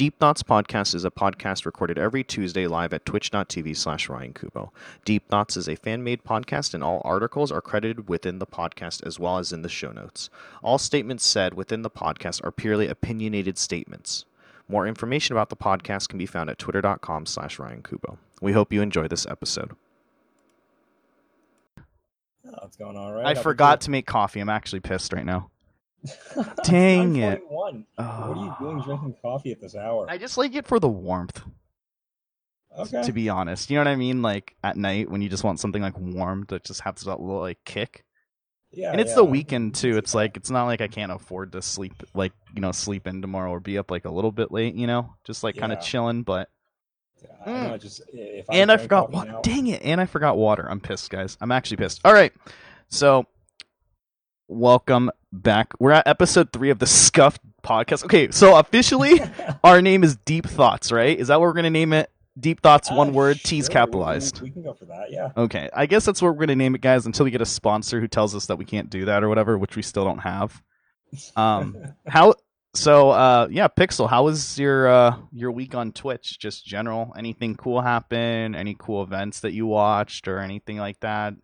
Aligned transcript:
Deep 0.00 0.18
Thoughts 0.18 0.42
Podcast 0.42 0.94
is 0.94 1.04
a 1.04 1.10
podcast 1.10 1.66
recorded 1.66 1.98
every 1.98 2.24
Tuesday 2.24 2.66
live 2.66 2.94
at 2.94 3.04
twitch.tv 3.04 3.76
slash 3.76 4.08
Ryan 4.08 4.32
Kubo. 4.32 4.72
Deep 5.04 5.28
Thoughts 5.28 5.58
is 5.58 5.68
a 5.68 5.74
fan 5.74 6.02
made 6.02 6.24
podcast, 6.24 6.72
and 6.72 6.82
all 6.82 7.02
articles 7.04 7.52
are 7.52 7.60
credited 7.60 8.08
within 8.08 8.38
the 8.38 8.46
podcast 8.46 9.06
as 9.06 9.18
well 9.18 9.36
as 9.36 9.52
in 9.52 9.60
the 9.60 9.68
show 9.68 9.92
notes. 9.92 10.30
All 10.62 10.78
statements 10.78 11.26
said 11.26 11.52
within 11.52 11.82
the 11.82 11.90
podcast 11.90 12.42
are 12.42 12.50
purely 12.50 12.88
opinionated 12.88 13.58
statements. 13.58 14.24
More 14.70 14.86
information 14.86 15.34
about 15.34 15.50
the 15.50 15.56
podcast 15.56 16.08
can 16.08 16.16
be 16.18 16.24
found 16.24 16.48
at 16.48 16.58
twitter.com 16.58 17.26
slash 17.26 17.58
Ryan 17.58 17.82
Kubo. 17.82 18.16
We 18.40 18.52
hope 18.52 18.72
you 18.72 18.80
enjoy 18.80 19.06
this 19.06 19.26
episode. 19.26 19.76
Oh, 22.48 22.64
it's 22.64 22.78
going 22.78 22.96
all 22.96 23.12
right. 23.12 23.26
I 23.26 23.34
forgot 23.34 23.82
to 23.82 23.90
make 23.90 24.06
coffee. 24.06 24.40
I'm 24.40 24.48
actually 24.48 24.80
pissed 24.80 25.12
right 25.12 25.26
now. 25.26 25.50
Dang 26.64 27.16
it. 27.16 27.42
What 27.48 27.74
are 27.98 28.34
you 28.34 28.54
doing 28.58 28.80
ah. 28.80 28.84
drinking 28.84 29.16
coffee 29.22 29.52
at 29.52 29.60
this 29.60 29.74
hour? 29.74 30.06
I 30.08 30.18
just 30.18 30.38
like 30.38 30.54
it 30.54 30.66
for 30.66 30.80
the 30.80 30.88
warmth, 30.88 31.42
okay. 32.78 33.02
to 33.02 33.12
be 33.12 33.28
honest. 33.28 33.70
You 33.70 33.76
know 33.76 33.82
what 33.82 33.88
I 33.88 33.96
mean? 33.96 34.22
Like 34.22 34.56
at 34.64 34.76
night 34.76 35.10
when 35.10 35.20
you 35.20 35.28
just 35.28 35.44
want 35.44 35.60
something 35.60 35.82
like 35.82 35.98
warm 35.98 36.46
that 36.48 36.64
just 36.64 36.80
has 36.82 37.02
that 37.02 37.20
little 37.20 37.40
like 37.40 37.58
kick. 37.64 38.04
yeah, 38.70 38.92
and 38.92 39.00
it's 39.00 39.10
yeah, 39.10 39.16
the 39.16 39.24
weekend 39.24 39.74
too. 39.74 39.98
It's 39.98 40.14
like 40.14 40.36
it's 40.36 40.50
not 40.50 40.64
like 40.64 40.80
I 40.80 40.88
can't 40.88 41.12
afford 41.12 41.52
to 41.52 41.62
sleep 41.62 42.02
like 42.14 42.32
you 42.54 42.62
know 42.62 42.72
sleep 42.72 43.06
in 43.06 43.20
tomorrow 43.20 43.50
or 43.50 43.60
be 43.60 43.76
up 43.76 43.90
like 43.90 44.06
a 44.06 44.10
little 44.10 44.32
bit 44.32 44.50
late. 44.50 44.74
You 44.74 44.86
know, 44.86 45.14
just 45.24 45.44
like 45.44 45.56
kind 45.56 45.72
of 45.72 45.80
chilling. 45.82 46.22
But 46.22 46.48
Yeah, 47.22 47.28
I 47.44 47.66
know, 47.68 47.78
just 47.78 48.00
if 48.12 48.48
I 48.48 48.56
and 48.56 48.72
I 48.72 48.78
forgot 48.78 49.06
coffee 49.06 49.16
what? 49.16 49.28
now- 49.28 49.40
Dang 49.42 49.66
it! 49.66 49.82
And 49.82 50.00
I 50.00 50.06
forgot 50.06 50.38
water. 50.38 50.66
I'm 50.70 50.80
pissed, 50.80 51.10
guys. 51.10 51.36
I'm 51.42 51.52
actually 51.52 51.76
pissed. 51.76 52.00
All 52.06 52.14
right, 52.14 52.32
so 52.88 53.26
welcome 54.50 55.10
back. 55.32 55.72
We're 55.78 55.92
at 55.92 56.06
episode 56.08 56.52
three 56.52 56.70
of 56.70 56.78
the 56.80 56.86
Scuffed 56.86 57.40
podcast. 57.62 58.04
Okay, 58.04 58.30
so 58.32 58.56
officially 58.58 59.20
our 59.64 59.80
name 59.80 60.02
is 60.04 60.16
Deep 60.16 60.46
Thoughts, 60.46 60.90
right? 60.92 61.18
Is 61.18 61.28
that 61.28 61.40
what 61.40 61.46
we're 61.46 61.52
gonna 61.54 61.70
name 61.70 61.92
it? 61.92 62.10
Deep 62.38 62.60
Thoughts, 62.60 62.88
Ah, 62.90 62.96
one 62.96 63.12
word, 63.12 63.38
T's 63.38 63.64
sure, 63.66 63.70
we- 63.70 63.72
capitalized. 63.72 64.40
We, 64.40 64.48
we 64.48 64.52
can 64.52 64.62
go 64.62 64.74
for 64.74 64.86
that. 64.86 65.10
Yeah. 65.10 65.28
Okay, 65.36 65.70
I 65.72 65.86
guess 65.86 66.04
that's 66.04 66.20
what 66.20 66.34
we're 66.34 66.40
gonna 66.40 66.56
name 66.56 66.74
it, 66.74 66.80
guys, 66.80 67.06
until 67.06 67.24
we 67.24 67.30
get 67.30 67.40
a 67.40 67.46
sponsor 67.46 68.00
who 68.00 68.08
tells 68.08 68.34
us 68.34 68.46
that 68.46 68.56
we 68.56 68.64
can't 68.64 68.90
do 68.90 69.04
that 69.06 69.22
or 69.22 69.28
whatever, 69.28 69.56
which 69.56 69.76
we 69.76 69.82
still 69.82 70.04
don't 70.04 70.18
have. 70.18 70.60
Um, 71.36 71.76
how? 72.06 72.34
So, 72.72 73.10
uh, 73.10 73.48
yeah, 73.50 73.66
Pixel, 73.68 74.08
how 74.08 74.24
was 74.24 74.58
your 74.58 74.88
uh 74.88 75.16
your 75.32 75.50
week 75.52 75.74
on 75.74 75.92
Twitch? 75.92 76.38
Just 76.38 76.64
general, 76.64 77.12
anything 77.16 77.56
cool 77.56 77.80
happen? 77.80 78.54
Any 78.54 78.76
cool 78.78 79.02
events 79.02 79.40
that 79.40 79.52
you 79.52 79.66
watched 79.66 80.26
or 80.28 80.38
anything 80.38 80.76
like 80.78 80.98
that? 81.00 81.34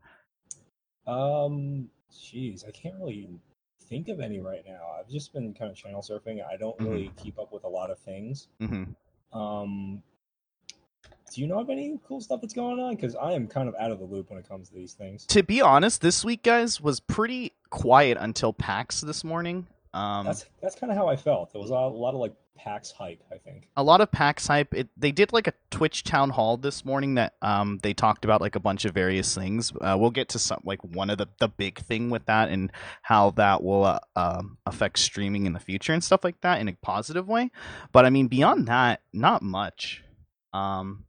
um. 1.07 1.89
Jeez, 2.17 2.67
I 2.67 2.71
can't 2.71 2.95
really 2.99 3.29
think 3.89 4.09
of 4.09 4.21
any 4.21 4.41
right 4.41 4.63
now. 4.67 4.81
I've 4.99 5.09
just 5.09 5.33
been 5.33 5.53
kind 5.55 5.71
of 5.71 5.77
channel 5.77 6.03
surfing. 6.03 6.41
I 6.45 6.57
don't 6.57 6.77
Mm-hmm. 6.79 6.91
really 6.91 7.13
keep 7.17 7.39
up 7.39 7.53
with 7.53 7.65
a 7.65 7.69
lot 7.69 7.91
of 7.91 7.99
things. 7.99 8.49
hmm 8.61 8.85
Um. 9.33 10.03
Do 11.35 11.41
you 11.41 11.49
know 11.49 11.59
of 11.61 11.69
any 11.71 11.99
cool 12.07 12.21
stuff 12.21 12.41
that's 12.41 12.55
going 12.55 12.79
on? 12.79 12.95
Because 12.95 13.15
I 13.17 13.33
am 13.33 13.47
kind 13.49 13.69
of 13.69 13.75
out 13.79 13.91
of 13.91 13.99
the 13.99 14.05
loop 14.05 14.31
when 14.31 14.39
it 14.39 14.49
comes 14.49 14.69
to 14.69 14.75
these 14.75 14.95
things. 14.95 15.27
To 15.27 15.43
be 15.43 15.61
honest, 15.61 16.01
this 16.01 16.25
week, 16.25 16.43
guys, 16.45 16.81
was 16.81 17.01
pretty 17.01 17.53
quiet 17.69 18.17
until 18.21 18.53
PAX 18.53 19.01
this 19.01 19.25
morning. 19.25 19.67
Um, 19.93 20.25
That's 20.27 20.47
that's 20.63 20.77
kind 20.77 20.91
of 20.93 20.97
how 20.97 21.09
I 21.09 21.17
felt. 21.17 21.53
There 21.53 21.61
was 21.61 21.71
a 21.71 21.75
lot 21.75 22.15
of 22.15 22.21
like 22.21 22.33
PAX 22.57 22.91
hype. 22.91 23.23
I 23.31 23.37
think. 23.37 23.69
a 23.77 23.83
lot 23.83 24.01
of 24.01 24.11
PAX 24.11 24.47
hype. 24.47 24.75
It, 24.75 24.89
they 24.97 25.13
did 25.13 25.33
like 25.33 25.47
a 25.47 25.53
Twitch 25.71 26.03
town 26.05 26.31
hall 26.31 26.57
this 26.57 26.85
morning 26.85 27.15
that 27.15 27.35
um 27.43 27.79
they 27.83 27.95
talked 27.95 28.25
about 28.25 28.41
like 28.41 28.57
a 28.57 28.61
bunch 28.61 28.85
of 28.85 28.95
various 28.95 29.35
things. 29.35 29.73
Uh, 29.81 29.97
we'll 29.99 30.11
get 30.11 30.31
to 30.31 30.39
some 30.39 30.61
like 30.65 30.83
one 30.83 31.11
of 31.11 31.19
the 31.19 31.27
the 31.39 31.49
big 31.49 31.79
thing 31.79 32.11
with 32.11 32.27
that 32.27 32.49
and 32.49 32.73
how 33.03 33.31
that 33.33 33.63
will 33.63 33.85
uh, 33.85 33.99
um, 34.17 34.59
affect 34.67 34.99
streaming 34.99 35.47
in 35.47 35.53
the 35.53 35.61
future 35.61 35.93
and 35.93 36.03
stuff 36.03 36.25
like 36.25 36.41
that 36.41 36.61
in 36.61 36.69
a 36.69 36.73
positive 36.83 37.29
way. 37.29 37.51
But 37.93 38.05
I 38.05 38.11
mean 38.11 38.29
beyond 38.29 38.67
that, 38.69 39.01
not 39.13 39.43
much. 39.43 40.03
Um, 40.53 41.05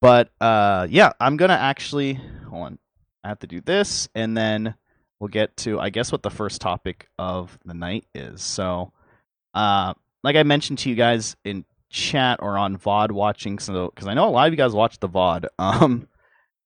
but 0.00 0.30
uh, 0.40 0.86
yeah, 0.90 1.12
I'm 1.20 1.36
gonna 1.36 1.54
actually 1.54 2.14
hold 2.48 2.66
on. 2.66 2.78
I 3.22 3.28
have 3.28 3.40
to 3.40 3.46
do 3.46 3.60
this 3.60 4.08
and 4.14 4.36
then 4.36 4.74
we'll 5.18 5.28
get 5.28 5.56
to 5.58 5.78
I 5.78 5.90
guess 5.90 6.10
what 6.10 6.22
the 6.22 6.30
first 6.30 6.60
topic 6.60 7.08
of 7.18 7.58
the 7.64 7.74
night 7.74 8.04
is. 8.14 8.42
So. 8.42 8.92
Uh, 9.52 9.94
like 10.22 10.36
I 10.36 10.42
mentioned 10.42 10.78
to 10.80 10.90
you 10.90 10.94
guys 10.96 11.36
in 11.44 11.64
chat 11.90 12.38
or 12.42 12.56
on 12.56 12.76
VOD 12.78 13.12
watching, 13.12 13.58
so 13.58 13.90
because 13.94 14.06
I 14.08 14.14
know 14.14 14.28
a 14.28 14.30
lot 14.30 14.46
of 14.46 14.52
you 14.52 14.56
guys 14.56 14.72
watch 14.72 14.98
the 14.98 15.08
VOD. 15.08 15.46
Um, 15.58 16.06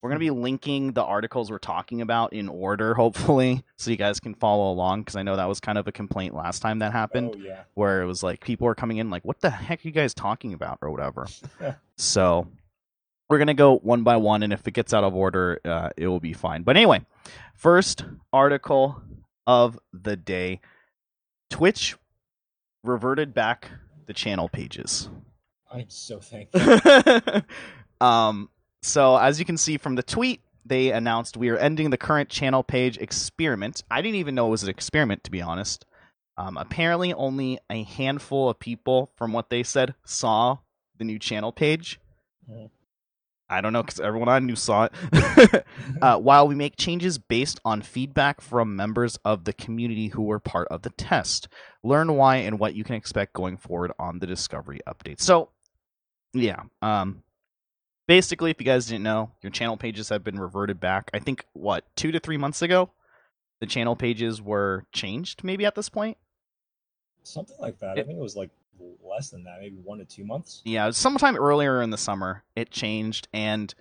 we're 0.03 0.11
gonna 0.11 0.21
be 0.21 0.31
linking 0.31 0.93
the 0.93 1.03
articles 1.03 1.51
we're 1.51 1.57
talking 1.57 2.03
about 2.03 2.35
in 2.35 2.51
order, 2.51 2.93
hopefully, 2.93 3.65
so 3.79 3.91
you 3.91 3.97
guys 3.97 4.21
can 4.21 4.35
follow 4.35 4.71
along. 4.71 5.01
Because 5.01 5.17
I 5.17 5.23
know 5.23 5.37
that 5.37 5.49
was 5.49 5.61
kind 5.61 5.79
of 5.79 5.89
a 5.89 5.93
complaint 5.93 6.35
last 6.35 6.61
time 6.61 6.81
that 6.81 6.93
happened, 6.93 7.31
Oh 7.35 7.39
yeah. 7.39 7.63
where 7.73 8.03
it 8.03 8.07
was 8.07 8.23
like 8.23 8.41
people 8.45 8.67
were 8.67 8.75
coming 8.75 8.99
in 8.99 9.09
like, 9.09 9.25
"What 9.25 9.41
the 9.41 9.49
heck 9.49 9.83
are 9.83 9.89
you 9.89 9.93
guys 9.93 10.13
talking 10.13 10.53
about?" 10.53 10.79
or 10.83 10.91
whatever. 10.91 11.27
so 11.97 12.47
we're 13.31 13.39
gonna 13.39 13.55
go 13.55 13.77
one 13.79 14.03
by 14.03 14.17
one, 14.19 14.43
and 14.43 14.53
if 14.53 14.69
it 14.69 14.73
gets 14.75 14.93
out 14.93 15.05
of 15.05 15.15
order, 15.15 15.59
uh, 15.65 15.89
it 15.97 16.07
will 16.07 16.21
be 16.21 16.35
fine. 16.35 16.65
But 16.65 16.77
anyway, 16.77 17.01
first 17.55 18.05
article 18.31 19.01
of 19.47 19.79
the 19.95 20.17
day: 20.17 20.61
Twitch 21.49 21.97
reverted 22.85 23.35
back 23.35 23.71
the 24.07 24.13
channel 24.13 24.49
pages. 24.49 25.09
I'm 25.73 25.89
so 25.89 26.21
thankful. 26.21 27.43
um, 28.01 28.49
so 28.83 29.17
as 29.17 29.39
you 29.39 29.45
can 29.45 29.57
see 29.57 29.77
from 29.79 29.97
the 29.97 30.03
tweet, 30.03 30.41
they 30.65 30.93
announced 30.93 31.37
we 31.37 31.49
are 31.51 31.57
ending 31.57 31.91
the 31.91 31.97
current 31.97 32.29
channel 32.29 32.63
page 32.63 32.97
experiment. 32.99 33.83
I 33.91 34.03
didn't 34.03 34.17
even 34.17 34.35
know 34.35 34.47
it 34.47 34.51
was 34.51 34.63
an 34.63 34.69
experiment, 34.69 35.25
to 35.25 35.31
be 35.31 35.43
honest. 35.43 35.85
Um, 36.37 36.57
apparently, 36.57 37.13
only 37.15 37.59
a 37.71 37.85
handful 37.85 38.49
of 38.49 38.59
people, 38.59 39.11
from 39.17 39.33
what 39.33 39.51
they 39.51 39.63
said, 39.63 39.95
saw 40.05 40.59
the 40.99 41.05
new 41.05 41.19
channel 41.19 41.53
page. 41.53 42.01
Mhm. 42.51 42.71
I 43.49 43.61
don't 43.61 43.73
know 43.73 43.83
because 43.83 44.01
everyone 44.01 44.29
I 44.29 44.39
knew 44.39 44.57
saw 44.57 44.89
it. 44.89 45.65
uh, 46.03 46.19
while 46.19 46.49
we 46.49 46.55
make 46.55 46.77
changes 46.77 47.19
based 47.19 47.61
on 47.65 47.83
feedback 47.83 48.41
from 48.41 48.75
members 48.75 49.19
of 49.25 49.45
the 49.45 49.53
community 49.53 50.09
who 50.09 50.23
were 50.23 50.41
part 50.41 50.67
of 50.69 50.83
the 50.83 50.91
test, 50.91 51.49
learn 51.83 52.15
why 52.15 52.37
and 52.37 52.59
what 52.59 52.75
you 52.75 52.85
can 52.85 52.95
expect 52.95 53.35
going 53.35 53.57
forward 53.57 53.93
on 53.99 54.19
the 54.19 54.27
Discovery 54.27 54.81
update. 54.87 55.21
So, 55.21 55.51
yeah, 56.33 56.63
um, 56.81 57.23
basically, 58.09 58.51
if 58.51 58.61
you 58.61 58.67
guys 58.67 58.87
didn't 58.87 59.05
know, 59.05 59.33
your 59.43 59.51
channel 59.51 59.77
pages 59.77 60.09
have 60.09 60.25
been 60.25 60.39
reverted 60.39 60.81
back. 60.81 61.11
I 61.13 61.19
think 61.19 61.45
what 61.53 61.85
two 61.97 62.13
to 62.13 62.21
three 62.21 62.39
months 62.39 62.63
ago, 62.63 62.91
the 63.61 63.67
channel 63.67 63.95
pages 63.95 64.41
were 64.41 64.87
changed. 64.93 65.45
Maybe 65.45 65.67
at 65.67 65.75
this 65.75 65.91
point. 65.91 66.17
Something 67.23 67.57
like 67.59 67.79
that. 67.81 67.99
I 67.99 68.03
think 68.03 68.19
it 68.19 68.23
was 68.23 68.37
like 68.37 68.51
less 69.03 69.31
than 69.31 69.45
that, 69.45 69.61
maybe 69.61 69.77
one 69.77 69.99
to 69.99 70.05
two 70.05 70.25
months. 70.25 70.63
Yeah, 70.65 70.91
sometime 70.91 71.37
earlier 71.37 71.83
in 71.83 71.91
the 71.91 71.99
summer 71.99 72.45
it 72.57 72.71
changed, 72.71 73.29
and 73.33 73.75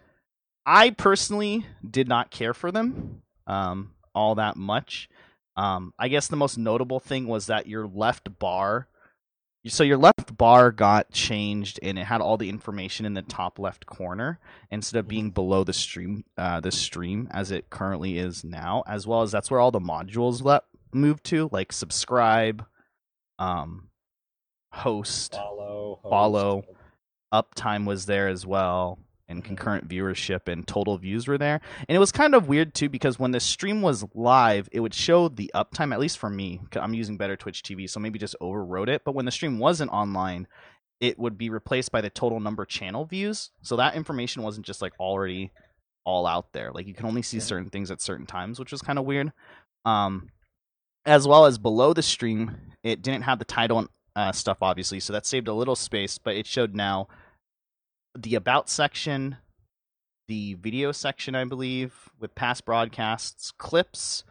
I 0.65 0.91
personally 0.91 1.65
did 1.89 2.07
not 2.07 2.31
care 2.31 2.53
for 2.53 2.71
them 2.71 3.21
um, 3.47 3.91
all 4.13 4.35
that 4.35 4.55
much. 4.55 5.09
Um, 5.55 5.93
I 5.99 6.07
guess 6.07 6.27
the 6.27 6.35
most 6.35 6.57
notable 6.57 6.99
thing 6.99 7.27
was 7.27 7.47
that 7.47 7.67
your 7.67 7.85
left 7.85 8.39
bar, 8.39 8.87
so 9.67 9.83
your 9.83 9.97
left 9.97 10.35
bar 10.35 10.71
got 10.71 11.11
changed, 11.11 11.79
and 11.83 11.99
it 11.99 12.05
had 12.05 12.21
all 12.21 12.37
the 12.37 12.49
information 12.49 13.05
in 13.05 13.13
the 13.13 13.21
top 13.21 13.59
left 13.59 13.85
corner 13.85 14.39
instead 14.71 14.99
of 14.99 15.07
being 15.07 15.29
below 15.29 15.63
the 15.63 15.73
stream, 15.73 16.25
uh, 16.37 16.59
the 16.59 16.71
stream 16.71 17.27
as 17.31 17.51
it 17.51 17.69
currently 17.69 18.17
is 18.17 18.43
now. 18.43 18.83
As 18.87 19.05
well 19.05 19.21
as 19.21 19.31
that's 19.31 19.51
where 19.51 19.59
all 19.59 19.71
the 19.71 19.79
modules 19.79 20.43
let 20.43 20.63
moved 20.91 21.23
to, 21.25 21.49
like 21.51 21.71
subscribe, 21.71 22.65
um, 23.39 23.89
host 24.73 25.33
Follow, 25.33 25.99
host. 26.01 26.09
Follow. 26.09 26.63
uptime 27.33 27.85
was 27.85 28.05
there 28.05 28.27
as 28.27 28.45
well 28.45 28.99
and 29.29 29.43
concurrent 29.43 29.87
viewership 29.87 30.47
and 30.47 30.67
total 30.67 30.97
views 30.97 31.27
were 31.27 31.37
there. 31.37 31.61
And 31.87 31.95
it 31.95 31.99
was 31.99 32.11
kind 32.11 32.35
of 32.35 32.47
weird 32.47 32.73
too 32.73 32.89
because 32.89 33.17
when 33.19 33.31
the 33.31 33.39
stream 33.39 33.81
was 33.81 34.05
live 34.13 34.67
it 34.71 34.79
would 34.79 34.93
show 34.93 35.29
the 35.29 35.51
uptime 35.55 35.93
at 35.93 35.99
least 35.99 36.17
for 36.17 36.29
me 36.29 36.61
i'm 36.75 36.93
using 36.93 37.17
better 37.17 37.35
twitch 37.35 37.63
tv 37.63 37.89
so 37.89 37.99
maybe 37.99 38.19
just 38.19 38.35
overwrote 38.41 38.89
it. 38.89 39.03
But 39.05 39.15
when 39.15 39.25
the 39.25 39.31
stream 39.31 39.59
wasn't 39.59 39.91
online 39.91 40.47
it 40.99 41.19
would 41.19 41.37
be 41.37 41.49
replaced 41.49 41.91
by 41.91 42.01
the 42.01 42.09
total 42.09 42.39
number 42.39 42.65
channel 42.65 43.05
views. 43.05 43.51
So 43.61 43.75
that 43.75 43.95
information 43.95 44.41
wasn't 44.41 44.65
just 44.65 44.81
like 44.81 44.93
already 44.99 45.51
all 46.05 46.25
out 46.25 46.53
there. 46.53 46.71
Like 46.71 46.87
you 46.87 46.93
can 46.93 47.05
only 47.05 47.21
see 47.21 47.39
certain 47.39 47.69
things 47.69 47.91
at 47.91 48.01
certain 48.01 48.25
times 48.25 48.59
which 48.59 48.71
was 48.71 48.81
kind 48.81 48.99
of 48.99 49.05
weird. 49.05 49.31
Um 49.85 50.29
as 51.05 51.27
well 51.27 51.45
as 51.45 51.57
below 51.57 51.93
the 51.93 52.01
stream 52.01 52.55
it 52.83 53.01
didn't 53.01 53.23
have 53.23 53.39
the 53.39 53.45
title 53.45 53.79
and 53.79 53.89
uh, 54.15 54.31
stuff 54.31 54.57
obviously 54.61 54.99
so 54.99 55.11
that 55.13 55.25
saved 55.25 55.47
a 55.47 55.53
little 55.53 55.75
space 55.75 56.17
but 56.17 56.35
it 56.35 56.45
showed 56.45 56.75
now 56.75 57.07
the 58.15 58.35
about 58.35 58.69
section 58.69 59.37
the 60.27 60.53
video 60.55 60.91
section 60.91 61.35
i 61.35 61.43
believe 61.43 62.09
with 62.19 62.35
past 62.35 62.65
broadcasts 62.65 63.51
clips 63.51 64.23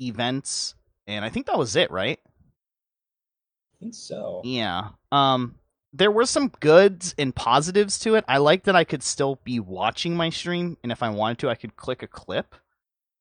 events 0.00 0.74
and 1.06 1.24
i 1.24 1.28
think 1.28 1.46
that 1.46 1.58
was 1.58 1.76
it 1.76 1.90
right? 1.90 2.18
I 2.24 3.76
think 3.78 3.94
so. 3.94 4.42
yeah 4.44 4.90
um 5.12 5.54
there 5.92 6.10
were 6.10 6.26
some 6.26 6.52
goods 6.60 7.16
and 7.18 7.34
positives 7.34 7.98
to 8.00 8.14
it. 8.14 8.24
I 8.28 8.38
like 8.38 8.64
that 8.64 8.76
i 8.76 8.84
could 8.84 9.02
still 9.02 9.40
be 9.44 9.60
watching 9.60 10.16
my 10.16 10.30
stream 10.30 10.76
and 10.82 10.92
if 10.92 11.02
i 11.02 11.08
wanted 11.08 11.38
to 11.38 11.50
i 11.50 11.54
could 11.54 11.76
click 11.76 12.02
a 12.02 12.06
clip 12.06 12.54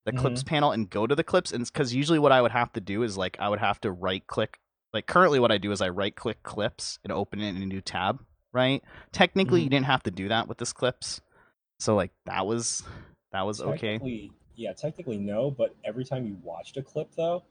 the 0.05 0.11
clips 0.13 0.43
panel 0.43 0.71
and 0.71 0.89
go 0.89 1.05
to 1.05 1.13
the 1.13 1.23
clips 1.23 1.51
and 1.51 1.63
because 1.65 1.93
usually 1.93 2.19
what 2.19 2.31
i 2.31 2.41
would 2.41 2.51
have 2.51 2.73
to 2.73 2.81
do 2.81 3.03
is 3.03 3.15
like 3.15 3.37
i 3.39 3.47
would 3.47 3.59
have 3.59 3.79
to 3.81 3.91
right 3.91 4.25
click 4.25 4.59
like 4.93 5.05
currently 5.05 5.39
what 5.39 5.51
I 5.51 5.57
do 5.57 5.71
is 5.71 5.81
I 5.81 5.89
right 5.89 6.15
click 6.15 6.43
clips 6.43 6.99
and 7.03 7.11
open 7.11 7.39
it 7.41 7.49
in 7.55 7.61
a 7.61 7.65
new 7.65 7.81
tab, 7.81 8.23
right? 8.51 8.83
Technically 9.11 9.61
Mhm. 9.61 9.63
you 9.65 9.69
didn't 9.69 9.85
have 9.85 10.03
to 10.03 10.11
do 10.11 10.29
that 10.29 10.47
with 10.47 10.57
this 10.57 10.73
clips. 10.73 11.21
So 11.79 11.95
like 11.95 12.11
that 12.25 12.45
was 12.45 12.83
that 13.31 13.45
was 13.45 13.61
okay. 13.61 13.99
Yeah, 14.55 14.73
technically 14.73 15.17
no, 15.17 15.51
but 15.51 15.73
every 15.85 16.03
time 16.03 16.25
you 16.25 16.37
watched 16.43 16.75
a 16.75 16.81
clip 16.81 17.11
though, 17.15 17.43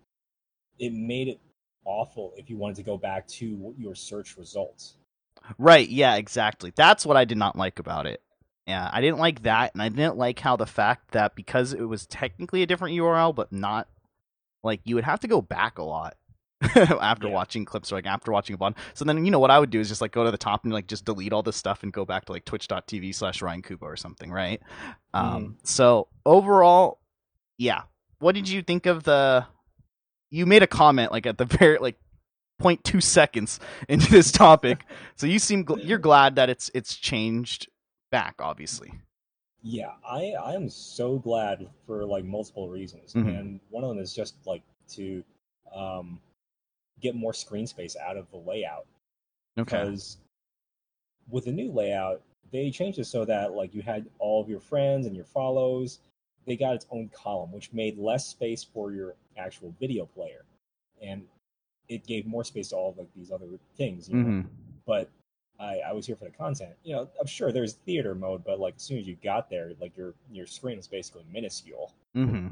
it 0.79 0.93
made 0.93 1.29
it 1.29 1.41
awful 1.85 2.35
if 2.37 2.51
you 2.51 2.59
wanted 2.59 2.77
to 2.77 2.83
go 2.83 2.99
back 2.99 3.27
to 3.29 3.75
your 3.79 3.95
search 3.95 4.37
results. 4.37 4.99
Right, 5.57 5.89
yeah, 5.89 6.17
exactly. 6.17 6.73
That's 6.77 7.07
what 7.07 7.17
I 7.17 7.25
did 7.25 7.39
not 7.39 7.57
like 7.57 7.79
about 7.79 8.07
it. 8.07 8.21
Yeah, 8.67 8.91
I 8.93 9.01
didn't 9.01 9.19
like 9.19 9.45
that 9.45 9.73
and 9.73 9.81
I 9.81 9.89
didn't 9.89 10.19
like 10.19 10.39
how 10.41 10.57
the 10.57 10.67
fact 10.67 11.13
that 11.13 11.35
because 11.35 11.73
it 11.73 11.85
was 11.85 12.07
technically 12.07 12.63
a 12.63 12.67
different 12.67 12.95
URL 12.97 13.35
but 13.35 13.51
not 13.51 13.89
like 14.63 14.83
you 14.85 14.95
would 14.97 15.05
have 15.05 15.21
to 15.21 15.29
go 15.29 15.41
back 15.41 15.79
a 15.79 15.83
lot 15.83 16.17
after 16.75 17.29
Yeah. 17.29 17.33
watching 17.35 17.65
clips 17.65 17.93
or 17.93 17.97
like 17.97 18.07
after 18.07 18.33
watching 18.33 18.55
a 18.55 18.59
VOD. 18.59 18.75
So 18.95 19.05
then 19.05 19.25
you 19.25 19.31
know 19.31 19.39
what 19.39 19.51
I 19.51 19.59
would 19.59 19.71
do 19.71 19.79
is 19.81 19.89
just 19.89 20.01
like 20.01 20.13
go 20.13 20.25
to 20.25 20.31
the 20.31 20.39
top 20.39 20.65
and 20.65 20.73
like 20.73 20.87
just 20.89 21.05
delete 21.05 21.33
all 21.33 21.43
this 21.43 21.57
stuff 21.57 21.83
and 21.83 21.93
go 21.93 22.05
back 22.05 22.25
to 22.27 22.33
like 22.33 22.45
twitch.tv 22.45 23.15
slash 23.15 23.41
Ryan 23.43 23.63
Kubo 23.63 23.87
or 23.87 23.97
something, 23.97 24.31
right? 24.31 24.61
Um 25.15 25.57
so 25.63 26.09
overall, 26.27 26.99
yeah. 27.59 27.83
What 28.19 28.35
did 28.35 28.49
you 28.49 28.63
think 28.63 28.87
of 28.87 29.05
the 29.05 29.47
you 30.31 30.47
made 30.47 30.63
a 30.63 30.67
comment 30.67 31.13
like 31.13 31.27
at 31.27 31.39
the 31.39 31.45
very 31.61 31.79
like 31.79 31.97
0.2 32.61 33.01
seconds 33.01 33.61
into 33.89 34.11
this 34.11 34.33
topic. 34.33 34.85
so 35.15 35.29
you 35.29 35.39
seem 35.39 35.65
gl- 35.65 35.79
you're 35.87 35.99
glad 35.99 36.35
that 36.37 36.51
it's 36.51 36.71
it's 36.75 36.97
changed 36.97 37.69
back 38.11 38.35
obviously. 38.41 38.93
Yeah, 39.63 39.91
I 40.09 40.33
I 40.43 40.55
am 40.55 40.69
so 40.69 41.19
glad 41.19 41.69
for 41.87 42.05
like 42.05 42.25
multiple 42.25 42.69
reasons, 42.69 43.13
Mhm. 43.13 43.39
and 43.39 43.61
one 43.71 43.83
of 43.85 43.91
them 43.91 43.99
is 43.99 44.13
just 44.15 44.35
like 44.47 44.63
to 44.95 45.23
um, 45.75 46.21
get 47.01 47.15
more 47.15 47.33
screen 47.33 47.67
space 47.67 47.97
out 47.97 48.17
of 48.17 48.31
the 48.31 48.37
layout. 48.37 48.87
because 49.57 50.19
with 51.31 51.45
the 51.45 51.53
new 51.53 51.71
layout 51.71 52.23
they 52.51 52.71
changed 52.71 52.99
it 52.99 53.05
so 53.05 53.25
that 53.25 53.53
like 53.53 53.75
you 53.75 53.83
had 53.83 54.07
all 54.19 54.41
of 54.41 54.49
your 54.49 54.61
friends 54.61 55.07
and 55.07 55.15
your 55.15 55.25
follows 55.25 55.99
they 56.47 56.57
got 56.57 56.75
its 56.75 56.87
own 56.91 57.11
column 57.13 57.53
which 57.53 57.73
made 57.73 57.99
less 57.99 58.27
space 58.27 58.65
for 58.65 58.93
your 58.93 59.15
actual 59.37 59.75
video 59.79 60.07
player 60.07 60.45
and 61.03 61.23
it 61.89 62.07
gave 62.07 62.25
more 62.27 62.45
space 62.45 62.69
to 62.69 62.77
all 62.77 62.91
of 62.91 62.99
like 62.99 63.13
these 63.15 63.31
other 63.31 63.47
things 63.77 64.09
you 64.09 64.17
know? 64.17 64.25
hmm 64.25 64.41
but 64.87 65.11
I, 65.61 65.81
I 65.89 65.93
was 65.93 66.07
here 66.07 66.17
for 66.17 66.25
the 66.25 66.31
content 66.31 66.73
you 66.85 66.95
know 66.95 67.09
i'm 67.21 67.27
sure 67.27 67.53
there's 67.53 67.75
theater 67.75 68.15
mode 68.15 68.43
but 68.45 68.59
like 68.61 68.77
as 68.77 68.83
soon 68.83 68.99
as 68.99 69.07
you 69.07 69.17
got 69.23 69.51
there 69.51 69.73
like 69.81 69.97
your 69.97 70.15
your 70.33 70.47
screen 70.47 70.77
was 70.79 70.87
basically 70.87 71.25
minuscule 71.31 71.93
hmm 72.15 72.47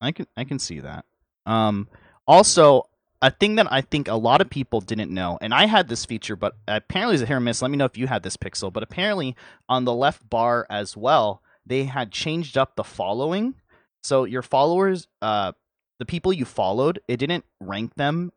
I 0.00 0.12
can 0.12 0.26
I 0.36 0.44
can 0.44 0.58
see 0.58 0.80
that. 0.80 1.06
Um, 1.46 1.88
also, 2.26 2.88
a 3.24 3.30
thing 3.30 3.54
that 3.54 3.72
I 3.72 3.80
think 3.80 4.06
a 4.06 4.16
lot 4.16 4.42
of 4.42 4.50
people 4.50 4.82
didn't 4.82 5.10
know, 5.10 5.38
and 5.40 5.54
I 5.54 5.64
had 5.64 5.88
this 5.88 6.04
feature, 6.04 6.36
but 6.36 6.56
apparently 6.68 7.14
it's 7.14 7.22
a 7.22 7.26
hit 7.26 7.34
or 7.34 7.40
miss. 7.40 7.62
Let 7.62 7.70
me 7.70 7.78
know 7.78 7.86
if 7.86 7.96
you 7.96 8.06
had 8.06 8.22
this 8.22 8.36
pixel. 8.36 8.70
But 8.70 8.82
apparently 8.82 9.34
on 9.66 9.86
the 9.86 9.94
left 9.94 10.28
bar 10.28 10.66
as 10.68 10.94
well, 10.94 11.42
they 11.64 11.84
had 11.84 12.12
changed 12.12 12.58
up 12.58 12.76
the 12.76 12.84
following. 12.84 13.54
So 14.02 14.24
your 14.24 14.42
followers, 14.42 15.08
uh, 15.22 15.52
the 15.98 16.04
people 16.04 16.34
you 16.34 16.44
followed, 16.44 17.00
it 17.08 17.16
didn't 17.16 17.46
rank 17.60 17.94
them 17.94 18.30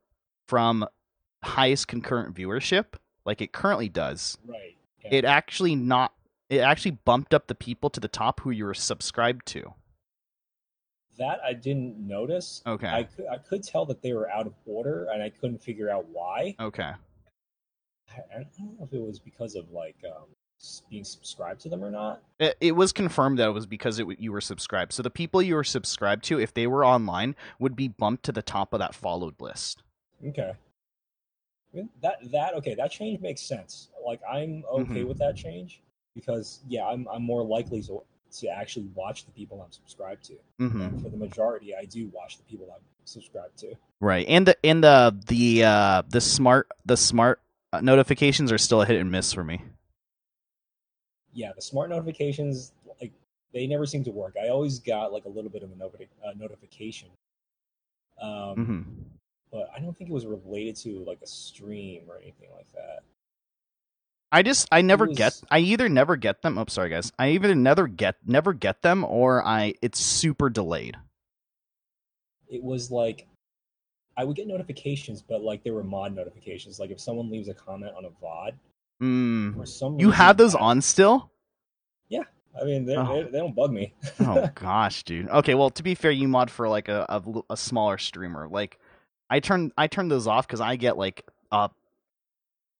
from 0.47 0.87
highest 1.43 1.89
concurrent 1.89 2.33
viewership 2.33 2.85
like 3.25 3.41
it 3.41 3.51
currently 3.51 3.89
does. 3.89 4.37
right 4.47 4.77
It 5.11 5.25
actually 5.25 5.75
not. 5.75 6.13
It 6.49 6.59
actually 6.59 6.91
bumped 6.91 7.33
up 7.33 7.47
the 7.47 7.55
people 7.55 7.89
to 7.89 7.99
the 7.99 8.07
top 8.07 8.39
who 8.39 8.51
you 8.51 8.63
were 8.63 8.73
subscribed 8.73 9.45
to. 9.47 9.73
That 11.17 11.39
i 11.45 11.53
didn't 11.53 11.97
notice 11.97 12.61
Okay. 12.65 12.87
I 12.87 13.03
could, 13.03 13.25
I 13.31 13.37
could 13.37 13.63
tell 13.63 13.85
that 13.85 14.01
they 14.01 14.13
were 14.13 14.29
out 14.29 14.45
of 14.47 14.53
order 14.65 15.07
and 15.11 15.21
i 15.23 15.29
couldn't 15.29 15.61
figure 15.61 15.89
out 15.89 16.05
why 16.09 16.55
Okay. 16.59 16.91
I 18.09 18.21
I 18.35 18.43
don't 18.57 18.79
know 18.79 18.85
if 18.85 18.93
it 18.93 19.01
was 19.01 19.19
because 19.19 19.55
of 19.55 19.69
like 19.71 19.97
um, 20.05 20.23
being 20.89 21.03
subscribed 21.03 21.59
to 21.61 21.69
them 21.69 21.83
or 21.83 21.91
not. 21.91 22.23
It, 22.39 22.55
it 22.61 22.71
was 22.71 22.91
confirmed 22.93 23.37
that 23.39 23.49
it 23.49 23.51
was 23.53 23.65
because 23.65 23.99
it, 23.99 24.07
you 24.17 24.31
were 24.31 24.41
subscribed. 24.41 24.93
So 24.93 25.03
the 25.03 25.09
people 25.09 25.41
you 25.41 25.55
were 25.55 25.63
subscribed 25.63 26.23
to, 26.25 26.39
if 26.39 26.53
they 26.53 26.67
were 26.67 26.85
online, 26.85 27.35
would 27.59 27.75
be 27.75 27.87
bumped 27.89 28.23
to 28.23 28.31
the 28.31 28.41
top 28.41 28.73
of 28.73 28.79
that 28.79 28.95
followed 28.95 29.39
list. 29.41 29.83
Okay. 30.25 30.53
That 32.01 32.31
that 32.31 32.53
okay, 32.55 32.73
that 32.75 32.91
change 32.91 33.19
makes 33.21 33.41
sense. 33.41 33.89
Like 34.03 34.21
I'm 34.27 34.63
okay 34.71 35.01
Mhm. 35.01 35.07
with 35.07 35.19
that 35.19 35.35
change 35.35 35.81
because 36.15 36.61
yeah, 36.67 36.85
I'm 36.87 37.07
I'm 37.11 37.23
more 37.23 37.43
likely 37.43 37.81
to 37.83 38.01
to 38.39 38.47
actually 38.47 38.87
watch 38.95 39.25
the 39.25 39.31
people 39.31 39.61
I'm 39.61 39.71
subscribed 39.71 40.23
to. 40.25 40.33
hmm 40.59 40.81
And 40.81 41.01
for 41.01 41.09
the 41.09 41.17
majority, 41.17 41.75
I 41.75 41.85
do 41.85 42.09
watch 42.13 42.37
the 42.37 42.43
people 42.43 42.67
I'm 42.73 42.83
subscribed 43.05 43.57
to. 43.59 43.73
Right, 43.99 44.25
and 44.27 44.47
the 44.47 44.57
and 44.63 44.83
the 44.83 45.17
the 45.27 45.63
uh, 45.63 46.03
the 46.09 46.21
smart 46.21 46.69
the 46.85 46.97
smart 46.97 47.41
notifications 47.81 48.51
are 48.51 48.57
still 48.57 48.81
a 48.81 48.85
hit 48.85 48.99
and 48.99 49.11
miss 49.11 49.33
for 49.33 49.43
me. 49.43 49.61
Yeah, 51.33 51.51
the 51.55 51.61
smart 51.61 51.89
notifications 51.89 52.73
like 53.01 53.11
they 53.53 53.67
never 53.67 53.85
seem 53.85 54.03
to 54.05 54.11
work. 54.11 54.35
I 54.41 54.49
always 54.49 54.79
got 54.79 55.13
like 55.13 55.25
a 55.25 55.29
little 55.29 55.49
bit 55.49 55.63
of 55.63 55.71
a 55.71 55.75
noti- 55.75 56.09
uh, 56.25 56.33
notification. 56.37 57.09
Um, 58.21 58.65
hmm 58.65 58.81
but 59.51 59.69
I 59.75 59.79
don't 59.79 59.97
think 59.97 60.09
it 60.09 60.13
was 60.13 60.25
related 60.25 60.75
to 60.77 61.03
like 61.05 61.19
a 61.23 61.27
stream 61.27 62.03
or 62.07 62.17
anything 62.17 62.49
like 62.55 62.71
that. 62.73 63.03
I 64.31 64.43
just 64.43 64.67
I 64.71 64.81
never 64.81 65.05
was- 65.05 65.17
get 65.17 65.41
I 65.49 65.59
either 65.59 65.87
never 65.89 66.15
get 66.15 66.41
them. 66.41 66.57
Oh, 66.57 66.65
sorry 66.67 66.89
guys. 66.89 67.11
I 67.17 67.29
either 67.29 67.55
never 67.55 67.87
get 67.87 68.15
never 68.25 68.53
get 68.53 68.81
them 68.81 69.03
or 69.05 69.45
I 69.45 69.73
it's 69.81 69.99
super 69.99 70.49
delayed. 70.49 70.97
It 72.49 72.63
was 72.63 72.91
like 72.91 73.27
I 74.15 74.23
would 74.23 74.35
get 74.35 74.47
notifications, 74.47 75.21
but 75.21 75.41
like 75.41 75.63
they 75.63 75.71
were 75.71 75.83
mod 75.83 76.15
notifications. 76.15 76.79
Like 76.79 76.89
if 76.91 76.99
someone 76.99 77.29
leaves 77.29 77.47
a 77.49 77.53
comment 77.53 77.93
on 77.97 78.05
a 78.05 78.09
VOD 78.09 78.53
Mm. 79.01 79.55
for 79.55 79.65
some 79.67 79.99
You 79.99 80.09
have 80.09 80.37
those 80.37 80.55
on 80.55 80.81
still? 80.81 81.29
Yeah, 82.09 82.23
I 82.59 82.63
mean, 82.65 82.83
they, 82.85 82.95
Oh. 82.97 83.21
they, 83.23 83.29
they 83.29 83.37
don't 83.37 83.55
bug 83.55 83.71
me. 83.71 83.93
oh 84.21 84.49
gosh, 84.55 85.03
dude. 85.03 85.29
Okay, 85.29 85.53
well 85.53 85.69
to 85.69 85.83
be 85.83 85.93
fair, 85.93 86.09
you 86.09 86.27
mod 86.27 86.49
for 86.49 86.67
like 86.67 86.87
a 86.89 87.05
a, 87.07 87.21
a 87.51 87.57
smaller 87.57 87.97
streamer. 87.99 88.47
Like 88.49 88.79
I 89.29 89.39
turn 89.39 89.71
I 89.77 89.85
turn 89.87 90.07
those 90.07 90.25
off 90.25 90.47
because 90.47 90.61
I 90.61 90.75
get 90.77 90.97
like 90.97 91.23
a 91.51 91.69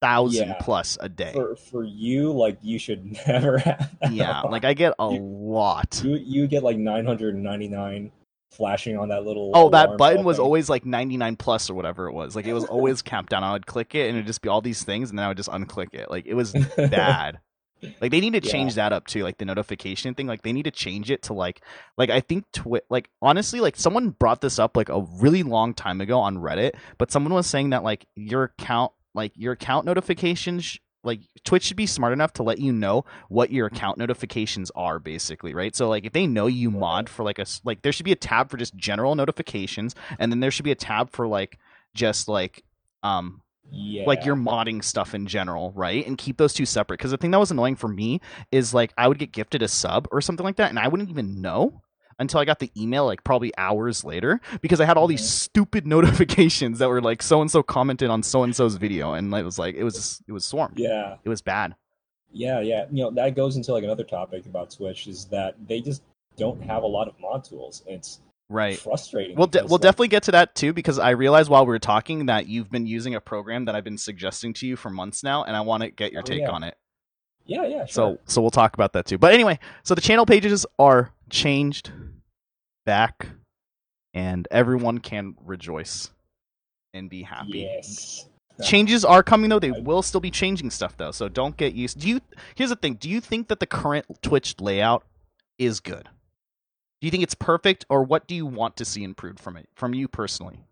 thousand 0.01 0.49
Yeah. 0.49 0.57
plus 0.59 0.97
a 1.01 1.09
day. 1.09 1.31
for 1.33 1.55
for 1.55 1.83
you, 1.83 2.31
like 2.31 2.57
you 2.61 2.77
should 2.79 3.17
never 3.27 3.57
have. 3.57 3.91
yeah, 4.11 4.41
like 4.41 4.65
I 4.65 4.73
get 4.73 4.93
a 4.99 5.11
You- 5.13 5.19
lot. 5.21 6.01
you 6.03 6.15
you 6.17 6.47
get 6.47 6.63
like 6.63 6.77
999 6.77 8.11
flashing 8.51 8.97
on 8.97 9.09
that 9.09 9.23
little. 9.25 9.51
Oh, 9.53 9.69
that 9.69 9.97
button 9.97 10.23
was 10.23 10.37
thing. 10.37 10.45
always 10.45 10.69
like 10.69 10.85
99 10.85 11.35
plus 11.35 11.69
or 11.69 11.73
whatever 11.73 12.07
it 12.07 12.13
was. 12.13 12.35
Like 12.35 12.45
it 12.45 12.53
was 12.53 12.65
always 12.65 13.01
capped 13.01 13.29
down. 13.29 13.43
I 13.43 13.51
would 13.53 13.65
click 13.67 13.93
it 13.95 14.07
and 14.07 14.17
it'd 14.17 14.27
just 14.27 14.41
be 14.41 14.49
all 14.49 14.61
these 14.61 14.83
things, 14.83 15.09
and 15.09 15.19
then 15.19 15.25
I 15.25 15.27
would 15.29 15.37
just 15.37 15.49
unclick 15.49 15.93
it. 15.93 16.09
Like 16.09 16.25
it 16.25 16.33
was 16.33 16.53
bad. 16.77 17.39
Like 18.01 18.09
they 18.09 18.19
need 18.21 18.33
to 18.33 18.43
Yeah. 18.43 18.51
change 18.51 18.73
that 18.73 18.91
up 18.91 19.05
too, 19.05 19.21
like 19.21 19.37
the 19.37 19.45
notification 19.45 20.15
thing. 20.15 20.25
Like 20.25 20.41
they 20.41 20.51
need 20.51 20.63
to 20.63 20.71
change 20.71 21.11
it 21.11 21.21
to 21.23 21.33
like, 21.33 21.61
like 21.95 22.09
I 22.09 22.21
think 22.21 22.45
Twi- 22.51 22.81
like 22.89 23.07
honestly, 23.21 23.59
like 23.59 23.75
someone 23.75 24.09
brought 24.09 24.41
this 24.41 24.57
up 24.57 24.75
like 24.75 24.89
a 24.89 25.01
really 25.19 25.43
long 25.43 25.75
time 25.75 26.01
ago 26.01 26.19
on 26.19 26.37
Reddit, 26.39 26.71
but 26.97 27.11
someone 27.11 27.35
was 27.35 27.45
saying 27.45 27.69
that 27.69 27.83
like 27.83 28.07
your 28.15 28.45
account, 28.45 28.93
like 29.17 29.33
your 29.35 29.53
account 29.53 29.85
notifications, 29.85 30.77
like 31.03 31.21
Twitch 31.43 31.63
should 31.63 31.75
be 31.75 31.87
smart 31.87 32.13
enough 32.13 32.33
to 32.33 32.43
let 32.43 32.59
you 32.59 32.71
know 32.71 33.03
what 33.29 33.51
your 33.51 33.65
account 33.65 33.97
notifications 33.97 34.71
are, 34.75 34.99
basically, 34.99 35.53
right? 35.53 35.75
So 35.75 35.89
like 35.89 36.05
if 36.05 36.13
they 36.13 36.27
know 36.27 36.47
you 36.47 36.71
mod 36.71 37.09
for 37.09 37.23
like 37.23 37.39
a 37.39 37.45
like 37.65 37.81
there 37.81 37.91
should 37.91 38.05
be 38.05 38.11
a 38.11 38.15
tab 38.15 38.49
for 38.49 38.57
just 38.57 38.75
general 38.75 39.15
notifications, 39.15 39.95
and 40.19 40.31
then 40.31 40.39
there 40.39 40.51
should 40.51 40.65
be 40.65 40.71
a 40.71 40.75
tab 40.75 41.09
for 41.09 41.27
like 41.27 41.57
just 41.93 42.27
like 42.27 42.63
um 43.03 43.41
yeah, 43.71 44.05
like 44.05 44.23
your 44.23 44.35
modding 44.35 44.83
stuff 44.83 45.13
in 45.13 45.25
general, 45.25 45.73
right? 45.75 46.05
And 46.05 46.17
keep 46.17 46.37
those 46.37 46.53
two 46.53 46.65
separate. 46.65 46.99
Because 46.99 47.11
the 47.11 47.17
thing 47.17 47.31
that 47.31 47.39
was 47.39 47.51
annoying 47.51 47.75
for 47.75 47.87
me 47.87 48.21
is 48.51 48.73
like 48.73 48.93
I 48.97 49.07
would 49.07 49.17
get 49.17 49.31
gifted 49.31 49.61
a 49.61 49.67
sub 49.67 50.07
or 50.11 50.21
something 50.21 50.45
like 50.45 50.57
that, 50.57 50.69
and 50.69 50.79
I 50.79 50.87
wouldn't 50.87 51.09
even 51.09 51.41
know 51.41 51.81
until 52.19 52.39
I 52.39 52.45
got 52.45 52.59
the 52.59 52.71
email 52.75 53.05
like 53.05 53.23
probably 53.23 53.51
hours 53.57 54.03
later 54.03 54.39
because 54.61 54.81
I 54.81 54.85
had 54.85 54.97
all 54.97 55.07
these 55.07 55.21
Mhm. 55.21 55.25
stupid 55.25 55.85
notifications 55.95 56.79
that 56.79 56.89
were 56.89 57.01
like 57.01 57.21
so 57.21 57.41
and 57.41 57.49
so 57.51 57.61
commented 57.63 58.09
on 58.09 58.23
so 58.23 58.43
and 58.43 58.55
so's 58.55 58.75
video, 58.75 59.13
and 59.13 59.33
it 59.33 59.43
was 59.45 59.59
like 59.59 59.75
it 59.75 59.83
was 59.83 60.21
it 60.27 60.31
was 60.31 60.45
swarmed. 60.45 60.77
yeah. 60.79 61.15
It 61.23 61.29
was 61.29 61.41
bad. 61.41 61.75
Yeah, 62.31 62.59
yeah. 62.59 62.85
You 62.91 63.03
know, 63.03 63.11
that 63.11 63.35
goes 63.35 63.55
into 63.55 63.71
like 63.73 63.83
another 63.83 64.03
topic 64.03 64.45
about 64.45 64.69
Twitch 64.71 65.07
is 65.07 65.25
that 65.25 65.55
they 65.67 65.79
just 65.81 66.01
don't 66.37 66.61
have 66.63 66.83
a 66.83 66.87
lot 66.87 67.07
of 67.07 67.13
mod 67.19 67.43
tools. 67.43 67.83
It's 67.87 68.19
Right. 68.49 68.77
frustrating. 68.77 69.35
We'll 69.35 69.47
de- 69.47 69.59
we'll 69.63 69.71
like, 69.71 69.81
definitely 69.81 70.07
get 70.09 70.23
to 70.23 70.31
that 70.31 70.55
too 70.55 70.71
because 70.73 70.99
I 70.99 71.09
realized 71.11 71.49
while 71.49 71.65
we 71.65 71.69
were 71.69 71.79
talking 71.79 72.27
that 72.27 72.47
you've 72.47 72.69
been 72.71 72.85
using 72.85 73.15
a 73.15 73.21
program 73.21 73.65
that 73.65 73.75
I've 73.75 73.83
been 73.83 73.97
suggesting 73.97 74.53
to 74.55 74.67
you 74.67 74.75
for 74.75 74.89
months 74.89 75.23
now, 75.23 75.43
and 75.43 75.55
I 75.55 75.61
want 75.61 75.83
to 75.83 75.89
get 75.91 76.11
your 76.11 76.21
Oh, 76.21 76.25
take 76.25 76.41
yeah. 76.41 76.49
on 76.51 76.63
it. 76.63 76.77
Yeah, 77.45 77.65
yeah. 77.65 77.85
Sure. 77.85 77.87
So 77.87 78.17
so 78.25 78.41
we'll 78.41 78.51
talk 78.51 78.73
about 78.73 78.93
that 78.93 79.05
too. 79.05 79.17
But 79.17 79.33
anyway, 79.33 79.57
so 79.83 79.95
the 79.95 80.01
channel 80.01 80.25
pages 80.25 80.65
are 80.77 81.11
changed 81.29 81.91
back 82.87 83.27
and 84.13 84.47
everyone 84.49 84.97
can 84.99 85.35
rejoice 85.45 86.09
and 86.93 87.09
be 87.09 87.21
happy. 87.21 87.59
yes. 87.59 88.25
Changes 88.63 89.05
are 89.05 89.21
coming 89.21 89.49
though. 89.51 89.59
They 89.59 89.69
will 89.69 90.01
still 90.01 90.21
be 90.21 90.31
changing 90.31 90.71
stuff 90.71 90.97
though. 90.97 91.11
So 91.11 91.29
don't 91.29 91.55
get 91.57 91.75
used. 91.75 91.99
Do 91.99 92.07
you 92.07 92.21
Here's 92.55 92.71
the 92.71 92.75
thing. 92.75 92.95
Do 92.95 93.07
you 93.07 93.21
think 93.21 93.49
that 93.49 93.59
the 93.59 93.67
current 93.67 94.05
Twitch 94.23 94.55
layout 94.59 95.03
is 95.59 95.79
good? 95.79 96.05
Do 96.99 97.05
you 97.05 97.11
think 97.11 97.21
it's 97.21 97.35
perfect 97.35 97.85
or 97.89 98.01
what 98.01 98.25
do 98.25 98.33
you 98.33 98.47
want 98.47 98.77
to 98.77 98.85
see 98.85 99.03
improved 99.03 99.39
from 99.39 99.57
it 99.57 99.67
from 99.75 99.93
you 99.93 100.07
personally? 100.07 100.63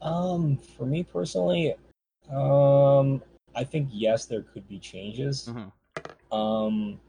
Um, 0.00 0.56
for 0.78 0.86
me 0.86 1.02
personally, 1.02 1.74
um, 2.32 3.20
I 3.54 3.64
think 3.64 3.88
yes, 3.92 4.24
there 4.26 4.42
could 4.42 4.66
be 4.68 4.78
changes. 4.78 5.50
Mm-hmm. 5.50 6.34
Um, 6.34 7.00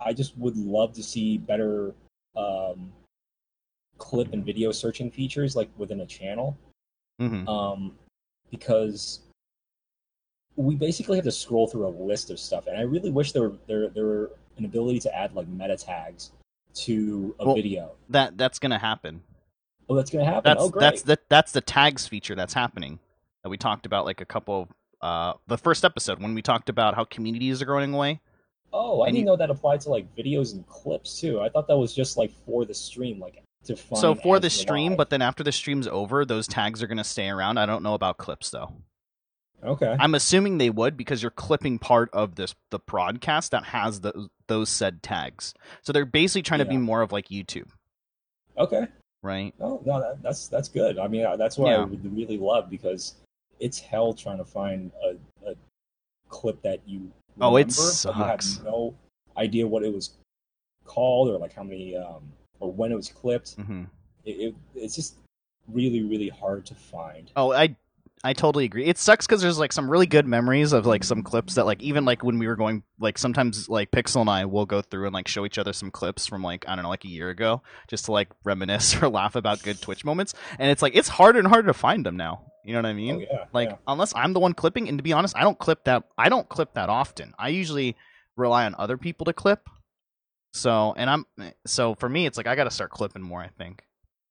I 0.00 0.12
just 0.12 0.36
would 0.36 0.56
love 0.56 0.92
to 0.92 1.02
see 1.02 1.38
better 1.38 1.94
um, 2.36 2.92
clip 3.98 4.32
and 4.32 4.44
video 4.44 4.72
searching 4.72 5.10
features 5.10 5.56
like 5.56 5.70
within 5.76 6.00
a 6.00 6.06
channel. 6.06 6.56
Mm-hmm. 7.20 7.48
Um, 7.48 7.92
because 8.50 9.20
we 10.56 10.74
basically 10.74 11.16
have 11.16 11.24
to 11.24 11.32
scroll 11.32 11.66
through 11.66 11.86
a 11.86 11.88
list 11.88 12.30
of 12.30 12.38
stuff, 12.38 12.66
and 12.66 12.76
I 12.76 12.82
really 12.82 13.10
wish 13.10 13.32
there 13.32 13.42
were 13.42 13.56
there 13.66 13.88
there 13.88 14.04
were 14.04 14.30
an 14.56 14.64
ability 14.64 15.00
to 15.00 15.14
add 15.14 15.34
like 15.34 15.48
meta 15.48 15.76
tags 15.76 16.32
to 16.74 17.34
a 17.38 17.46
well, 17.46 17.54
video. 17.54 17.92
That 18.08 18.38
that's 18.38 18.58
gonna 18.58 18.78
happen. 18.78 19.22
Oh, 19.88 19.96
that's 19.96 20.10
gonna 20.10 20.24
happen. 20.24 20.42
That's 20.44 20.62
oh, 20.62 20.68
great. 20.70 20.80
that's 20.80 21.02
the 21.02 21.18
that's 21.28 21.52
the 21.52 21.60
tags 21.60 22.06
feature 22.06 22.34
that's 22.34 22.54
happening 22.54 22.98
that 23.42 23.48
we 23.48 23.56
talked 23.56 23.86
about 23.86 24.04
like 24.04 24.20
a 24.20 24.24
couple 24.24 24.62
of 24.62 24.68
uh 25.00 25.36
the 25.46 25.58
first 25.58 25.84
episode 25.84 26.22
when 26.22 26.34
we 26.34 26.42
talked 26.42 26.68
about 26.68 26.94
how 26.94 27.04
communities 27.04 27.60
are 27.60 27.66
growing 27.66 27.92
away. 27.92 28.20
Oh, 28.72 29.02
I 29.02 29.06
and 29.06 29.14
didn't 29.14 29.26
you, 29.26 29.26
know 29.26 29.36
that 29.36 29.50
applied 29.50 29.80
to 29.82 29.90
like 29.90 30.14
videos 30.16 30.54
and 30.54 30.66
clips 30.66 31.20
too. 31.20 31.40
I 31.40 31.48
thought 31.48 31.68
that 31.68 31.76
was 31.76 31.94
just 31.94 32.16
like 32.16 32.32
for 32.44 32.64
the 32.64 32.74
stream, 32.74 33.20
like. 33.20 33.40
So 33.94 34.14
for 34.14 34.38
the 34.38 34.50
stream, 34.50 34.92
live. 34.92 34.98
but 34.98 35.10
then 35.10 35.22
after 35.22 35.42
the 35.42 35.52
stream's 35.52 35.86
over, 35.86 36.24
those 36.24 36.46
tags 36.46 36.82
are 36.82 36.86
gonna 36.86 37.04
stay 37.04 37.28
around. 37.28 37.58
I 37.58 37.66
don't 37.66 37.82
know 37.82 37.94
about 37.94 38.18
clips 38.18 38.50
though. 38.50 38.72
Okay. 39.62 39.96
I'm 39.98 40.14
assuming 40.14 40.58
they 40.58 40.70
would 40.70 40.96
because 40.96 41.22
you're 41.22 41.30
clipping 41.30 41.78
part 41.78 42.10
of 42.12 42.34
this 42.34 42.54
the 42.70 42.78
broadcast 42.78 43.52
that 43.52 43.64
has 43.64 44.00
those 44.00 44.28
those 44.46 44.68
said 44.68 45.02
tags. 45.02 45.54
So 45.82 45.92
they're 45.92 46.04
basically 46.04 46.42
trying 46.42 46.60
yeah. 46.60 46.64
to 46.64 46.70
be 46.70 46.76
more 46.76 47.00
of 47.00 47.12
like 47.12 47.28
YouTube. 47.28 47.68
Okay. 48.58 48.86
Right. 49.22 49.54
Oh 49.60 49.80
no, 49.86 50.00
that, 50.00 50.22
that's 50.22 50.48
that's 50.48 50.68
good. 50.68 50.98
I 50.98 51.08
mean, 51.08 51.24
uh, 51.24 51.36
that's 51.36 51.56
what 51.56 51.70
yeah. 51.70 51.78
I 51.78 51.84
would 51.84 52.14
really 52.14 52.36
love 52.36 52.68
because 52.68 53.14
it's 53.58 53.80
hell 53.80 54.12
trying 54.12 54.38
to 54.38 54.44
find 54.44 54.90
a, 55.02 55.50
a 55.50 55.54
clip 56.28 56.60
that 56.62 56.80
you. 56.86 57.10
Remember, 57.36 57.54
oh, 57.54 57.56
it 57.56 57.72
sucks. 57.72 58.58
You 58.58 58.64
have 58.64 58.64
no 58.64 58.94
idea 59.36 59.66
what 59.66 59.82
it 59.82 59.92
was 59.92 60.10
called 60.84 61.30
or 61.30 61.38
like 61.38 61.54
how 61.54 61.62
many 61.62 61.96
um 61.96 62.22
or 62.64 62.72
when 62.72 62.90
it 62.90 62.96
was 62.96 63.08
clipped. 63.08 63.56
Mm-hmm. 63.58 63.84
It, 64.24 64.30
it, 64.30 64.54
it's 64.74 64.94
just 64.94 65.16
really 65.68 66.02
really 66.02 66.28
hard 66.28 66.66
to 66.66 66.74
find. 66.74 67.30
Oh, 67.36 67.52
I 67.52 67.76
I 68.22 68.32
totally 68.32 68.64
agree. 68.64 68.86
It 68.86 68.96
sucks 68.96 69.26
because 69.26 69.42
there's 69.42 69.58
like 69.58 69.72
some 69.72 69.90
really 69.90 70.06
good 70.06 70.26
memories 70.26 70.72
of 70.72 70.86
like 70.86 71.04
some 71.04 71.22
clips 71.22 71.56
that 71.56 71.66
like 71.66 71.82
even 71.82 72.06
like 72.06 72.24
when 72.24 72.38
we 72.38 72.46
were 72.46 72.56
going 72.56 72.82
like 72.98 73.18
sometimes 73.18 73.68
like 73.68 73.90
Pixel 73.90 74.22
and 74.22 74.30
I 74.30 74.46
will 74.46 74.64
go 74.64 74.80
through 74.80 75.04
and 75.04 75.12
like 75.12 75.28
show 75.28 75.44
each 75.44 75.58
other 75.58 75.74
some 75.74 75.90
clips 75.90 76.26
from 76.26 76.42
like 76.42 76.64
I 76.66 76.74
don't 76.74 76.84
know 76.84 76.88
like 76.88 77.04
a 77.04 77.08
year 77.08 77.28
ago 77.28 77.62
just 77.86 78.06
to 78.06 78.12
like 78.12 78.28
reminisce 78.42 78.96
or 79.02 79.08
laugh 79.08 79.36
about 79.36 79.62
good 79.62 79.80
Twitch 79.80 80.06
moments. 80.06 80.32
And 80.58 80.70
it's 80.70 80.80
like 80.80 80.96
it's 80.96 81.08
harder 81.08 81.38
and 81.38 81.48
harder 81.48 81.68
to 81.68 81.74
find 81.74 82.04
them 82.06 82.16
now. 82.16 82.50
You 82.64 82.72
know 82.72 82.78
what 82.78 82.86
I 82.86 82.94
mean? 82.94 83.16
Oh, 83.16 83.20
yeah, 83.30 83.44
like 83.52 83.68
yeah. 83.68 83.76
unless 83.86 84.14
I'm 84.14 84.32
the 84.32 84.40
one 84.40 84.54
clipping, 84.54 84.88
and 84.88 84.96
to 84.98 85.02
be 85.02 85.12
honest, 85.12 85.36
I 85.36 85.42
don't 85.42 85.58
clip 85.58 85.84
that. 85.84 86.04
I 86.16 86.30
don't 86.30 86.48
clip 86.48 86.72
that 86.74 86.88
often. 86.88 87.34
I 87.38 87.48
usually 87.48 87.94
rely 88.36 88.64
on 88.64 88.74
other 88.78 88.96
people 88.96 89.26
to 89.26 89.34
clip. 89.34 89.68
So 90.54 90.94
and 90.96 91.10
I'm 91.10 91.26
so 91.66 91.94
for 91.94 92.08
me, 92.08 92.24
it's 92.24 92.38
like 92.38 92.46
I 92.46 92.56
got 92.56 92.64
to 92.64 92.70
start 92.70 92.90
clipping 92.90 93.22
more. 93.22 93.40
I 93.40 93.48
think. 93.48 93.84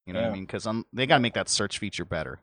You 0.07 0.13
know 0.13 0.19
yeah. 0.19 0.25
what 0.25 0.31
I 0.31 0.35
mean? 0.35 0.45
Because 0.45 0.65
I'm 0.65 0.85
they 0.91 1.05
got 1.05 1.17
to 1.17 1.21
make 1.21 1.35
that 1.35 1.47
search 1.47 1.77
feature 1.77 2.05
better 2.05 2.39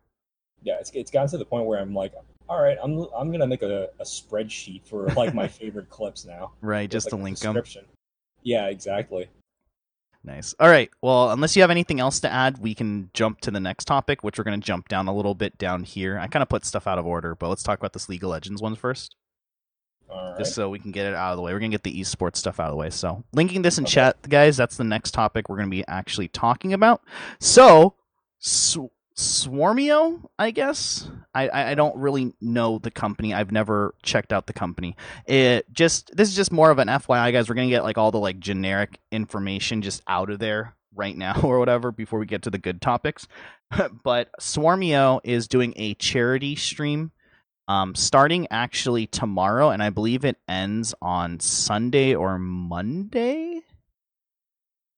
yeah, 0.62 0.78
it's 0.80 0.90
it's 0.90 1.10
gotten 1.10 1.28
to 1.30 1.38
the 1.38 1.44
point 1.44 1.66
where 1.66 1.78
I'm 1.78 1.94
like, 1.94 2.12
all 2.48 2.62
right, 2.62 2.76
I'm 2.82 3.06
I'm 3.16 3.32
gonna 3.32 3.46
make 3.46 3.62
a, 3.62 3.88
a 3.98 4.04
spreadsheet 4.04 4.84
for 4.86 5.06
like 5.08 5.34
my 5.34 5.48
favorite 5.48 5.88
clips 5.88 6.24
now. 6.24 6.52
Right, 6.60 6.90
just 6.90 7.06
like 7.06 7.18
to 7.18 7.24
link 7.24 7.38
them. 7.38 7.62
Yeah, 8.42 8.66
exactly. 8.66 9.28
Nice. 10.22 10.54
All 10.60 10.68
right. 10.68 10.90
Well, 11.00 11.30
unless 11.30 11.56
you 11.56 11.62
have 11.62 11.70
anything 11.70 11.98
else 11.98 12.20
to 12.20 12.30
add, 12.30 12.58
we 12.58 12.74
can 12.74 13.10
jump 13.14 13.40
to 13.40 13.50
the 13.50 13.60
next 13.60 13.86
topic, 13.86 14.22
which 14.22 14.36
we're 14.36 14.44
going 14.44 14.60
to 14.60 14.66
jump 14.66 14.86
down 14.88 15.08
a 15.08 15.14
little 15.14 15.34
bit 15.34 15.56
down 15.56 15.82
here. 15.82 16.18
I 16.18 16.26
kind 16.26 16.42
of 16.42 16.48
put 16.50 16.66
stuff 16.66 16.86
out 16.86 16.98
of 16.98 17.06
order, 17.06 17.34
but 17.34 17.48
let's 17.48 17.62
talk 17.62 17.78
about 17.78 17.94
this 17.94 18.06
League 18.06 18.22
of 18.22 18.28
Legends 18.28 18.60
one 18.60 18.76
first. 18.76 19.16
Just 20.38 20.54
so 20.54 20.70
we 20.70 20.78
can 20.78 20.90
get 20.90 21.06
it 21.06 21.14
out 21.14 21.32
of 21.32 21.36
the 21.36 21.42
way. 21.42 21.52
We're 21.52 21.58
going 21.58 21.70
to 21.70 21.74
get 21.74 21.82
the 21.82 22.00
esports 22.00 22.36
stuff 22.36 22.60
out 22.60 22.66
of 22.66 22.72
the 22.72 22.76
way. 22.76 22.90
So, 22.90 23.24
linking 23.32 23.62
this 23.62 23.78
in 23.78 23.84
okay. 23.84 23.92
chat, 23.92 24.28
guys, 24.28 24.56
that's 24.56 24.76
the 24.76 24.84
next 24.84 25.12
topic 25.12 25.48
we're 25.48 25.56
going 25.56 25.68
to 25.68 25.76
be 25.76 25.84
actually 25.86 26.28
talking 26.28 26.72
about. 26.72 27.02
So, 27.38 27.94
so 28.38 28.90
Swarmio, 29.20 30.22
I 30.38 30.50
guess. 30.50 31.10
I, 31.34 31.72
I 31.72 31.74
don't 31.74 31.96
really 31.96 32.34
know 32.40 32.78
the 32.78 32.90
company. 32.90 33.34
I've 33.34 33.52
never 33.52 33.94
checked 34.02 34.32
out 34.32 34.46
the 34.46 34.52
company. 34.52 34.96
It 35.26 35.70
just 35.72 36.16
this 36.16 36.28
is 36.28 36.34
just 36.34 36.50
more 36.50 36.70
of 36.70 36.78
an 36.78 36.88
FYI, 36.88 37.32
guys. 37.32 37.48
We're 37.48 37.54
gonna 37.54 37.68
get 37.68 37.84
like 37.84 37.98
all 37.98 38.10
the 38.10 38.18
like 38.18 38.40
generic 38.40 38.98
information 39.12 39.82
just 39.82 40.02
out 40.08 40.30
of 40.30 40.38
there 40.38 40.74
right 40.94 41.16
now 41.16 41.40
or 41.44 41.58
whatever 41.58 41.92
before 41.92 42.18
we 42.18 42.26
get 42.26 42.42
to 42.42 42.50
the 42.50 42.58
good 42.58 42.80
topics. 42.80 43.28
but 44.02 44.30
Swarmio 44.40 45.20
is 45.22 45.48
doing 45.48 45.74
a 45.76 45.94
charity 45.94 46.56
stream 46.56 47.12
um, 47.70 47.94
starting 47.94 48.48
actually 48.50 49.06
tomorrow, 49.06 49.70
and 49.70 49.80
I 49.80 49.90
believe 49.90 50.24
it 50.24 50.36
ends 50.48 50.92
on 51.00 51.38
Sunday 51.38 52.16
or 52.16 52.36
Monday. 52.36 53.60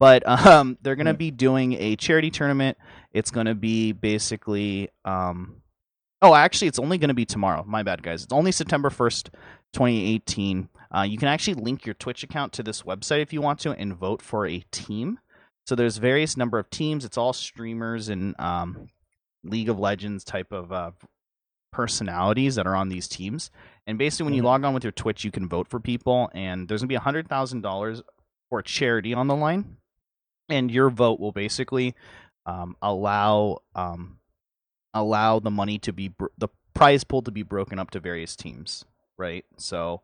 But 0.01 0.27
um, 0.47 0.79
they're 0.81 0.97
going 0.97 1.05
to 1.05 1.13
be 1.13 1.31
doing 1.31 1.75
a 1.75 1.97
charity 1.97 2.31
tournament. 2.31 2.79
It's 3.13 3.31
going 3.31 3.45
to 3.45 3.55
be 3.55 3.93
basically. 3.93 4.89
Um, 5.05 5.61
oh, 6.23 6.35
actually, 6.35 6.69
it's 6.69 6.79
only 6.79 6.97
going 6.97 7.09
to 7.09 7.15
be 7.15 7.27
tomorrow. 7.27 7.63
My 7.67 7.83
bad, 7.83 8.03
guys. 8.03 8.25
It's 8.25 8.33
only 8.33 8.53
September 8.53 8.89
1st, 8.89 9.29
2018. 9.75 10.71
Uh, 10.97 11.03
you 11.03 11.19
can 11.19 11.29
actually 11.29 11.55
link 11.55 11.85
your 11.85 11.95
Twitch 11.95 12.23
account 12.23 12.55
to 12.55 12.63
this 12.63 12.83
website 12.83 13.21
if 13.21 13.35
you 13.35 13.43
want 13.43 13.59
to 13.61 13.73
and 13.73 13.95
vote 13.95 14.23
for 14.23 14.47
a 14.47 14.65
team. 14.71 15.19
So 15.67 15.75
there's 15.75 15.99
various 15.99 16.39
number 16.39 16.59
of 16.59 16.71
teams. 16.71 17.05
It's 17.05 17.19
all 17.19 17.35
streamers 17.35 18.09
and 18.09 18.35
um, 18.41 18.89
League 19.45 19.69
of 19.69 19.79
Legends 19.79 20.25
type 20.25 20.53
of 20.53 20.73
uh, 20.73 20.93
personalities 21.73 22.55
that 22.55 22.67
are 22.67 22.77
on 22.77 22.89
these 22.89 23.09
teams. 23.09 23.51
And 23.87 23.99
basically, 23.99 24.25
when 24.25 24.35
you 24.35 24.43
mm-hmm. 24.43 24.47
log 24.47 24.65
on 24.65 24.75
with 24.75 24.85
your 24.85 24.93
Twitch, 24.93 25.25
you 25.25 25.31
can 25.31 25.49
vote 25.49 25.67
for 25.69 25.81
people, 25.81 26.31
and 26.35 26.69
there's 26.69 26.83
gonna 26.83 26.89
be 26.89 26.95
a 26.95 27.01
hundred 27.01 27.29
thousand 27.29 27.63
dollars 27.63 28.03
for 28.49 28.63
charity 28.63 29.15
on 29.15 29.27
the 29.27 29.35
line 29.35 29.77
and 30.53 30.71
your 30.71 30.91
vote 30.91 31.19
will 31.19 31.33
basically 31.33 31.95
um, 32.47 32.77
allow 32.83 33.59
um, 33.75 34.19
allow 34.95 35.39
the 35.39 35.51
money 35.51 35.79
to 35.79 35.93
be 35.93 36.09
br- 36.09 36.27
the 36.39 36.49
prize 36.75 37.05
pool 37.05 37.23
to 37.23 37.31
be 37.31 37.43
broken 37.43 37.79
up 37.79 37.91
to 37.91 38.01
various 38.01 38.37
teams, 38.37 38.85
right? 39.17 39.45
So 39.57 40.03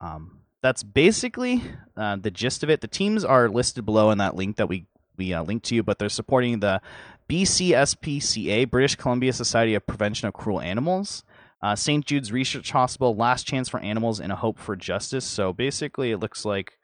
um, 0.00 0.40
that's 0.62 0.82
basically 0.82 1.62
uh, 1.96 2.16
the 2.16 2.30
gist 2.30 2.62
of 2.62 2.70
it. 2.70 2.80
The 2.80 2.88
teams 2.88 3.24
are 3.24 3.48
listed 3.48 3.84
below 3.84 4.10
in 4.10 4.18
that 4.18 4.36
link 4.36 4.56
that 4.56 4.68
we 4.68 4.86
we 5.16 5.32
uh, 5.32 5.42
linked 5.42 5.66
to 5.66 5.74
you, 5.74 5.82
but 5.82 5.98
they're 5.98 6.08
supporting 6.08 6.60
the 6.60 6.80
BCSPCA, 7.28 8.70
British 8.70 8.96
Columbia 8.96 9.32
Society 9.32 9.74
of 9.74 9.86
Prevention 9.86 10.28
of 10.28 10.34
Cruel 10.34 10.60
Animals. 10.60 11.24
Uh, 11.62 11.74
St. 11.74 12.04
Jude's 12.04 12.30
Research 12.30 12.70
Hospital, 12.70 13.16
Last 13.16 13.46
Chance 13.46 13.68
for 13.68 13.80
Animals, 13.80 14.20
and 14.20 14.30
a 14.30 14.36
Hope 14.36 14.58
for 14.58 14.76
Justice. 14.76 15.24
So 15.24 15.52
basically, 15.52 16.12
it 16.12 16.18
looks 16.18 16.44
like 16.44 16.78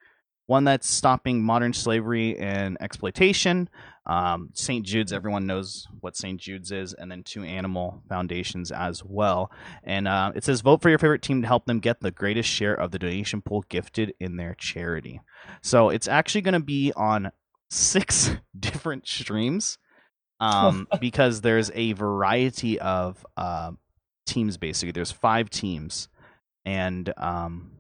one 0.47 0.65
that's 0.65 0.89
stopping 0.89 1.43
modern 1.43 1.73
slavery 1.73 2.39
and 2.39 2.77
exploitation. 2.81 3.69
Um, 4.07 4.51
St. 4.55 4.85
Jude's, 4.85 5.13
everyone 5.13 5.47
knows 5.47 5.87
what 6.01 6.17
St. 6.17 6.41
Jude's 6.41 6.73
is, 6.73 6.95
and 6.95 7.11
then 7.11 7.23
two 7.23 7.45
animal 7.45 8.03
foundations 8.09 8.73
as 8.73 9.05
well. 9.05 9.53
And 9.85 10.09
uh, 10.09 10.33
it 10.35 10.43
says, 10.43 10.61
vote 10.61 10.83
for 10.83 10.89
your 10.89 10.99
favorite 10.99 11.23
team 11.23 11.43
to 11.43 11.49
help 11.49 11.67
them 11.67 11.79
get 11.79 12.01
the 12.01 12.11
greatest 12.11 12.49
share 12.49 12.75
of 12.75 12.91
the 12.91 12.99
donation 12.99 13.43
pool 13.43 13.65
gifted 13.69 14.15
in 14.19 14.37
their 14.37 14.55
charity. 14.55 15.21
So 15.61 15.91
it's 15.91 16.09
actually 16.09 16.43
going 16.43 16.55
to 16.55 16.61
be 16.61 16.93
on 16.97 17.31
six 17.71 18.31
different 18.59 19.07
streams 19.07 19.79
um, 20.43 20.89
because 21.01 21.41
there's 21.41 21.71
a 21.75 21.93
variety 21.93 22.79
of 22.81 23.25
uh, 23.37 23.73
teams, 24.27 24.57
basically. 24.57 24.93
There's 24.93 25.13
five 25.13 25.49
teams. 25.49 26.09
And 26.65 27.13
um, 27.17 27.71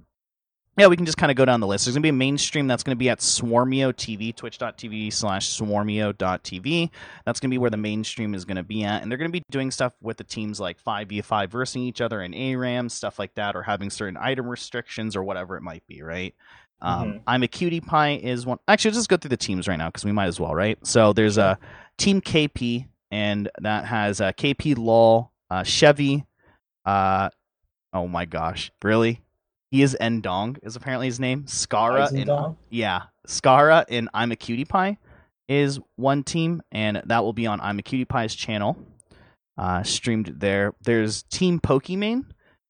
yeah, 0.79 0.87
we 0.87 0.97
can 0.97 1.05
just 1.05 1.19
kind 1.19 1.31
of 1.31 1.37
go 1.37 1.45
down 1.45 1.61
the 1.61 1.67
list. 1.67 1.85
There's 1.85 1.95
going 1.95 2.03
to 2.03 2.07
be 2.07 2.11
a 2.11 2.15
mainstream 2.15 2.67
that's 2.67 2.83
going 2.83 2.97
to 2.97 2.99
be 2.99 3.11
at 3.11 3.19
Swarmio 3.19 3.93
TV, 3.93 4.35
twitch.tv 4.35 5.13
slash 5.13 5.51
swarmio.tv. 5.51 6.91
That's 7.27 7.41
going 7.41 7.51
to 7.51 7.55
be 7.55 7.59
where 7.59 7.71
the 7.71 7.77
mainstream 7.77 8.35
is 8.35 8.45
going 8.45 8.57
to 8.57 8.63
be 8.63 8.85
at. 8.85 9.03
And 9.03 9.11
they're 9.11 9.19
going 9.19 9.31
to 9.31 9.39
be 9.39 9.45
doing 9.51 9.71
stuff 9.71 9.93
with 10.01 10.17
the 10.17 10.25
teams 10.25 10.61
like 10.61 10.83
5v5 10.83 11.51
versus 11.51 11.77
each 11.77 12.01
other 12.01 12.23
in 12.23 12.33
ARAM, 12.33 12.89
stuff 12.89 13.19
like 13.19 13.35
that, 13.35 13.55
or 13.55 13.63
having 13.63 13.91
certain 13.91 14.17
item 14.17 14.49
restrictions 14.49 15.15
or 15.15 15.23
whatever 15.23 15.57
it 15.57 15.63
might 15.63 15.87
be, 15.87 16.03
right? 16.03 16.35
Um, 16.81 17.09
mm-hmm. 17.09 17.19
I'm 17.27 17.43
a 17.43 17.49
cutie 17.49 17.81
pie 17.81 18.21
is 18.23 18.45
one. 18.45 18.59
Actually, 18.67 18.91
let's 18.91 18.99
just 18.99 19.09
go 19.09 19.17
through 19.17 19.29
the 19.29 19.37
teams 19.37 19.69
right 19.69 19.77
now 19.77 19.89
because 19.89 20.05
we 20.05 20.13
might 20.13 20.27
as 20.27 20.41
well, 20.41 20.55
right? 20.55 20.85
So 20.85 21.13
there's 21.13 21.39
a 21.39 21.59
team 21.99 22.21
KP, 22.21 22.89
and 23.11 23.51
that 23.61 23.87
has 23.87 24.21
uh, 24.21 24.33
KP 24.33 24.77
Lol, 24.77 25.33
uh, 25.51 25.63
Chevy. 25.63 26.27
Uh, 26.85 27.31
oh 27.93 28.09
my 28.09 28.25
gosh, 28.25 28.71
really? 28.83 29.23
He 29.71 29.83
is 29.83 29.97
Endong 30.01 30.59
is 30.63 30.77
apparently 30.77 31.07
his 31.07 31.19
name. 31.19 31.45
Scarra 31.45 32.13
in 32.13 32.57
yeah, 32.69 33.05
Scarra 33.27 33.85
in 33.89 34.09
I'm 34.13 34.31
a 34.31 34.37
Cutie 34.37 34.67
Pie 34.67 34.99
is 35.49 35.81
one 35.97 36.23
team, 36.23 36.63
and 36.71 37.03
that 37.07 37.25
will 37.25 37.33
be 37.33 37.47
on 37.47 37.61
I'm 37.61 37.79
a 37.79 37.83
Cutie 37.83 38.05
Pie's 38.05 38.35
channel, 38.35 38.77
uh, 39.57 39.83
streamed 39.83 40.35
there. 40.39 40.75
There's 40.83 41.23
Team 41.25 41.61
Pokimane, 41.61 42.27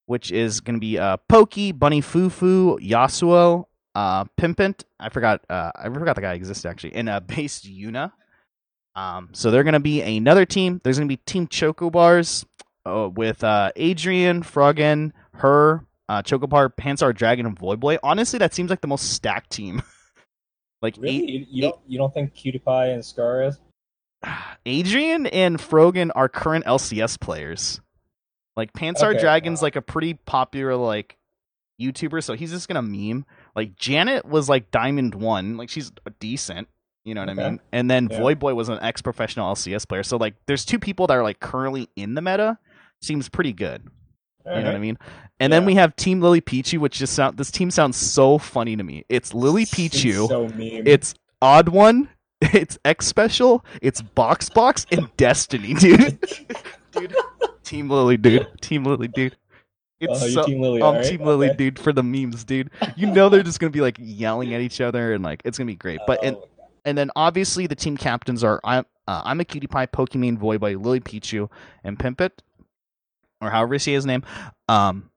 which 0.06 0.30
is 0.30 0.60
going 0.60 0.76
to 0.76 0.80
be 0.80 0.98
uh, 0.98 1.16
Pokey, 1.28 1.72
Bunny 1.72 2.00
Fufu, 2.00 2.78
Yassuo, 2.78 3.64
uh, 3.94 4.24
Pimpant. 4.36 4.84
I 4.98 5.08
forgot. 5.08 5.44
Uh, 5.48 5.72
I 5.74 5.88
forgot 5.88 6.16
the 6.16 6.22
guy 6.22 6.34
existed 6.34 6.68
actually, 6.68 6.94
and 6.94 7.08
uh, 7.08 7.20
Based 7.26 7.64
Yuna. 7.64 8.12
Um, 8.94 9.30
so 9.32 9.50
they're 9.50 9.64
going 9.64 9.72
to 9.72 9.80
be 9.80 10.02
another 10.02 10.44
team. 10.44 10.80
There's 10.84 10.98
going 10.98 11.08
to 11.08 11.12
be 11.12 11.20
Team 11.24 11.46
Chocobars 11.46 12.44
uh, 12.84 13.08
with 13.12 13.42
uh, 13.42 13.70
Adrian, 13.76 14.42
Froggen, 14.42 15.12
her, 15.34 15.84
uh, 16.08 16.22
Chocobar, 16.22 16.70
PantsAreDragon, 16.74 17.46
and 17.46 17.58
Voyboy. 17.58 17.98
Honestly, 18.02 18.38
that 18.38 18.54
seems 18.54 18.70
like 18.70 18.80
the 18.80 18.88
most 18.88 19.12
stacked 19.12 19.50
team. 19.50 19.82
like 20.82 20.96
really? 20.98 21.22
Eight, 21.22 21.28
you, 21.28 21.46
you 21.50 21.62
don't 21.62 21.78
you 21.86 21.98
don't 21.98 22.12
think 22.12 22.34
Cutie 22.34 22.62
and 22.66 23.04
Scar 23.04 23.44
is? 23.44 23.58
Adrian 24.66 25.26
and 25.26 25.58
Froggen 25.58 26.10
are 26.14 26.28
current 26.28 26.64
LCS 26.66 27.18
players. 27.18 27.80
Like 28.56 28.72
Pansar 28.74 29.12
okay, 29.12 29.20
Dragon's 29.20 29.62
like 29.62 29.76
a 29.76 29.82
pretty 29.82 30.14
popular 30.14 30.76
like 30.76 31.16
YouTuber, 31.80 32.22
so 32.22 32.34
he's 32.34 32.50
just 32.50 32.68
gonna 32.68 32.82
meme. 32.82 33.24
Like 33.56 33.76
Janet 33.76 34.26
was 34.26 34.48
like 34.48 34.70
Diamond 34.70 35.14
One, 35.14 35.56
like 35.56 35.70
she's 35.70 35.90
decent. 36.20 36.68
You 37.04 37.14
know 37.14 37.22
what 37.22 37.30
okay. 37.30 37.44
I 37.44 37.50
mean? 37.50 37.60
And 37.72 37.90
then 37.90 38.08
yeah. 38.10 38.20
Voyboy 38.20 38.54
was 38.54 38.68
an 38.68 38.78
ex 38.80 39.02
professional 39.02 39.52
LCS 39.52 39.88
player. 39.88 40.02
So 40.02 40.16
like 40.16 40.34
there's 40.46 40.64
two 40.64 40.78
people 40.78 41.06
that 41.08 41.14
are 41.14 41.22
like 41.22 41.40
currently 41.40 41.88
in 41.96 42.14
the 42.14 42.22
meta. 42.22 42.58
Seems 43.00 43.28
pretty 43.28 43.52
good. 43.52 43.82
All 44.46 44.52
you 44.52 44.58
know 44.58 44.64
right. 44.64 44.72
what 44.72 44.76
I 44.76 44.80
mean? 44.80 44.98
And 45.40 45.52
yeah. 45.52 45.58
then 45.58 45.66
we 45.66 45.74
have 45.74 45.96
Team 45.96 46.20
Lily 46.20 46.40
Pichu, 46.40 46.78
which 46.78 46.98
just 46.98 47.14
sound 47.14 47.36
this 47.36 47.50
team 47.50 47.70
sounds 47.70 47.96
so 47.96 48.38
funny 48.38 48.76
to 48.76 48.82
me. 48.82 49.04
It's 49.08 49.34
Lily 49.34 49.66
Pichu. 49.66 50.22
It's, 50.22 50.28
so 50.28 50.50
it's 50.58 51.14
Oddone. 51.40 52.08
It's 52.52 52.76
X 52.84 53.06
Special. 53.06 53.64
It's 53.80 54.02
BoxBox 54.02 54.86
and 54.90 55.16
Destiny, 55.16 55.74
dude. 55.78 56.18
dude. 56.90 57.14
Team 57.62 57.88
Lily, 57.88 58.16
dude. 58.16 58.48
Team 58.60 58.82
Lily, 58.82 59.06
dude. 59.06 59.36
It's 60.00 60.20
oh, 60.20 60.28
so, 60.28 60.44
Team 60.44 60.60
Lily. 60.60 60.82
I'm 60.82 60.96
right? 60.96 61.04
Team 61.04 61.22
Lily, 61.22 61.50
okay. 61.50 61.56
dude, 61.56 61.78
for 61.78 61.92
the 61.92 62.02
memes, 62.02 62.42
dude. 62.42 62.70
You 62.96 63.06
know 63.06 63.28
they're 63.28 63.44
just 63.44 63.60
gonna 63.60 63.70
be 63.70 63.80
like 63.80 63.96
yelling 64.00 64.52
at 64.54 64.60
each 64.60 64.80
other 64.80 65.12
and 65.14 65.22
like 65.22 65.42
it's 65.44 65.56
gonna 65.56 65.68
be 65.68 65.76
great. 65.76 66.00
But 66.04 66.18
oh, 66.22 66.26
and 66.26 66.36
and 66.84 66.96
then 66.96 67.10
obviously 67.16 67.66
the 67.66 67.74
team 67.74 67.96
captains 67.96 68.42
are 68.44 68.60
I'm 68.64 68.84
uh, 69.08 69.22
I'm 69.24 69.40
a 69.40 69.44
cutie 69.44 69.66
pie, 69.66 69.86
Pokimane 69.86 70.38
Voyboy, 70.38 70.82
Lily 70.82 71.00
Pichu, 71.00 71.50
and 71.82 71.98
Pimpet, 71.98 72.42
or 73.40 73.50
however 73.50 73.74
you 73.74 73.78
say 73.78 73.92
his 73.92 74.06
name. 74.06 74.22
Um, 74.68 75.10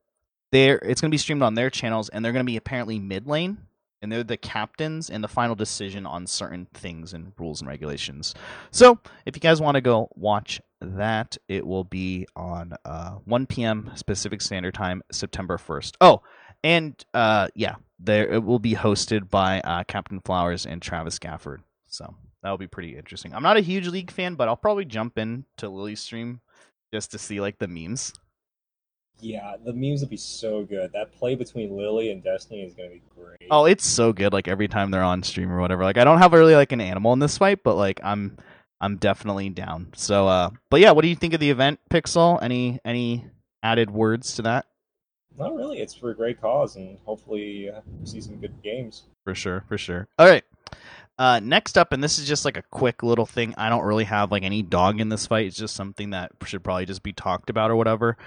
there 0.51 0.77
it's 0.77 1.01
going 1.01 1.10
to 1.10 1.13
be 1.13 1.19
streamed 1.19 1.43
on 1.43 1.55
their 1.55 1.69
channels, 1.69 2.10
and 2.10 2.24
they're 2.24 2.31
going 2.31 2.45
to 2.45 2.51
be 2.51 2.57
apparently 2.57 2.98
mid 3.00 3.27
lane, 3.27 3.57
and 4.01 4.12
they're 4.12 4.24
the 4.24 4.38
captains 4.38 5.10
and 5.10 5.24
the 5.24 5.27
final 5.27 5.55
decision 5.55 6.05
on 6.05 6.27
certain 6.27 6.67
things 6.74 7.13
and 7.13 7.34
rules 7.38 7.62
and 7.62 7.67
regulations. 7.67 8.34
So 8.72 9.00
if 9.25 9.36
you 9.36 9.39
guys 9.39 9.62
want 9.62 9.75
to 9.75 9.81
go 9.81 10.10
watch 10.15 10.62
that, 10.81 11.38
it 11.48 11.65
will 11.65 11.84
be 11.84 12.27
on 12.36 12.74
uh, 12.86 13.12
1 13.25 13.45
p.m. 13.48 13.91
Pacific 14.05 14.41
Standard 14.41 14.74
Time, 14.74 15.01
September 15.12 15.57
1st. 15.57 15.93
Oh, 16.01 16.22
and 16.63 16.95
uh, 17.13 17.48
yeah, 17.55 17.75
there 17.99 18.27
it 18.27 18.43
will 18.43 18.59
be 18.59 18.75
hosted 18.75 19.29
by 19.29 19.61
uh, 19.61 19.83
Captain 19.83 20.19
Flowers 20.19 20.65
and 20.65 20.81
Travis 20.81 21.19
Gafford. 21.19 21.59
So 21.87 22.15
that'll 22.41 22.57
be 22.57 22.67
pretty 22.67 22.97
interesting. 22.97 23.33
I'm 23.33 23.43
not 23.43 23.57
a 23.57 23.61
huge 23.61 23.87
League 23.87 24.11
fan, 24.11 24.35
but 24.35 24.47
I'll 24.47 24.57
probably 24.57 24.85
jump 24.85 25.17
in 25.17 25.45
to 25.57 25.69
Lily's 25.69 26.01
stream 26.01 26.41
just 26.93 27.11
to 27.11 27.17
see 27.17 27.39
like 27.41 27.57
the 27.57 27.67
memes. 27.67 28.13
Yeah, 29.21 29.55
the 29.63 29.73
memes 29.73 30.01
would 30.01 30.09
be 30.09 30.17
so 30.17 30.63
good. 30.63 30.91
That 30.93 31.13
play 31.13 31.35
between 31.35 31.77
Lily 31.77 32.11
and 32.11 32.23
Destiny 32.23 32.63
is 32.63 32.73
gonna 32.73 32.89
be 32.89 33.01
great. 33.15 33.47
Oh, 33.49 33.65
it's 33.65 33.85
so 33.85 34.11
good. 34.11 34.33
Like 34.33 34.47
every 34.47 34.67
time 34.67 34.91
they're 34.91 35.03
on 35.03 35.23
stream 35.23 35.51
or 35.51 35.59
whatever. 35.59 35.83
Like 35.83 35.97
I 35.97 36.03
don't 36.03 36.19
have 36.19 36.33
really 36.33 36.55
like 36.55 36.71
an 36.71 36.81
animal 36.81 37.13
in 37.13 37.19
this 37.19 37.37
fight, 37.37 37.63
but 37.63 37.75
like 37.75 37.99
I'm 38.03 38.37
I'm 38.81 38.97
definitely 38.97 39.49
down. 39.49 39.93
So 39.95 40.27
uh 40.27 40.49
but 40.69 40.81
yeah, 40.81 40.91
what 40.91 41.03
do 41.03 41.07
you 41.07 41.15
think 41.15 41.33
of 41.33 41.39
the 41.39 41.49
event, 41.49 41.79
Pixel? 41.89 42.39
Any 42.41 42.79
any 42.83 43.25
added 43.63 43.89
words 43.89 44.35
to 44.35 44.41
that? 44.43 44.65
Not 45.37 45.55
really. 45.55 45.79
It's 45.79 45.93
for 45.93 46.11
a 46.11 46.15
great 46.15 46.41
cause, 46.41 46.75
and 46.75 46.97
hopefully 47.05 47.69
uh, 47.69 47.81
see 48.03 48.21
some 48.21 48.37
good 48.37 48.61
games. 48.63 49.03
For 49.25 49.35
sure, 49.35 49.63
for 49.67 49.77
sure. 49.77 50.07
All 50.17 50.27
right. 50.27 50.43
Uh, 51.17 51.39
next 51.41 51.77
up, 51.77 51.93
and 51.93 52.03
this 52.03 52.19
is 52.19 52.27
just 52.27 52.43
like 52.45 52.57
a 52.57 52.63
quick 52.71 53.01
little 53.01 53.25
thing. 53.25 53.53
I 53.57 53.69
don't 53.69 53.85
really 53.85 54.03
have 54.03 54.31
like 54.31 54.43
any 54.43 54.61
dog 54.61 54.99
in 54.99 55.09
this 55.09 55.27
fight. 55.27 55.47
It's 55.47 55.57
just 55.57 55.75
something 55.75 56.09
that 56.09 56.31
should 56.45 56.63
probably 56.63 56.85
just 56.85 57.03
be 57.03 57.13
talked 57.13 57.49
about 57.49 57.71
or 57.71 57.75
whatever. 57.75 58.17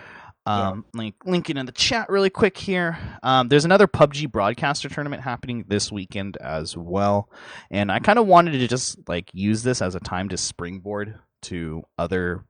Um, 0.46 0.86
yeah. 0.94 0.98
link 0.98 1.14
linking 1.26 1.58
in 1.58 1.66
the 1.66 1.72
chat 1.72 2.08
really 2.08 2.30
quick 2.30 2.56
here. 2.56 2.98
Um, 3.22 3.48
there's 3.48 3.66
another 3.66 3.86
PUBG 3.86 4.32
broadcaster 4.32 4.88
tournament 4.88 5.22
happening 5.22 5.66
this 5.68 5.92
weekend 5.92 6.38
as 6.38 6.74
well, 6.74 7.28
and 7.70 7.92
I 7.92 7.98
kind 7.98 8.18
of 8.18 8.26
wanted 8.26 8.52
to 8.52 8.66
just 8.66 9.06
like 9.06 9.30
use 9.34 9.62
this 9.62 9.82
as 9.82 9.94
a 9.94 10.00
time 10.00 10.30
to 10.30 10.38
springboard 10.38 11.18
to 11.42 11.82
other 11.98 12.46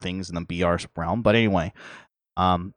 things 0.00 0.28
in 0.28 0.34
the 0.34 0.40
BR 0.40 0.76
realm. 0.96 1.22
But 1.22 1.36
anyway, 1.36 1.72
um, 2.36 2.74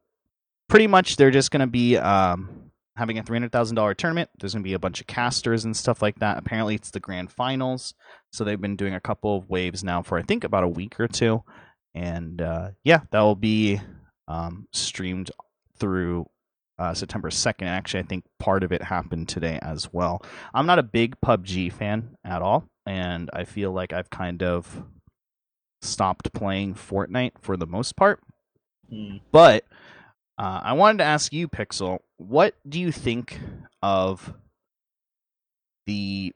pretty 0.70 0.88
much 0.88 1.18
they're 1.18 1.32
just 1.32 1.52
going 1.52 1.60
to 1.62 1.68
be 1.68 1.98
um, 1.98 2.72
having 2.96 3.18
a 3.18 3.24
$300,000 3.24 3.96
tournament. 3.98 4.30
There's 4.40 4.54
going 4.54 4.64
to 4.64 4.68
be 4.68 4.74
a 4.74 4.80
bunch 4.80 5.02
of 5.02 5.08
casters 5.08 5.66
and 5.66 5.76
stuff 5.76 6.02
like 6.02 6.20
that. 6.20 6.38
Apparently, 6.38 6.76
it's 6.76 6.92
the 6.92 7.00
grand 7.00 7.32
finals. 7.32 7.94
So 8.32 8.44
they've 8.44 8.62
been 8.62 8.76
doing 8.76 8.94
a 8.94 9.02
couple 9.02 9.36
of 9.36 9.50
waves 9.50 9.84
now 9.84 10.02
for, 10.02 10.18
I 10.18 10.22
think, 10.22 10.44
about 10.44 10.64
a 10.64 10.70
week 10.70 11.00
or 11.00 11.08
two. 11.08 11.44
And 11.96 12.42
uh, 12.42 12.72
yeah, 12.84 13.02
that 13.12 13.22
will 13.22 13.36
be 13.36 13.82
um, 14.28 14.68
streamed 14.72 15.32
through 15.80 16.30
uh, 16.78 16.94
September 16.94 17.30
2nd. 17.30 17.66
Actually, 17.66 18.02
I 18.02 18.04
think 18.04 18.26
part 18.38 18.64
of 18.64 18.72
it 18.72 18.84
happened 18.84 19.28
today 19.28 19.60
as 19.62 19.92
well. 19.92 20.24
I'm 20.54 20.68
not 20.68 20.80
a 20.80 20.84
big 20.84 21.20
PUBG 21.22 21.74
fan 21.74 22.16
at 22.24 22.42
all. 22.42 22.70
And 22.86 23.30
I 23.34 23.44
feel 23.44 23.72
like 23.72 23.92
I've 23.92 24.10
kind 24.10 24.44
of 24.44 24.84
stopped 25.82 26.32
playing 26.34 26.76
Fortnite 26.76 27.34
for 27.42 27.58
the 27.58 27.68
most 27.68 27.96
part. 27.96 28.22
Mm. 28.92 29.22
But 29.32 29.66
uh, 30.40 30.62
I 30.64 30.74
wanted 30.74 31.00
to 31.00 31.04
ask 31.04 31.34
you, 31.34 31.50
Pixel, 31.50 32.00
what 32.16 32.56
do 32.68 32.80
you 32.80 32.94
think 32.94 33.38
of 33.84 34.34
the 35.86 36.34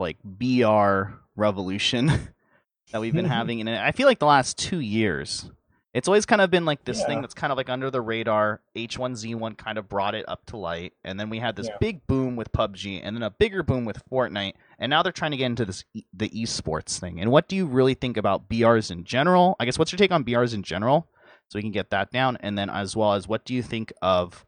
like 0.00 0.16
BR 0.24 1.14
revolution 1.36 2.06
that 2.92 3.00
we've 3.00 3.14
been 3.14 3.24
having? 3.40 3.60
And 3.60 3.70
I 3.70 3.92
feel 3.92 4.08
like 4.08 4.18
the 4.18 4.26
last 4.26 4.58
two 4.58 4.80
years, 4.80 5.48
it's 5.94 6.08
always 6.08 6.26
kind 6.26 6.40
of 6.40 6.50
been 6.50 6.64
like 6.64 6.84
this 6.84 6.98
yeah. 6.98 7.06
thing 7.06 7.20
that's 7.20 7.34
kind 7.34 7.52
of 7.52 7.56
like 7.56 7.70
under 7.70 7.88
the 7.88 8.00
radar. 8.00 8.60
H1Z1 8.74 9.56
kind 9.56 9.78
of 9.78 9.88
brought 9.88 10.16
it 10.16 10.24
up 10.28 10.44
to 10.46 10.56
light, 10.56 10.92
and 11.04 11.20
then 11.20 11.30
we 11.30 11.38
had 11.38 11.54
this 11.54 11.68
yeah. 11.68 11.76
big 11.78 12.04
boom 12.08 12.34
with 12.34 12.50
PUBG, 12.50 13.00
and 13.04 13.14
then 13.14 13.22
a 13.22 13.30
bigger 13.30 13.62
boom 13.62 13.84
with 13.84 14.02
Fortnite, 14.10 14.54
and 14.80 14.90
now 14.90 15.04
they're 15.04 15.12
trying 15.12 15.30
to 15.30 15.36
get 15.36 15.46
into 15.46 15.64
this 15.64 15.84
e- 15.94 16.02
the 16.12 16.30
esports 16.30 16.98
thing. 16.98 17.20
And 17.20 17.30
what 17.30 17.46
do 17.46 17.54
you 17.54 17.66
really 17.66 17.94
think 17.94 18.16
about 18.16 18.48
BRs 18.48 18.90
in 18.90 19.04
general? 19.04 19.54
I 19.60 19.66
guess 19.66 19.78
what's 19.78 19.92
your 19.92 19.98
take 19.98 20.10
on 20.10 20.24
BRs 20.24 20.52
in 20.52 20.64
general? 20.64 21.06
So 21.52 21.58
we 21.58 21.62
can 21.62 21.70
get 21.70 21.90
that 21.90 22.10
down. 22.10 22.38
And 22.40 22.56
then 22.56 22.70
as 22.70 22.96
well 22.96 23.12
as 23.12 23.28
what 23.28 23.44
do 23.44 23.52
you 23.52 23.62
think 23.62 23.92
of 24.00 24.46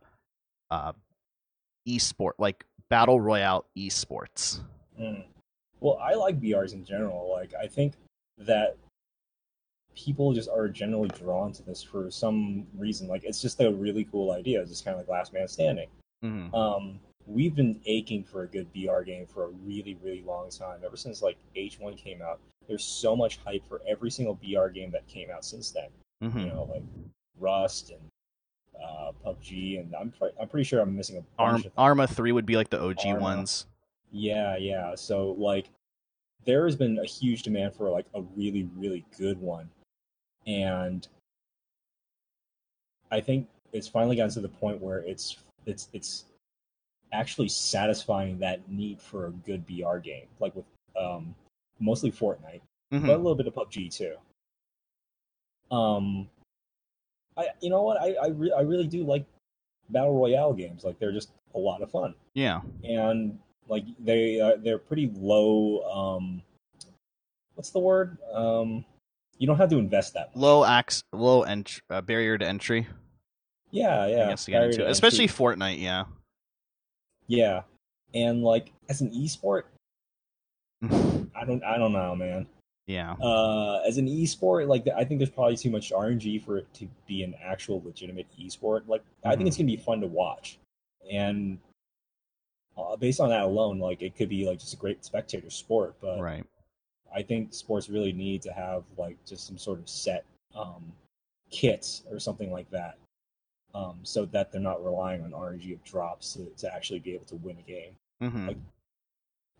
uh, 0.71 0.93
esport, 1.87 2.33
like 2.39 2.65
battle 2.89 3.21
royale 3.21 3.67
esports? 3.77 4.61
Mm. 4.99 5.25
Well, 5.81 5.99
I 6.03 6.15
like 6.15 6.41
BRs 6.41 6.73
in 6.73 6.83
general. 6.83 7.31
Like 7.31 7.53
I 7.63 7.67
think 7.67 7.93
that 8.39 8.79
people 9.95 10.33
just 10.33 10.49
are 10.49 10.67
generally 10.67 11.11
drawn 11.11 11.53
to 11.53 11.63
this 11.63 11.83
for 11.83 12.11
some 12.11 12.67
reason. 12.75 13.07
Like 13.07 13.25
it's 13.25 13.43
just 13.43 13.61
a 13.61 13.71
really 13.71 14.05
cool 14.05 14.31
idea. 14.31 14.63
It's 14.63 14.71
just 14.71 14.87
kind 14.87 14.95
of 14.95 15.01
like 15.01 15.09
Last 15.09 15.35
Man 15.35 15.47
Standing. 15.47 15.89
Mm-hmm. 16.25 16.55
Um, 16.55 17.01
we've 17.27 17.55
been 17.55 17.79
aching 17.85 18.25
for 18.25 18.45
a 18.45 18.47
good 18.47 18.73
BR 18.73 19.03
game 19.03 19.27
for 19.27 19.45
a 19.45 19.49
really, 19.49 19.99
really 20.03 20.23
long 20.23 20.49
time. 20.49 20.81
Ever 20.83 20.97
since 20.97 21.21
like 21.21 21.37
H1 21.55 21.99
came 21.99 22.23
out, 22.23 22.41
there's 22.67 22.83
so 22.83 23.15
much 23.15 23.37
hype 23.45 23.69
for 23.69 23.83
every 23.87 24.11
single 24.11 24.37
BR 24.43 24.69
game 24.69 24.91
that 24.93 25.07
came 25.07 25.29
out 25.31 25.45
since 25.45 25.71
then. 25.71 25.91
Mm-hmm. 26.25 26.39
You 26.39 26.47
know, 26.47 26.69
like 26.73 26.83
Rust 27.39 27.91
and 27.91 28.01
uh, 28.83 29.13
PUBG, 29.25 29.81
and 29.81 29.95
I'm 29.95 30.13
I'm 30.41 30.49
pretty 30.49 30.65
sure 30.65 30.81
I'm 30.81 30.97
missing 30.97 31.19
a 31.19 31.23
bunch 31.37 31.67
Arm, 31.67 31.73
Arma 31.77 32.07
three 32.07 32.33
would 32.33 32.47
be 32.47 32.57
like 32.57 32.71
the 32.71 32.81
OG 32.81 33.01
Arma. 33.07 33.21
ones. 33.21 33.67
Yeah, 34.11 34.57
yeah. 34.57 34.95
So 34.95 35.33
like, 35.39 35.67
there 36.45 36.65
has 36.65 36.77
been 36.77 36.99
a 36.99 37.05
huge 37.05 37.43
demand 37.43 37.75
for 37.75 37.91
like 37.91 38.07
a 38.15 38.23
really 38.37 38.69
really 38.77 39.05
good 39.19 39.41
one, 39.41 39.69
and 40.47 41.07
I 43.11 43.21
think 43.21 43.49
it's 43.73 43.89
finally 43.89 44.17
gotten 44.17 44.33
to 44.35 44.41
the 44.41 44.49
point 44.49 44.81
where 44.81 44.99
it's 44.99 45.37
it's 45.67 45.89
it's 45.93 46.25
actually 47.13 47.49
satisfying 47.49 48.39
that 48.39 48.69
need 48.69 49.01
for 49.01 49.27
a 49.27 49.31
good 49.31 49.65
BR 49.67 49.99
game, 49.99 50.27
like 50.41 50.55
with 50.57 50.65
um, 51.01 51.35
mostly 51.81 52.11
Fortnite, 52.11 52.61
mm-hmm. 52.93 53.07
but 53.07 53.15
a 53.15 53.17
little 53.17 53.35
bit 53.35 53.47
of 53.47 53.55
PUBG 53.55 53.95
too. 53.95 54.15
Um, 55.75 56.29
I 57.37 57.49
you 57.61 57.71
know 57.71 57.83
what 57.83 58.01
I 58.01 58.15
I, 58.23 58.29
re- 58.29 58.53
I 58.57 58.61
really 58.61 58.87
do 58.87 59.05
like 59.05 59.25
battle 59.91 60.15
royale 60.15 60.53
games. 60.53 60.85
Like 60.85 60.99
they're 60.99 61.13
just 61.13 61.31
a 61.55 61.59
lot 61.59 61.83
of 61.83 61.91
fun. 61.91 62.15
Yeah. 62.35 62.61
And 62.83 63.39
like 63.69 63.85
they 63.99 64.41
uh, 64.41 64.57
they're 64.63 64.79
pretty 64.79 65.11
low. 65.15 65.83
Um, 65.83 66.43
what's 67.55 67.71
the 67.71 67.79
word? 67.79 68.19
Um, 68.33 68.85
you 69.39 69.47
don't 69.47 69.57
have 69.57 69.71
to 69.71 69.79
invest 69.79 70.15
that. 70.15 70.35
Much. 70.35 70.43
Low 70.43 70.65
ax 70.65 71.03
low 71.13 71.43
ent- 71.43 71.81
uh, 71.91 72.01
barrier 72.01 72.39
to 72.39 72.47
entry. 72.47 72.87
Yeah, 73.71 74.07
yeah. 74.07 74.35
to 74.35 74.51
get 74.51 74.65
into 74.65 74.87
it. 74.87 74.91
Especially 74.91 75.27
Fortnite. 75.27 75.81
Yeah. 75.81 76.05
Yeah, 77.27 77.63
and 78.13 78.43
like 78.43 78.71
as 78.89 79.01
an 79.01 79.11
esport, 79.11 79.63
I 80.83 81.45
don't 81.47 81.65
I 81.65 81.79
don't 81.79 81.93
know, 81.93 82.15
man. 82.15 82.47
Yeah. 82.87 83.13
Uh, 83.15 83.81
as 83.87 83.97
an 83.97 84.07
esport, 84.07 84.69
like 84.69 84.87
I 84.95 85.05
think 85.05 85.19
there's 85.19 85.31
probably 85.31 85.57
too 85.57 85.71
much 85.71 85.91
RNG 85.91 86.45
for 86.45 86.59
it 86.59 86.73
to 86.75 86.89
be 87.07 87.23
an 87.23 87.35
actual 87.43 87.83
legitimate 87.85 88.27
esport. 88.39 88.83
Like 88.87 89.01
mm-hmm. 89.01 89.29
I 89.29 89.37
think 89.37 89.49
it's 89.49 89.57
mm-hmm. 89.57 89.67
gonna 89.67 89.77
be 89.77 89.83
fun 89.83 90.01
to 90.03 90.07
watch, 90.07 90.59
and 91.11 91.59
uh, 92.77 92.97
based 92.97 93.21
on 93.21 93.31
that 93.31 93.43
alone, 93.43 93.79
like 93.79 94.03
it 94.03 94.17
could 94.17 94.29
be 94.29 94.47
like 94.47 94.59
just 94.59 94.75
a 94.75 94.77
great 94.77 95.05
spectator 95.05 95.49
sport. 95.49 95.95
But 96.01 96.21
right. 96.21 96.45
I 97.15 97.23
think 97.23 97.55
sports 97.55 97.89
really 97.89 98.13
need 98.13 98.43
to 98.43 98.53
have 98.53 98.85
like 98.99 99.17
just 99.25 99.47
some 99.47 99.57
sort 99.57 99.79
of 99.79 99.89
set 99.89 100.25
um, 100.55 100.93
kits 101.51 102.03
or 102.11 102.19
something 102.19 102.53
like 102.53 102.71
that, 102.71 102.99
um, 103.75 104.01
so 104.03 104.27
that 104.27 104.53
they're 104.53 104.61
not 104.61 104.85
relying 104.85 105.23
on 105.23 105.31
RNG 105.31 105.73
of 105.73 105.83
drops 105.85 106.35
to, 106.35 106.45
to 106.59 106.75
actually 106.75 106.99
be 106.99 107.15
able 107.15 107.27
to 107.27 107.37
win 107.37 107.57
a 107.59 107.71
game. 107.71 107.93
Mm-hmm. 108.23 108.49
Like, 108.49 108.57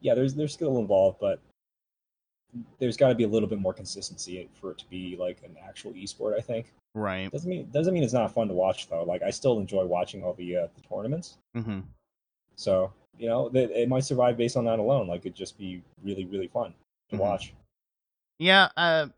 yeah, 0.01 0.13
there's 0.13 0.35
there's 0.35 0.53
skill 0.53 0.79
involved, 0.79 1.19
but 1.21 1.41
there's 2.79 2.97
got 2.97 3.09
to 3.09 3.15
be 3.15 3.25
a 3.25 3.29
little 3.29 3.49
bit 3.49 3.59
more 3.59 3.73
consistency 3.73 4.49
for 4.61 4.71
it 4.73 4.79
to 4.79 4.85
be 4.89 5.17
like 5.19 5.39
an 5.45 5.57
actual 5.67 5.93
esport. 5.93 6.37
I 6.37 6.41
think. 6.41 6.73
Right. 6.95 7.31
Doesn't 7.31 7.49
mean 7.51 7.69
doesn't 7.73 7.93
mean 7.93 8.03
it's 8.05 8.13
not 8.13 8.33
fun 8.33 8.49
to 8.49 8.55
watch 8.55 8.89
though. 8.89 9.03
Like 9.03 9.23
I 9.23 9.31
still 9.31 9.59
enjoy 9.59 9.85
watching 9.85 10.23
all 10.23 10.35
the 10.35 10.57
uh, 10.57 10.67
the 10.77 10.83
tournaments. 10.89 11.39
Mm-hmm. 11.57 11.81
So 12.57 12.93
you 13.19 13.29
know, 13.29 13.49
it, 13.55 13.71
it 13.71 13.89
might 13.89 14.05
survive 14.05 14.37
based 14.37 14.57
on 14.57 14.65
that 14.65 14.79
alone. 14.79 15.07
Like 15.09 15.21
it'd 15.21 15.35
just 15.35 15.59
be 15.59 15.83
really 16.03 16.25
really 16.25 16.49
fun 16.49 16.75
to 17.11 17.17
Mhm. 17.17 17.21
watch. 17.21 17.53
Yeah, 18.39 18.69
uh, 18.77 19.09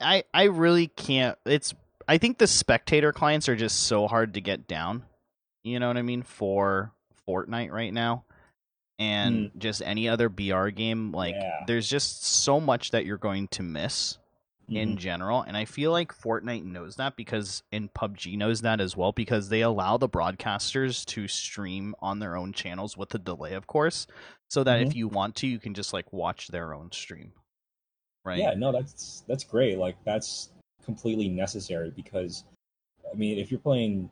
I 0.00 0.24
I 0.32 0.44
really 0.44 0.88
can't. 0.88 1.38
It's 1.44 1.74
I 2.06 2.18
think 2.18 2.38
the 2.38 2.46
spectator 2.46 3.12
clients 3.12 3.48
are 3.48 3.56
just 3.56 3.80
so 3.84 4.06
hard 4.06 4.34
to 4.34 4.40
get 4.40 4.66
down. 4.66 5.04
You 5.64 5.78
know 5.80 5.88
what 5.88 5.96
I 5.98 6.02
mean 6.02 6.22
for 6.22 6.92
Fortnite 7.26 7.70
right 7.70 7.92
now, 7.92 8.24
and 8.98 9.50
just 9.58 9.82
any 9.82 10.08
other 10.08 10.28
BR 10.28 10.68
game. 10.68 11.12
Like, 11.12 11.36
Yeah. 11.36 11.64
there's 11.66 11.88
just 11.88 12.24
so 12.24 12.60
much 12.60 12.90
that 12.90 13.04
you're 13.04 13.16
going 13.16 13.48
to 13.48 13.62
miss 13.62 14.18
in 14.68 14.96
Mhm. 14.96 14.98
general, 14.98 15.40
and 15.40 15.56
I 15.56 15.64
feel 15.64 15.92
like 15.92 16.12
Fortnite 16.12 16.64
knows 16.64 16.96
that 16.96 17.16
because 17.16 17.62
and 17.72 17.90
PUBG 17.94 18.36
knows 18.36 18.60
that 18.60 18.82
as 18.82 18.94
well 18.94 19.12
because 19.12 19.48
they 19.48 19.62
allow 19.62 19.96
the 19.96 20.10
broadcasters 20.10 21.06
to 21.06 21.26
stream 21.26 21.94
on 22.00 22.18
their 22.18 22.36
own 22.36 22.52
channels 22.52 22.94
with 22.94 23.14
a 23.14 23.18
delay, 23.18 23.54
of 23.54 23.66
course, 23.66 24.06
so 24.48 24.62
that 24.64 24.82
if 24.82 24.94
you 24.94 25.08
want 25.08 25.36
to, 25.36 25.46
you 25.46 25.58
can 25.58 25.72
just 25.72 25.94
like 25.94 26.12
watch 26.12 26.48
their 26.48 26.74
own 26.74 26.92
stream. 26.92 27.32
Right. 28.26 28.40
Yeah, 28.40 28.52
no, 28.54 28.70
that's 28.70 29.22
that's 29.26 29.44
great. 29.44 29.78
Like 29.78 29.96
that's 30.04 30.50
completely 30.84 31.30
necessary 31.30 31.90
because 31.90 32.44
I 33.10 33.16
mean, 33.16 33.38
if 33.38 33.50
you're 33.50 33.60
playing 33.60 34.10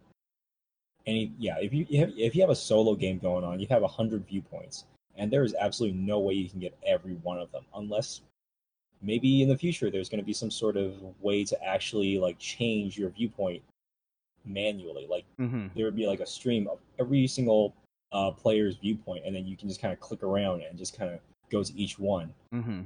any, 1.07 1.33
yeah, 1.38 1.57
if 1.61 1.73
you, 1.73 1.87
you 1.88 2.01
have, 2.01 2.12
if 2.16 2.35
you 2.35 2.40
have 2.40 2.51
a 2.51 2.57
solo 2.57 2.95
game 2.95 3.19
going 3.19 3.45
on, 3.45 3.61
you 3.61 3.66
have 3.71 3.83
a 3.83 3.88
hundred 3.88 4.27
viewpoints, 4.27 4.85
and 5.16 5.31
there 5.31 5.45
is 5.45 5.55
absolutely 5.59 5.99
no 5.99 6.19
way 6.19 6.35
you 6.35 6.49
can 6.49 6.61
get 6.61 6.77
every 6.87 7.14
one 7.14 7.38
of 7.38 7.51
them 7.53 7.64
unless 7.75 8.23
maybe 9.03 9.42
in 9.42 9.49
the 9.49 9.57
future 9.57 9.90
there's 9.90 10.09
going 10.09 10.21
to 10.21 10.27
be 10.27 10.33
some 10.33 10.51
sort 10.51 10.77
of 10.77 10.95
way 11.21 11.45
to 11.45 11.62
actually 11.62 12.19
like 12.19 12.38
change 12.38 12.99
your 12.99 13.11
viewpoint 13.11 13.62
manually. 14.45 15.07
Like 15.09 15.25
Mm-hmm. 15.38 15.69
there 15.77 15.85
would 15.85 15.97
be 15.97 16.07
like 16.07 16.21
a 16.21 16.27
stream 16.27 16.66
of 16.66 16.79
every 16.99 17.27
single 17.27 17.75
uh, 18.12 18.31
player's 18.31 18.77
viewpoint, 18.77 19.25
and 19.27 19.37
then 19.37 19.47
you 19.47 19.57
can 19.57 19.69
just 19.69 19.81
kind 19.81 19.92
of 19.92 20.01
click 20.01 20.23
around 20.23 20.62
and 20.62 20.79
just 20.79 20.97
kind 20.97 21.12
of 21.12 21.21
go 21.51 21.62
to 21.62 21.77
each 21.77 21.99
one. 21.99 22.33
Mm-hmm. 22.55 22.83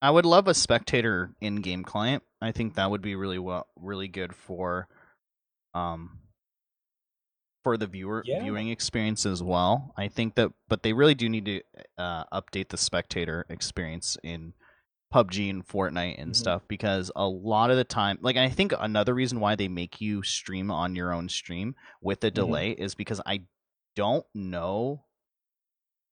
I 0.00 0.10
would 0.10 0.26
love 0.26 0.48
a 0.48 0.54
spectator 0.54 1.30
in-game 1.40 1.82
client. 1.82 2.22
I 2.40 2.52
think 2.52 2.74
that 2.74 2.90
would 2.90 3.02
be 3.02 3.16
really 3.16 3.38
well, 3.38 3.66
really 3.80 4.06
good 4.06 4.34
for, 4.34 4.86
um, 5.74 6.18
for 7.64 7.76
the 7.76 7.86
viewer 7.88 8.22
Yeah. 8.24 8.40
viewing 8.42 8.68
experience 8.68 9.26
as 9.26 9.42
well. 9.42 9.92
I 9.96 10.06
think 10.06 10.36
that, 10.36 10.52
but 10.68 10.82
they 10.84 10.92
really 10.92 11.14
do 11.16 11.28
need 11.28 11.46
to 11.46 11.60
uh, 11.98 12.24
update 12.32 12.68
the 12.68 12.76
spectator 12.76 13.46
experience 13.48 14.16
in 14.22 14.52
PUBG 15.12 15.48
and 15.50 15.66
Fortnite 15.66 16.20
and 16.20 16.32
Mhm. 16.32 16.36
stuff 16.36 16.62
because 16.68 17.10
a 17.16 17.26
lot 17.26 17.70
of 17.70 17.76
the 17.76 17.84
time, 17.84 18.18
like 18.20 18.36
I 18.36 18.48
think 18.50 18.72
another 18.78 19.14
reason 19.14 19.40
why 19.40 19.54
they 19.56 19.68
make 19.68 20.00
you 20.00 20.22
stream 20.22 20.70
on 20.70 20.94
your 20.94 21.12
own 21.12 21.28
stream 21.28 21.74
with 22.00 22.22
a 22.22 22.30
delay 22.30 22.70
is 22.72 22.94
because 22.94 23.20
I 23.26 23.42
don't 23.96 24.26
know 24.34 25.04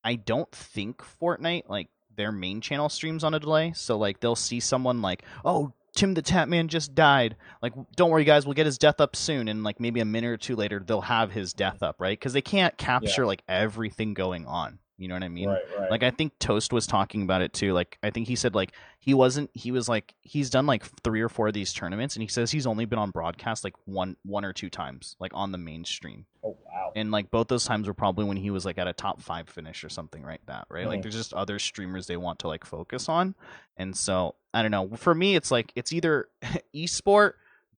I 0.05 0.17
don't 0.17 0.51
think 0.51 0.99
Fortnite 0.99 1.69
like 1.69 1.89
their 2.17 2.33
main 2.33 2.61
channel 2.61 2.89
streams 2.89 3.23
on 3.25 3.35
a 3.35 3.41
delay. 3.41 3.73
So 3.73 3.97
like 3.97 4.21
they'll 4.21 4.35
see 4.37 4.59
someone 4.61 5.01
like, 5.01 5.23
"Oh, 5.45 5.73
Tim 5.95 6.15
the 6.15 6.23
Tatman 6.23 6.69
just 6.69 6.95
died." 6.95 7.37
Like, 7.61 7.73
"Don't 7.97 8.11
worry 8.11 8.25
guys, 8.25 8.47
we'll 8.47 8.55
get 8.55 8.67
his 8.67 8.79
death 8.79 9.01
up 9.01 9.15
soon." 9.17 9.49
And 9.49 9.63
like 9.65 9.81
maybe 9.81 10.01
a 10.01 10.05
minute 10.05 10.31
or 10.31 10.37
two 10.37 10.57
later 10.57 10.83
they'll 10.85 11.03
have 11.03 11.33
his 11.33 11.53
death 11.53 11.83
up, 11.83 12.01
right? 12.01 12.21
Cuz 12.21 12.33
they 12.33 12.43
can't 12.43 12.77
capture 12.79 13.25
like 13.27 13.43
everything 13.49 14.15
going 14.15 14.47
on. 14.47 14.79
You 14.99 15.09
know 15.09 15.15
what 15.15 15.23
I 15.25 15.29
mean? 15.29 15.49
right, 15.49 15.63
right. 15.79 15.91
Like 15.91 16.03
I 16.03 16.11
think 16.11 16.39
Toast 16.39 16.73
was 16.73 16.87
talking 16.87 17.23
about 17.23 17.43
it 17.43 17.53
too. 17.53 17.73
Like 17.73 17.99
I 18.03 18.11
think 18.11 18.29
he 18.29 18.37
said 18.37 18.55
like 18.55 18.73
he 19.01 19.15
wasn't 19.15 19.51
he 19.55 19.73
was 19.73 19.89
like 19.89 20.15
he's 20.21 20.49
done 20.51 20.67
like 20.67 20.85
3 21.03 21.21
or 21.23 21.29
4 21.29 21.49
of 21.49 21.55
these 21.55 21.73
tournaments 21.73 22.15
and 22.15 22.23
he 22.23 22.29
says 22.29 22.51
he's 22.53 22.67
only 22.67 22.85
been 22.85 22.99
on 23.01 23.11
broadcast 23.11 23.65
like 23.65 23.75
one 23.85 24.17
one 24.25 24.45
or 24.45 24.53
two 24.53 24.71
times 24.71 25.17
like 25.19 25.33
on 25.35 25.51
the 25.51 25.59
mainstream 25.59 26.27
oh 26.45 26.57
wow. 26.67 26.93
and 26.95 27.11
like 27.11 27.31
both 27.33 27.49
those 27.49 27.65
times 27.65 27.89
were 27.89 27.95
probably 27.95 28.25
when 28.25 28.37
he 28.37 28.51
was 28.51 28.65
like 28.65 28.79
at 28.79 28.87
a 28.87 28.93
top 28.93 29.21
five 29.21 29.49
finish 29.49 29.83
or 29.83 29.89
something 29.89 30.23
like 30.23 30.45
that 30.47 30.67
right 30.71 30.87
like 30.87 31.01
Mhm. 31.01 31.03
there's 31.03 31.17
just 31.17 31.33
other 31.35 31.59
streamers 31.59 32.07
they 32.07 32.17
want 32.17 32.39
to 32.41 32.49
like 32.49 32.65
focus 32.65 33.09
on 33.09 33.35
and 33.77 33.97
so 33.97 34.37
i 34.55 34.63
don't 34.63 34.71
know 34.71 34.89
for 34.97 35.15
me 35.15 35.35
it's 35.35 35.51
like 35.51 35.73
it's 35.75 35.93
either 35.93 36.29
esport 36.77 37.33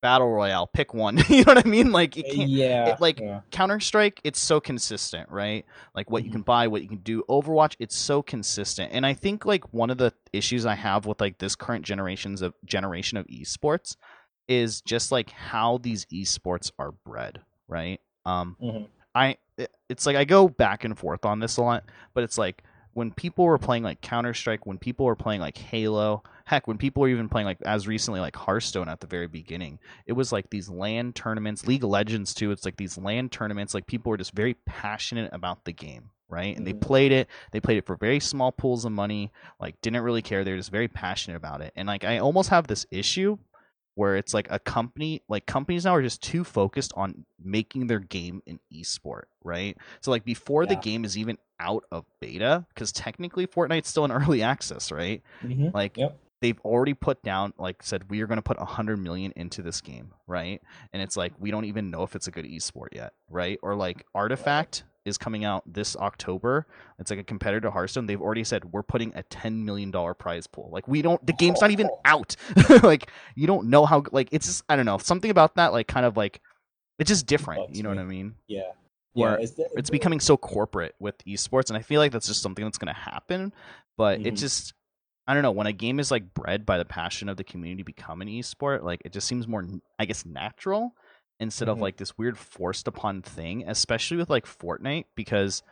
battle 0.05 0.29
royale 0.31 0.67
pick 0.67 0.95
one 0.95 1.17
you 1.29 1.39
know 1.45 1.55
what 1.55 1.67
i 1.67 1.69
mean 1.69 1.93
like 1.93 2.17
it 2.17 2.29
can't 2.29 2.51
yeah, 2.51 2.85
it, 2.85 3.01
like, 3.01 3.21
yeah. 3.21 3.41
Counter 3.51 3.81
Strike, 3.81 4.21
it's 4.25 4.39
so 4.41 4.61
consistent, 4.61 5.31
right? 5.31 5.65
Like 5.95 6.11
what 6.11 6.25
you 6.25 6.31
Mm-hmm. 6.31 6.33
can 6.33 6.43
buy, 6.43 6.67
what 6.69 6.83
you 6.83 6.89
can 6.89 6.99
do. 6.99 7.23
Overwatch, 7.31 7.77
it's 7.79 7.97
so 7.97 8.23
consistent, 8.23 8.93
and 8.93 9.07
I 9.07 9.15
think 9.15 9.47
like 9.47 9.73
one 9.73 9.91
of 9.91 9.97
the 9.99 10.13
issues 10.33 10.67
I 10.67 10.75
have 10.75 11.07
with 11.07 11.21
like 11.21 11.39
this 11.39 11.57
current 11.57 11.85
generations 11.85 12.43
of 12.43 12.55
generation 12.65 13.17
of 13.17 13.27
esports 13.29 13.97
is 14.49 14.83
just 14.83 15.13
like 15.13 15.31
how 15.31 15.79
these 15.79 16.05
esports 16.07 16.71
are 16.79 16.93
bred, 16.93 17.41
right? 17.69 18.01
Um, 18.27 18.57
Mhm. 18.61 18.89
I 19.15 19.39
it- 19.57 19.75
it's 19.89 20.07
like 20.07 20.17
I 20.17 20.25
go 20.25 20.49
back 20.49 20.85
and 20.85 20.99
forth 20.99 21.25
on 21.25 21.41
this 21.41 21.57
a 21.57 21.63
lot, 21.63 21.85
but 22.13 22.25
it's 22.25 22.37
like 22.39 22.63
when 22.93 23.13
people 23.13 23.45
were 23.45 23.59
playing 23.59 23.83
like 23.85 24.01
Counter 24.01 24.35
Strike, 24.35 24.67
when 24.67 24.79
people 24.79 25.07
were 25.07 25.17
playing 25.17 25.41
like 25.41 25.57
Halo, 25.59 26.23
heck, 26.45 26.67
when 26.69 26.79
people 26.79 27.01
were 27.01 27.09
even 27.09 27.29
playing 27.29 27.47
like 27.47 27.61
as 27.63 27.89
recently 27.89 28.21
like 28.21 28.37
Hearthstone 28.37 28.89
at 28.89 29.01
the 29.01 29.07
very 29.07 29.27
beginning, 29.27 29.79
it 30.07 30.13
was 30.13 30.33
like 30.33 30.51
these 30.51 30.69
land 30.69 31.15
tournaments, 31.15 31.67
League 31.67 31.85
of 31.85 31.91
Legends 31.91 32.35
too. 32.35 32.51
It's 32.51 32.65
like 32.65 32.77
these 32.77 32.99
land 32.99 33.33
tournaments, 33.33 33.75
like 33.75 33.87
people 33.87 34.11
were 34.11 34.17
just 34.19 34.33
very 34.35 34.55
passionate 34.67 35.31
about 35.33 35.65
the 35.65 35.73
game, 35.73 36.11
right? 36.29 36.57
And 36.57 36.67
they 36.67 36.75
Mhm. 36.75 36.81
played 36.83 37.13
it. 37.13 37.29
They 37.53 37.61
played 37.61 37.79
it 37.79 37.87
for 37.87 37.97
very 37.97 38.21
small 38.21 38.53
pools 38.53 38.85
of 38.85 38.93
money, 38.93 39.33
like 39.59 39.81
didn't 39.81 40.03
really 40.03 40.23
care. 40.23 40.45
They're 40.45 40.57
just 40.57 40.71
very 40.71 40.89
passionate 40.89 41.37
about 41.37 41.61
it. 41.63 41.73
And 41.77 41.89
like 41.89 42.05
I 42.05 42.19
almost 42.19 42.51
have 42.51 42.67
this 42.67 42.87
issue 42.91 43.39
where 43.97 44.17
it's 44.17 44.35
like 44.35 44.49
a 44.51 44.59
company 44.59 45.23
like 45.29 45.47
companies 45.47 45.85
now 45.85 45.95
are 45.95 46.03
just 46.03 46.21
too 46.21 46.43
focused 46.45 46.93
on 46.97 47.25
making 47.43 47.87
their 47.87 48.01
game 48.01 48.43
an 48.47 48.59
esport, 48.73 49.25
right? 49.43 49.77
So 50.01 50.11
like 50.11 50.25
before 50.25 50.67
the 50.67 50.75
game 50.77 51.05
is 51.05 51.17
even 51.17 51.39
out 51.61 51.85
of 51.93 52.05
beta, 52.21 52.67
because 52.75 52.91
technically 52.91 53.47
Fortnite's 53.47 53.89
still 53.89 54.05
in 54.05 54.11
early 54.13 54.43
access, 54.53 54.91
right? 54.91 55.23
Mhm. 55.45 55.73
Like 55.73 55.97
Yep. 55.97 56.19
They've 56.41 56.61
already 56.61 56.95
put 56.95 57.23
down 57.23 57.53
like 57.59 57.83
said 57.83 58.11
we 58.11 58.21
are 58.21 58.27
going 58.27 58.37
to 58.39 58.43
put 58.43 58.59
a 58.61 58.65
hundred 58.65 58.99
million 58.99 59.33
into 59.37 59.63
this 59.63 59.81
game, 59.81 60.13
right? 60.27 60.61
And 60.93 61.01
it's 61.03 61.17
like 61.17 61.33
we 61.39 61.51
don't 61.51 61.65
even 61.65 61.91
know 61.91 62.03
if 62.03 62.15
it's 62.17 62.27
a 62.27 62.31
good 62.31 62.45
esport 62.45 62.89
yet, 62.93 63.13
right? 63.31 63.59
Or 63.63 63.75
like 63.75 64.05
Artifact 64.15 64.85
is 65.05 65.19
coming 65.19 65.45
out 65.45 65.63
this 65.67 65.97
October. 65.97 66.67
It's 66.99 67.11
like 67.11 67.21
a 67.21 67.25
competitor 67.25 67.61
to 67.63 67.71
Hearthstone. 67.71 68.07
They've 68.07 68.21
already 68.21 68.45
said 68.45 68.73
we're 68.73 68.83
putting 68.83 69.13
a 69.15 69.23
ten 69.25 69.65
million 69.65 69.91
dollar 69.91 70.15
prize 70.15 70.47
pool. 70.47 70.71
Like 70.73 70.89
we 70.89 71.03
don't. 71.03 71.25
The 71.27 71.33
game's 71.35 71.61
not 71.61 71.71
even 71.71 71.89
out. 72.05 72.37
like 72.83 73.11
you 73.35 73.47
don't 73.47 73.69
know 73.69 73.87
how. 73.87 74.03
Like 74.13 74.29
it's 74.33 74.47
just 74.47 74.65
I 74.69 74.77
don't 74.77 74.87
know 74.87 74.99
something 74.99 75.31
about 75.31 75.57
that. 75.57 75.73
Like 75.73 75.89
kind 75.89 76.07
of 76.07 76.17
like 76.17 76.41
it's 76.99 77.09
just 77.09 77.27
different. 77.27 77.75
You 77.75 77.83
know 77.83 77.89
what. 77.91 77.99
I 77.99 78.05
mean? 78.05 78.35
Yeah. 78.47 78.63
Where 79.13 79.39
yeah, 79.39 79.43
it's, 79.45 79.53
the- 79.53 79.69
it's 79.77 79.91
becoming 79.91 80.21
so 80.21 80.37
corporate 80.37 80.95
with 80.99 81.17
esports 81.25 81.69
and 81.71 81.77
i 81.77 81.83
feel 81.83 82.01
like 82.01 82.11
that's 82.11 82.27
just 82.27 82.43
something 82.43 82.65
that's 82.65 82.79
going 82.79 82.93
to 82.93 83.01
happen 83.01 83.53
but 83.97 84.19
it 84.27 84.35
Mhm. 84.35 84.39
just 84.39 84.75
i 85.27 85.35
don't 85.35 85.43
know 85.43 85.51
when 85.53 85.67
a 85.67 85.73
game 85.73 85.99
is 86.01 86.11
like 86.11 86.35
bred 86.35 86.65
by 86.67 86.79
the 86.79 86.85
passion 86.85 87.29
of 87.29 87.37
the 87.37 87.45
community 87.45 87.83
to 87.83 87.85
become 87.85 88.21
an 88.23 88.29
esport 88.29 88.83
like 88.83 89.01
it 89.05 89.13
just 89.13 89.27
seems 89.27 89.47
more 89.49 89.65
i 89.99 90.05
guess 90.05 90.25
natural 90.27 90.95
instead 91.41 91.69
of 91.69 91.79
Mhm. 91.79 91.83
like 91.83 91.97
this 91.97 92.17
weird 92.17 92.39
forced 92.39 92.87
upon 92.89 93.23
thing 93.23 93.65
especially 93.69 94.17
with 94.17 94.31
like 94.31 94.47
fortnite 94.47 95.05
because 95.17 95.63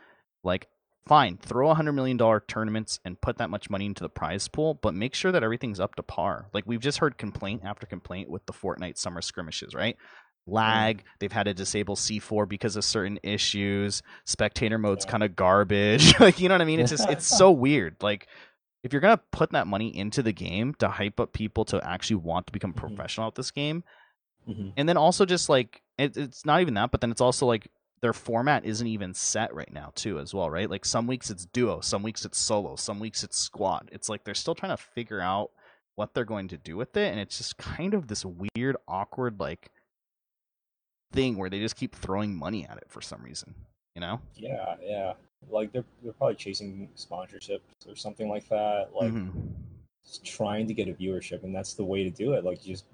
like 0.43 0.67
fine 1.07 1.37
throw 1.37 1.69
a 1.69 1.73
hundred 1.73 1.93
million 1.93 2.15
dollar 2.17 2.41
tournaments 2.47 2.99
and 3.05 3.19
put 3.21 3.37
that 3.37 3.49
much 3.49 3.69
money 3.69 3.85
into 3.85 4.03
the 4.03 4.09
prize 4.09 4.47
pool 4.47 4.73
but 4.81 4.93
make 4.93 5.13
sure 5.13 5.31
that 5.31 5.43
everything's 5.43 5.79
up 5.79 5.95
to 5.95 6.03
par 6.03 6.47
like 6.53 6.63
we've 6.65 6.79
just 6.81 6.99
heard 6.99 7.17
complaint 7.17 7.61
after 7.65 7.85
complaint 7.85 8.29
with 8.29 8.45
the 8.45 8.53
fortnite 8.53 8.97
summer 8.97 9.21
skirmishes 9.21 9.73
right 9.75 9.97
lag 10.45 11.03
they've 11.19 11.31
had 11.31 11.43
to 11.43 11.53
disable 11.53 11.95
c4 11.95 12.47
because 12.47 12.75
of 12.75 12.83
certain 12.83 13.17
issues 13.23 14.01
spectator 14.25 14.77
mode's 14.77 15.05
Yeah. 15.05 15.11
kind 15.11 15.23
of 15.23 15.35
garbage 15.35 16.17
like 16.19 16.39
you 16.39 16.49
know 16.49 16.55
what 16.55 16.61
i 16.61 16.65
mean 16.65 16.79
it's 16.81 16.91
just 16.91 17.09
it's 17.09 17.25
so 17.25 17.51
weird 17.65 17.95
like 18.01 18.27
if 18.83 18.91
you're 18.93 19.01
gonna 19.01 19.21
put 19.31 19.51
that 19.51 19.65
money 19.67 19.95
into 19.97 20.21
the 20.21 20.33
game 20.33 20.73
to 20.75 20.87
hype 20.89 21.19
up 21.19 21.33
people 21.33 21.65
to 21.65 21.83
actually 21.87 22.17
want 22.17 22.45
to 22.47 22.53
become 22.53 22.73
Mhm. 22.73 22.77
professional 22.77 23.27
at 23.27 23.35
this 23.35 23.49
game 23.51 23.83
Mhm. 24.47 24.73
and 24.77 24.87
then 24.89 24.97
also 24.97 25.25
just 25.25 25.47
like 25.49 25.81
it, 25.97 26.17
it's 26.17 26.45
not 26.45 26.61
even 26.61 26.73
that 26.75 26.91
but 26.91 27.01
then 27.01 27.11
it's 27.11 27.21
also 27.21 27.45
like 27.45 27.71
their 28.01 28.13
format 28.13 28.65
isn't 28.65 28.87
even 28.87 29.13
set 29.13 29.53
right 29.53 29.71
now 29.71 29.91
too 29.95 30.19
as 30.19 30.33
well 30.33 30.49
right 30.49 30.69
like 30.69 30.83
some 30.83 31.07
weeks 31.07 31.29
it's 31.29 31.45
duo 31.45 31.79
some 31.79 32.03
weeks 32.03 32.25
it's 32.25 32.37
solo 32.37 32.75
some 32.75 32.99
weeks 32.99 33.23
it's 33.23 33.37
squad 33.37 33.87
it's 33.93 34.09
like 34.09 34.23
they're 34.25 34.33
still 34.35 34.55
trying 34.55 34.75
to 34.75 34.83
figure 34.83 35.21
out 35.21 35.51
what 35.95 36.13
they're 36.13 36.25
going 36.25 36.47
to 36.49 36.57
do 36.57 36.75
with 36.75 36.97
it 36.97 37.09
and 37.11 37.19
it's 37.19 37.37
just 37.37 37.57
kind 37.77 37.93
of 37.93 38.07
this 38.07 38.25
weird 38.25 38.75
awkward 38.87 39.39
like 39.39 39.69
thing 41.11 41.37
where 41.37 41.49
they 41.49 41.59
just 41.59 41.75
keep 41.75 41.95
throwing 41.95 42.35
money 42.35 42.65
at 42.67 42.77
it 42.77 42.85
for 42.89 42.99
some 43.01 43.21
reason 43.23 43.53
you 43.95 44.01
know 44.01 44.19
Yeah, 44.35 44.75
yeah. 44.81 45.13
Like 45.49 45.71
they're 45.71 45.85
they're 46.03 46.13
probably 46.13 46.35
chasing 46.35 46.89
sponsorships 46.95 47.61
or 47.87 47.95
something 47.95 48.29
like 48.29 48.47
that. 48.49 48.89
Like 48.93 49.11
Mhm. 49.11 49.53
trying 50.23 50.67
to 50.67 50.73
get 50.73 50.87
a 50.89 50.93
viewership, 50.93 51.43
and 51.43 51.55
that's 51.55 51.73
the 51.73 51.83
way 51.83 52.03
to 52.03 52.09
do 52.09 52.33
it. 52.33 52.43
Like 52.43 52.65
you 52.65 52.73
just 52.73 52.85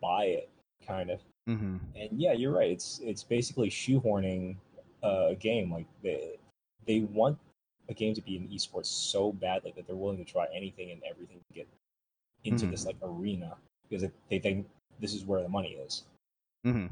buy 0.00 0.24
it, 0.26 0.48
kind 0.86 1.10
of. 1.10 1.20
Mm-hmm. 1.48 1.76
And 1.94 2.20
yeah, 2.20 2.32
you're 2.32 2.52
right. 2.52 2.70
It's 2.70 3.00
it's 3.00 3.22
basically 3.22 3.70
shoehorning 3.70 4.56
uh, 5.02 5.28
a 5.30 5.34
game. 5.34 5.72
Like 5.72 5.86
they 6.02 6.38
they 6.86 7.00
want 7.00 7.38
a 7.88 7.94
game 7.94 8.14
to 8.14 8.22
be 8.22 8.36
an 8.36 8.48
esports 8.48 8.86
so 8.86 9.32
badly 9.32 9.72
that 9.76 9.86
they're 9.86 9.96
willing 9.96 10.18
to 10.18 10.24
try 10.24 10.46
anything 10.54 10.90
and 10.90 11.00
everything 11.08 11.38
to 11.48 11.54
get 11.54 11.68
into 12.44 12.64
mm-hmm. 12.64 12.72
this 12.72 12.86
like 12.86 12.96
arena 13.02 13.56
because 13.88 14.08
they 14.28 14.38
think 14.38 14.66
this 15.00 15.14
is 15.14 15.24
where 15.24 15.42
the 15.42 15.48
money 15.48 15.76
is. 15.84 16.04
Mm-hmm. 16.66 16.86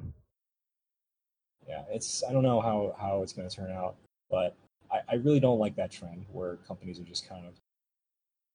Yeah, 1.66 1.82
it's 1.90 2.22
I 2.28 2.32
don't 2.32 2.42
know 2.42 2.60
how 2.60 2.94
how 2.98 3.22
it's 3.22 3.32
going 3.32 3.48
to 3.48 3.54
turn 3.54 3.70
out, 3.70 3.96
but 4.30 4.54
I, 4.94 5.00
I 5.12 5.14
really 5.16 5.40
don't 5.40 5.58
like 5.58 5.76
that 5.76 5.90
trend 5.90 6.24
where 6.32 6.56
companies 6.68 7.00
are 7.00 7.04
just 7.04 7.28
kind 7.28 7.44
of 7.46 7.54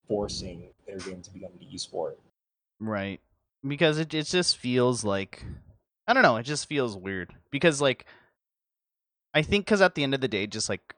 forcing 0.07 0.69
their 0.87 0.97
game 0.97 1.21
to 1.21 1.31
become 1.31 1.51
an 1.59 1.67
esport. 1.73 2.15
Right. 2.79 3.19
Because 3.67 3.99
it 3.99 4.13
it 4.13 4.25
just 4.25 4.57
feels 4.57 5.03
like 5.03 5.45
I 6.07 6.13
don't 6.13 6.23
know, 6.23 6.37
it 6.37 6.43
just 6.43 6.67
feels 6.67 6.95
weird. 6.95 7.35
Because 7.51 7.81
like 7.81 8.05
I 9.33 9.41
think 9.41 9.67
cuz 9.67 9.81
at 9.81 9.95
the 9.95 10.03
end 10.03 10.13
of 10.13 10.21
the 10.21 10.27
day 10.27 10.47
just 10.47 10.69
like 10.69 10.95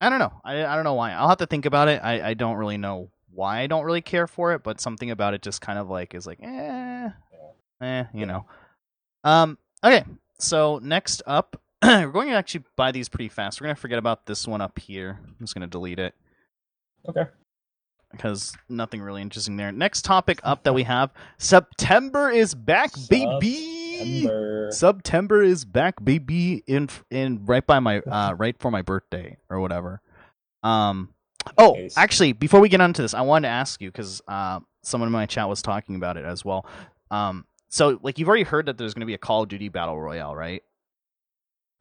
I 0.00 0.08
don't 0.08 0.18
know. 0.18 0.32
I 0.44 0.64
I 0.64 0.74
don't 0.74 0.84
know 0.84 0.94
why. 0.94 1.12
I'll 1.12 1.28
have 1.28 1.38
to 1.38 1.46
think 1.46 1.66
about 1.66 1.88
it. 1.88 2.00
I 2.02 2.30
I 2.30 2.34
don't 2.34 2.56
really 2.56 2.78
know 2.78 3.10
why 3.30 3.60
I 3.60 3.66
don't 3.66 3.84
really 3.84 4.00
care 4.02 4.26
for 4.26 4.54
it, 4.54 4.62
but 4.62 4.80
something 4.80 5.10
about 5.10 5.34
it 5.34 5.42
just 5.42 5.60
kind 5.60 5.78
of 5.78 5.90
like 5.90 6.14
is 6.14 6.26
like 6.26 6.38
eh 6.42 7.10
eh, 7.82 8.04
you 8.14 8.24
know. 8.24 8.46
Um 9.22 9.58
okay. 9.84 10.04
So 10.38 10.80
next 10.82 11.22
up 11.26 11.60
we're 11.84 12.10
going 12.10 12.28
to 12.28 12.34
actually 12.34 12.64
buy 12.76 12.92
these 12.92 13.08
pretty 13.08 13.28
fast. 13.28 13.60
We're 13.60 13.66
going 13.66 13.76
to 13.76 13.80
forget 13.80 13.98
about 13.98 14.26
this 14.26 14.46
one 14.46 14.60
up 14.60 14.78
here. 14.78 15.18
I'm 15.22 15.36
just 15.40 15.54
going 15.54 15.68
to 15.68 15.70
delete 15.70 15.98
it. 15.98 16.14
Okay. 17.08 17.26
Because 18.10 18.56
nothing 18.68 19.02
really 19.02 19.20
interesting 19.20 19.56
there. 19.56 19.72
Next 19.72 20.02
topic 20.02 20.40
up 20.42 20.64
that 20.64 20.72
we 20.72 20.84
have 20.84 21.10
September 21.38 22.30
is 22.30 22.54
back, 22.54 22.92
baby. 23.10 23.76
September. 23.98 24.68
September 24.70 25.42
is 25.42 25.64
back, 25.64 26.02
baby. 26.02 26.62
In 26.66 26.88
in 27.10 27.44
right 27.44 27.66
by 27.66 27.80
my 27.80 28.00
uh 28.00 28.34
right 28.38 28.56
for 28.58 28.70
my 28.70 28.82
birthday 28.82 29.36
or 29.50 29.60
whatever. 29.60 30.00
Um. 30.62 31.10
Oh, 31.58 31.74
nice. 31.74 31.96
actually, 31.96 32.32
before 32.32 32.60
we 32.60 32.68
get 32.68 32.80
onto 32.80 33.02
this, 33.02 33.14
I 33.14 33.20
wanted 33.20 33.48
to 33.48 33.52
ask 33.52 33.80
you 33.80 33.88
because 33.88 34.20
uh, 34.26 34.58
someone 34.82 35.06
in 35.06 35.12
my 35.12 35.26
chat 35.26 35.48
was 35.48 35.62
talking 35.62 35.94
about 35.94 36.16
it 36.16 36.24
as 36.24 36.44
well. 36.44 36.66
Um. 37.10 37.44
So, 37.68 37.98
like, 38.02 38.18
you've 38.18 38.28
already 38.28 38.44
heard 38.44 38.66
that 38.66 38.78
there's 38.78 38.94
going 38.94 39.00
to 39.00 39.06
be 39.06 39.14
a 39.14 39.18
Call 39.18 39.42
of 39.42 39.48
Duty 39.48 39.68
Battle 39.68 40.00
Royale, 40.00 40.34
right? 40.34 40.62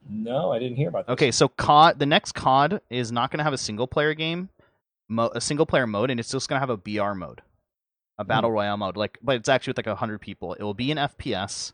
No, 0.09 0.51
I 0.51 0.59
didn't 0.59 0.77
hear 0.77 0.89
about. 0.89 1.07
that. 1.07 1.13
Okay, 1.13 1.31
so 1.31 1.47
COD, 1.47 1.99
the 1.99 2.05
next 2.05 2.33
COD 2.33 2.81
is 2.89 3.11
not 3.11 3.31
going 3.31 3.39
to 3.39 3.43
have 3.43 3.53
a 3.53 3.57
single 3.57 3.87
player 3.87 4.13
game, 4.13 4.49
mo- 5.09 5.31
a 5.33 5.41
single 5.41 5.65
player 5.65 5.87
mode, 5.87 6.11
and 6.11 6.19
it's 6.19 6.31
just 6.31 6.47
going 6.47 6.57
to 6.57 6.59
have 6.59 6.69
a 6.69 6.77
BR 6.77 7.13
mode, 7.13 7.41
a 8.17 8.23
hmm. 8.23 8.27
battle 8.27 8.49
mm. 8.49 8.53
royale 8.53 8.77
mode. 8.77 8.97
Like, 8.97 9.17
but 9.21 9.35
it's 9.35 9.49
actually 9.49 9.71
with 9.71 9.85
like 9.85 9.97
hundred 9.97 10.19
people. 10.19 10.53
It 10.53 10.63
will 10.63 10.73
be 10.73 10.91
an 10.91 10.97
FPS. 10.97 11.73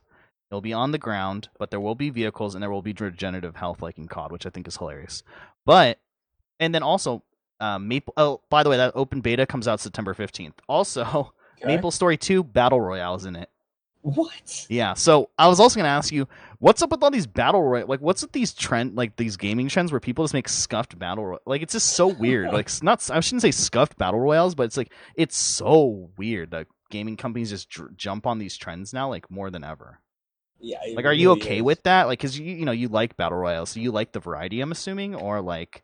It'll 0.50 0.62
be 0.62 0.74
on 0.74 0.92
the 0.92 0.98
ground, 0.98 1.50
but 1.60 1.72
there 1.72 1.80
will 1.80 1.96
be 1.96 2.10
vehicles 2.10 2.56
and 2.56 2.62
there 2.62 2.72
will 2.72 2.82
be 2.82 2.94
regenerative 2.94 3.56
health 3.56 3.82
like 3.82 3.98
in 3.98 4.08
COD, 4.08 4.32
which 4.32 4.46
I 4.46 4.50
think 4.50 4.68
is 4.68 4.78
hilarious. 4.78 5.24
But 5.66 6.00
and 6.60 6.76
then 6.76 6.84
also 6.84 7.24
um, 7.60 7.88
Maple. 7.88 8.14
Oh, 8.18 8.42
by 8.50 8.64
the 8.64 8.70
way, 8.70 8.78
that 8.78 8.94
open 8.96 9.22
beta 9.22 9.46
comes 9.46 9.68
out 9.68 9.80
September 9.80 10.14
fifteenth. 10.14 10.56
Also, 10.68 11.34
okay. 11.58 11.68
Maple 11.68 11.92
Story 11.92 12.18
Two 12.18 12.44
Battle 12.44 12.82
Royale 12.82 13.16
is 13.16 13.26
in 13.26 13.36
it. 13.36 13.50
What? 14.02 14.66
Yeah. 14.70 14.96
So 14.96 15.30
I 15.38 15.48
was 15.48 15.60
also 15.60 15.76
going 15.76 15.86
to 15.86 15.92
ask 15.92 16.12
you, 16.12 16.28
what's 16.60 16.82
up 16.82 16.90
with 16.90 17.04
all 17.04 17.12
these 17.12 17.28
battle 17.28 17.62
royale? 17.62 17.88
Like, 17.88 18.02
what's 18.02 18.22
with 18.22 18.32
these 18.32 18.54
trend, 18.54 18.96
like 18.96 19.16
these 19.16 19.38
gaming 19.38 19.68
trends 19.68 19.92
where 19.92 20.00
people 20.00 20.24
just 20.24 20.34
make 20.34 20.50
scuffed 20.50 20.98
battle 20.98 21.26
royale? 21.26 21.42
Like, 21.46 21.62
it's 21.62 21.74
just 21.74 21.92
so 21.92 22.08
weird. 22.20 22.52
like, 22.52 22.70
not 22.82 23.08
I 23.12 23.20
shouldn't 23.20 23.44
say 23.44 23.52
scuffed 23.52 23.98
battle 23.98 24.20
royales, 24.20 24.56
but 24.56 24.64
it's 24.64 24.78
like 24.78 24.92
it's 25.16 25.38
so 25.38 26.10
weird 26.18 26.52
that 26.52 26.68
gaming 26.90 27.16
companies 27.16 27.52
just 27.52 27.70
dr- 27.70 27.96
jump 27.96 28.26
on 28.26 28.40
these 28.40 28.58
trends 28.58 28.94
now, 28.94 29.08
like 29.10 29.30
more 29.30 29.52
than 29.52 29.64
ever. 29.64 30.00
Yeah. 30.60 30.78
Like, 30.96 31.06
are 31.06 31.14
you 31.14 31.32
okay 31.32 31.58
is. 31.58 31.64
with 31.64 31.84
that? 31.84 32.08
Like, 32.08 32.20
cause 32.20 32.38
you 32.38 32.56
you 32.56 32.66
know 32.66 32.72
you 32.72 32.88
like 32.88 33.18
battle 33.18 33.38
royales, 33.38 33.70
so 33.72 33.80
you 33.80 33.92
like 33.92 34.12
the 34.12 34.20
variety. 34.20 34.62
I'm 34.62 34.72
assuming, 34.72 35.16
or 35.16 35.42
like. 35.42 35.84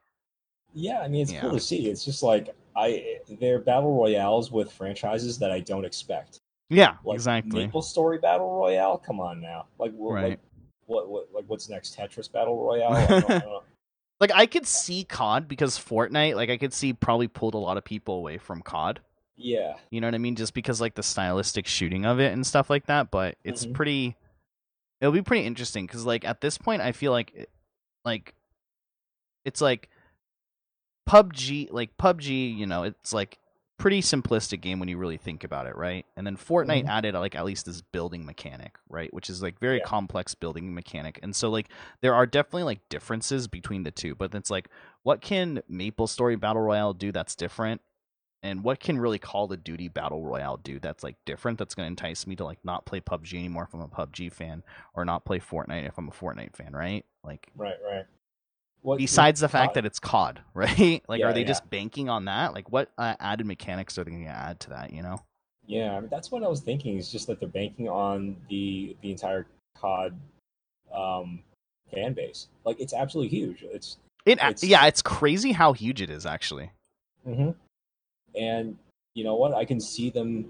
Yeah, 0.73 1.01
I 1.01 1.07
mean 1.07 1.21
it's 1.21 1.31
yeah. 1.31 1.41
cool 1.41 1.51
to 1.51 1.59
see. 1.59 1.87
It's 1.87 2.05
just 2.05 2.21
like 2.23 2.55
I 2.75 2.91
eh, 2.91 3.35
they're 3.39 3.59
battle 3.59 3.95
royales 3.95 4.51
with 4.51 4.71
franchises 4.71 5.39
that 5.39 5.51
I 5.51 5.59
don't 5.59 5.85
expect. 5.85 6.41
Yeah, 6.69 6.95
like 7.03 7.15
exactly. 7.15 7.65
Maple 7.65 7.81
Story 7.81 8.17
Battle 8.17 8.53
Royale. 8.53 8.97
Come 8.97 9.19
on 9.19 9.39
now, 9.41 9.67
like, 9.79 9.93
right. 9.97 10.29
like 10.29 10.39
what, 10.85 11.09
what, 11.09 11.27
like 11.33 11.45
what's 11.47 11.69
next? 11.69 11.97
Tetris 11.97 12.31
Battle 12.31 12.61
Royale. 12.61 12.91
I 12.93 13.07
don't, 13.07 13.29
I 13.31 13.39
don't 13.39 13.63
like 14.19 14.31
I 14.33 14.45
could 14.45 14.65
see 14.65 15.03
COD 15.03 15.47
because 15.47 15.77
Fortnite, 15.77 16.35
like 16.35 16.49
I 16.49 16.57
could 16.57 16.73
see 16.73 16.93
probably 16.93 17.27
pulled 17.27 17.53
a 17.53 17.59
lot 17.59 17.77
of 17.77 17.83
people 17.83 18.15
away 18.15 18.37
from 18.37 18.61
COD. 18.61 18.99
Yeah. 19.35 19.75
You 19.91 20.01
know 20.01 20.07
what 20.07 20.15
I 20.15 20.19
mean? 20.19 20.35
Just 20.35 20.53
because 20.53 20.81
like 20.81 20.95
the 20.95 21.03
stylistic 21.03 21.67
shooting 21.67 22.05
of 22.05 22.19
it 22.19 22.33
and 22.33 22.45
stuff 22.45 22.69
like 22.69 22.87
that, 22.87 23.11
but 23.11 23.37
it's 23.43 23.63
mm-hmm. 23.63 23.73
pretty 23.73 24.15
it'll 24.99 25.13
be 25.13 25.21
pretty 25.21 25.45
interesting 25.45 25.85
cuz 25.87 26.05
like 26.05 26.25
at 26.25 26.41
this 26.41 26.57
point 26.57 26.81
I 26.81 26.91
feel 26.91 27.11
like 27.11 27.47
like 28.03 28.33
it's 29.45 29.61
like 29.61 29.89
PUBG, 31.07 31.71
like 31.71 31.95
PUBG, 31.97 32.57
you 32.57 32.65
know, 32.65 32.83
it's 32.83 33.13
like 33.13 33.37
pretty 33.77 34.01
simplistic 34.01 34.61
game 34.61 34.79
when 34.79 34.89
you 34.89 34.97
really 34.97 35.17
think 35.17 35.43
about 35.43 35.67
it, 35.67 35.75
right? 35.75 36.05
And 36.15 36.25
then 36.25 36.35
Fortnite 36.35 36.81
mm-hmm. 36.81 36.89
added 36.89 37.13
like 37.13 37.35
at 37.35 37.45
least 37.45 37.65
this 37.65 37.81
building 37.81 38.25
mechanic, 38.25 38.77
right? 38.89 39.13
Which 39.13 39.29
is 39.29 39.41
like 39.41 39.59
very 39.59 39.77
yeah. 39.77 39.83
complex 39.83 40.33
building 40.33 40.73
mechanic. 40.73 41.19
And 41.21 41.35
so 41.35 41.49
like 41.49 41.69
there 42.01 42.15
are 42.15 42.25
definitely 42.25 42.63
like 42.63 42.89
differences 42.89 43.47
between 43.47 43.83
the 43.83 43.91
two, 43.91 44.15
but 44.15 44.33
it's 44.33 44.49
like 44.49 44.69
what 45.03 45.21
can 45.21 45.61
Maple 45.69 46.07
Story 46.07 46.35
Battle 46.35 46.61
Royale 46.61 46.93
do 46.93 47.11
that's 47.11 47.35
different? 47.35 47.81
And 48.43 48.63
what 48.63 48.79
can 48.79 48.99
really 48.99 49.19
Call 49.19 49.51
of 49.51 49.63
Duty 49.63 49.87
Battle 49.87 50.23
Royale 50.23 50.57
do 50.57 50.79
that's 50.79 51.03
like 51.03 51.15
different 51.25 51.57
that's 51.57 51.75
going 51.75 51.85
to 51.85 51.91
entice 51.91 52.25
me 52.25 52.35
to 52.35 52.45
like 52.45 52.59
not 52.63 52.85
play 52.85 52.99
PUBG 52.99 53.33
anymore 53.33 53.63
if 53.63 53.73
I'm 53.73 53.81
a 53.81 53.87
PUBG 53.87 54.31
fan 54.31 54.63
or 54.93 55.05
not 55.05 55.25
play 55.25 55.39
Fortnite 55.39 55.87
if 55.87 55.97
I'm 55.97 56.07
a 56.07 56.11
Fortnite 56.11 56.55
fan, 56.55 56.73
right? 56.73 57.05
Like 57.23 57.47
Right, 57.55 57.77
right. 57.85 58.05
What, 58.87 58.99
Besides 58.99 59.41
the 59.41 59.49
fact 59.49 59.73
that 59.73 59.85
it's 59.85 59.99
COD, 59.99 60.39
right? 60.53 61.03
Like, 61.09 61.19
yeah, 61.19 61.25
are 61.25 61.33
they 61.33 61.41
yeah. 61.41 61.47
just 61.47 61.69
banking 61.69 62.07
on 62.07 62.23
that? 62.23 62.53
Like, 62.53 62.71
what 62.71 62.89
uh, 62.97 63.15
added 63.19 63.45
mechanics 63.45 63.97
are 63.97 64.05
they 64.05 64.11
going 64.11 64.23
to 64.23 64.29
add 64.29 64.61
to 64.61 64.69
that? 64.69 64.93
You 64.93 65.01
know? 65.01 65.25
Yeah, 65.65 65.97
I 65.97 65.99
mean, 65.99 66.07
that's 66.09 66.31
what 66.31 66.41
I 66.41 66.47
was 66.47 66.61
thinking. 66.61 66.97
Is 66.97 67.11
just 67.11 67.27
that 67.27 67.41
they're 67.41 67.49
banking 67.49 67.89
on 67.89 68.37
the 68.49 68.95
the 69.01 69.11
entire 69.11 69.45
COD 69.77 70.17
um, 70.95 71.43
fan 71.93 72.13
base. 72.13 72.47
Like, 72.63 72.79
it's 72.79 72.93
absolutely 72.93 73.37
huge. 73.37 73.61
It's 73.61 73.97
it. 74.25 74.39
It's, 74.41 74.63
yeah, 74.63 74.85
it's 74.85 75.01
crazy 75.01 75.51
how 75.51 75.73
huge 75.73 76.01
it 76.01 76.09
is 76.09 76.25
actually. 76.25 76.71
Mm-hmm. 77.27 77.49
And 78.39 78.77
you 79.15 79.25
know 79.25 79.35
what? 79.35 79.53
I 79.53 79.65
can 79.65 79.81
see 79.81 80.09
them 80.11 80.45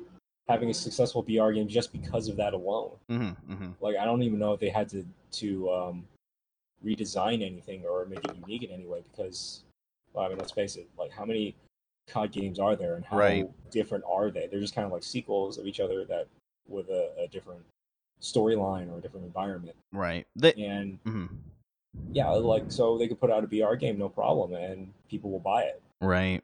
having 0.47 0.69
a 0.69 0.75
successful 0.75 1.23
BR 1.23 1.53
game 1.53 1.67
just 1.67 1.91
because 1.91 2.27
of 2.27 2.35
that 2.35 2.53
alone. 2.53 2.91
Mm-hmm, 3.09 3.51
mm-hmm. 3.51 3.69
Like, 3.81 3.95
I 3.97 4.05
don't 4.05 4.21
even 4.21 4.37
know 4.37 4.53
if 4.53 4.59
they 4.59 4.69
had 4.69 4.89
to 4.89 5.03
to 5.39 5.71
um, 5.71 6.03
redesign 6.85 7.45
anything 7.45 7.83
or 7.85 8.05
make 8.05 8.23
it 8.23 8.35
unique 8.35 8.63
in 8.63 8.71
any 8.71 8.85
way 8.85 9.03
because 9.11 9.63
well, 10.13 10.25
I 10.25 10.29
mean 10.29 10.37
let's 10.37 10.51
face 10.51 10.75
it, 10.75 10.87
like 10.97 11.11
how 11.11 11.25
many 11.25 11.55
COD 12.07 12.31
games 12.31 12.59
are 12.59 12.75
there 12.75 12.95
and 12.95 13.05
how 13.05 13.17
right. 13.17 13.71
different 13.71 14.03
are 14.09 14.31
they? 14.31 14.47
They're 14.47 14.59
just 14.59 14.75
kind 14.75 14.85
of 14.85 14.91
like 14.91 15.03
sequels 15.03 15.57
of 15.57 15.67
each 15.67 15.79
other 15.79 16.05
that 16.05 16.27
with 16.67 16.89
a, 16.89 17.11
a 17.23 17.27
different 17.27 17.61
storyline 18.21 18.91
or 18.91 18.97
a 18.97 19.01
different 19.01 19.25
environment. 19.25 19.75
Right. 19.91 20.25
and 20.41 21.03
mm-hmm. 21.03 21.25
yeah, 22.11 22.29
like 22.29 22.71
so 22.71 22.97
they 22.97 23.07
could 23.07 23.19
put 23.19 23.31
out 23.31 23.43
a 23.43 23.47
BR 23.47 23.75
game 23.75 23.97
no 23.97 24.09
problem 24.09 24.53
and 24.53 24.93
people 25.09 25.29
will 25.29 25.39
buy 25.39 25.63
it. 25.63 25.81
Right. 26.01 26.43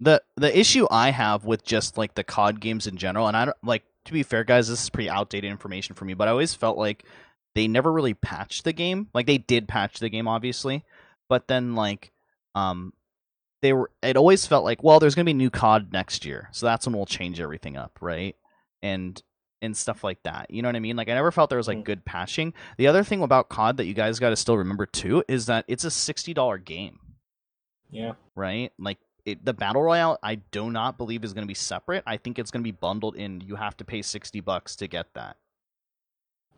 The 0.00 0.22
the 0.36 0.56
issue 0.56 0.86
I 0.90 1.10
have 1.10 1.44
with 1.44 1.64
just 1.64 1.98
like 1.98 2.14
the 2.14 2.22
COD 2.22 2.60
games 2.60 2.86
in 2.86 2.96
general, 2.96 3.26
and 3.26 3.36
I 3.36 3.46
don't 3.46 3.56
like 3.64 3.82
to 4.04 4.12
be 4.12 4.22
fair, 4.22 4.44
guys, 4.44 4.68
this 4.68 4.82
is 4.82 4.90
pretty 4.90 5.10
outdated 5.10 5.50
information 5.50 5.94
for 5.94 6.04
me, 6.04 6.14
but 6.14 6.28
I 6.28 6.30
always 6.30 6.54
felt 6.54 6.78
like 6.78 7.04
they 7.54 7.68
never 7.68 7.92
really 7.92 8.14
patched 8.14 8.64
the 8.64 8.72
game. 8.72 9.08
Like 9.14 9.26
they 9.26 9.38
did 9.38 9.68
patch 9.68 9.98
the 9.98 10.08
game, 10.08 10.28
obviously, 10.28 10.84
but 11.28 11.48
then 11.48 11.74
like 11.74 12.12
um 12.54 12.92
they 13.62 13.72
were 13.72 13.90
it 14.02 14.16
always 14.16 14.46
felt 14.46 14.64
like 14.64 14.82
well 14.82 14.98
there's 14.98 15.14
gonna 15.14 15.24
be 15.24 15.34
new 15.34 15.50
cod 15.50 15.92
next 15.92 16.24
year 16.24 16.48
so 16.52 16.66
that's 16.66 16.86
when 16.86 16.94
we'll 16.94 17.06
change 17.06 17.40
everything 17.40 17.76
up 17.76 17.98
right? 18.00 18.36
And 18.82 19.20
and 19.60 19.76
stuff 19.76 20.04
like 20.04 20.22
that 20.22 20.52
you 20.52 20.62
know 20.62 20.68
what 20.68 20.76
i 20.76 20.80
mean? 20.80 20.96
Like 20.96 21.08
i 21.08 21.14
never 21.14 21.32
felt 21.32 21.50
there 21.50 21.58
was 21.58 21.68
like 21.68 21.78
mm. 21.78 21.84
good 21.84 22.04
patching. 22.04 22.54
The 22.76 22.86
other 22.86 23.04
thing 23.04 23.22
about 23.22 23.48
cod 23.48 23.76
that 23.78 23.86
you 23.86 23.94
guys 23.94 24.18
got 24.18 24.30
to 24.30 24.36
still 24.36 24.56
remember 24.56 24.86
too 24.86 25.24
is 25.28 25.46
that 25.46 25.64
it's 25.68 25.84
a 25.84 25.88
$60 25.88 26.64
game. 26.64 27.00
Yeah. 27.90 28.12
Right? 28.36 28.72
Like 28.78 28.98
it, 29.24 29.44
the 29.44 29.52
battle 29.52 29.82
royale 29.82 30.18
i 30.22 30.36
do 30.36 30.70
not 30.70 30.96
believe 30.96 31.24
is 31.24 31.32
going 31.32 31.42
to 31.42 31.48
be 31.48 31.54
separate. 31.54 32.04
I 32.06 32.16
think 32.16 32.38
it's 32.38 32.50
going 32.50 32.62
to 32.62 32.68
be 32.68 32.72
bundled 32.72 33.16
in. 33.16 33.40
You 33.40 33.56
have 33.56 33.76
to 33.78 33.84
pay 33.84 34.00
60 34.02 34.40
bucks 34.40 34.76
to 34.76 34.86
get 34.86 35.12
that 35.14 35.36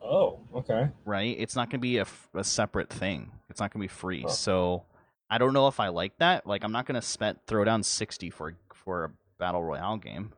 Oh, 0.03 0.39
okay. 0.55 0.89
Right? 1.05 1.35
It's 1.39 1.55
not 1.55 1.69
going 1.69 1.79
to 1.79 1.81
be 1.81 1.97
a, 1.97 2.07
a 2.33 2.43
separate 2.43 2.89
thing. 2.89 3.31
It's 3.49 3.59
not 3.59 3.71
going 3.71 3.81
to 3.81 3.83
be 3.83 3.93
free. 3.93 4.23
Oh. 4.25 4.29
So 4.29 4.83
I 5.29 5.37
don't 5.37 5.53
know 5.53 5.67
if 5.67 5.79
I 5.79 5.89
like 5.89 6.17
that. 6.17 6.45
Like 6.47 6.63
I'm 6.63 6.71
not 6.71 6.85
going 6.85 6.99
to 6.99 7.05
spend 7.05 7.39
throw 7.47 7.63
down 7.63 7.83
60 7.83 8.29
for 8.29 8.55
for 8.73 9.05
a 9.05 9.11
battle 9.37 9.63
royale 9.63 9.97
game. 9.97 10.33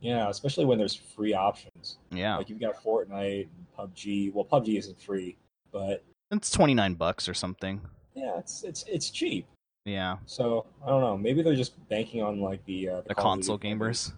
Yeah, 0.00 0.28
especially 0.28 0.64
when 0.64 0.78
there's 0.78 0.94
free 0.94 1.34
options. 1.34 1.98
Yeah. 2.10 2.36
Like 2.36 2.48
you've 2.48 2.60
got 2.60 2.82
Fortnite, 2.82 3.48
PUBG. 3.76 4.32
Well, 4.32 4.44
PUBG 4.44 4.78
isn't 4.78 5.00
free, 5.00 5.36
but 5.72 6.04
it's 6.30 6.50
29 6.50 6.94
bucks 6.94 7.28
or 7.28 7.34
something. 7.34 7.80
Yeah, 8.14 8.38
it's 8.38 8.62
it's 8.64 8.84
it's 8.88 9.10
cheap. 9.10 9.46
Yeah. 9.84 10.18
So 10.26 10.66
I 10.84 10.88
don't 10.88 11.00
know. 11.00 11.16
Maybe 11.16 11.42
they're 11.42 11.56
just 11.56 11.88
banking 11.88 12.22
on 12.22 12.40
like 12.40 12.64
the 12.66 12.88
uh, 12.88 13.00
the, 13.02 13.08
the 13.08 13.14
console 13.14 13.58
gamers. 13.58 14.12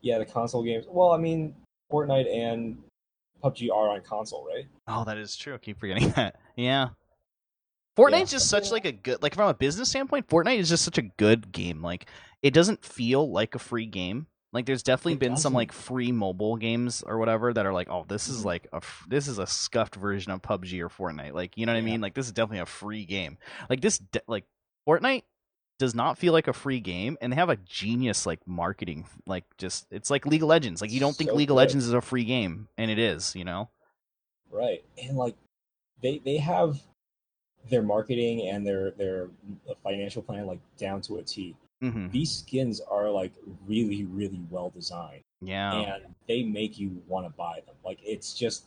Yeah, 0.00 0.18
the 0.18 0.24
console 0.24 0.62
games. 0.62 0.86
Well, 0.88 1.12
I 1.12 1.18
mean, 1.18 1.54
Fortnite 1.90 2.32
and 2.34 2.78
PUBG 3.42 3.70
are 3.70 3.90
on 3.90 4.00
console, 4.02 4.46
right? 4.46 4.66
Oh, 4.86 5.04
that 5.04 5.18
is 5.18 5.36
true. 5.36 5.54
I 5.54 5.58
keep 5.58 5.78
forgetting 5.80 6.10
that. 6.16 6.36
Yeah. 6.56 6.90
Fortnite's 7.96 8.32
yeah, 8.32 8.36
just 8.36 8.48
such 8.48 8.70
like 8.70 8.86
a 8.86 8.92
good 8.92 9.22
like 9.22 9.34
from 9.34 9.48
a 9.48 9.54
business 9.54 9.90
standpoint, 9.90 10.28
Fortnite 10.28 10.58
is 10.58 10.68
just 10.70 10.84
such 10.84 10.98
a 10.98 11.02
good 11.02 11.52
game. 11.52 11.82
Like 11.82 12.06
it 12.42 12.54
doesn't 12.54 12.84
feel 12.84 13.30
like 13.30 13.54
a 13.54 13.58
free 13.58 13.86
game. 13.86 14.26
Like 14.52 14.66
there's 14.66 14.82
definitely 14.82 15.14
it 15.14 15.20
been 15.20 15.32
doesn't. 15.32 15.42
some 15.42 15.52
like 15.52 15.72
free 15.72 16.12
mobile 16.12 16.56
games 16.56 17.02
or 17.06 17.18
whatever 17.18 17.52
that 17.52 17.66
are 17.66 17.72
like, 17.72 17.88
oh, 17.90 18.04
this 18.08 18.28
is 18.28 18.38
mm-hmm. 18.38 18.46
like 18.46 18.68
a 18.72 18.80
this 19.08 19.28
is 19.28 19.38
a 19.38 19.46
scuffed 19.46 19.96
version 19.96 20.32
of 20.32 20.40
PUBG 20.40 20.80
or 20.80 20.88
Fortnite. 20.88 21.34
Like 21.34 21.56
you 21.56 21.66
know 21.66 21.72
what 21.72 21.82
yeah. 21.82 21.88
I 21.88 21.90
mean? 21.90 22.00
Like 22.00 22.14
this 22.14 22.26
is 22.26 22.32
definitely 22.32 22.60
a 22.60 22.66
free 22.66 23.04
game. 23.04 23.36
Like 23.68 23.80
this 23.82 23.98
de- 23.98 24.22
like 24.26 24.44
Fortnite 24.88 25.24
does 25.78 25.94
not 25.94 26.18
feel 26.18 26.32
like 26.32 26.48
a 26.48 26.52
free 26.52 26.80
game 26.80 27.16
and 27.20 27.32
they 27.32 27.36
have 27.36 27.48
a 27.48 27.56
genius 27.56 28.26
like 28.26 28.40
marketing 28.46 29.04
like 29.26 29.44
just 29.58 29.86
it's 29.90 30.10
like 30.10 30.26
League 30.26 30.42
of 30.42 30.48
Legends. 30.48 30.80
Like 30.80 30.92
you 30.92 31.00
don't 31.00 31.16
think 31.16 31.32
League 31.32 31.48
good. 31.48 31.54
of 31.54 31.56
Legends 31.56 31.86
is 31.86 31.92
a 31.92 32.00
free 32.00 32.24
game 32.24 32.68
and 32.78 32.90
it 32.90 32.98
is, 32.98 33.34
you 33.34 33.44
know? 33.44 33.68
Right. 34.50 34.84
And 35.02 35.16
like 35.16 35.34
they 36.02 36.18
they 36.24 36.36
have 36.36 36.80
their 37.70 37.82
marketing 37.82 38.48
and 38.48 38.66
their 38.66 38.92
their 38.92 39.28
financial 39.82 40.22
plan 40.22 40.46
like 40.46 40.60
down 40.78 41.00
to 41.02 41.16
a 41.16 41.22
T. 41.22 41.56
Mm-hmm. 41.82 42.10
These 42.10 42.30
skins 42.30 42.80
are 42.80 43.10
like 43.10 43.32
really 43.66 44.04
really 44.04 44.40
well 44.50 44.70
designed. 44.70 45.22
Yeah. 45.40 45.72
And 45.74 46.14
they 46.28 46.42
make 46.42 46.78
you 46.78 47.02
want 47.08 47.26
to 47.26 47.32
buy 47.36 47.60
them. 47.66 47.74
Like 47.84 47.98
it's 48.04 48.34
just 48.34 48.66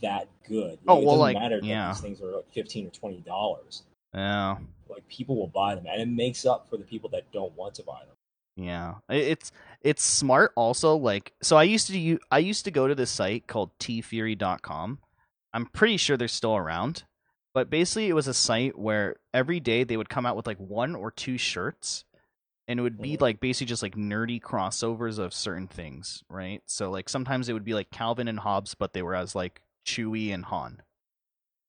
that 0.00 0.28
good. 0.48 0.78
Oh, 0.86 1.00
it 1.00 1.04
well, 1.04 1.16
like, 1.16 1.36
matter 1.36 1.60
yeah. 1.62 1.92
these 1.92 2.00
things 2.00 2.20
are 2.20 2.36
like 2.36 2.52
15 2.52 2.86
or 2.86 2.90
20 2.90 3.16
dollars. 3.18 3.82
Yeah. 4.14 4.56
Like 4.94 5.08
people 5.08 5.36
will 5.36 5.48
buy 5.48 5.74
them 5.74 5.86
and 5.90 6.00
it 6.00 6.08
makes 6.08 6.46
up 6.46 6.68
for 6.68 6.76
the 6.76 6.84
people 6.84 7.10
that 7.10 7.30
don't 7.32 7.56
want 7.56 7.74
to 7.74 7.82
buy 7.82 8.00
them. 8.00 8.16
Yeah. 8.56 8.94
It's 9.08 9.52
it's 9.80 10.02
smart 10.02 10.52
also 10.54 10.96
like 10.96 11.32
so 11.42 11.56
I 11.56 11.64
used 11.64 11.88
to 11.88 11.98
use, 11.98 12.20
I 12.30 12.38
used 12.38 12.64
to 12.64 12.70
go 12.70 12.86
to 12.86 12.94
this 12.94 13.10
site 13.10 13.46
called 13.46 13.76
teefury.com. 13.78 14.98
I'm 15.52 15.66
pretty 15.66 15.96
sure 15.96 16.16
they're 16.16 16.28
still 16.28 16.56
around 16.56 17.04
but 17.54 17.70
basically, 17.70 18.08
it 18.08 18.14
was 18.14 18.26
a 18.26 18.34
site 18.34 18.76
where 18.76 19.14
every 19.32 19.60
day 19.60 19.84
they 19.84 19.96
would 19.96 20.08
come 20.08 20.26
out 20.26 20.34
with 20.36 20.46
like 20.46 20.58
one 20.58 20.96
or 20.96 21.12
two 21.12 21.38
shirts, 21.38 22.04
and 22.66 22.80
it 22.80 22.82
would 22.82 23.00
be 23.00 23.12
mm-hmm. 23.12 23.22
like 23.22 23.40
basically 23.40 23.68
just 23.68 23.82
like 23.82 23.94
nerdy 23.94 24.42
crossovers 24.42 25.20
of 25.20 25.32
certain 25.32 25.68
things, 25.68 26.24
right? 26.28 26.62
So 26.66 26.90
like 26.90 27.08
sometimes 27.08 27.48
it 27.48 27.52
would 27.52 27.64
be 27.64 27.74
like 27.74 27.92
Calvin 27.92 28.26
and 28.26 28.40
Hobbes, 28.40 28.74
but 28.74 28.92
they 28.92 29.02
were 29.02 29.14
as 29.14 29.36
like 29.36 29.62
Chewie 29.86 30.34
and 30.34 30.44
Han, 30.46 30.82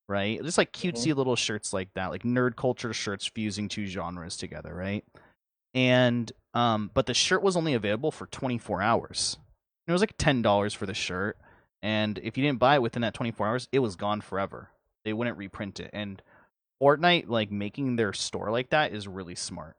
right? 0.08 0.42
Just 0.44 0.58
like 0.58 0.72
cutesy 0.72 1.08
mm-hmm. 1.08 1.18
little 1.18 1.36
shirts 1.36 1.74
like 1.74 1.94
that, 1.94 2.12
like 2.12 2.24
nerd 2.24 2.56
culture 2.56 2.94
shirts 2.94 3.26
fusing 3.26 3.70
two 3.70 3.86
genres 3.86 4.38
together, 4.38 4.74
right? 4.74 5.04
And 5.74 6.32
um, 6.54 6.92
but 6.94 7.06
the 7.06 7.14
shirt 7.14 7.44
was 7.44 7.58
only 7.58 7.74
available 7.74 8.12
for 8.12 8.28
24 8.28 8.82
hours. 8.82 9.38
it 9.88 9.92
was 9.92 10.02
like 10.02 10.16
ten 10.18 10.42
dollars 10.42 10.74
for 10.74 10.86
the 10.86 10.94
shirt, 10.94 11.38
and 11.82 12.18
if 12.20 12.38
you 12.38 12.44
didn't 12.44 12.60
buy 12.60 12.76
it 12.76 12.82
within 12.82 13.02
that 13.02 13.14
24 13.14 13.48
hours, 13.48 13.68
it 13.72 13.80
was 13.80 13.96
gone 13.96 14.22
forever 14.22 14.70
they 15.06 15.14
wouldn't 15.14 15.38
reprint 15.38 15.80
it. 15.80 15.92
And 15.94 16.22
Fortnite 16.82 17.30
like 17.30 17.52
making 17.52 17.96
their 17.96 18.12
store 18.12 18.52
like 18.52 18.72
that 18.72 18.92
is 18.92 19.08
really 19.08 19.36
smart. 19.36 19.78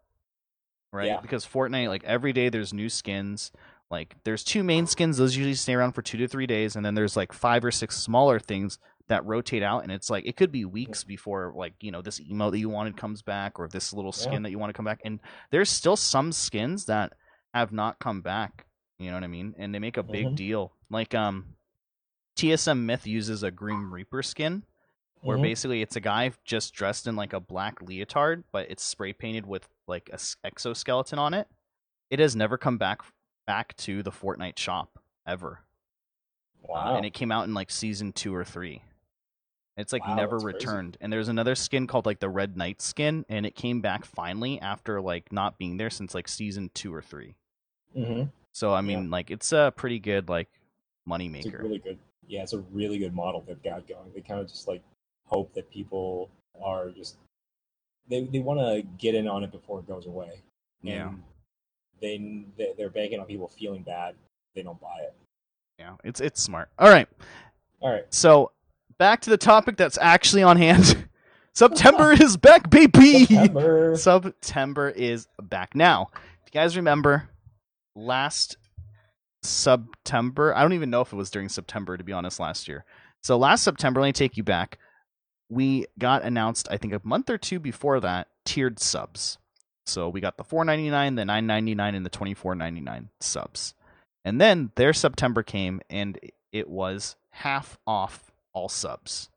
Right? 0.93 1.07
Yeah. 1.09 1.21
Because 1.21 1.45
Fortnite 1.45 1.89
like 1.89 2.05
every 2.05 2.33
day 2.33 2.49
there's 2.49 2.73
new 2.73 2.89
skins. 2.89 3.53
Like 3.91 4.17
there's 4.25 4.43
two 4.43 4.65
main 4.65 4.87
skins, 4.87 5.19
those 5.19 5.37
usually 5.37 5.55
stay 5.55 5.75
around 5.75 5.93
for 5.93 6.03
2 6.03 6.19
to 6.19 6.27
3 6.27 6.47
days 6.47 6.75
and 6.75 6.85
then 6.85 6.95
there's 6.95 7.17
like 7.17 7.33
five 7.33 7.65
or 7.65 7.71
six 7.71 7.97
smaller 7.97 8.41
things 8.41 8.79
that 9.09 9.25
rotate 9.25 9.63
out 9.63 9.83
and 9.83 9.93
it's 9.93 10.11
like 10.11 10.27
it 10.27 10.37
could 10.37 10.51
be 10.51 10.65
weeks 10.65 11.05
before 11.05 11.53
like, 11.57 11.75
you 11.81 11.91
know, 11.91 12.03
this 12.03 12.21
emote 12.21 12.53
that 12.53 12.59
you 12.59 12.69
wanted 12.69 12.97
comes 12.97 13.23
back 13.23 13.59
or 13.59 13.69
this 13.69 13.93
little 13.93 14.13
skin 14.13 14.33
yeah. 14.35 14.41
that 14.41 14.51
you 14.51 14.59
want 14.59 14.71
to 14.71 14.77
come 14.77 14.85
back 14.85 15.01
and 15.05 15.21
there's 15.51 15.71
still 15.71 15.97
some 15.97 16.33
skins 16.33 16.87
that 16.87 17.13
have 17.55 17.73
not 17.73 17.99
come 17.99 18.21
back, 18.21 18.67
you 18.99 19.09
know 19.09 19.15
what 19.15 19.25
I 19.25 19.29
mean? 19.29 19.55
And 19.59 19.75
they 19.75 19.79
make 19.79 19.97
a 19.97 20.03
big 20.03 20.27
mm-hmm. 20.27 20.35
deal. 20.35 20.73
Like 20.91 21.15
um 21.15 21.57
TSM 22.37 22.81
Myth 22.81 23.07
uses 23.07 23.43
a 23.43 23.51
Grim 23.51 23.93
Reaper 23.93 24.23
skin 24.23 24.65
where 25.23 25.37
mm-hmm. 25.37 25.45
basically 25.45 25.83
it's 25.83 25.97
a 25.97 26.01
guy 26.01 26.33
just 26.45 26.75
dressed 26.75 27.07
in 27.07 27.17
like 27.17 27.33
a 27.33 27.41
black 27.41 27.81
leotard, 27.81 28.45
but 28.53 28.71
it's 28.71 28.85
spray 28.85 29.13
painted 29.13 29.47
with 29.47 29.69
like 29.87 30.11
a 30.13 30.19
exoskeleton 30.45 31.19
on 31.19 31.35
it. 31.35 31.49
It 32.11 32.19
has 32.19 32.37
never 32.37 32.59
come 32.59 32.79
back 32.79 33.01
back 33.47 33.77
to 33.79 34.03
the 34.03 34.11
Fortnite 34.11 34.59
shop 34.59 34.99
ever. 35.27 35.61
Wow! 36.63 36.95
Uh, 36.95 36.97
and 36.97 37.07
it 37.07 37.15
came 37.15 37.33
out 37.33 37.47
in 37.47 37.55
like 37.55 37.71
season 37.71 38.13
two 38.13 38.35
or 38.35 38.45
three. 38.45 38.83
It's 39.77 39.93
like 39.93 40.07
wow, 40.07 40.15
never 40.15 40.39
returned. 40.39 40.95
Crazy. 40.95 41.05
And 41.05 41.13
there's 41.13 41.29
another 41.29 41.55
skin 41.55 41.87
called 41.87 42.07
like 42.07 42.21
the 42.21 42.31
Red 42.31 42.57
Knight 42.57 42.81
skin, 42.81 43.27
and 43.29 43.45
it 43.45 43.55
came 43.55 43.81
back 43.81 44.05
finally 44.05 44.61
after 44.61 45.01
like 45.01 45.31
not 45.31 45.59
being 45.59 45.77
there 45.77 45.91
since 45.91 46.15
like 46.15 46.29
season 46.29 46.71
two 46.73 46.95
or 46.95 47.03
3 47.03 47.35
mm-hmm. 47.97 48.23
So 48.53 48.73
I 48.73 48.81
mean, 48.81 49.05
yeah. 49.05 49.11
like 49.11 49.31
it's 49.31 49.53
a 49.53 49.73
pretty 49.77 49.99
good 49.99 50.29
like 50.29 50.49
money 51.05 51.29
maker. 51.29 51.61
really 51.63 51.79
good. 51.79 51.99
Yeah, 52.27 52.43
it's 52.43 52.55
a 52.55 52.59
really 52.73 52.99
good 52.99 53.15
model 53.15 53.45
they've 53.47 53.63
got 53.63 53.87
going. 53.87 54.11
They 54.15 54.23
kind 54.23 54.41
of 54.41 54.49
just 54.49 54.67
like 54.67 54.83
hope 55.27 55.53
that 55.55 55.71
people 55.71 56.31
are 56.63 56.91
just 56.91 57.17
they 58.09 58.25
they 58.25 58.39
want 58.39 58.61
to 58.61 58.83
get 58.99 59.15
in 59.15 59.29
on 59.29 59.45
it 59.45 59.53
before 59.53 59.81
it 59.81 59.87
goes 59.87 60.07
away. 60.07 60.41
Yeah. 60.83 61.13
they 62.01 62.45
they're 62.79 62.89
banking 62.89 63.21
on 63.21 63.27
people 63.27 63.49
feeling 63.49 63.83
bad. 63.83 64.15
They 64.55 64.63
don't 64.63 64.81
buy 64.81 65.01
it. 65.03 65.15
Yeah, 65.79 65.97
it's 66.03 66.21
it's 66.21 66.43
smart. 66.43 66.71
All 66.79 66.89
right. 66.89 67.09
All 67.81 67.93
right. 67.93 68.07
So 68.09 68.53
back 68.99 69.21
to 69.23 69.31
the 69.31 69.37
topic 69.37 69.77
that's 69.77 69.99
actually 70.01 70.43
on 70.43 70.57
hand. 70.57 71.09
September 71.55 72.13
is 72.21 72.37
back, 72.37 72.69
baby. 72.71 73.25
September. 73.25 73.97
September 73.99 74.89
is 74.91 75.27
back. 75.43 75.75
Now, 75.75 76.09
if 76.13 76.53
you 76.55 76.61
guys 76.61 76.77
remember 76.77 77.29
last 77.95 78.57
September, 79.43 80.55
I 80.55 80.63
don't 80.63 80.75
even 80.75 80.91
know 80.91 81.01
if 81.01 81.13
it 81.13 81.17
was 81.17 81.31
during 81.31 81.49
September 81.49 81.97
to 81.97 82.05
be 82.05 82.13
honest 82.13 82.41
last 82.41 82.69
year. 82.69 82.85
So 83.23 83.39
last 83.39 83.65
September, 83.65 84.01
let 84.01 84.09
me 84.09 84.13
take 84.13 84.37
you 84.37 84.43
back 84.43 84.79
we 85.49 85.87
got 85.99 86.23
announced, 86.23 86.69
I 86.71 86.77
think 86.77 86.93
a 86.93 87.01
month 87.05 87.31
or 87.31 87.39
two 87.39 87.59
before 87.59 88.01
that, 88.01 88.29
tiered 88.45 88.79
subs. 88.81 89.39
So 89.85 90.09
we 90.09 90.21
got 90.21 90.37
the 90.37 90.45
499, 90.45 91.15
the 91.15 91.25
999, 91.25 91.95
and 91.95 92.05
the 92.05 92.11
2499 92.11 93.11
subs. 93.21 93.75
And 94.25 94.41
then 94.41 94.73
their 94.75 94.93
September 94.93 95.43
came 95.43 95.81
and 95.89 96.19
it 96.53 96.69
was 96.69 97.17
half 97.31 97.79
off 97.87 98.26
all 98.57 98.71
subs. 98.71 99.29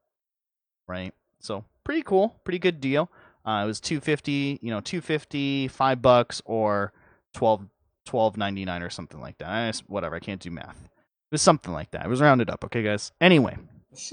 Right? 0.87 1.13
So 1.39 1.65
pretty 1.83 2.01
cool, 2.03 2.39
pretty 2.45 2.57
good 2.57 2.79
deal. 2.79 3.11
Uh, 3.45 3.61
it 3.63 3.67
was 3.67 3.79
250, 3.79 4.59
you 4.61 4.71
know, 4.71 4.79
250, 4.79 5.67
5 5.67 6.01
bucks 6.01 6.41
or 6.45 6.93
12 7.33 7.67
12.99 8.07 8.81
or 8.81 8.89
something 8.89 9.19
like 9.21 9.37
that. 9.37 9.49
I 9.49 9.69
just, 9.69 9.87
whatever, 9.87 10.15
I 10.15 10.19
can't 10.19 10.41
do 10.41 10.49
math. 10.49 10.77
It 10.85 11.33
was 11.33 11.43
something 11.43 11.71
like 11.71 11.91
that. 11.91 12.05
It 12.05 12.09
was 12.09 12.21
rounded 12.21 12.49
up, 12.49 12.63
okay 12.63 12.81
guys. 12.81 13.11
Anyway, 13.21 13.57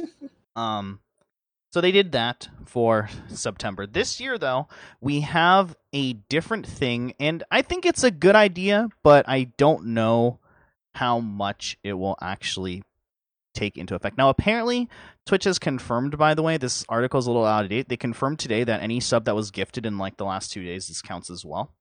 um 0.57 1.01
so 1.71 1.81
they 1.81 1.93
did 1.93 2.13
that 2.13 2.49
for 2.65 3.09
September. 3.29 3.87
This 3.87 4.19
year, 4.19 4.39
though, 4.39 4.67
we 5.01 5.21
have 5.21 5.77
a 5.93 6.15
different 6.15 6.67
thing, 6.67 7.13
and 7.21 7.45
I 7.51 7.61
think 7.61 7.85
it's 7.85 8.03
a 8.03 8.11
good 8.11 8.35
idea, 8.35 8.89
but 9.03 9.29
I 9.29 9.53
don't 9.59 9.89
know 9.89 10.39
how 10.95 11.21
much 11.21 11.77
it 11.85 11.93
will 11.93 12.17
actually 12.23 12.83
take 13.57 13.77
into 13.77 13.95
effect. 13.95 14.17
Now, 14.17 14.29
apparently, 14.29 14.89
Twitch 15.25 15.45
has 15.45 15.59
confirmed, 15.59 16.17
by 16.17 16.35
the 16.35 16.43
way, 16.43 16.57
this 16.57 16.85
article 16.89 17.19
is 17.19 17.27
a 17.27 17.31
little 17.31 17.45
out 17.45 17.65
of 17.65 17.71
date. 17.71 17.89
They 17.89 17.97
confirmed 17.97 18.39
today 18.39 18.63
that 18.65 18.83
any 18.83 19.01
sub 19.01 19.25
that 19.25 19.35
was 19.35 19.51
gifted 19.51 19.87
in 19.87 19.99
like 19.99 20.17
the 20.17 20.25
last 20.25 20.53
two 20.53 20.63
days, 20.63 20.89
this 20.89 21.03
counts 21.03 21.31
as 21.31 21.45
well. 21.45 21.75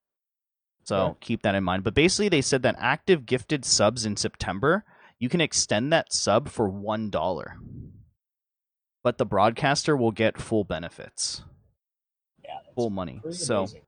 So 0.85 1.17
keep 1.19 1.41
that 1.43 1.55
in 1.55 1.63
mind. 1.63 1.83
But 1.83 1.95
basically, 1.95 2.29
they 2.29 2.41
said 2.41 2.61
that 2.63 2.75
active 2.77 3.25
gifted 3.25 3.65
subs 3.65 4.05
in 4.05 4.17
September, 4.17 4.85
you 5.19 5.29
can 5.29 5.41
extend 5.41 5.91
that 5.91 6.13
sub 6.13 6.49
for 6.49 6.69
$1 6.69 7.11
but 9.05 9.19
the 9.19 9.25
broadcaster 9.25 9.95
will 9.95 10.11
get 10.11 10.41
full 10.41 10.63
benefits. 10.63 11.43
Yeah, 12.43 12.57
full 12.73 12.89
money. 12.89 13.21
So 13.29 13.59
amazing. 13.59 13.81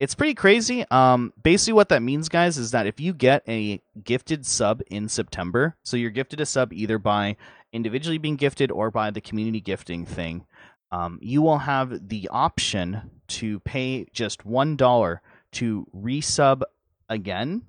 It's 0.00 0.14
pretty 0.14 0.34
crazy. 0.34 0.84
Um, 0.90 1.32
basically, 1.40 1.74
what 1.74 1.90
that 1.90 2.02
means, 2.02 2.30
guys, 2.30 2.56
is 2.56 2.70
that 2.70 2.86
if 2.86 2.98
you 2.98 3.12
get 3.12 3.42
a 3.46 3.82
gifted 4.02 4.46
sub 4.46 4.80
in 4.90 5.08
September, 5.10 5.76
so 5.84 5.98
you're 5.98 6.10
gifted 6.10 6.40
a 6.40 6.46
sub 6.46 6.72
either 6.72 6.98
by 6.98 7.36
individually 7.70 8.16
being 8.16 8.36
gifted 8.36 8.70
or 8.70 8.90
by 8.90 9.10
the 9.10 9.20
community 9.20 9.60
gifting 9.60 10.06
thing, 10.06 10.46
um, 10.90 11.18
you 11.20 11.42
will 11.42 11.58
have 11.58 12.08
the 12.08 12.28
option 12.30 13.10
to 13.28 13.60
pay 13.60 14.06
just 14.12 14.44
one 14.46 14.74
dollar 14.74 15.20
to 15.52 15.86
resub 15.94 16.62
again 17.08 17.62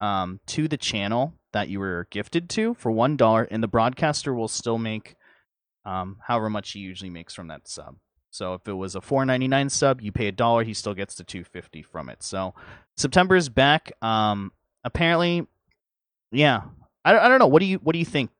um, 0.00 0.40
to 0.46 0.66
the 0.66 0.76
channel 0.76 1.34
that 1.52 1.68
you 1.68 1.78
were 1.78 2.08
gifted 2.10 2.50
to 2.50 2.74
for 2.74 2.90
one 2.90 3.16
dollar, 3.16 3.44
and 3.44 3.62
the 3.62 3.68
broadcaster 3.68 4.34
will 4.34 4.48
still 4.48 4.78
make 4.78 5.14
um, 5.84 6.16
however 6.26 6.50
much 6.50 6.72
he 6.72 6.80
usually 6.80 7.10
makes 7.10 7.32
from 7.32 7.46
that 7.46 7.68
sub. 7.68 7.96
So 8.36 8.52
if 8.52 8.68
it 8.68 8.74
was 8.74 8.94
a 8.94 9.00
4.99 9.00 9.70
sub, 9.70 10.02
you 10.02 10.12
pay 10.12 10.26
a 10.26 10.32
dollar, 10.32 10.62
he 10.62 10.74
still 10.74 10.92
gets 10.92 11.14
the 11.14 11.24
250 11.24 11.80
from 11.80 12.10
it. 12.10 12.22
So 12.22 12.52
September 12.98 13.34
is 13.34 13.48
back. 13.48 13.92
Um, 14.02 14.52
apparently, 14.84 15.46
yeah. 16.30 16.64
I, 17.02 17.18
I 17.18 17.28
don't 17.28 17.38
know. 17.38 17.46
What 17.46 17.60
do 17.60 17.66
you 17.66 17.78
what 17.78 17.94
do 17.94 17.98
you 17.98 18.04
think, 18.04 18.30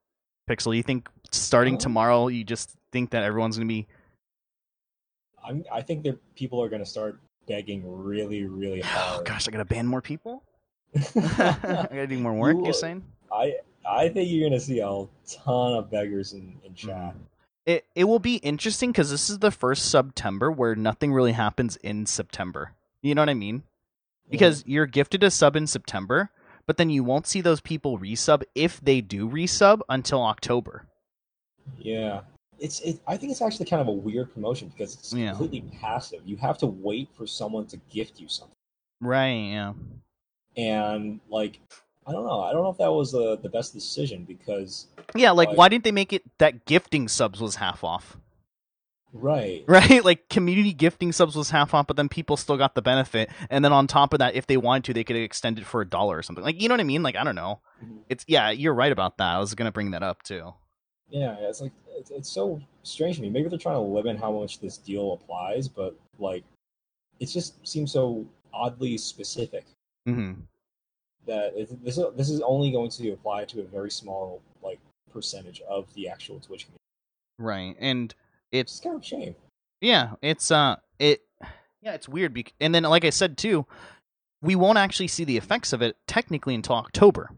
Pixel? 0.50 0.76
You 0.76 0.82
think 0.82 1.08
starting 1.32 1.78
tomorrow, 1.78 2.28
you 2.28 2.44
just 2.44 2.76
think 2.92 3.10
that 3.10 3.22
everyone's 3.22 3.56
gonna 3.56 3.68
be? 3.68 3.86
I'm, 5.42 5.64
I 5.72 5.80
think 5.80 6.02
that 6.02 6.18
people 6.34 6.62
are 6.62 6.68
gonna 6.68 6.84
start 6.84 7.18
begging 7.48 7.82
really, 7.86 8.44
really 8.44 8.80
hard. 8.84 9.20
Oh 9.20 9.22
gosh, 9.22 9.48
I 9.48 9.50
gotta 9.50 9.64
ban 9.64 9.86
more 9.86 10.02
people. 10.02 10.42
I 10.94 11.88
gotta 11.90 12.06
do 12.06 12.18
more 12.18 12.34
work. 12.34 12.56
You, 12.56 12.66
are 12.66 12.72
saying? 12.74 13.02
I 13.32 13.54
I 13.88 14.10
think 14.10 14.28
you're 14.30 14.46
gonna 14.46 14.60
see 14.60 14.80
a 14.80 15.04
ton 15.26 15.74
of 15.74 15.90
beggars 15.90 16.34
in, 16.34 16.54
in 16.66 16.74
chat. 16.74 17.14
Mm-hmm. 17.14 17.35
It 17.66 17.84
it 17.94 18.04
will 18.04 18.20
be 18.20 18.36
interesting 18.36 18.92
because 18.92 19.10
this 19.10 19.28
is 19.28 19.40
the 19.40 19.50
first 19.50 19.90
September 19.90 20.50
where 20.50 20.74
nothing 20.74 21.12
really 21.12 21.32
happens 21.32 21.76
in 21.76 22.06
September. 22.06 22.72
You 23.02 23.14
know 23.14 23.22
what 23.22 23.28
I 23.28 23.34
mean? 23.34 23.64
Because 24.30 24.62
mm-hmm. 24.62 24.70
you're 24.70 24.86
gifted 24.86 25.22
a 25.22 25.30
sub 25.30 25.56
in 25.56 25.66
September, 25.66 26.30
but 26.66 26.76
then 26.76 26.90
you 26.90 27.04
won't 27.04 27.26
see 27.26 27.40
those 27.40 27.60
people 27.60 27.98
resub 27.98 28.42
if 28.54 28.80
they 28.80 29.00
do 29.00 29.28
resub 29.28 29.80
until 29.88 30.22
October. 30.22 30.86
Yeah, 31.78 32.20
it's 32.58 32.80
it, 32.80 33.00
I 33.06 33.16
think 33.16 33.32
it's 33.32 33.42
actually 33.42 33.66
kind 33.66 33.82
of 33.82 33.88
a 33.88 33.92
weird 33.92 34.32
promotion 34.32 34.68
because 34.68 34.94
it's 34.94 35.12
yeah. 35.12 35.30
completely 35.30 35.62
passive. 35.80 36.20
You 36.24 36.36
have 36.36 36.58
to 36.58 36.66
wait 36.66 37.08
for 37.16 37.26
someone 37.26 37.66
to 37.66 37.76
gift 37.90 38.20
you 38.20 38.28
something. 38.28 38.54
Right. 39.00 39.50
Yeah. 39.50 39.72
And 40.56 41.20
like, 41.28 41.60
I 42.06 42.12
don't 42.12 42.24
know. 42.24 42.40
I 42.40 42.52
don't 42.52 42.62
know 42.62 42.70
if 42.70 42.78
that 42.78 42.92
was 42.92 43.12
the 43.12 43.36
the 43.36 43.48
best 43.48 43.72
decision 43.72 44.24
because. 44.24 44.86
Yeah, 45.14 45.32
like, 45.32 45.48
like 45.48 45.58
why 45.58 45.68
didn't 45.68 45.84
they 45.84 45.92
make 45.92 46.12
it 46.12 46.22
that 46.38 46.64
gifting 46.64 47.08
subs 47.08 47.40
was 47.40 47.56
half 47.56 47.82
off? 47.82 48.16
Right. 49.12 49.64
Right? 49.68 50.04
Like 50.04 50.28
community 50.28 50.72
gifting 50.72 51.12
subs 51.12 51.36
was 51.36 51.50
half 51.50 51.74
off, 51.74 51.86
but 51.86 51.96
then 51.96 52.08
people 52.08 52.36
still 52.36 52.56
got 52.56 52.74
the 52.74 52.82
benefit. 52.82 53.30
And 53.50 53.64
then 53.64 53.72
on 53.72 53.86
top 53.86 54.12
of 54.12 54.20
that, 54.20 54.34
if 54.34 54.46
they 54.46 54.56
wanted 54.56 54.84
to, 54.84 54.94
they 54.94 55.04
could 55.04 55.16
extend 55.16 55.58
it 55.58 55.66
for 55.66 55.80
a 55.80 55.88
dollar 55.88 56.16
or 56.18 56.22
something. 56.22 56.44
Like 56.44 56.60
you 56.60 56.68
know 56.68 56.74
what 56.74 56.80
I 56.80 56.84
mean? 56.84 57.02
Like 57.02 57.16
I 57.16 57.24
don't 57.24 57.34
know. 57.34 57.60
Mm-hmm. 57.82 57.98
It's 58.08 58.24
yeah, 58.28 58.50
you're 58.50 58.74
right 58.74 58.92
about 58.92 59.18
that. 59.18 59.34
I 59.34 59.38
was 59.38 59.54
gonna 59.54 59.72
bring 59.72 59.90
that 59.92 60.02
up 60.02 60.22
too. 60.22 60.54
Yeah, 61.08 61.36
it's 61.40 61.60
like 61.60 61.72
it's, 61.96 62.10
it's 62.10 62.28
so 62.28 62.60
strange 62.82 63.16
to 63.16 63.22
me. 63.22 63.30
Maybe 63.30 63.48
they're 63.48 63.58
trying 63.58 63.76
to 63.76 63.80
limit 63.80 64.18
how 64.18 64.32
much 64.32 64.60
this 64.60 64.78
deal 64.78 65.12
applies, 65.12 65.68
but 65.68 65.96
like 66.18 66.44
it 67.20 67.26
just 67.26 67.66
seems 67.66 67.92
so 67.92 68.26
oddly 68.52 68.98
specific. 68.98 69.64
Mm-hmm. 70.08 70.40
That 71.26 71.52
it, 71.56 71.84
this 71.84 71.98
this 72.16 72.30
is 72.30 72.40
only 72.40 72.70
going 72.70 72.90
to 72.90 73.10
apply 73.10 73.44
to 73.46 73.60
a 73.60 73.64
very 73.64 73.90
small 73.90 74.40
like 74.62 74.78
percentage 75.12 75.60
of 75.68 75.92
the 75.94 76.08
actual 76.08 76.40
Twitch 76.40 76.66
community. 76.66 76.80
Right, 77.38 77.76
and 77.80 78.14
it's, 78.52 78.74
it's 78.74 78.80
kind 78.80 78.96
of 78.96 79.04
shame. 79.04 79.34
Yeah, 79.80 80.12
it's 80.22 80.50
uh, 80.50 80.76
it, 80.98 81.22
yeah, 81.82 81.94
it's 81.94 82.08
weird. 82.08 82.34
Bec- 82.34 82.54
and 82.60 82.74
then, 82.74 82.84
like 82.84 83.04
I 83.04 83.10
said 83.10 83.36
too, 83.36 83.66
we 84.42 84.54
won't 84.54 84.78
actually 84.78 85.08
see 85.08 85.24
the 85.24 85.36
effects 85.36 85.72
of 85.72 85.82
it 85.82 85.96
technically 86.06 86.54
until 86.54 86.76
October. 86.76 87.30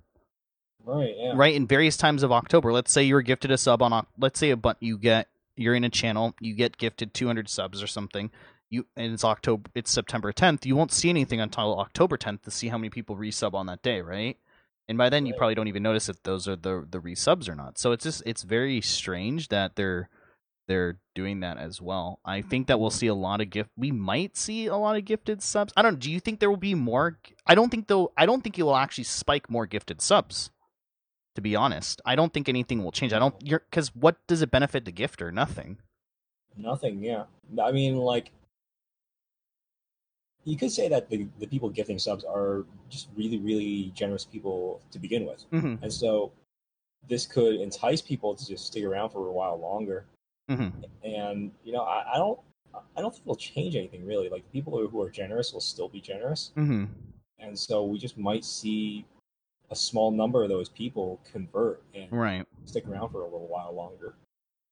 Right. 0.85 1.15
Yeah. 1.17 1.33
Right. 1.35 1.55
In 1.55 1.67
various 1.67 1.97
times 1.97 2.23
of 2.23 2.33
October. 2.33 2.73
Let's 2.73 2.91
say 2.91 3.03
you 3.03 3.15
were 3.15 3.23
gifted 3.23 3.51
a 3.51 3.59
sub 3.59 3.83
on. 3.83 4.07
Let's 4.19 4.41
say 4.41 4.51
a 4.51 4.57
but 4.57 4.77
you 4.81 4.97
get 4.97 5.29
you're 5.57 5.75
in 5.75 5.85
a 5.85 5.91
channel, 5.91 6.35
you 6.41 6.55
get 6.55 6.79
gifted 6.79 7.13
200 7.13 7.49
subs 7.49 7.83
or 7.83 7.87
something. 7.87 8.31
You 8.71 8.87
and 8.97 9.13
it's 9.13 9.25
October. 9.25 9.71
It's 9.75 9.91
September 9.91 10.33
10th. 10.33 10.67
You 10.67 10.77
won't 10.77 10.93
see 10.93 11.09
anything 11.09 11.41
until 11.41 11.79
October 11.79 12.17
10th 12.17 12.43
to 12.43 12.51
see 12.51 12.69
how 12.69 12.79
many 12.79 12.91
people 12.91 13.17
resub 13.17 13.55
on 13.55 13.67
that 13.67 13.83
day, 13.83 14.01
right? 14.01 14.37
And 14.89 14.97
by 14.97 15.09
then, 15.09 15.27
you 15.27 15.35
probably 15.35 15.55
don't 15.55 15.69
even 15.69 15.83
notice 15.83 16.09
if 16.09 16.23
those 16.23 16.49
are 16.49 16.57
the 16.57 16.87
the 16.89 17.01
resubs 17.01 17.49
or 17.49 17.55
not. 17.55 17.79
So 17.79 17.93
it's 17.93 18.05
just 18.05 18.23
it's 18.27 18.43
very 18.43 18.81
strange 18.81 19.49
that 19.49 19.77
they're 19.77 20.09
they're 20.67 20.99
doing 21.15 21.41
that 21.41 21.57
as 21.57 21.81
well. 21.81 22.21
I 22.25 22.43
think 22.43 22.67
that 22.67 22.79
we'll 22.79 22.91
mm-hmm. 22.91 22.99
see 22.99 23.07
a 23.07 23.15
lot 23.15 23.41
of 23.41 23.51
gift. 23.51 23.71
We 23.77 23.91
might 23.91 24.37
see 24.37 24.67
a 24.67 24.77
lot 24.77 24.97
of 24.97 25.05
gifted 25.05 25.43
subs. 25.43 25.73
I 25.77 25.83
don't. 25.83 25.99
Do 25.99 26.11
you 26.11 26.21
think 26.21 26.41
there 26.41 26.51
will 26.51 26.57
be 26.57 26.75
more? 26.75 27.19
I 27.47 27.55
don't 27.55 27.71
think 27.71 27.89
though. 27.89 28.13
I 28.17 28.27
don't 28.27 28.43
think 28.43 28.59
it 28.59 28.63
will 28.63 28.77
actually 28.77 29.05
spike 29.05 29.51
more 29.51 29.67
gifted 29.67 30.01
subs 30.01 30.51
to 31.39 31.43
be 31.43 31.55
honest. 31.55 32.01
I 32.05 32.17
don't 32.17 32.33
think 32.33 32.49
anything 32.49 32.83
will 32.83 32.91
change. 32.91 33.13
I 33.13 33.21
don't 33.21 33.35
you're 33.41 33.63
cuz 33.71 33.95
what 33.95 34.17
does 34.27 34.43
it 34.43 34.51
benefit 34.51 34.85
the 34.85 34.91
gifter? 34.91 35.33
Nothing. 35.33 35.79
Nothing, 36.57 37.05
yeah. 37.05 37.27
I 37.63 37.71
mean 37.71 37.97
like 37.97 38.33
you 40.49 40.57
could 40.57 40.73
say 40.73 40.89
that 40.89 41.11
the, 41.11 41.27
the 41.41 41.47
people 41.47 41.69
gifting 41.69 41.99
subs 41.99 42.25
are 42.25 42.65
just 42.89 43.09
really, 43.15 43.39
really 43.39 43.93
generous 43.95 44.25
people 44.25 44.81
to 44.91 44.99
begin 44.99 45.27
with. 45.27 45.45
Mm-hmm. 45.53 45.83
And 45.83 45.93
so 45.93 46.33
this 47.07 47.27
could 47.27 47.57
entice 47.57 48.01
people 48.01 48.35
to 48.35 48.47
just 48.47 48.67
stick 48.67 48.83
around 48.83 49.11
for 49.11 49.29
a 49.29 49.33
while 49.33 49.61
longer. 49.61 50.07
Mm-hmm. 50.51 50.85
And 51.05 51.53
you 51.65 51.73
know, 51.75 51.83
I, 51.83 52.15
I, 52.15 52.17
don't 52.17 52.41
I 52.97 53.03
don't 53.03 53.13
think 53.13 53.25
it'll 53.27 53.37
change 53.37 53.77
anything 53.77 54.07
really. 54.07 54.31
Like 54.31 54.51
people 54.51 54.87
who 54.87 55.03
are 55.03 55.11
generous 55.11 55.53
will 55.53 55.61
still 55.61 55.89
be 55.89 56.01
generous. 56.01 56.53
Mm-hmm. 56.57 56.85
And 57.41 57.59
so 57.59 57.85
we 57.85 57.99
just 57.99 58.17
might 58.17 58.45
see 58.45 59.05
a 59.71 59.77
small 59.77 60.11
number 60.11 60.43
of 60.43 60.49
those 60.49 60.71
people 60.71 61.21
convert 61.31 61.83
and 61.95 62.11
right. 62.11 62.47
stick 62.65 62.89
around 62.89 63.11
for 63.11 63.21
a 63.21 63.25
little 63.25 63.49
while 63.49 63.75
longer. 63.75 64.15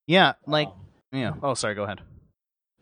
Yeah, 0.06 0.32
like 0.46 0.68
um, 0.68 0.74
yeah. 1.12 1.34
Oh, 1.42 1.52
sorry. 1.52 1.74
Go 1.74 1.82
ahead. 1.82 2.00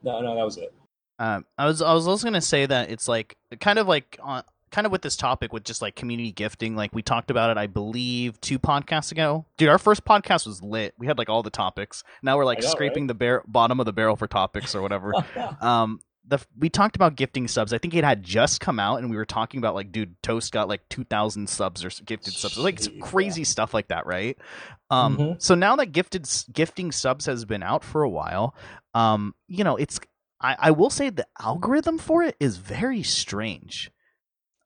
No, 0.04 0.20
no, 0.20 0.36
that 0.36 0.44
was 0.44 0.58
it. 0.58 0.72
Um, 1.18 1.44
I 1.56 1.66
was 1.66 1.80
I 1.80 1.92
was 1.94 2.08
also 2.08 2.24
gonna 2.24 2.40
say 2.40 2.66
that 2.66 2.90
it's 2.90 3.08
like 3.08 3.36
kind 3.60 3.78
of 3.78 3.86
like 3.86 4.18
on 4.22 4.42
kind 4.74 4.86
of 4.86 4.92
with 4.92 5.02
this 5.02 5.14
topic 5.14 5.52
with 5.52 5.62
just 5.62 5.80
like 5.80 5.94
community 5.94 6.32
gifting. 6.32 6.74
Like 6.74 6.92
we 6.92 7.00
talked 7.00 7.30
about 7.30 7.50
it, 7.50 7.56
I 7.56 7.68
believe, 7.68 8.40
two 8.40 8.58
podcasts 8.58 9.12
ago. 9.12 9.46
Dude, 9.56 9.68
our 9.68 9.78
first 9.78 10.04
podcast 10.04 10.46
was 10.46 10.62
lit. 10.62 10.94
We 10.98 11.06
had 11.06 11.16
like 11.16 11.28
all 11.28 11.44
the 11.44 11.50
topics. 11.50 12.02
Now 12.22 12.36
we're 12.36 12.44
like 12.44 12.60
know, 12.60 12.68
scraping 12.68 13.04
right? 13.04 13.08
the 13.08 13.14
bar- 13.14 13.44
bottom 13.46 13.78
of 13.78 13.86
the 13.86 13.92
barrel 13.92 14.16
for 14.16 14.26
topics 14.26 14.74
or 14.74 14.82
whatever. 14.82 15.12
um, 15.60 16.00
the 16.26 16.44
we 16.58 16.70
talked 16.70 16.96
about 16.96 17.14
gifting 17.14 17.46
subs. 17.46 17.72
I 17.72 17.78
think 17.78 17.94
it 17.94 18.02
had 18.02 18.22
just 18.22 18.60
come 18.60 18.80
out, 18.80 18.98
and 18.98 19.10
we 19.10 19.16
were 19.16 19.26
talking 19.26 19.58
about 19.58 19.74
like, 19.74 19.92
dude, 19.92 20.20
Toast 20.22 20.52
got 20.52 20.68
like 20.68 20.88
two 20.88 21.04
thousand 21.04 21.48
subs 21.48 21.84
or 21.84 21.90
gifted 22.04 22.34
subs, 22.34 22.58
like 22.58 22.80
crazy 23.00 23.42
yeah. 23.42 23.46
stuff 23.46 23.74
like 23.74 23.88
that, 23.88 24.06
right? 24.06 24.36
Um, 24.90 25.16
mm-hmm. 25.16 25.32
so 25.38 25.54
now 25.54 25.76
that 25.76 25.86
gifted 25.86 26.28
gifting 26.52 26.92
subs 26.92 27.26
has 27.26 27.44
been 27.44 27.62
out 27.62 27.84
for 27.84 28.02
a 28.02 28.08
while, 28.08 28.54
um, 28.94 29.34
you 29.48 29.64
know, 29.64 29.76
it's 29.76 30.00
I, 30.44 30.56
I 30.58 30.70
will 30.72 30.90
say 30.90 31.08
the 31.08 31.26
algorithm 31.40 31.96
for 31.96 32.22
it 32.22 32.36
is 32.38 32.58
very 32.58 33.02
strange. 33.02 33.90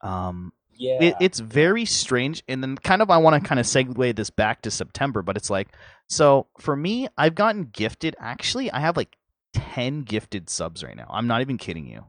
Um, 0.01 0.53
yeah, 0.75 1.03
it, 1.03 1.15
it's 1.21 1.39
very 1.39 1.85
strange, 1.85 2.43
and 2.49 2.63
then 2.63 2.77
kind 2.77 3.01
of 3.03 3.11
I 3.11 3.19
want 3.19 3.41
to 3.41 3.49
kind 3.49 3.61
of 3.61 3.67
segue 3.67 4.17
this 4.17 4.31
back 4.31 4.63
to 4.63 4.71
September, 4.71 5.23
but 5.23 5.37
it's 5.37 5.51
like 5.51 5.69
so 6.09 6.47
for 6.59 6.75
me, 6.75 7.09
I've 7.17 7.35
gotten 7.35 7.65
gifted. 7.65 8.17
Actually, 8.19 8.71
I 8.73 8.81
have 8.81 8.97
like 8.97 9.17
10 9.55 10.03
gifted 10.03 10.49
subs 10.49 10.83
right 10.83 10.97
now. 10.97 11.07
I'm 11.11 11.27
not 11.27 11.43
even 11.43 11.59
kidding 11.59 11.87
you. 11.87 12.05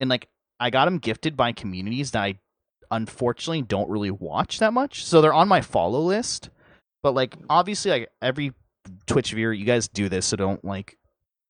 And 0.00 0.10
like 0.10 0.28
I 0.60 0.70
got 0.70 0.84
them 0.84 0.98
gifted 0.98 1.36
by 1.36 1.52
communities 1.52 2.12
that 2.12 2.22
I 2.22 2.38
unfortunately 2.90 3.62
don't 3.62 3.90
really 3.90 4.10
watch 4.10 4.58
that 4.58 4.72
much. 4.72 5.04
So 5.04 5.20
they're 5.20 5.32
on 5.34 5.48
my 5.48 5.62
follow 5.62 6.00
list. 6.00 6.50
But 7.02 7.14
like 7.14 7.34
obviously 7.48 7.90
like 7.90 8.10
every 8.20 8.52
Twitch 9.06 9.32
viewer, 9.32 9.52
you 9.52 9.64
guys 9.64 9.88
do 9.88 10.08
this, 10.08 10.26
so 10.26 10.36
don't 10.36 10.64
like 10.64 10.97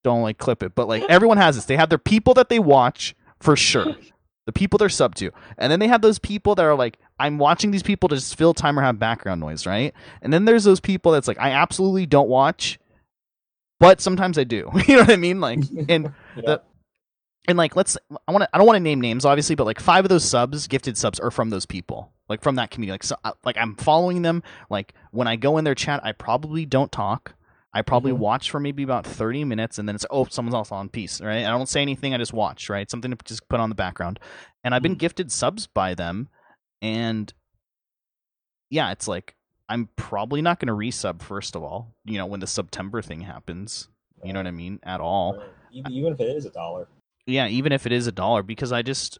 don't 0.04 0.22
like 0.22 0.38
clip 0.38 0.62
it. 0.62 0.74
But 0.74 0.88
like 0.88 1.02
everyone 1.08 1.38
has 1.38 1.56
this. 1.56 1.64
They 1.64 1.76
have 1.76 1.88
their 1.88 1.98
people 1.98 2.34
that 2.34 2.48
they 2.48 2.58
watch 2.58 3.14
for 3.40 3.56
sure. 3.56 3.96
The 4.46 4.52
people 4.52 4.78
they're 4.78 4.88
sub 4.88 5.14
to. 5.16 5.30
And 5.58 5.70
then 5.70 5.78
they 5.78 5.88
have 5.88 6.00
those 6.00 6.18
people 6.18 6.54
that 6.54 6.64
are 6.64 6.74
like, 6.74 6.98
I'm 7.18 7.38
watching 7.38 7.70
these 7.70 7.82
people 7.82 8.08
to 8.08 8.14
just 8.14 8.36
fill 8.36 8.54
time 8.54 8.78
or 8.78 8.82
have 8.82 8.98
background 8.98 9.40
noise, 9.40 9.66
right? 9.66 9.92
And 10.22 10.32
then 10.32 10.46
there's 10.46 10.64
those 10.64 10.80
people 10.80 11.12
that's 11.12 11.28
like, 11.28 11.38
I 11.38 11.50
absolutely 11.50 12.06
don't 12.06 12.28
watch 12.28 12.78
but 13.80 14.00
sometimes 14.00 14.38
I 14.38 14.44
do. 14.44 14.70
you 14.86 14.96
know 14.96 15.02
what 15.02 15.10
I 15.10 15.16
mean? 15.16 15.40
Like, 15.40 15.60
and 15.88 16.12
yeah. 16.36 16.42
the 16.42 16.62
and 17.46 17.56
like 17.56 17.76
let's 17.76 17.96
I 18.26 18.32
want 18.32 18.42
to 18.42 18.48
I 18.52 18.58
don't 18.58 18.66
want 18.66 18.76
to 18.76 18.80
name 18.80 19.00
names 19.00 19.24
obviously, 19.24 19.56
but 19.56 19.64
like 19.64 19.80
five 19.80 20.04
of 20.04 20.08
those 20.08 20.24
subs, 20.24 20.66
gifted 20.66 20.96
subs, 20.96 21.18
are 21.18 21.30
from 21.30 21.50
those 21.50 21.66
people, 21.66 22.12
like 22.28 22.42
from 22.42 22.56
that 22.56 22.70
community. 22.70 22.92
Like, 22.94 23.04
so, 23.04 23.16
uh, 23.24 23.32
like 23.44 23.56
I'm 23.56 23.74
following 23.76 24.22
them. 24.22 24.42
Like 24.68 24.94
when 25.12 25.26
I 25.26 25.36
go 25.36 25.58
in 25.58 25.64
their 25.64 25.74
chat, 25.74 26.04
I 26.04 26.12
probably 26.12 26.66
don't 26.66 26.92
talk. 26.92 27.34
I 27.72 27.82
probably 27.82 28.12
mm-hmm. 28.12 28.22
watch 28.22 28.50
for 28.50 28.60
maybe 28.60 28.82
about 28.82 29.06
30 29.06 29.44
minutes 29.44 29.78
and 29.78 29.88
then 29.88 29.94
it's 29.94 30.06
oh 30.10 30.26
someone's 30.30 30.54
else 30.54 30.72
on 30.72 30.88
Peace. 30.88 31.20
right? 31.20 31.44
I 31.44 31.50
don't 31.50 31.68
say 31.68 31.82
anything, 31.82 32.14
I 32.14 32.18
just 32.18 32.32
watch, 32.32 32.68
right? 32.68 32.90
Something 32.90 33.10
to 33.10 33.18
just 33.24 33.48
put 33.48 33.60
on 33.60 33.68
the 33.68 33.74
background. 33.74 34.18
And 34.64 34.74
I've 34.74 34.82
been 34.82 34.92
mm-hmm. 34.92 34.98
gifted 34.98 35.30
subs 35.30 35.66
by 35.66 35.94
them 35.94 36.28
and 36.80 37.32
yeah, 38.70 38.90
it's 38.92 39.08
like 39.08 39.34
I'm 39.68 39.88
probably 39.96 40.40
not 40.40 40.60
going 40.60 40.68
to 40.68 40.72
resub 40.74 41.22
first 41.22 41.54
of 41.54 41.62
all. 41.62 41.94
You 42.04 42.18
know, 42.18 42.26
when 42.26 42.40
the 42.40 42.46
September 42.46 43.02
thing 43.02 43.20
happens, 43.20 43.88
you 44.24 44.32
know 44.32 44.40
what 44.40 44.46
I 44.46 44.52
mean? 44.52 44.80
At 44.82 45.00
all. 45.00 45.42
Even 45.72 46.12
if 46.12 46.20
it 46.20 46.36
is 46.36 46.46
a 46.46 46.50
dollar. 46.50 46.88
Yeah, 47.26 47.46
even 47.48 47.72
if 47.72 47.84
it 47.84 47.92
is 47.92 48.06
a 48.06 48.12
dollar, 48.12 48.42
because 48.42 48.72
I 48.72 48.80
just 48.80 49.18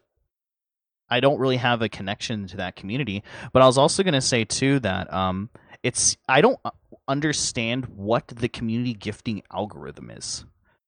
I 1.09 1.19
don't 1.19 1.39
really 1.39 1.57
have 1.57 1.81
a 1.81 1.89
connection 1.89 2.47
to 2.47 2.57
that 2.57 2.75
community. 2.75 3.23
But 3.53 3.61
I 3.61 3.65
was 3.65 3.77
also 3.77 4.03
going 4.03 4.13
to 4.15 4.21
say 4.21 4.45
too 4.45 4.79
that 4.79 5.11
um, 5.13 5.49
it's 5.83 6.17
I 6.27 6.41
don't 6.41 6.59
understand 7.09 7.85
what 7.87 8.27
the 8.27 8.47
community 8.47 8.93
gifting 8.93 9.41
algorithm 9.51 10.11
is. 10.11 10.45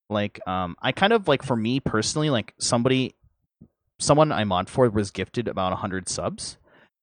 Like, 0.09 0.39
um, 0.47 0.75
I 0.81 0.91
kind 0.91 1.11
of 1.11 1.27
like 1.27 1.43
for 1.43 1.55
me 1.55 1.79
personally, 1.79 2.29
like 2.29 2.53
somebody, 2.59 3.15
someone 3.99 4.31
I 4.31 4.43
mod 4.45 4.69
for 4.69 4.89
was 4.89 5.11
gifted 5.11 5.47
about 5.47 5.73
hundred 5.73 6.07
subs, 6.07 6.57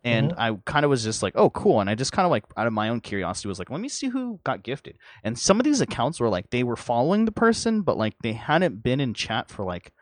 and 0.05 0.31
mm-hmm. 0.31 0.41
I 0.41 0.57
kind 0.65 0.85
of 0.85 0.91
was 0.91 1.03
just 1.03 1.23
like, 1.23 1.33
oh, 1.37 1.51
cool. 1.51 1.81
And 1.81 1.91
I 1.91 1.95
just 1.95 2.13
kind 2.13 2.25
of 2.25 2.31
like, 2.31 2.45
out 2.57 2.67
of 2.67 2.73
my 2.73 2.89
own 2.89 3.01
curiosity, 3.01 3.49
was 3.49 3.59
like, 3.59 3.71
let 3.71 3.81
me 3.81 3.89
see 3.89 4.07
who 4.09 4.39
got 4.45 4.63
gifted. 4.63 4.97
And 5.25 5.39
some 5.39 5.59
of 5.59 5.65
these 5.65 5.81
accounts 5.81 6.21
were 6.21 6.29
like, 6.29 6.51
they 6.51 6.63
were 6.63 6.77
following 6.77 7.25
the 7.25 7.33
person, 7.33 7.83
but 7.83 7.99
like 7.99 8.15
they 8.23 8.35
hadn't 8.35 8.83
been 8.83 9.01
in 9.01 9.13
chat 9.15 9.51
for 9.51 9.65
like 9.65 9.93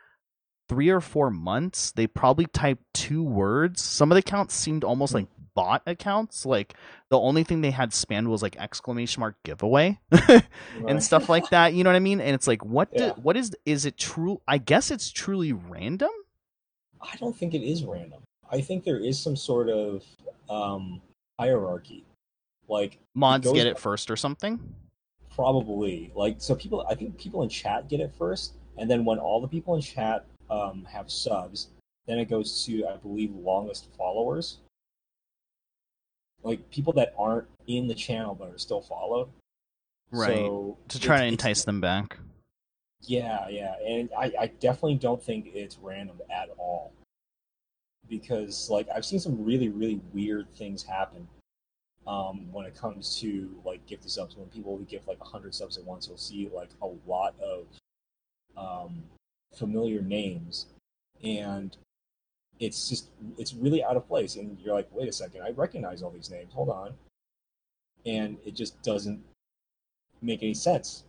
three 0.69 0.89
or 0.89 1.01
four 1.01 1.31
months. 1.31 1.91
They 1.93 2.07
probably 2.07 2.45
typed 2.45 2.83
two 2.93 3.23
words. 3.23 3.81
Some 3.81 4.11
of 4.11 4.15
the 4.15 4.19
accounts 4.19 4.53
seemed 4.53 4.83
almost 4.83 5.13
like 5.13 5.27
bot 5.57 5.81
accounts. 5.87 6.45
Like 6.45 6.75
the 7.09 7.19
only 7.19 7.43
thing 7.43 7.61
they 7.61 7.71
had 7.71 7.91
spanned 7.91 8.29
was 8.29 8.43
like 8.43 8.55
exclamation 8.57 9.21
mark 9.21 9.35
giveaway 9.43 9.99
right. 10.11 10.43
and 10.87 11.03
stuff 11.03 11.27
like 11.29 11.49
that. 11.49 11.73
You 11.73 11.83
know 11.83 11.89
what 11.89 11.97
I 11.97 11.99
mean? 11.99 12.21
And 12.21 12.35
it's 12.35 12.47
like, 12.47 12.63
what? 12.63 12.89
Yeah. 12.93 13.07
Do, 13.07 13.21
what 13.21 13.35
is? 13.35 13.51
Is 13.65 13.85
it 13.85 13.97
true? 13.97 14.39
I 14.47 14.59
guess 14.59 14.91
it's 14.91 15.09
truly 15.09 15.51
random. 15.51 16.11
I 17.01 17.15
don't 17.17 17.35
think 17.35 17.55
it 17.55 17.63
is 17.63 17.83
random. 17.83 18.21
I 18.51 18.61
think 18.61 18.83
there 18.83 18.99
is 18.99 19.19
some 19.19 19.35
sort 19.35 19.69
of 19.69 20.03
um, 20.49 21.01
hierarchy. 21.39 22.05
Like 22.69 22.99
mods 23.15 23.51
get 23.51 23.65
it 23.65 23.79
first 23.79 24.11
or 24.11 24.15
something. 24.15 24.59
Probably. 25.33 26.11
Like 26.15 26.35
so, 26.37 26.53
people. 26.53 26.85
I 26.87 26.93
think 26.93 27.17
people 27.17 27.41
in 27.41 27.49
chat 27.49 27.89
get 27.89 27.99
it 27.99 28.13
first, 28.15 28.53
and 28.77 28.89
then 28.89 29.05
when 29.05 29.17
all 29.17 29.41
the 29.41 29.47
people 29.47 29.75
in 29.75 29.81
chat 29.81 30.23
um, 30.51 30.85
have 30.87 31.09
subs, 31.09 31.69
then 32.05 32.19
it 32.19 32.29
goes 32.29 32.63
to 32.65 32.85
I 32.85 32.97
believe 32.97 33.33
longest 33.33 33.87
followers. 33.97 34.59
Like 36.43 36.69
people 36.71 36.93
that 36.93 37.13
aren't 37.17 37.47
in 37.67 37.87
the 37.87 37.95
channel 37.95 38.35
but 38.35 38.49
are 38.53 38.57
still 38.57 38.81
followed. 38.81 39.29
Right. 40.11 40.35
So 40.35 40.77
to 40.89 40.99
try 40.99 41.21
to 41.21 41.25
entice 41.25 41.65
them 41.65 41.81
back. 41.81 42.17
Yeah, 43.01 43.47
yeah, 43.49 43.75
and 43.85 44.09
I, 44.17 44.31
I 44.39 44.47
definitely 44.47 44.95
don't 44.95 45.21
think 45.21 45.51
it's 45.53 45.77
random 45.77 46.19
at 46.31 46.49
all. 46.57 46.93
Because 48.09 48.69
like 48.69 48.87
I've 48.93 49.05
seen 49.05 49.19
some 49.19 49.43
really 49.43 49.69
really 49.69 50.01
weird 50.13 50.47
things 50.55 50.83
happen 50.83 51.27
um, 52.07 52.51
when 52.51 52.65
it 52.65 52.75
comes 52.75 53.19
to 53.19 53.49
like 53.65 53.85
gifted 53.85 54.11
subs. 54.11 54.35
When 54.35 54.47
people 54.47 54.77
give 54.89 55.07
like 55.07 55.19
hundred 55.19 55.53
subs 55.53 55.77
at 55.77 55.83
once, 55.83 56.07
you'll 56.07 56.17
see 56.17 56.49
like 56.53 56.69
a 56.81 56.89
lot 57.05 57.35
of 57.41 57.65
um, 58.55 59.03
familiar 59.53 60.01
names, 60.01 60.67
and 61.23 61.75
it's 62.59 62.89
just 62.89 63.09
it's 63.37 63.53
really 63.53 63.83
out 63.83 63.97
of 63.97 64.07
place. 64.07 64.35
And 64.35 64.57
you're 64.59 64.73
like, 64.73 64.87
wait 64.91 65.07
a 65.07 65.13
second, 65.13 65.41
I 65.41 65.51
recognize 65.51 66.01
all 66.01 66.11
these 66.11 66.29
names. 66.29 66.53
Hold 66.53 66.69
on, 66.69 66.93
and 68.05 68.37
it 68.45 68.55
just 68.55 68.81
doesn't 68.83 69.21
make 70.21 70.43
any 70.43 70.53
sense. 70.53 71.03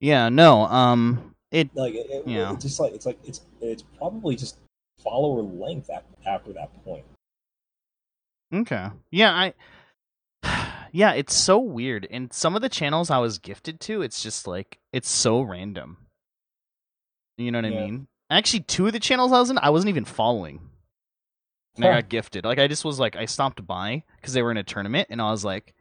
Yeah, 0.00 0.28
no. 0.28 0.66
Um, 0.66 1.34
it 1.50 1.74
like 1.74 1.94
it, 1.94 2.06
it, 2.10 2.26
yeah. 2.26 2.52
It's 2.52 2.64
just 2.64 2.80
like 2.80 2.92
it's 2.92 3.06
like 3.06 3.18
it's 3.24 3.40
it's 3.60 3.82
probably 3.98 4.36
just 4.36 4.58
follower 5.02 5.42
length 5.42 5.90
after 6.26 6.52
that 6.52 6.84
point. 6.84 7.04
Okay. 8.52 8.88
Yeah, 9.10 9.32
I. 9.32 9.54
Yeah, 10.92 11.12
it's 11.12 11.34
so 11.34 11.58
weird. 11.58 12.06
And 12.10 12.32
some 12.32 12.56
of 12.56 12.62
the 12.62 12.70
channels 12.70 13.10
I 13.10 13.18
was 13.18 13.38
gifted 13.38 13.80
to, 13.80 14.00
it's 14.00 14.22
just 14.22 14.46
like 14.46 14.78
it's 14.94 15.10
so 15.10 15.42
random. 15.42 15.98
You 17.36 17.50
know 17.50 17.60
what 17.60 17.70
yeah. 17.70 17.80
I 17.80 17.84
mean? 17.84 18.06
Actually, 18.28 18.60
two 18.60 18.86
of 18.86 18.92
the 18.92 19.00
channels 19.00 19.32
I 19.32 19.38
was 19.38 19.50
in, 19.50 19.58
I 19.58 19.70
wasn't 19.70 19.90
even 19.90 20.04
following. 20.04 20.60
And 21.76 21.84
huh. 21.84 21.90
I 21.90 21.94
got 21.96 22.08
gifted. 22.08 22.44
Like 22.44 22.58
I 22.58 22.66
just 22.66 22.84
was 22.84 22.98
like, 22.98 23.16
I 23.16 23.26
stopped 23.26 23.64
by 23.66 24.02
because 24.16 24.32
they 24.32 24.42
were 24.42 24.50
in 24.50 24.56
a 24.56 24.64
tournament, 24.64 25.08
and 25.10 25.20
I 25.20 25.30
was 25.30 25.44
like, 25.44 25.74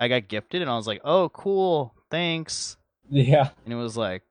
I 0.00 0.08
got 0.08 0.28
gifted, 0.28 0.62
and 0.62 0.70
I 0.70 0.76
was 0.76 0.86
like, 0.86 1.00
oh, 1.04 1.28
cool, 1.30 1.94
thanks. 2.10 2.76
Yeah. 3.08 3.50
And 3.64 3.72
it 3.72 3.76
was 3.76 3.96
like, 3.96 4.22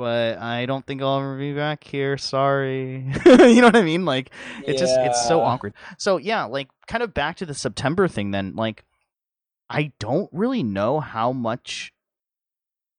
but 0.00 0.38
I 0.38 0.64
don't 0.64 0.86
think 0.86 1.02
I'll 1.02 1.18
ever 1.18 1.36
be 1.36 1.52
back 1.52 1.84
here. 1.84 2.16
Sorry. 2.16 3.04
you 3.26 3.60
know 3.60 3.66
what 3.66 3.76
I 3.76 3.82
mean? 3.82 4.06
Like 4.06 4.30
it 4.64 4.72
yeah. 4.72 4.78
just 4.78 4.94
it's 4.98 5.28
so 5.28 5.42
awkward. 5.42 5.74
So 5.98 6.16
yeah, 6.16 6.44
like 6.44 6.68
kind 6.86 7.02
of 7.02 7.12
back 7.12 7.36
to 7.36 7.46
the 7.46 7.52
September 7.52 8.08
thing 8.08 8.30
then, 8.30 8.56
like 8.56 8.84
I 9.68 9.92
don't 9.98 10.30
really 10.32 10.62
know 10.62 11.00
how 11.00 11.32
much 11.32 11.92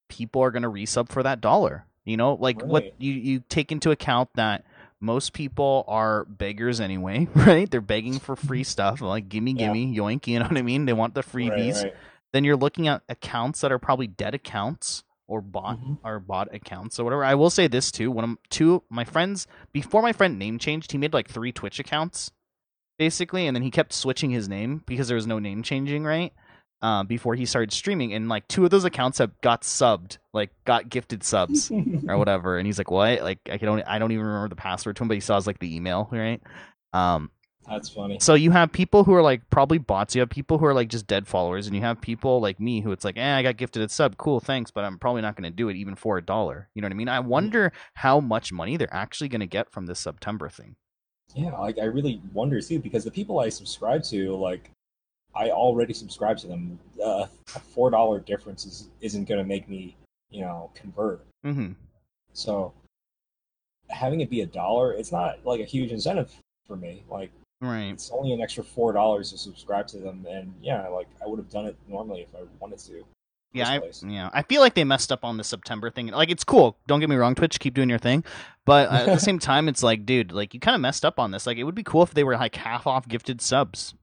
people 0.09 0.43
are 0.43 0.51
gonna 0.51 0.70
resub 0.70 1.09
for 1.09 1.24
that 1.24 1.41
dollar. 1.41 1.88
You 2.06 2.18
know, 2.18 2.34
like 2.34 2.64
what 2.64 2.93
you, 2.99 3.14
you 3.14 3.43
take 3.47 3.72
into 3.72 3.91
account 3.91 4.30
that 4.36 4.66
most 4.99 5.34
people 5.34 5.86
are 5.88 6.26
beggars 6.26 6.80
anyway, 6.80 7.28
right? 7.36 7.70
They're 7.70 7.82
begging 7.82 8.20
for 8.20 8.36
free 8.36 8.64
stuff, 8.64 9.02
like 9.02 9.30
gimme, 9.30 9.54
gimme, 9.54 9.86
yeah. 9.86 10.02
yoink. 10.02 10.28
You 10.28 10.39
know 10.39 10.45
what 10.45 10.58
I 10.58 10.62
mean? 10.62 10.86
They 10.86 10.93
want 10.93 11.16
the 11.16 11.24
freebies. 11.24 11.76
Right, 11.76 11.84
right. 11.86 11.95
Then 12.34 12.43
you're 12.43 12.56
looking 12.56 12.88
at 12.88 13.04
accounts 13.10 13.62
that 13.62 13.72
are 13.72 13.80
probably 13.80 14.08
dead 14.08 14.34
accounts 14.34 15.04
or 15.28 15.41
bot 15.41 15.80
mm-hmm. 15.80 16.06
or 16.06 16.20
bot 16.20 16.54
accounts 16.54 16.99
or 16.99 17.04
whatever. 17.04 17.24
I 17.24 17.36
will 17.36 17.49
say 17.49 17.68
this 17.68 17.91
too: 17.91 18.10
one 18.10 18.24
of 18.24 18.38
two 18.49 18.84
my 18.89 19.04
friends 19.04 19.47
before 19.72 20.02
my 20.02 20.14
friend 20.14 20.39
name 20.39 20.60
changed, 20.60 20.91
he 20.91 20.97
made 20.97 21.14
like 21.14 21.30
three 21.30 21.52
Twitch 21.52 21.80
accounts 21.80 22.32
basically, 22.97 23.47
and 23.47 23.56
then 23.56 23.64
he 23.64 23.72
kept 23.72 23.93
switching 23.93 24.30
his 24.30 24.47
name 24.47 24.84
because 24.86 25.08
there 25.08 25.16
was 25.16 25.26
no 25.26 25.39
name 25.39 25.64
changing, 25.64 26.04
right? 26.04 26.34
Uh, 26.82 27.04
before 27.04 27.36
he 27.36 27.46
started 27.46 27.72
streaming, 27.72 28.12
and 28.14 28.28
like 28.28 28.48
two 28.48 28.64
of 28.66 28.72
those 28.72 28.86
accounts 28.86 29.20
have 29.20 29.40
got 29.42 29.62
subbed, 29.62 30.18
like 30.34 30.50
got 30.66 30.90
gifted 30.90 31.24
subs 31.24 31.72
or 32.08 32.18
whatever. 32.18 32.58
And 32.58 32.66
he's 32.66 32.80
like, 32.80 32.90
"What? 32.90 33.22
Like 33.22 33.38
I 33.52 33.60
can't, 33.60 33.84
I 33.86 34.00
don't 34.00 34.12
even 34.12 34.26
remember 34.26 34.50
the 34.50 34.56
password 34.56 34.96
to 34.96 35.04
him, 35.04 35.08
but 35.08 35.14
he 35.14 35.22
saw 35.22 35.36
his 35.36 35.46
like 35.46 35.60
the 35.60 35.76
email, 35.76 36.10
right?" 36.12 36.42
Um, 36.92 37.30
that's 37.68 37.90
funny. 37.90 38.18
So 38.20 38.34
you 38.34 38.52
have 38.52 38.72
people 38.72 39.04
who 39.04 39.14
are 39.14 39.22
like 39.22 39.50
probably 39.50 39.78
bots. 39.78 40.16
You 40.16 40.22
have 40.22 40.30
people 40.30 40.58
who 40.58 40.66
are 40.66 40.74
like 40.74 40.90
just 40.90 41.08
dead 41.08 41.28
followers, 41.28 41.68
and 41.68 41.76
you 41.76 41.82
have 41.82 42.02
people 42.02 42.42
like 42.42 42.60
me 42.60 42.82
who 42.82 42.92
it's 42.92 43.06
like, 43.06 43.18
eh, 43.18 43.36
I 43.38 43.44
got 43.44 43.58
gifted 43.58 43.84
a 43.84 43.90
sub, 43.90 44.18
cool, 44.18 44.40
thanks, 44.40 44.72
but 44.72 44.84
I'm 44.84 44.98
probably 44.98 45.22
not 45.22 45.36
going 45.36 45.50
to 45.50 45.56
do 45.56 45.70
it 45.70 45.76
even 45.76 45.96
for 45.96 46.18
a 46.18 46.22
dollar. 46.22 46.70
You 46.74 46.82
know 46.82 46.88
what 46.88 46.94
I 46.94 46.96
mean? 46.96 47.10
I 47.10 47.20
wonder 47.20 47.72
how 47.94 48.20
much 48.20 48.52
money 48.52 48.78
they're 48.78 48.94
actually 48.94 49.30
going 49.30 49.42
to 49.42 49.48
get 49.48 49.72
from 49.72 49.86
this 49.86 50.00
September 50.00 50.50
thing. 50.50 50.76
Yeah, 51.36 51.58
like 51.58 51.78
I 51.80 51.86
really 51.86 52.22
wonder 52.34 52.60
too, 52.60 52.80
because 52.80 53.04
the 53.04 53.12
people 53.12 53.40
I 53.40 53.50
subscribe 53.50 54.04
to, 54.06 54.36
like, 54.36 54.72
I 55.36 55.50
already 55.50 55.94
subscribe 55.94 56.38
to 56.40 56.48
them. 56.48 56.80
Uh, 57.04 57.28
a 57.56 57.60
four 57.60 57.90
dollar 57.90 58.20
difference 58.20 58.66
is, 58.66 58.90
isn't 59.02 59.28
going 59.28 59.40
to 59.40 59.48
make 59.48 59.70
me, 59.70 59.96
you 60.30 60.42
know, 60.42 60.72
convert. 60.76 61.26
Mm-hmm. 61.46 61.74
So 62.34 62.74
having 63.90 64.22
it 64.22 64.30
be 64.30 64.42
a 64.42 64.46
dollar, 64.46 64.94
it's 64.94 65.12
not 65.12 65.46
like 65.46 65.60
a 65.60 65.66
huge 65.66 65.92
incentive 65.92 66.32
for 66.68 66.76
me. 66.76 67.04
Like 67.10 67.32
Right. 67.62 67.92
It's 67.92 68.10
only 68.12 68.34
an 68.34 68.42
extra 68.42 68.64
four 68.64 68.92
dollars 68.92 69.32
to 69.32 69.38
subscribe 69.38 69.88
to 69.90 69.98
them, 69.98 70.26
and 70.28 70.52
yeah, 70.62 70.88
like 70.88 71.08
I 71.24 71.28
would 71.28 71.38
have 71.38 71.50
done 71.50 71.68
it 71.68 71.78
normally 71.88 72.22
if 72.22 72.34
I 72.36 72.40
wanted 72.60 72.80
to. 72.80 73.06
Yeah, 73.54 73.70
I, 73.70 73.82
yeah. 74.08 74.30
I 74.32 74.44
feel 74.44 74.62
like 74.62 74.76
they 74.76 74.86
messed 74.86 75.12
up 75.12 75.26
on 75.26 75.36
the 75.36 75.44
September 75.44 75.92
thing. 75.92 76.08
Like, 76.08 76.32
it's 76.32 76.46
cool. 76.46 76.78
Don't 76.88 77.02
get 77.02 77.10
me 77.10 77.18
wrong, 77.18 77.36
Twitch, 77.36 77.60
keep 77.60 77.74
doing 77.74 77.90
your 77.90 78.00
thing. 78.00 78.24
But 78.66 78.90
at 78.90 79.08
the 79.08 79.20
same 79.20 79.40
time, 79.40 79.68
it's 79.68 79.84
like, 79.84 80.06
dude, 80.06 80.32
like 80.32 80.54
you 80.54 80.62
kind 80.62 80.74
of 80.74 80.80
messed 80.80 81.04
up 81.04 81.20
on 81.20 81.32
this. 81.32 81.46
Like, 81.46 81.58
it 81.58 81.66
would 81.66 81.76
be 81.76 81.84
cool 81.84 82.02
if 82.02 82.14
they 82.14 82.24
were 82.24 82.36
like 82.38 82.56
half 82.56 82.88
off 82.88 83.08
gifted 83.10 83.42
subs. 83.42 83.94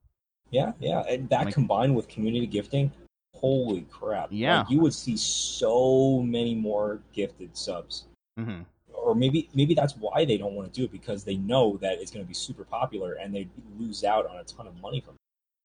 Yeah, 0.51 0.73
yeah, 0.81 1.03
and 1.09 1.29
that 1.31 1.47
like, 1.47 1.55
combined 1.55 1.95
with 1.95 2.09
community 2.09 2.47
gifting, 2.47 2.91
holy 3.35 3.83
crap! 3.91 4.29
Yeah, 4.31 4.61
like, 4.61 4.71
you 4.71 4.81
would 4.81 4.95
see 4.95 5.17
so 5.17 6.23
many 6.23 6.55
more 6.55 7.01
gifted 7.13 7.57
subs. 7.57 8.05
Mm-hmm 8.39 8.63
or 9.09 9.15
maybe 9.15 9.49
maybe 9.55 9.75
that's 9.75 9.97
why 9.97 10.25
they 10.25 10.37
don't 10.37 10.55
want 10.55 10.73
to 10.73 10.81
do 10.81 10.85
it 10.85 10.93
because 10.93 11.25
they 11.25 11.37
know 11.37 11.79
that 11.81 11.99
it's 12.01 12.11
going 12.11 12.25
to 12.25 12.29
be 12.29 12.35
super 12.35 12.65
popular 12.65 13.15
and 13.15 13.35
they 13.35 13.49
lose 13.79 14.05
out 14.05 14.27
on 14.27 14.37
a 14.37 14.45
ton 14.45 14.67
of 14.67 14.81
money 14.81 15.01
from 15.01 15.15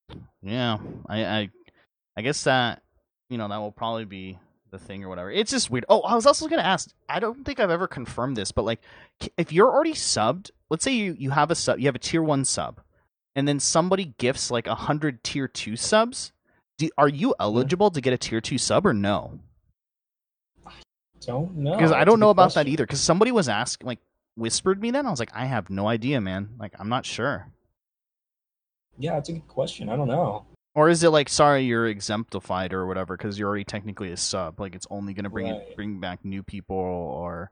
it. 0.09 0.17
Yeah, 0.41 0.77
I, 1.07 1.25
I, 1.25 1.49
I 2.17 2.21
guess 2.21 2.43
that 2.43 2.81
you 3.29 3.37
know 3.37 3.47
that 3.47 3.57
will 3.57 3.71
probably 3.71 4.05
be 4.05 4.37
the 4.71 4.79
thing 4.79 5.03
or 5.03 5.09
whatever. 5.09 5.31
It's 5.31 5.51
just 5.51 5.69
weird. 5.69 5.85
Oh, 5.89 6.01
I 6.01 6.15
was 6.15 6.25
also 6.25 6.47
going 6.47 6.61
to 6.61 6.65
ask. 6.65 6.89
I 7.09 7.19
don't 7.19 7.43
think 7.43 7.59
I've 7.59 7.69
ever 7.69 7.87
confirmed 7.87 8.37
this, 8.37 8.51
but 8.51 8.63
like, 8.63 8.81
if 9.37 9.51
you're 9.51 9.71
already 9.71 9.93
subbed, 9.93 10.51
let's 10.69 10.83
say 10.83 10.93
you 10.93 11.15
you 11.17 11.31
have 11.31 11.51
a 11.51 11.55
sub, 11.55 11.79
you 11.79 11.85
have 11.85 11.95
a 11.95 11.99
tier 11.99 12.23
one 12.23 12.45
sub, 12.45 12.81
and 13.35 13.47
then 13.47 13.59
somebody 13.59 14.13
gifts 14.17 14.51
like 14.51 14.67
a 14.67 14.75
hundred 14.75 15.23
tier 15.23 15.47
two 15.47 15.75
subs. 15.75 16.31
Do, 16.77 16.89
are 16.97 17.09
you 17.09 17.35
eligible 17.39 17.91
to 17.91 18.01
get 18.01 18.13
a 18.13 18.17
tier 18.17 18.41
two 18.41 18.57
sub 18.57 18.85
or 18.85 18.93
no? 18.93 19.39
don't 21.25 21.55
know 21.55 21.71
because 21.71 21.91
I 21.91 22.03
don't 22.03 22.19
know 22.19 22.29
about 22.29 22.53
question. 22.53 22.65
that 22.65 22.71
either. 22.71 22.85
Because 22.85 23.01
somebody 23.01 23.31
was 23.31 23.49
asking, 23.49 23.87
like, 23.87 23.99
whispered 24.35 24.81
me 24.81 24.91
then. 24.91 25.05
I 25.05 25.09
was 25.09 25.19
like, 25.19 25.31
I 25.33 25.45
have 25.45 25.69
no 25.69 25.87
idea, 25.87 26.21
man. 26.21 26.49
Like, 26.59 26.73
I'm 26.79 26.89
not 26.89 27.05
sure. 27.05 27.47
Yeah, 28.97 29.17
it's 29.17 29.29
a 29.29 29.33
good 29.33 29.47
question. 29.47 29.89
I 29.89 29.95
don't 29.95 30.07
know. 30.07 30.45
Or 30.75 30.89
is 30.89 31.03
it 31.03 31.09
like, 31.09 31.29
sorry, 31.29 31.63
you're 31.63 31.87
exemplified 31.87 32.73
or 32.73 32.87
whatever 32.87 33.15
because 33.15 33.37
you're 33.37 33.47
already 33.47 33.63
technically 33.63 34.11
a 34.11 34.17
sub? 34.17 34.59
Like, 34.59 34.75
it's 34.75 34.87
only 34.89 35.13
going 35.13 35.25
to 35.25 35.29
bring 35.29 35.51
right. 35.51 35.61
it, 35.61 35.75
bring 35.75 35.99
back 35.99 36.23
new 36.23 36.41
people 36.43 36.75
or 36.75 37.51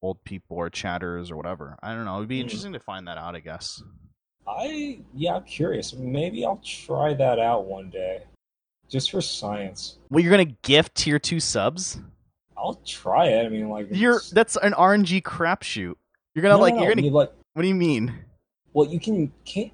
old 0.00 0.22
people 0.24 0.56
or 0.56 0.70
chatters 0.70 1.30
or 1.30 1.36
whatever. 1.36 1.78
I 1.82 1.94
don't 1.94 2.04
know. 2.04 2.16
It'd 2.16 2.28
be 2.28 2.38
mm. 2.38 2.42
interesting 2.42 2.72
to 2.72 2.80
find 2.80 3.08
that 3.08 3.18
out. 3.18 3.36
I 3.36 3.40
guess. 3.40 3.82
I 4.46 4.98
yeah, 5.14 5.36
I'm 5.36 5.44
curious. 5.44 5.92
Maybe 5.94 6.44
I'll 6.44 6.60
try 6.64 7.14
that 7.14 7.38
out 7.38 7.66
one 7.66 7.90
day, 7.90 8.22
just 8.88 9.10
for 9.10 9.20
science. 9.20 9.98
Well, 10.10 10.22
you're 10.22 10.30
gonna 10.30 10.56
gift 10.62 10.94
tier 10.94 11.18
two 11.18 11.40
subs. 11.40 12.00
I'll 12.56 12.80
try 12.84 13.26
it. 13.26 13.46
I 13.46 13.48
mean, 13.48 13.68
like 13.68 13.88
you're 13.90 14.20
that's 14.32 14.56
an 14.56 14.72
RNG 14.72 15.22
crapshoot. 15.22 15.94
You're 16.34 16.42
gonna 16.42 16.54
no, 16.54 16.60
like 16.60 16.74
no, 16.74 16.82
you're 16.82 16.90
gonna. 16.90 17.02
I 17.02 17.04
mean, 17.04 17.12
like, 17.12 17.32
what 17.54 17.62
do 17.62 17.68
you 17.68 17.74
mean? 17.74 18.14
Well, 18.72 18.88
you 18.88 18.98
can 18.98 19.32
can't. 19.44 19.72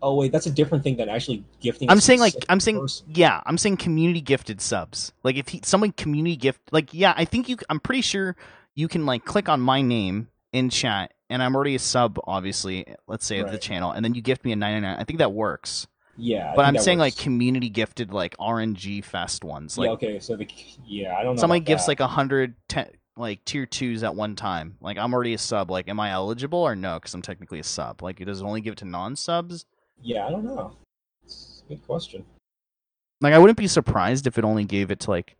Oh 0.00 0.14
wait, 0.14 0.32
that's 0.32 0.46
a 0.46 0.50
different 0.50 0.84
thing 0.84 0.96
than 0.96 1.08
actually 1.08 1.44
gifting. 1.60 1.90
I'm 1.90 2.00
saying 2.00 2.20
like 2.20 2.34
I'm 2.48 2.60
saying 2.60 2.80
person. 2.80 3.06
yeah, 3.12 3.40
I'm 3.46 3.58
saying 3.58 3.78
community 3.78 4.20
gifted 4.20 4.60
subs. 4.60 5.12
Like 5.22 5.36
if 5.36 5.48
he, 5.48 5.60
someone 5.64 5.92
community 5.92 6.36
gift 6.36 6.60
like 6.70 6.94
yeah, 6.94 7.14
I 7.16 7.24
think 7.24 7.48
you. 7.48 7.56
I'm 7.68 7.80
pretty 7.80 8.02
sure 8.02 8.36
you 8.74 8.88
can 8.88 9.06
like 9.06 9.24
click 9.24 9.48
on 9.48 9.60
my 9.60 9.82
name 9.82 10.28
in 10.52 10.70
chat, 10.70 11.12
and 11.28 11.42
I'm 11.42 11.54
already 11.54 11.74
a 11.74 11.78
sub, 11.78 12.18
obviously. 12.24 12.86
Let's 13.06 13.26
say 13.26 13.38
right. 13.38 13.46
of 13.46 13.52
the 13.52 13.58
channel, 13.58 13.92
and 13.92 14.04
then 14.04 14.14
you 14.14 14.22
gift 14.22 14.44
me 14.44 14.52
a 14.52 14.56
99. 14.56 14.98
I 14.98 15.04
think 15.04 15.18
that 15.18 15.32
works. 15.32 15.86
Yeah, 16.16 16.52
but 16.56 16.64
I'm 16.64 16.78
saying 16.78 16.98
works. 16.98 17.16
like 17.16 17.22
community 17.22 17.68
gifted 17.68 18.12
like 18.12 18.36
RNG 18.38 19.04
fest 19.04 19.44
ones. 19.44 19.78
Like 19.78 19.86
yeah, 19.86 19.92
okay, 19.92 20.18
so 20.18 20.36
the 20.36 20.48
yeah, 20.84 21.16
I 21.16 21.22
don't 21.22 21.36
know. 21.36 21.40
Somebody 21.40 21.60
gifts 21.60 21.84
that. 21.84 21.92
like 21.92 22.00
a 22.00 22.08
hundred 22.08 22.56
like 23.18 23.44
tier 23.44 23.66
twos 23.66 24.02
at 24.02 24.14
one 24.14 24.36
time? 24.36 24.76
Like 24.80 24.96
I'm 24.96 25.12
already 25.12 25.34
a 25.34 25.38
sub. 25.38 25.70
Like, 25.70 25.88
am 25.88 26.00
I 26.00 26.10
eligible 26.10 26.60
or 26.60 26.74
no? 26.74 26.94
Because 26.94 27.14
I'm 27.14 27.22
technically 27.22 27.58
a 27.58 27.64
sub. 27.64 28.02
Like, 28.02 28.20
it 28.20 28.24
does 28.24 28.40
it 28.40 28.44
only 28.44 28.60
give 28.60 28.72
it 28.72 28.78
to 28.78 28.84
non 28.84 29.16
subs? 29.16 29.66
Yeah, 30.00 30.26
I 30.26 30.30
don't 30.30 30.44
know. 30.44 30.76
It's 31.24 31.62
a 31.66 31.68
good 31.68 31.86
question. 31.86 32.24
Like, 33.20 33.34
I 33.34 33.38
wouldn't 33.38 33.58
be 33.58 33.66
surprised 33.66 34.26
if 34.26 34.38
it 34.38 34.44
only 34.44 34.64
gave 34.64 34.90
it 34.90 35.00
to 35.00 35.10
like 35.10 35.36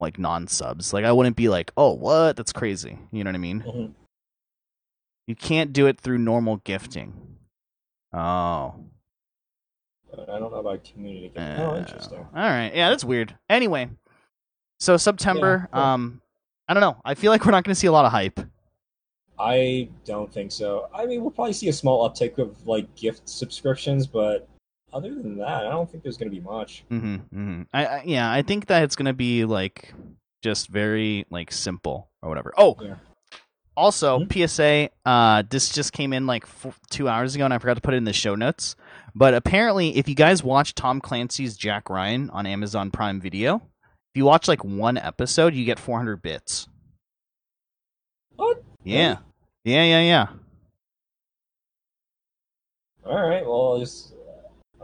like 0.00 0.18
non 0.18 0.46
subs. 0.48 0.92
Like, 0.92 1.04
I 1.04 1.12
wouldn't 1.12 1.36
be 1.36 1.48
like, 1.48 1.72
oh, 1.76 1.92
what? 1.92 2.36
That's 2.36 2.52
crazy. 2.52 2.98
You 3.12 3.24
know 3.24 3.28
what 3.30 3.34
I 3.36 3.38
mean? 3.38 3.60
Mhm. 3.62 3.92
You 5.26 5.36
can't 5.36 5.72
do 5.72 5.86
it 5.86 6.00
through 6.00 6.18
normal 6.18 6.56
gifting. 6.58 7.36
Oh. 8.12 8.74
I 10.12 10.38
don't 10.38 10.50
know 10.50 10.58
about 10.58 10.82
community. 10.84 11.28
gift. 11.28 11.38
oh, 11.60 11.70
Uh, 11.70 11.76
interesting. 11.78 12.18
All 12.18 12.26
right. 12.34 12.72
Yeah, 12.74 12.90
that's 12.90 13.04
weird. 13.04 13.36
Anyway, 13.48 13.90
so 14.80 14.96
September. 14.96 15.68
Yeah, 15.72 15.78
cool. 15.78 15.82
Um, 15.82 16.22
I 16.68 16.74
don't 16.74 16.80
know. 16.80 16.96
I 17.04 17.14
feel 17.14 17.30
like 17.30 17.44
we're 17.44 17.52
not 17.52 17.62
going 17.64 17.74
to 17.74 17.78
see 17.78 17.86
a 17.86 17.92
lot 17.92 18.04
of 18.04 18.10
hype. 18.12 18.40
I 19.38 19.88
don't 20.04 20.30
think 20.32 20.52
so. 20.52 20.88
I 20.94 21.06
mean, 21.06 21.22
we'll 21.22 21.30
probably 21.30 21.52
see 21.52 21.68
a 21.68 21.72
small 21.72 22.08
uptick 22.08 22.38
of 22.38 22.66
like 22.66 22.92
gift 22.96 23.28
subscriptions, 23.28 24.06
but 24.06 24.48
other 24.92 25.14
than 25.14 25.38
that, 25.38 25.66
I 25.66 25.70
don't 25.70 25.90
think 25.90 26.02
there's 26.02 26.16
going 26.16 26.30
to 26.30 26.34
be 26.36 26.42
much. 26.42 26.84
Mm-hmm, 26.90 27.14
mm-hmm. 27.14 27.62
I, 27.72 27.86
I 27.86 28.02
yeah, 28.04 28.30
I 28.30 28.42
think 28.42 28.66
that 28.66 28.82
it's 28.84 28.96
going 28.96 29.06
to 29.06 29.12
be 29.12 29.44
like 29.44 29.92
just 30.42 30.68
very 30.68 31.26
like 31.30 31.52
simple 31.52 32.10
or 32.22 32.28
whatever. 32.28 32.52
Oh, 32.56 32.76
Yeah. 32.80 32.96
also 33.76 34.20
Mhm. 34.20 34.32
PSA. 34.48 34.90
Uh, 35.04 35.42
this 35.48 35.70
just 35.72 35.92
came 35.92 36.12
in 36.12 36.26
like 36.26 36.44
two 36.90 37.08
hours 37.08 37.34
ago, 37.34 37.44
and 37.44 37.54
I 37.54 37.58
forgot 37.58 37.74
to 37.74 37.80
put 37.80 37.94
it 37.94 37.98
in 37.98 38.04
the 38.04 38.12
show 38.12 38.34
notes. 38.34 38.76
But 39.14 39.34
apparently, 39.34 39.96
if 39.96 40.08
you 40.08 40.14
guys 40.14 40.42
watch 40.44 40.74
Tom 40.74 41.00
Clancy's 41.00 41.56
Jack 41.56 41.90
Ryan 41.90 42.30
on 42.30 42.46
Amazon 42.46 42.90
Prime 42.90 43.20
Video, 43.20 43.56
if 43.56 44.16
you 44.16 44.24
watch 44.24 44.48
like 44.48 44.64
one 44.64 44.96
episode, 44.96 45.54
you 45.54 45.64
get 45.64 45.78
400 45.78 46.20
bits. 46.22 46.68
What? 48.36 48.62
Yeah. 48.84 49.18
Yeah, 49.64 49.84
yeah, 49.84 50.00
yeah. 50.00 50.26
All 53.06 53.28
right. 53.28 53.44
Well, 53.44 53.76
I 53.76 53.80
just 53.80 54.14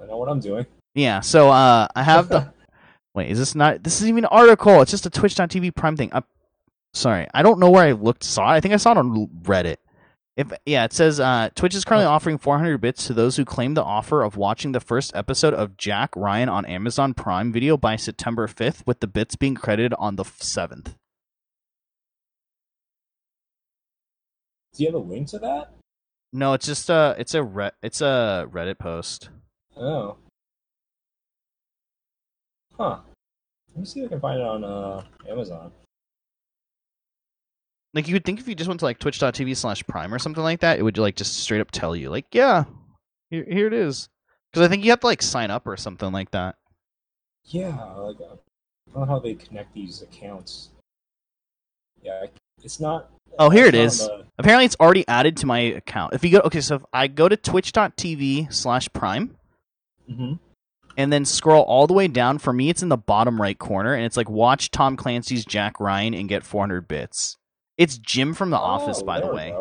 I 0.00 0.06
know 0.06 0.16
what 0.16 0.28
I'm 0.28 0.40
doing. 0.40 0.66
Yeah, 0.94 1.20
so 1.20 1.50
uh 1.50 1.88
I 1.94 2.02
have 2.02 2.28
the 2.28 2.52
Wait, 3.14 3.30
is 3.30 3.38
this 3.38 3.54
not 3.54 3.82
this 3.82 4.00
is 4.00 4.08
even 4.08 4.24
an 4.24 4.30
article. 4.30 4.82
It's 4.82 4.90
just 4.90 5.06
a 5.06 5.10
twitch.tv 5.10 5.74
prime 5.74 5.96
thing. 5.96 6.10
i 6.12 6.22
sorry. 6.92 7.26
I 7.32 7.42
don't 7.42 7.58
know 7.58 7.70
where 7.70 7.84
I 7.84 7.92
looked 7.92 8.24
saw 8.24 8.52
it. 8.52 8.56
I 8.56 8.60
think 8.60 8.74
I 8.74 8.78
saw 8.78 8.92
it 8.92 8.98
on 8.98 9.28
Reddit. 9.42 9.76
If 10.36 10.52
yeah, 10.66 10.84
it 10.84 10.92
says 10.92 11.18
uh 11.18 11.48
Twitch 11.54 11.74
is 11.74 11.84
currently 11.84 12.06
offering 12.06 12.36
400 12.36 12.78
bits 12.78 13.06
to 13.06 13.14
those 13.14 13.36
who 13.36 13.44
claim 13.44 13.74
the 13.74 13.82
offer 13.82 14.22
of 14.22 14.36
watching 14.36 14.72
the 14.72 14.80
first 14.80 15.16
episode 15.16 15.54
of 15.54 15.78
Jack 15.78 16.14
Ryan 16.14 16.48
on 16.50 16.66
Amazon 16.66 17.14
Prime 17.14 17.52
Video 17.52 17.78
by 17.78 17.96
September 17.96 18.46
5th 18.46 18.86
with 18.86 19.00
the 19.00 19.06
bits 19.06 19.34
being 19.34 19.54
credited 19.54 19.94
on 19.98 20.16
the 20.16 20.24
7th. 20.24 20.94
Do 24.74 24.82
you 24.82 24.86
have 24.88 24.94
a 24.94 24.98
link 24.98 25.28
to 25.28 25.38
that? 25.38 25.72
No, 26.34 26.52
it's 26.52 26.66
just 26.66 26.90
a 26.90 27.16
it's 27.18 27.32
a 27.32 27.42
re- 27.42 27.70
it's 27.82 28.02
a 28.02 28.46
Reddit 28.52 28.78
post. 28.78 29.30
Oh. 29.76 30.16
Huh. 32.76 32.98
Let 33.74 33.80
me 33.80 33.84
see 33.86 34.00
if 34.00 34.06
I 34.06 34.08
can 34.10 34.20
find 34.20 34.40
it 34.40 34.46
on 34.46 34.64
uh, 34.64 35.02
Amazon. 35.28 35.72
Like 37.94 38.08
you 38.08 38.14
would 38.14 38.24
think 38.24 38.40
if 38.40 38.48
you 38.48 38.54
just 38.54 38.68
went 38.68 38.80
to 38.80 38.86
like 38.86 38.98
twitch.tv 38.98 39.56
slash 39.56 39.82
prime 39.86 40.12
or 40.12 40.18
something 40.18 40.42
like 40.42 40.60
that, 40.60 40.78
it 40.78 40.82
would 40.82 40.98
like 40.98 41.16
just 41.16 41.38
straight 41.38 41.60
up 41.60 41.70
tell 41.70 41.96
you, 41.96 42.10
like, 42.10 42.26
yeah, 42.32 42.64
here, 43.30 43.44
here 43.48 43.66
it 43.66 43.72
is. 43.72 44.08
Because 44.52 44.66
I 44.66 44.68
think 44.70 44.84
you 44.84 44.90
have 44.90 45.00
to 45.00 45.06
like 45.06 45.22
sign 45.22 45.50
up 45.50 45.66
or 45.66 45.76
something 45.76 46.12
like 46.12 46.30
that. 46.32 46.56
Yeah, 47.44 47.68
like 47.94 48.16
uh, 48.20 48.34
I 48.34 48.92
don't 48.94 49.00
know 49.00 49.04
how 49.06 49.18
they 49.18 49.34
connect 49.34 49.72
these 49.74 50.02
accounts. 50.02 50.70
Yeah, 52.02 52.26
it's 52.62 52.80
not. 52.80 53.10
Oh, 53.38 53.50
here 53.50 53.66
it 53.66 53.74
is. 53.74 53.98
the- 54.00 54.24
Apparently, 54.38 54.66
it's 54.66 54.76
already 54.78 55.06
added 55.08 55.36
to 55.38 55.46
my 55.46 55.58
account. 55.60 56.12
If 56.12 56.22
you 56.22 56.30
go, 56.30 56.40
okay, 56.40 56.60
so 56.60 56.76
if 56.76 56.82
I 56.92 57.06
go 57.08 57.28
to 57.28 57.36
twitch.tv 57.36 58.52
slash 58.52 58.88
prime 58.92 59.36
Mhm. 60.10 60.38
and 60.96 61.12
then 61.12 61.24
scroll 61.24 61.62
all 61.64 61.86
the 61.86 61.92
way 61.94 62.08
down, 62.08 62.38
for 62.38 62.52
me, 62.52 62.70
it's 62.70 62.82
in 62.82 62.88
the 62.88 62.96
bottom 62.96 63.40
right 63.40 63.58
corner 63.58 63.92
and 63.94 64.04
it's 64.04 64.16
like 64.16 64.30
watch 64.30 64.70
Tom 64.70 64.96
Clancy's 64.96 65.44
Jack 65.44 65.78
Ryan 65.80 66.14
and 66.14 66.28
get 66.28 66.42
400 66.44 66.88
bits. 66.88 67.36
It's 67.76 67.98
Jim 67.98 68.32
from 68.32 68.50
The 68.50 68.58
Office, 68.58 69.00
Oh, 69.02 69.04
by 69.06 69.20
the 69.20 69.26
way. 69.32 69.54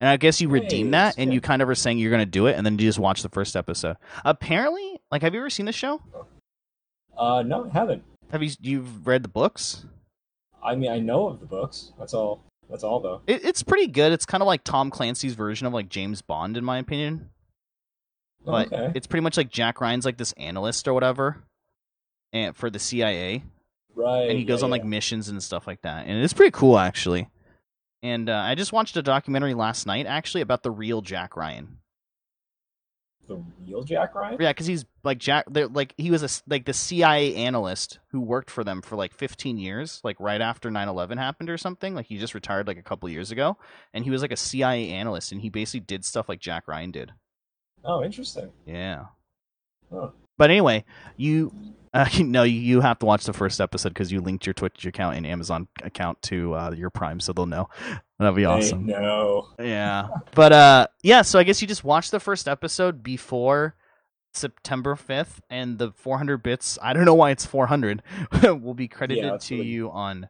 And 0.00 0.08
I 0.10 0.16
guess 0.18 0.40
you 0.40 0.48
Hey, 0.48 0.52
redeem 0.60 0.90
that 0.92 1.16
and 1.18 1.32
you 1.34 1.40
kind 1.40 1.62
of 1.62 1.68
are 1.68 1.74
saying 1.74 1.98
you're 1.98 2.10
going 2.10 2.20
to 2.22 2.26
do 2.30 2.46
it 2.46 2.56
and 2.56 2.64
then 2.64 2.74
you 2.74 2.86
just 2.86 2.98
watch 2.98 3.22
the 3.22 3.28
first 3.30 3.56
episode. 3.56 3.96
Apparently, 4.24 5.00
like, 5.10 5.22
have 5.22 5.34
you 5.34 5.40
ever 5.40 5.50
seen 5.50 5.66
the 5.66 5.72
show? 5.72 6.00
Uh, 7.16 7.42
no, 7.42 7.64
I 7.64 7.70
haven't. 7.70 8.04
Have 8.30 8.42
you 8.42 8.50
you've 8.60 9.06
read 9.06 9.22
the 9.24 9.28
books? 9.28 9.86
I 10.62 10.74
mean, 10.74 10.90
I 10.90 10.98
know 10.98 11.28
of 11.28 11.40
the 11.40 11.46
books. 11.46 11.92
That's 11.98 12.12
all. 12.12 12.42
That's 12.68 12.82
all, 12.84 13.00
though. 13.00 13.22
It, 13.26 13.44
it's 13.44 13.62
pretty 13.62 13.86
good. 13.86 14.12
It's 14.12 14.26
kind 14.26 14.42
of 14.42 14.46
like 14.46 14.64
Tom 14.64 14.90
Clancy's 14.90 15.34
version 15.34 15.66
of 15.66 15.72
like 15.72 15.88
James 15.88 16.20
Bond, 16.22 16.56
in 16.56 16.64
my 16.64 16.78
opinion. 16.78 17.30
But 18.46 18.72
okay. 18.72 18.92
it's 18.94 19.08
pretty 19.08 19.24
much 19.24 19.36
like 19.36 19.50
Jack 19.50 19.80
Ryan's 19.80 20.04
like 20.04 20.16
this 20.16 20.32
analyst 20.32 20.86
or 20.86 20.94
whatever, 20.94 21.42
and 22.32 22.56
for 22.56 22.70
the 22.70 22.78
CIA, 22.78 23.42
right. 23.96 24.30
and 24.30 24.38
he 24.38 24.44
goes 24.44 24.60
yeah, 24.60 24.66
on 24.66 24.70
like 24.70 24.82
yeah. 24.82 24.88
missions 24.88 25.28
and 25.28 25.42
stuff 25.42 25.66
like 25.66 25.82
that, 25.82 26.06
and 26.06 26.22
it's 26.22 26.32
pretty 26.32 26.52
cool 26.52 26.78
actually. 26.78 27.28
And 28.04 28.28
uh, 28.28 28.36
I 28.36 28.54
just 28.54 28.72
watched 28.72 28.96
a 28.96 29.02
documentary 29.02 29.54
last 29.54 29.84
night 29.84 30.06
actually 30.06 30.42
about 30.42 30.62
the 30.62 30.70
real 30.70 31.02
Jack 31.02 31.36
Ryan. 31.36 31.78
the 33.26 33.42
real 33.66 33.82
Jack 33.82 34.14
Ryan. 34.14 34.36
Yeah, 34.38 34.50
because 34.50 34.66
he's 34.66 34.84
like 35.02 35.18
Jack. 35.18 35.46
Like 35.48 35.92
he 35.96 36.12
was 36.12 36.22
a 36.22 36.28
like 36.48 36.66
the 36.66 36.72
CIA 36.72 37.34
analyst 37.34 37.98
who 38.12 38.20
worked 38.20 38.48
for 38.48 38.62
them 38.62 38.80
for 38.80 38.94
like 38.94 39.12
15 39.12 39.58
years, 39.58 40.00
like 40.04 40.20
right 40.20 40.40
after 40.40 40.70
9/11 40.70 41.18
happened 41.18 41.50
or 41.50 41.58
something. 41.58 41.96
Like 41.96 42.06
he 42.06 42.16
just 42.16 42.34
retired 42.34 42.68
like 42.68 42.78
a 42.78 42.82
couple 42.82 43.08
years 43.08 43.32
ago, 43.32 43.56
and 43.92 44.04
he 44.04 44.10
was 44.10 44.22
like 44.22 44.30
a 44.30 44.36
CIA 44.36 44.90
analyst, 44.90 45.32
and 45.32 45.40
he 45.40 45.48
basically 45.48 45.80
did 45.80 46.04
stuff 46.04 46.28
like 46.28 46.38
Jack 46.38 46.68
Ryan 46.68 46.92
did. 46.92 47.12
Oh, 47.86 48.02
interesting. 48.02 48.50
Yeah. 48.66 49.06
Huh. 49.92 50.10
But 50.38 50.50
anyway, 50.50 50.84
you 51.16 51.52
uh, 51.94 52.06
no, 52.20 52.42
you, 52.42 52.60
you 52.60 52.80
have 52.80 52.98
to 52.98 53.06
watch 53.06 53.24
the 53.24 53.32
first 53.32 53.60
episode 53.60 53.90
because 53.90 54.12
you 54.12 54.20
linked 54.20 54.44
your 54.46 54.52
Twitch 54.54 54.84
account 54.84 55.16
and 55.16 55.26
Amazon 55.26 55.68
account 55.82 56.20
to 56.22 56.54
uh, 56.54 56.70
your 56.76 56.90
Prime, 56.90 57.20
so 57.20 57.32
they'll 57.32 57.46
know. 57.46 57.68
That'd 58.18 58.34
be 58.36 58.44
awesome. 58.44 58.86
no. 58.86 59.48
Yeah, 59.58 60.08
but 60.34 60.52
uh, 60.52 60.86
yeah. 61.02 61.22
So 61.22 61.38
I 61.38 61.44
guess 61.44 61.62
you 61.62 61.68
just 61.68 61.84
watch 61.84 62.10
the 62.10 62.20
first 62.20 62.48
episode 62.48 63.02
before 63.02 63.76
September 64.34 64.94
fifth, 64.96 65.40
and 65.48 65.78
the 65.78 65.92
400 65.92 66.42
bits. 66.42 66.78
I 66.82 66.92
don't 66.92 67.04
know 67.06 67.14
why 67.14 67.30
it's 67.30 67.46
400. 67.46 68.02
will 68.42 68.74
be 68.74 68.88
credited 68.88 69.24
Yeah, 69.24 69.36
to 69.38 69.54
really- 69.56 69.66
you 69.68 69.90
on 69.90 70.28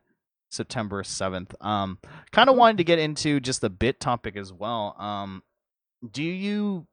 September 0.50 1.02
7th. 1.02 1.60
Um, 1.64 1.98
kind 2.30 2.48
of 2.48 2.56
wanted 2.56 2.78
to 2.78 2.84
get 2.84 2.98
into 3.00 3.40
just 3.40 3.60
the 3.60 3.70
bit 3.70 3.98
topic 4.00 4.36
as 4.36 4.52
well. 4.52 4.94
Um, 4.98 5.42
do 6.08 6.22
you 6.22 6.86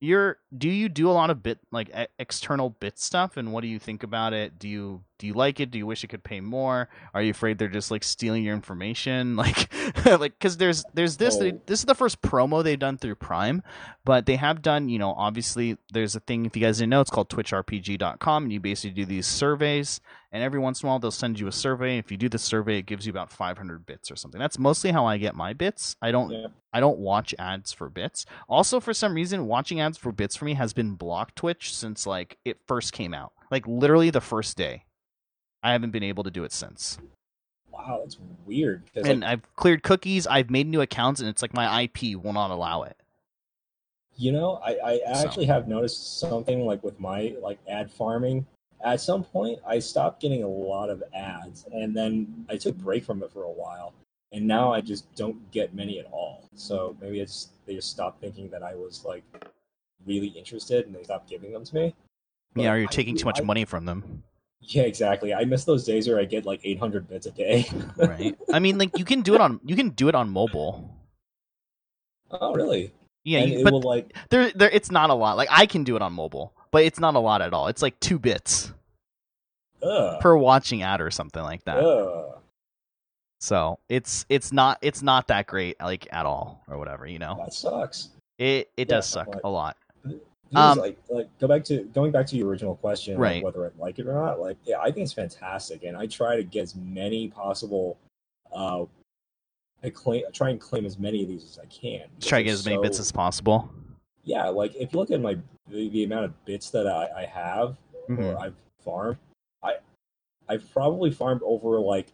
you're 0.00 0.38
do 0.56 0.68
you 0.68 0.88
do 0.88 1.10
a 1.10 1.12
lot 1.12 1.30
of 1.30 1.42
bit 1.42 1.58
like 1.70 1.90
external 2.18 2.70
bit 2.70 2.98
stuff? 2.98 3.36
And 3.36 3.52
what 3.52 3.60
do 3.62 3.68
you 3.68 3.78
think 3.78 4.02
about 4.02 4.32
it? 4.32 4.58
Do 4.58 4.68
you 4.68 5.04
do 5.20 5.26
you 5.28 5.34
like 5.34 5.60
it 5.60 5.70
do 5.70 5.78
you 5.78 5.86
wish 5.86 6.02
it 6.02 6.08
could 6.08 6.24
pay 6.24 6.40
more 6.40 6.88
are 7.14 7.22
you 7.22 7.30
afraid 7.30 7.58
they're 7.58 7.68
just 7.68 7.90
like 7.92 8.02
stealing 8.02 8.42
your 8.42 8.54
information 8.54 9.36
like 9.44 9.72
like 10.06 10.32
because 10.38 10.56
there's 10.56 10.82
there's 10.94 11.16
this 11.18 11.36
they, 11.36 11.52
Oh. 11.52 11.60
this 11.66 11.78
is 11.80 11.84
the 11.84 11.94
first 11.94 12.20
promo 12.22 12.64
they've 12.64 12.78
done 12.78 12.98
through 12.98 13.14
prime 13.16 13.62
but 14.04 14.26
they 14.26 14.36
have 14.36 14.62
done 14.62 14.88
you 14.88 14.98
know 14.98 15.12
obviously 15.12 15.76
there's 15.92 16.16
a 16.16 16.20
thing 16.20 16.46
if 16.46 16.56
you 16.56 16.62
guys 16.62 16.78
didn't 16.78 16.90
know 16.90 17.00
it's 17.00 17.10
called 17.10 17.28
twitchrpg.com 17.28 18.44
and 18.44 18.52
you 18.52 18.58
basically 18.60 18.90
do 18.94 19.04
these 19.04 19.26
surveys 19.26 20.00
and 20.32 20.42
every 20.42 20.58
once 20.60 20.82
in 20.82 20.86
a 20.86 20.90
while 20.90 20.98
they'll 20.98 21.10
send 21.10 21.38
you 21.38 21.46
a 21.46 21.52
survey 21.52 21.98
if 21.98 22.10
you 22.10 22.16
do 22.16 22.28
the 22.28 22.38
survey 22.38 22.78
it 22.78 22.86
gives 22.86 23.06
you 23.06 23.10
about 23.10 23.30
500 23.32 23.84
bits 23.86 24.10
or 24.10 24.16
something 24.16 24.40
that's 24.40 24.58
mostly 24.58 24.90
how 24.90 25.04
i 25.06 25.16
get 25.18 25.34
my 25.34 25.52
bits 25.52 25.96
i 26.02 26.10
don't 26.10 26.30
Yeah. 26.30 26.46
I 26.72 26.78
don't 26.78 27.00
watch 27.00 27.34
ads 27.36 27.72
for 27.72 27.90
bits. 27.90 28.26
Also, 28.48 28.78
for 28.78 28.94
some 28.94 29.12
reason, 29.14 29.48
watching 29.48 29.80
ads 29.80 29.98
for 29.98 30.12
bits 30.12 30.36
for 30.36 30.44
me 30.44 30.54
has 30.54 30.72
been 30.72 30.94
blocked 30.94 31.34
Twitch 31.34 31.74
since 31.74 32.06
like 32.06 32.38
it 32.44 32.58
first 32.68 32.92
came 32.92 33.12
out. 33.12 33.32
Like 33.50 33.66
literally 33.66 34.10
the 34.10 34.20
first 34.20 34.56
day. 34.56 34.84
I 35.62 35.72
haven't 35.72 35.90
been 35.90 36.02
able 36.02 36.24
to 36.24 36.30
do 36.30 36.44
it 36.44 36.52
since. 36.52 36.98
Wow, 37.70 38.00
that's 38.02 38.18
weird. 38.46 38.82
And 38.94 39.20
like, 39.20 39.30
I've 39.30 39.56
cleared 39.56 39.82
cookies, 39.82 40.26
I've 40.26 40.50
made 40.50 40.66
new 40.66 40.80
accounts, 40.80 41.20
and 41.20 41.28
it's 41.28 41.42
like 41.42 41.54
my 41.54 41.82
IP 41.82 42.16
will 42.22 42.32
not 42.32 42.50
allow 42.50 42.82
it. 42.82 42.96
you 44.16 44.32
know, 44.32 44.60
I, 44.64 44.76
I 45.06 45.14
So. 45.14 45.26
actually 45.26 45.46
have 45.46 45.66
noticed 45.68 46.18
something 46.18 46.66
like 46.66 46.82
with 46.82 46.98
my 47.00 47.34
like 47.40 47.58
ad 47.68 47.90
farming. 47.90 48.46
At 48.84 49.00
some 49.00 49.24
point, 49.24 49.58
I 49.66 49.78
stopped 49.78 50.20
getting 50.22 50.42
a 50.42 50.48
lot 50.48 50.88
of 50.90 51.02
ads, 51.14 51.66
and 51.72 51.94
then 51.96 52.46
I 52.48 52.56
took 52.56 52.74
a 52.74 52.78
break 52.78 53.04
from 53.04 53.22
it 53.22 53.30
for 53.30 53.44
a 53.44 53.50
while, 53.50 53.92
and 54.32 54.46
now 54.46 54.72
I 54.72 54.80
just 54.80 55.14
don't 55.14 55.50
get 55.52 55.74
many 55.74 55.98
at 56.00 56.06
all. 56.10 56.44
So 56.54 56.96
maybe 57.00 57.20
it's 57.20 57.48
they 57.66 57.74
just 57.74 57.90
stopped 57.90 58.20
thinking 58.20 58.48
that 58.50 58.62
I 58.62 58.74
was 58.74 59.04
like 59.04 59.22
really 60.06 60.28
interested, 60.28 60.86
and 60.86 60.94
they 60.94 61.02
stopped 61.02 61.28
giving 61.28 61.52
them 61.52 61.64
to 61.64 61.74
me. 61.74 61.94
But 62.54 62.62
yeah, 62.64 62.72
or 62.72 62.78
you're 62.78 62.88
I 62.88 62.92
taking 62.92 63.16
too 63.16 63.26
much 63.26 63.40
I- 63.40 63.44
money 63.44 63.64
from 63.66 63.84
them. 63.84 64.22
Yeah, 64.60 64.82
exactly. 64.82 65.32
I 65.32 65.44
miss 65.44 65.64
those 65.64 65.84
days 65.84 66.06
where 66.08 66.18
I 66.18 66.24
get 66.24 66.44
like 66.44 66.60
800 66.62 67.08
bits 67.08 67.26
a 67.26 67.30
day. 67.30 67.66
Right. 67.96 68.36
I 68.52 68.58
mean 68.58 68.78
like 68.78 68.98
you 68.98 69.04
can 69.04 69.22
do 69.22 69.34
it 69.34 69.40
on 69.40 69.60
you 69.64 69.76
can 69.76 69.90
do 69.90 70.08
it 70.08 70.14
on 70.14 70.30
mobile. 70.30 70.88
oh, 72.30 72.54
really? 72.54 72.92
Yeah, 73.24 73.44
you, 73.44 73.64
but 73.64 73.72
will 73.72 73.82
like 73.82 74.16
there 74.30 74.50
there 74.52 74.70
it's 74.70 74.90
not 74.90 75.10
a 75.10 75.14
lot. 75.14 75.36
Like 75.36 75.48
I 75.50 75.66
can 75.66 75.84
do 75.84 75.96
it 75.96 76.02
on 76.02 76.12
mobile, 76.12 76.54
but 76.70 76.84
it's 76.84 76.98
not 76.98 77.14
a 77.14 77.18
lot 77.18 77.42
at 77.42 77.52
all. 77.52 77.66
It's 77.68 77.82
like 77.82 77.98
two 78.00 78.18
bits 78.18 78.72
ugh, 79.82 80.20
per 80.20 80.36
watching 80.36 80.82
ad 80.82 81.00
or 81.00 81.10
something 81.10 81.42
like 81.42 81.64
that. 81.64 81.78
ugh. 81.78 82.38
So 83.40 83.78
it's 83.88 84.24
it's 84.28 84.52
not 84.52 84.78
it's 84.82 85.02
not 85.02 85.28
that 85.28 85.46
great 85.46 85.80
like 85.80 86.06
at 86.12 86.26
all 86.26 86.62
or 86.68 86.78
whatever 86.78 87.06
you 87.06 87.18
know. 87.18 87.36
That 87.38 87.52
sucks. 87.52 88.10
It 88.38 88.70
it 88.76 88.88
yeah, 88.88 88.96
does 88.96 89.06
suck 89.06 89.28
a 89.44 89.48
lot. 89.50 89.76
Um, 90.54 90.78
like 90.78 90.98
like 91.08 91.28
go 91.38 91.46
back 91.46 91.62
to 91.64 91.84
going 91.94 92.10
back 92.10 92.26
to 92.26 92.36
your 92.36 92.48
original 92.48 92.74
question, 92.76 93.16
right? 93.16 93.36
Like 93.36 93.44
whether 93.44 93.66
I 93.66 93.70
like 93.78 93.98
it 94.00 94.06
or 94.06 94.14
not. 94.14 94.40
Like 94.40 94.56
yeah, 94.64 94.80
I 94.80 94.90
think 94.90 95.04
it's 95.04 95.12
fantastic, 95.12 95.84
and 95.84 95.96
I 95.96 96.06
try 96.06 96.36
to 96.36 96.42
get 96.42 96.62
as 96.62 96.74
many 96.74 97.28
possible. 97.28 97.98
Uh, 98.52 98.86
I 99.84 99.90
claim 99.90 100.24
I 100.26 100.30
try 100.32 100.50
and 100.50 100.60
claim 100.60 100.86
as 100.86 100.98
many 100.98 101.22
of 101.22 101.28
these 101.28 101.44
as 101.44 101.58
I 101.58 101.66
can. 101.66 102.02
Try 102.20 102.38
to 102.38 102.44
get 102.44 102.52
as 102.54 102.64
so, 102.64 102.70
many 102.70 102.82
bits 102.82 102.98
as 102.98 103.12
possible. 103.12 103.70
Yeah, 104.24 104.48
like 104.48 104.74
if 104.74 104.92
you 104.92 104.98
look 104.98 105.12
at 105.12 105.20
my 105.20 105.36
the, 105.68 105.88
the 105.90 106.02
amount 106.02 106.24
of 106.24 106.44
bits 106.44 106.70
that 106.70 106.88
I, 106.88 107.08
I 107.16 107.24
have 107.26 107.76
mm-hmm. 108.08 108.24
or 108.24 108.38
I've 108.40 108.54
farmed, 108.84 109.18
I 109.62 109.74
I've 110.48 110.68
probably 110.72 111.12
farmed 111.12 111.42
over 111.44 111.78
like 111.78 112.08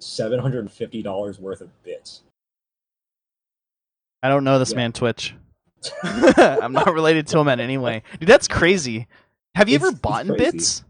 seven 0.00 0.40
hundred 0.40 0.60
and 0.60 0.72
fifty 0.72 1.02
dollars 1.02 1.38
worth 1.38 1.60
of 1.60 1.70
bits. 1.84 2.22
I 4.24 4.28
don't 4.28 4.42
know 4.42 4.58
this 4.58 4.72
yeah. 4.72 4.78
man 4.78 4.92
Twitch. 4.92 5.34
I'm 6.02 6.72
not 6.72 6.92
related 6.92 7.26
to 7.28 7.38
him 7.38 7.48
in 7.48 7.60
any 7.60 7.78
way, 7.78 8.02
dude. 8.18 8.28
That's 8.28 8.48
crazy. 8.48 9.06
Have 9.54 9.68
you 9.68 9.76
it's, 9.76 9.84
ever 9.84 9.96
bought 9.96 10.26
bits? 10.26 10.84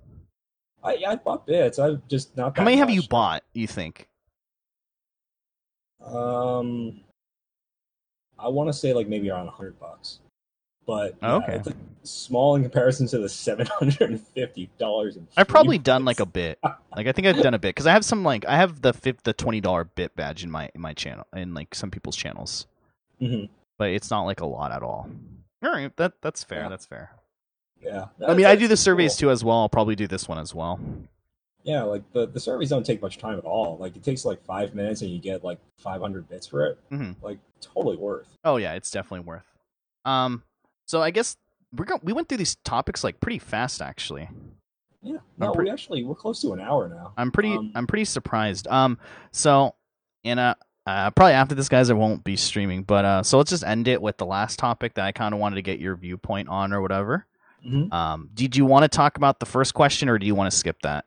I 0.82 0.98
I 1.06 1.16
bought 1.16 1.46
bits. 1.46 1.78
I've 1.78 2.06
just 2.08 2.36
not. 2.36 2.56
How 2.56 2.64
many 2.64 2.76
much. 2.76 2.88
have 2.88 2.90
you 2.90 3.02
bought? 3.08 3.42
You 3.52 3.66
think? 3.66 4.08
Um, 6.04 7.00
I 8.38 8.48
want 8.48 8.68
to 8.68 8.72
say 8.72 8.92
like 8.92 9.08
maybe 9.08 9.30
around 9.30 9.48
a 9.48 9.50
hundred 9.50 9.78
bucks, 9.80 10.20
but 10.86 11.16
yeah, 11.20 11.34
okay, 11.36 11.54
it's 11.56 11.66
like 11.66 11.76
small 12.04 12.54
in 12.54 12.62
comparison 12.62 13.06
to 13.08 13.18
the 13.18 13.28
seven 13.28 13.66
hundred 13.66 14.10
and 14.10 14.20
fifty 14.20 14.70
dollars. 14.78 15.18
I've 15.36 15.48
probably 15.48 15.78
done 15.78 16.04
like 16.04 16.20
a 16.20 16.26
bit. 16.26 16.58
like 16.96 17.06
I 17.06 17.12
think 17.12 17.26
I've 17.26 17.42
done 17.42 17.54
a 17.54 17.58
bit 17.58 17.70
because 17.70 17.86
I 17.86 17.92
have 17.92 18.04
some 18.04 18.22
like 18.22 18.44
I 18.46 18.56
have 18.56 18.82
the 18.82 18.92
fifth, 18.92 19.24
the 19.24 19.32
twenty 19.32 19.60
dollar 19.60 19.84
bit 19.84 20.14
badge 20.14 20.44
in 20.44 20.50
my 20.50 20.70
in 20.74 20.80
my 20.80 20.94
channel 20.94 21.26
in 21.34 21.54
like 21.54 21.74
some 21.74 21.90
people's 21.90 22.16
channels, 22.16 22.66
mm-hmm. 23.20 23.52
But 23.78 23.90
it's 23.90 24.10
not 24.10 24.22
like 24.22 24.40
a 24.40 24.46
lot 24.46 24.72
at 24.72 24.82
all. 24.82 25.08
All 25.64 25.72
right, 25.72 25.94
that 25.96 26.14
that's 26.22 26.42
fair. 26.44 26.62
Yeah. 26.62 26.68
That's 26.68 26.86
fair. 26.86 27.10
Yeah, 27.80 28.06
I 28.26 28.34
mean, 28.34 28.46
I 28.46 28.56
do 28.56 28.68
the 28.68 28.76
surveys 28.76 29.12
cool. 29.12 29.28
too 29.28 29.30
as 29.30 29.44
well. 29.44 29.58
I'll 29.58 29.68
probably 29.68 29.96
do 29.96 30.06
this 30.06 30.28
one 30.28 30.38
as 30.38 30.54
well. 30.54 30.80
Yeah, 31.62 31.82
like 31.82 32.10
the, 32.12 32.26
the 32.26 32.40
surveys 32.40 32.70
don't 32.70 32.86
take 32.86 33.02
much 33.02 33.18
time 33.18 33.38
at 33.38 33.44
all. 33.44 33.76
Like 33.78 33.96
it 33.96 34.02
takes 34.04 34.24
like 34.24 34.42
five 34.44 34.74
minutes 34.74 35.02
and 35.02 35.10
you 35.10 35.18
get 35.18 35.42
like 35.44 35.58
500 35.78 36.28
bits 36.28 36.46
for 36.46 36.64
it. 36.64 36.78
Mm-hmm. 36.92 37.24
Like 37.24 37.38
totally 37.60 37.96
worth. 37.96 38.28
Oh 38.44 38.56
yeah, 38.56 38.74
it's 38.74 38.90
definitely 38.90 39.26
worth. 39.26 39.44
Um, 40.04 40.42
so 40.86 41.02
I 41.02 41.10
guess 41.10 41.36
we 41.72 41.84
go- 41.84 42.00
we 42.02 42.12
went 42.12 42.28
through 42.28 42.38
these 42.38 42.54
topics 42.64 43.02
like 43.02 43.18
pretty 43.20 43.40
fast 43.40 43.82
actually. 43.82 44.28
Yeah, 45.02 45.18
no, 45.38 45.52
pre- 45.52 45.64
we 45.64 45.70
actually 45.70 46.04
we're 46.04 46.14
close 46.14 46.40
to 46.42 46.52
an 46.52 46.60
hour 46.60 46.88
now. 46.88 47.12
I'm 47.16 47.30
pretty 47.30 47.52
um, 47.52 47.72
I'm 47.74 47.86
pretty 47.86 48.04
surprised. 48.04 48.68
Um, 48.68 48.98
so 49.32 49.74
in 50.22 50.38
a 50.38 50.56
uh, 50.86 51.10
probably 51.10 51.32
after 51.32 51.54
this, 51.54 51.68
guys, 51.68 51.90
I 51.90 51.94
won't 51.94 52.22
be 52.22 52.36
streaming. 52.36 52.82
But 52.82 53.04
uh, 53.04 53.22
so 53.22 53.38
let's 53.38 53.50
just 53.50 53.64
end 53.64 53.88
it 53.88 54.00
with 54.00 54.18
the 54.18 54.26
last 54.26 54.58
topic 54.58 54.94
that 54.94 55.04
I 55.04 55.12
kind 55.12 55.34
of 55.34 55.40
wanted 55.40 55.56
to 55.56 55.62
get 55.62 55.80
your 55.80 55.96
viewpoint 55.96 56.48
on 56.48 56.72
or 56.72 56.80
whatever. 56.80 57.26
Mm-hmm. 57.66 57.92
Um, 57.92 58.30
did 58.34 58.56
you 58.56 58.64
want 58.64 58.84
to 58.84 58.88
talk 58.88 59.16
about 59.16 59.40
the 59.40 59.46
first 59.46 59.74
question 59.74 60.08
or 60.08 60.18
do 60.18 60.26
you 60.26 60.34
want 60.34 60.50
to 60.50 60.56
skip 60.56 60.80
that? 60.82 61.04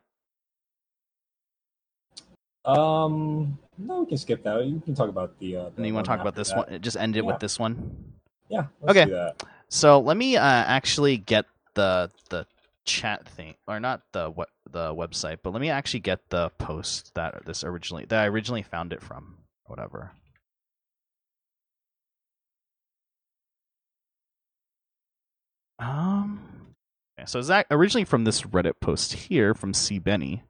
Um, 2.66 3.58
no, 3.78 4.00
we 4.00 4.06
can 4.06 4.18
skip 4.18 4.44
that. 4.44 4.66
You 4.66 4.82
can 4.84 4.94
talk 4.94 5.08
about 5.08 5.38
the. 5.38 5.56
Uh, 5.56 5.62
the 5.70 5.76
and 5.78 5.86
you 5.86 5.94
want 5.94 6.04
to 6.04 6.10
talk 6.10 6.20
about 6.20 6.34
this 6.34 6.50
that. 6.50 6.70
one? 6.70 6.82
Just 6.82 6.98
end 6.98 7.16
it 7.16 7.24
yeah. 7.24 7.30
with 7.30 7.40
this 7.40 7.58
one. 7.58 8.12
Yeah. 8.50 8.66
okay. 8.86 9.32
So 9.68 10.00
let 10.00 10.16
me 10.16 10.36
uh, 10.36 10.42
actually 10.42 11.16
get 11.16 11.46
the 11.74 12.10
the 12.28 12.46
chat 12.84 13.26
thing, 13.28 13.54
or 13.66 13.80
not 13.80 14.02
the 14.12 14.28
what 14.28 14.50
the 14.70 14.94
website, 14.94 15.38
but 15.42 15.52
let 15.52 15.62
me 15.62 15.70
actually 15.70 16.00
get 16.00 16.28
the 16.28 16.50
post 16.58 17.14
that 17.14 17.46
this 17.46 17.64
originally 17.64 18.04
that 18.06 18.20
I 18.20 18.26
originally 18.26 18.62
found 18.62 18.92
it 18.92 19.00
from. 19.00 19.36
Whatever. 19.70 20.10
Um. 25.78 26.40
Okay, 27.16 27.24
so 27.26 27.38
is 27.38 27.46
that 27.46 27.66
originally 27.70 28.04
from 28.04 28.24
this 28.24 28.42
Reddit 28.42 28.80
post 28.80 29.12
here 29.12 29.54
from 29.54 29.72
C 29.72 30.00
Benny? 30.00 30.42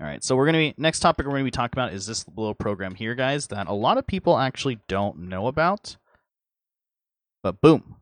All 0.00 0.06
right, 0.06 0.22
so 0.22 0.36
we're 0.36 0.46
gonna 0.46 0.58
be 0.58 0.74
next 0.78 1.00
topic 1.00 1.26
we're 1.26 1.32
gonna 1.32 1.42
be 1.42 1.50
talking 1.50 1.76
about 1.76 1.92
is 1.92 2.06
this 2.06 2.24
little 2.36 2.54
program 2.54 2.94
here, 2.94 3.16
guys, 3.16 3.48
that 3.48 3.66
a 3.66 3.72
lot 3.72 3.98
of 3.98 4.06
people 4.06 4.38
actually 4.38 4.78
don't 4.86 5.18
know 5.18 5.48
about. 5.48 5.96
But 7.42 7.60
boom. 7.60 7.96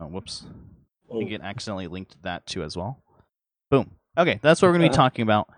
Oh, 0.00 0.06
whoops. 0.06 0.46
I 1.08 1.16
think 1.16 1.30
it 1.30 1.42
accidentally 1.42 1.86
linked 1.86 2.20
that 2.24 2.44
too 2.44 2.64
as 2.64 2.76
well. 2.76 2.98
Boom. 3.70 3.92
Okay, 4.18 4.40
that's 4.42 4.60
what 4.60 4.66
we're 4.66 4.78
gonna 4.78 4.88
be 4.88 4.96
talking 4.96 5.22
about. 5.22 5.48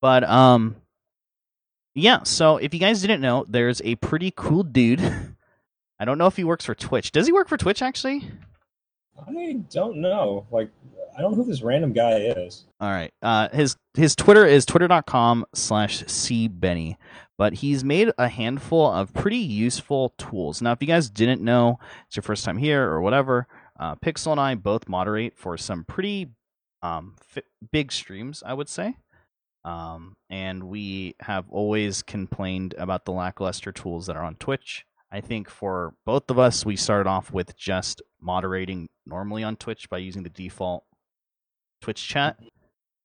But 0.00 0.24
um, 0.24 0.76
yeah. 1.94 2.22
So 2.24 2.56
if 2.56 2.72
you 2.74 2.80
guys 2.80 3.00
didn't 3.00 3.20
know, 3.20 3.44
there's 3.48 3.80
a 3.84 3.96
pretty 3.96 4.32
cool 4.34 4.62
dude. 4.62 5.00
I 5.98 6.04
don't 6.04 6.18
know 6.18 6.26
if 6.26 6.36
he 6.36 6.44
works 6.44 6.64
for 6.64 6.74
Twitch. 6.74 7.12
Does 7.12 7.26
he 7.26 7.32
work 7.32 7.48
for 7.48 7.56
Twitch 7.56 7.80
actually? 7.80 8.28
I 9.28 9.62
don't 9.70 9.98
know. 9.98 10.46
Like 10.50 10.70
I 11.16 11.20
don't 11.20 11.32
know 11.32 11.42
who 11.42 11.44
this 11.44 11.62
random 11.62 11.92
guy 11.92 12.18
is. 12.18 12.64
All 12.80 12.90
right. 12.90 13.12
Uh, 13.22 13.48
his 13.50 13.76
his 13.94 14.16
Twitter 14.16 14.46
is 14.46 14.64
twitter.com 14.64 15.46
slash 15.54 16.02
cbenny. 16.04 16.96
But 17.38 17.54
he's 17.54 17.82
made 17.82 18.10
a 18.18 18.28
handful 18.28 18.90
of 18.90 19.12
pretty 19.14 19.38
useful 19.38 20.10
tools. 20.16 20.62
Now, 20.62 20.72
if 20.72 20.80
you 20.80 20.86
guys 20.86 21.10
didn't 21.10 21.42
know, 21.42 21.78
it's 22.06 22.16
your 22.16 22.22
first 22.22 22.44
time 22.44 22.58
here 22.58 22.88
or 22.88 23.00
whatever, 23.00 23.48
uh, 23.80 23.96
Pixel 23.96 24.32
and 24.32 24.40
I 24.40 24.54
both 24.54 24.88
moderate 24.88 25.36
for 25.36 25.56
some 25.56 25.84
pretty 25.84 26.30
um, 26.82 27.16
big 27.72 27.90
streams, 27.90 28.42
I 28.46 28.54
would 28.54 28.68
say. 28.68 28.96
Um, 29.64 30.16
and 30.28 30.64
we 30.64 31.14
have 31.20 31.48
always 31.50 32.02
complained 32.02 32.74
about 32.78 33.04
the 33.04 33.12
lackluster 33.12 33.72
tools 33.72 34.06
that 34.06 34.16
are 34.16 34.24
on 34.24 34.34
Twitch. 34.36 34.84
I 35.10 35.20
think 35.20 35.48
for 35.48 35.94
both 36.06 36.30
of 36.30 36.38
us, 36.38 36.64
we 36.64 36.74
started 36.74 37.08
off 37.08 37.32
with 37.32 37.56
just 37.56 38.00
moderating 38.20 38.88
normally 39.06 39.44
on 39.44 39.56
Twitch 39.56 39.90
by 39.90 39.98
using 39.98 40.22
the 40.22 40.30
default 40.30 40.84
Twitch 41.82 42.06
chat, 42.06 42.38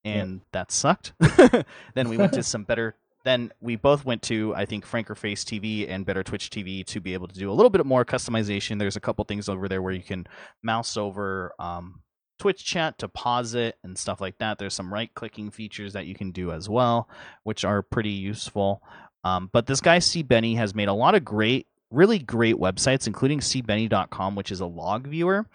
and 0.06 0.42
that 0.54 0.72
sucked. 0.72 1.14
then 1.96 2.08
we 2.08 2.18
went 2.18 2.34
to 2.34 2.44
some 2.44 2.64
better. 2.64 2.96
Then 3.26 3.52
we 3.60 3.76
both 3.76 4.06
went 4.06 4.22
to 4.24 4.56
I 4.56 4.66
think 4.66 4.86
Franker 4.86 5.16
Face 5.16 5.44
TV 5.44 5.90
and 5.90 6.06
Better 6.06 6.24
Twitch 6.24 6.50
TV 6.50 6.86
to 6.86 7.02
be 7.02 7.14
able 7.14 7.28
to 7.28 7.36
do 7.36 7.52
a 7.52 7.54
little 7.54 7.70
bit 7.70 7.86
more 7.86 8.06
customization. 8.06 8.80
There's 8.80 8.96
a 8.96 9.02
couple 9.02 9.26
things 9.26 9.50
over 9.50 9.68
there 9.68 9.82
where 9.82 9.94
you 9.94 10.04
can 10.04 10.28
mouse 10.64 10.96
over 10.96 11.52
um, 11.60 12.02
Twitch 12.38 12.64
chat 12.64 12.98
to 13.00 13.08
pause 13.08 13.54
it 13.54 13.78
and 13.84 13.98
stuff 13.98 14.22
like 14.22 14.38
that. 14.40 14.58
There's 14.58 14.74
some 14.74 14.94
right 14.94 15.14
clicking 15.14 15.52
features 15.52 15.94
that 15.94 16.06
you 16.06 16.16
can 16.16 16.32
do 16.32 16.52
as 16.52 16.70
well, 16.70 17.10
which 17.44 17.66
are 17.66 17.82
pretty 17.82 18.12
useful. 18.12 18.82
Um, 19.24 19.50
but 19.52 19.66
this 19.66 19.82
guy 19.82 20.00
C 20.00 20.24
Benny 20.24 20.56
has 20.56 20.76
made 20.76 20.88
a 20.88 20.94
lot 20.94 21.16
of 21.16 21.26
great, 21.26 21.68
really 21.92 22.20
great 22.20 22.56
websites, 22.56 23.08
including 23.08 23.40
cbenny.com, 23.40 24.36
which 24.36 24.52
is 24.52 24.60
a 24.60 24.66
log 24.66 25.08
viewer. 25.08 25.48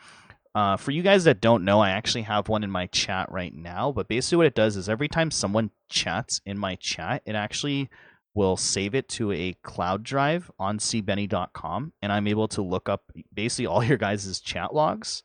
Uh, 0.55 0.77
for 0.77 0.91
you 0.91 1.03
guys 1.03 1.25
that 1.25 1.41
don't 1.41 1.65
know, 1.65 1.81
I 1.81 1.91
actually 1.91 2.23
have 2.23 2.49
one 2.49 2.63
in 2.63 2.71
my 2.71 2.87
chat 2.89 3.33
right 3.33 3.55
now. 3.55 3.91
But 3.91 4.09
basically, 4.09 4.39
what 4.39 4.47
it 4.47 4.55
does 4.55 4.77
is 4.77 4.89
every 4.89 5.09
time 5.09 5.31
someone 5.31 5.71
chats 5.89 6.41
in 6.45 6.59
my 6.59 6.75
chat, 6.77 7.23
it 7.25 7.35
actually 7.35 7.89
will 8.35 8.57
save 8.57 8.95
it 8.95 9.09
to 9.09 9.33
a 9.33 9.55
cloud 9.63 10.03
drive 10.03 10.51
on 10.59 10.79
cbenny.com, 10.79 11.93
and 12.03 12.13
I'm 12.13 12.27
able 12.27 12.49
to 12.49 12.63
look 12.63 12.89
up 12.89 13.03
basically 13.33 13.67
all 13.67 13.85
your 13.85 13.99
guys' 13.99 14.41
chat 14.41 14.75
logs 14.75 15.23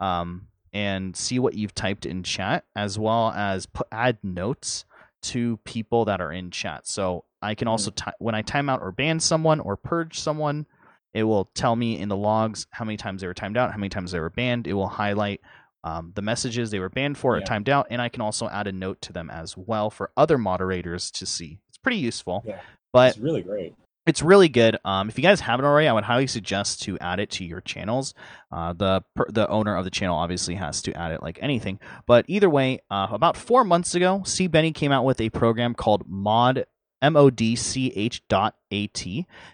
um, 0.00 0.48
and 0.72 1.16
see 1.16 1.38
what 1.38 1.54
you've 1.54 1.74
typed 1.74 2.06
in 2.06 2.22
chat, 2.22 2.64
as 2.76 2.98
well 2.98 3.30
as 3.30 3.66
put, 3.66 3.86
add 3.90 4.18
notes 4.22 4.84
to 5.22 5.58
people 5.64 6.04
that 6.06 6.20
are 6.20 6.32
in 6.32 6.50
chat. 6.50 6.86
So 6.86 7.24
I 7.42 7.54
can 7.54 7.68
also, 7.68 7.90
hmm. 7.90 8.10
t- 8.10 8.16
when 8.18 8.34
I 8.34 8.42
time 8.42 8.68
out 8.68 8.80
or 8.80 8.92
ban 8.92 9.20
someone 9.20 9.60
or 9.60 9.76
purge 9.76 10.18
someone, 10.18 10.66
it 11.12 11.24
will 11.24 11.46
tell 11.54 11.74
me 11.74 11.98
in 11.98 12.08
the 12.08 12.16
logs 12.16 12.66
how 12.70 12.84
many 12.84 12.96
times 12.96 13.20
they 13.20 13.26
were 13.26 13.34
timed 13.34 13.56
out, 13.56 13.72
how 13.72 13.78
many 13.78 13.88
times 13.88 14.12
they 14.12 14.20
were 14.20 14.30
banned. 14.30 14.66
It 14.66 14.74
will 14.74 14.88
highlight 14.88 15.40
um, 15.82 16.12
the 16.14 16.22
messages 16.22 16.70
they 16.70 16.78
were 16.78 16.88
banned 16.88 17.18
for 17.18 17.36
yeah. 17.36 17.42
or 17.42 17.46
timed 17.46 17.68
out, 17.68 17.86
and 17.90 18.00
I 18.00 18.08
can 18.08 18.20
also 18.20 18.48
add 18.48 18.66
a 18.66 18.72
note 18.72 19.00
to 19.02 19.12
them 19.12 19.30
as 19.30 19.56
well 19.56 19.90
for 19.90 20.10
other 20.16 20.38
moderators 20.38 21.10
to 21.12 21.26
see. 21.26 21.58
It's 21.68 21.78
pretty 21.78 21.98
useful. 21.98 22.44
Yeah, 22.46 22.60
but 22.92 23.10
it's 23.10 23.18
really 23.18 23.42
great. 23.42 23.74
It's 24.06 24.22
really 24.22 24.48
good. 24.48 24.78
Um, 24.84 25.08
if 25.08 25.18
you 25.18 25.22
guys 25.22 25.40
haven't 25.40 25.66
already, 25.66 25.86
I 25.86 25.92
would 25.92 26.04
highly 26.04 26.26
suggest 26.26 26.82
to 26.82 26.98
add 26.98 27.20
it 27.20 27.30
to 27.32 27.44
your 27.44 27.60
channels. 27.60 28.14
Uh, 28.50 28.72
the 28.72 29.04
the 29.28 29.46
owner 29.48 29.76
of 29.76 29.84
the 29.84 29.90
channel 29.90 30.16
obviously 30.16 30.54
has 30.54 30.80
to 30.82 30.94
add 30.94 31.12
it 31.12 31.22
like 31.22 31.38
anything. 31.42 31.78
But 32.06 32.24
either 32.26 32.48
way, 32.48 32.80
uh, 32.90 33.08
about 33.10 33.36
four 33.36 33.62
months 33.62 33.94
ago, 33.94 34.22
C 34.24 34.46
Benny 34.46 34.72
came 34.72 34.90
out 34.90 35.04
with 35.04 35.20
a 35.20 35.28
program 35.30 35.74
called 35.74 36.08
Mod 36.08 36.64
modch 37.02 38.20
dot 38.28 38.54
at 38.72 39.06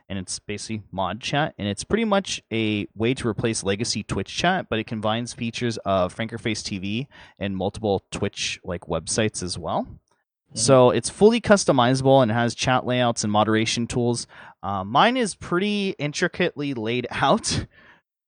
and 0.08 0.18
it's 0.18 0.38
basically 0.40 0.82
mod 0.90 1.20
chat 1.20 1.54
and 1.58 1.68
it's 1.68 1.84
pretty 1.84 2.04
much 2.04 2.42
a 2.52 2.88
way 2.94 3.14
to 3.14 3.28
replace 3.28 3.62
legacy 3.62 4.02
twitch 4.02 4.34
chat 4.36 4.66
but 4.68 4.78
it 4.78 4.86
combines 4.86 5.32
features 5.32 5.78
of 5.78 6.14
frankerface 6.14 6.60
tv 6.62 7.06
and 7.38 7.56
multiple 7.56 8.04
twitch 8.10 8.58
like 8.64 8.82
websites 8.82 9.42
as 9.42 9.56
well 9.56 9.86
mm-hmm. 10.56 10.64
so 10.64 10.90
it's 10.90 11.10
fully 11.10 11.40
customizable 11.40 12.22
and 12.22 12.32
has 12.32 12.54
chat 12.54 12.86
layouts 12.86 13.24
and 13.24 13.32
moderation 13.32 13.86
tools 13.86 14.26
uh, 14.62 14.82
mine 14.82 15.16
is 15.16 15.34
pretty 15.34 15.90
intricately 15.98 16.74
laid 16.74 17.06
out 17.10 17.66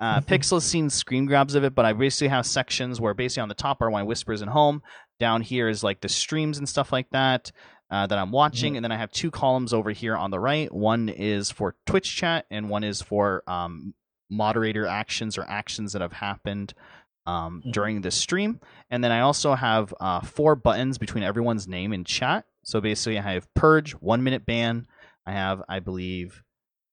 uh, 0.00 0.20
mm-hmm. 0.20 0.32
Pixel 0.32 0.56
has 0.56 0.64
seen 0.64 0.90
screen 0.90 1.26
grabs 1.26 1.56
of 1.56 1.64
it, 1.64 1.74
but 1.74 1.84
I 1.84 1.92
basically 1.92 2.28
have 2.28 2.46
sections 2.46 3.00
where 3.00 3.14
basically 3.14 3.42
on 3.42 3.48
the 3.48 3.56
top 3.56 3.82
are 3.82 3.90
my 3.90 4.04
whispers 4.04 4.42
and 4.42 4.48
home. 4.48 4.80
Down 5.18 5.42
here 5.42 5.68
is 5.68 5.82
like 5.82 6.00
the 6.00 6.08
streams 6.08 6.58
and 6.58 6.68
stuff 6.68 6.92
like 6.92 7.10
that. 7.10 7.50
uh, 7.90 8.06
that 8.06 8.18
I'm 8.18 8.30
watching, 8.30 8.72
mm-hmm. 8.72 8.76
and 8.76 8.84
then 8.84 8.92
I 8.92 8.98
have 8.98 9.10
two 9.10 9.30
columns 9.30 9.72
over 9.72 9.90
here 9.90 10.16
on 10.16 10.30
the 10.30 10.38
right. 10.38 10.72
One 10.72 11.08
is 11.08 11.50
for 11.50 11.74
Twitch 11.86 12.14
chat, 12.14 12.44
and 12.50 12.68
one 12.68 12.84
is 12.84 13.00
for 13.00 13.42
um, 13.46 13.94
moderator 14.30 14.86
actions 14.86 15.38
or 15.38 15.44
actions 15.48 15.92
that 15.92 16.02
have 16.02 16.12
happened 16.12 16.74
um, 17.28 17.60
mm-hmm. 17.60 17.70
during 17.70 18.00
the 18.00 18.10
stream. 18.10 18.58
And 18.90 19.04
then 19.04 19.12
I 19.12 19.20
also 19.20 19.54
have 19.54 19.94
uh, 20.00 20.20
four 20.20 20.56
buttons 20.56 20.98
between 20.98 21.22
everyone's 21.22 21.68
name 21.68 21.92
and 21.92 22.04
chat. 22.04 22.46
So 22.64 22.80
basically, 22.80 23.18
I 23.18 23.34
have 23.34 23.52
purge, 23.54 23.92
one 23.92 24.22
minute 24.22 24.46
ban. 24.46 24.86
I 25.26 25.32
have, 25.32 25.62
I 25.68 25.80
believe, 25.80 26.42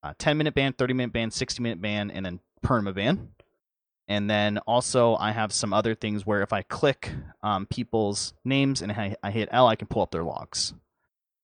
uh, 0.03 0.13
10 0.19 0.37
minute 0.37 0.53
ban, 0.53 0.73
30 0.73 0.93
minute 0.93 1.13
ban, 1.13 1.31
60 1.31 1.63
minute 1.63 1.81
ban, 1.81 2.11
and 2.11 2.25
then 2.25 2.39
perma 2.63 2.93
ban. 2.93 3.29
And 4.07 4.29
then 4.29 4.59
also, 4.59 5.15
I 5.15 5.31
have 5.31 5.51
some 5.51 5.73
other 5.73 5.95
things 5.95 6.25
where 6.25 6.43
if 6.43 6.53
I 6.53 6.61
click 6.61 7.11
um, 7.41 7.65
people's 7.65 8.33
names 8.43 8.81
and 8.81 8.91
I, 8.91 9.15
I, 9.23 9.31
hit 9.31 9.49
L, 9.51 9.67
I 9.67 9.75
can 9.75 9.87
pull 9.87 10.03
up 10.03 10.11
their 10.11 10.23
logs. 10.23 10.73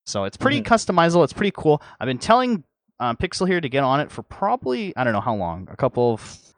So 0.06 0.26
it's 0.26 0.38
pretty 0.38 0.62
mm-hmm. 0.62 0.72
customizable. 0.72 1.24
It's 1.24 1.34
pretty 1.34 1.54
cool. 1.56 1.82
I've 2.00 2.06
been 2.06 2.20
telling 2.20 2.64
uh, 3.00 3.16
Pixel 3.16 3.48
here 3.48 3.60
to 3.60 3.70
get 3.70 3.84
on 3.84 4.00
it 4.00 4.12
for 4.12 4.22
probably 4.22 4.96
I 4.96 5.04
don't 5.04 5.14
know 5.14 5.22
how 5.22 5.36
long, 5.36 5.70
a 5.72 5.78
couple 5.78 6.14
of. 6.14 6.51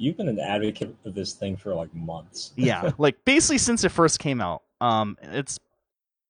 You've 0.00 0.16
been 0.16 0.28
an 0.28 0.38
advocate 0.38 0.94
of 1.04 1.14
this 1.14 1.32
thing 1.32 1.56
for 1.56 1.74
like 1.74 1.92
months. 1.92 2.52
yeah, 2.56 2.92
like 2.98 3.24
basically 3.24 3.58
since 3.58 3.82
it 3.82 3.90
first 3.90 4.20
came 4.20 4.40
out. 4.40 4.62
Um, 4.80 5.18
it's 5.20 5.58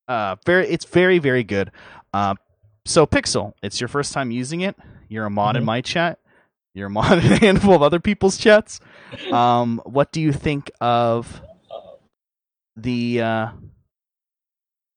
uh 0.08 0.36
very 0.46 0.66
it's 0.68 0.86
very 0.86 1.18
very 1.18 1.44
good. 1.44 1.70
Uh, 2.14 2.34
so 2.86 3.06
Pixel, 3.06 3.52
it's 3.62 3.78
your 3.78 3.88
first 3.88 4.14
time 4.14 4.30
using 4.30 4.62
it. 4.62 4.74
You're 5.08 5.26
a 5.26 5.30
mod 5.30 5.54
mm-hmm. 5.54 5.60
in 5.60 5.64
my 5.66 5.80
chat. 5.82 6.18
You're 6.74 6.86
a 6.86 6.90
mod 6.90 7.18
in 7.24 7.32
a 7.32 7.36
handful 7.36 7.74
of 7.74 7.82
other 7.82 8.00
people's 8.00 8.38
chats. 8.38 8.80
Um, 9.30 9.82
what 9.84 10.12
do 10.12 10.22
you 10.22 10.32
think 10.32 10.70
of 10.80 11.42
the 12.74 13.20
uh, 13.20 13.48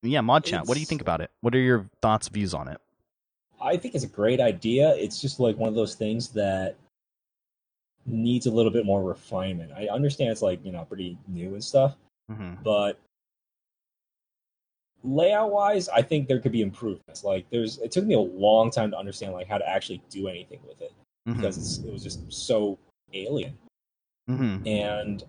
yeah 0.02 0.22
mod 0.22 0.46
chat? 0.46 0.62
It's... 0.62 0.70
What 0.70 0.76
do 0.76 0.80
you 0.80 0.86
think 0.86 1.02
about 1.02 1.20
it? 1.20 1.30
What 1.42 1.54
are 1.56 1.60
your 1.60 1.90
thoughts, 2.02 2.30
views 2.30 2.54
on 2.54 2.70
it? 2.70 2.80
I 3.62 3.76
think 3.76 3.96
it's 3.96 4.06
a 4.06 4.08
great 4.08 4.40
idea. 4.40 4.96
It's 4.96 5.20
just 5.20 5.42
like 5.42 5.58
one 5.58 5.68
of 5.70 5.76
those 5.76 5.96
things 5.96 6.30
that 6.30 6.78
needs 8.06 8.46
a 8.46 8.52
little 8.52 8.72
bit 8.72 8.86
more 8.86 9.04
refinement. 9.04 9.72
I 9.76 9.88
understand 9.88 10.32
it's 10.32 10.42
like 10.42 10.64
you 10.66 10.72
know 10.72 10.86
pretty 10.86 11.18
new 11.28 11.54
and 11.54 11.64
stuff, 11.64 11.96
mm-hmm. 12.32 12.56
but 12.64 13.00
layout 15.04 15.52
wise, 15.52 15.90
I 15.90 16.02
think 16.02 16.28
there 16.28 16.40
could 16.40 16.52
be 16.52 16.62
improvements. 16.62 17.24
Like 17.24 17.46
there's, 17.50 17.80
it 17.80 17.92
took 17.92 18.06
me 18.06 18.16
a 18.16 18.20
long 18.20 18.72
time 18.72 18.92
to 18.92 18.98
understand 18.98 19.34
like 19.34 19.48
how 19.48 19.58
to 19.58 19.68
actually 19.68 20.02
do 20.10 20.28
anything 20.28 20.60
with 20.68 20.82
it 20.82 20.94
mm-hmm. 21.28 21.40
because 21.40 21.80
it 21.84 21.92
was 21.92 22.04
just 22.04 22.32
so 22.32 22.78
alien. 23.14 23.58
Mm-hmm. 24.30 24.68
And 24.68 25.24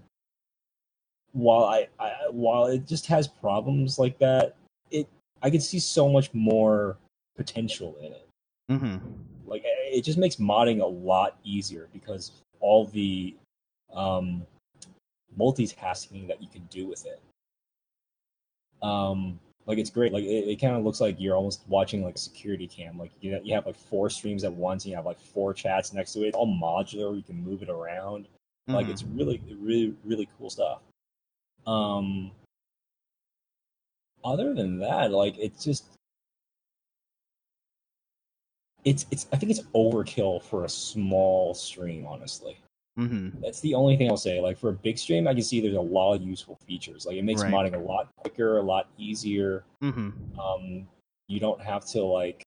while 1.32 1.64
I, 1.64 1.88
I, 1.98 2.12
while 2.30 2.66
it 2.66 2.86
just 2.86 3.06
has 3.06 3.26
problems 3.26 3.98
like 3.98 4.18
that, 4.18 4.56
it 4.90 5.08
I 5.42 5.50
could 5.50 5.62
see 5.62 5.78
so 5.78 6.08
much 6.08 6.32
more 6.34 6.98
potential 7.36 7.96
in 8.00 8.12
it. 8.12 8.28
Mm-hmm. 8.70 8.98
Like 9.46 9.62
it 9.64 10.02
just 10.02 10.18
makes 10.18 10.36
modding 10.36 10.80
a 10.80 10.86
lot 10.86 11.38
easier 11.44 11.88
because 11.92 12.32
all 12.62 12.86
the 12.86 13.36
um, 13.92 14.46
multitasking 15.38 16.26
that 16.28 16.40
you 16.42 16.48
can 16.48 16.62
do 16.70 16.86
with 16.86 17.04
it. 17.04 17.20
Um, 18.82 19.38
like 19.66 19.78
it's 19.78 19.90
great. 19.90 20.12
Like 20.12 20.24
it, 20.24 20.48
it 20.48 20.60
kind 20.60 20.74
of 20.74 20.84
looks 20.84 21.00
like 21.00 21.16
you're 21.18 21.36
almost 21.36 21.62
watching 21.68 22.02
like 22.02 22.18
security 22.18 22.66
cam. 22.66 22.98
Like 22.98 23.12
you 23.20 23.38
you 23.44 23.54
have 23.54 23.66
like 23.66 23.76
four 23.76 24.10
streams 24.10 24.44
at 24.44 24.52
once. 24.52 24.84
And 24.84 24.90
you 24.90 24.96
have 24.96 25.06
like 25.06 25.20
four 25.20 25.54
chats 25.54 25.92
next 25.92 26.14
to 26.14 26.22
it. 26.22 26.28
It's 26.28 26.36
all 26.36 26.46
modular. 26.46 27.14
You 27.16 27.22
can 27.22 27.44
move 27.44 27.62
it 27.62 27.68
around. 27.68 28.24
Mm-hmm. 28.24 28.74
Like 28.74 28.88
it's 28.88 29.04
really 29.04 29.40
really 29.60 29.94
really 30.04 30.28
cool 30.38 30.50
stuff. 30.50 30.80
Um. 31.66 32.30
Other 34.24 34.54
than 34.54 34.78
that, 34.78 35.10
like 35.10 35.36
it's 35.36 35.64
just 35.64 35.84
it's 38.84 39.06
it's 39.10 39.26
I 39.32 39.36
think 39.36 39.50
it's 39.50 39.62
overkill 39.74 40.42
for 40.42 40.64
a 40.64 40.68
small 40.68 41.54
stream, 41.54 42.06
honestly. 42.06 42.58
Mm-hmm. 42.98 43.40
That's 43.40 43.60
the 43.60 43.74
only 43.74 43.96
thing 43.96 44.10
I'll 44.10 44.16
say. 44.16 44.40
Like 44.40 44.58
for 44.58 44.68
a 44.68 44.74
big 44.74 44.98
stream, 44.98 45.26
I 45.26 45.32
can 45.32 45.42
see 45.42 45.60
there's 45.60 45.76
a 45.76 45.80
lot 45.80 46.14
of 46.14 46.22
useful 46.22 46.58
features. 46.66 47.06
Like 47.06 47.16
it 47.16 47.24
makes 47.24 47.42
right. 47.42 47.52
modding 47.52 47.74
a 47.74 47.78
lot 47.78 48.08
quicker, 48.16 48.58
a 48.58 48.62
lot 48.62 48.88
easier. 48.98 49.64
Mm-hmm. 49.82 50.38
Um, 50.38 50.88
you 51.28 51.40
don't 51.40 51.60
have 51.60 51.86
to 51.86 52.02
like 52.02 52.42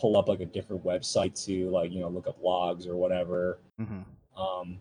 pull 0.00 0.16
up 0.16 0.28
like 0.28 0.40
a 0.40 0.46
different 0.46 0.84
website 0.84 1.44
to 1.46 1.70
like 1.70 1.92
you 1.92 2.00
know 2.00 2.08
look 2.08 2.26
up 2.26 2.38
logs 2.42 2.86
or 2.86 2.96
whatever. 2.96 3.58
Mm-hmm. 3.80 4.40
Um, 4.40 4.78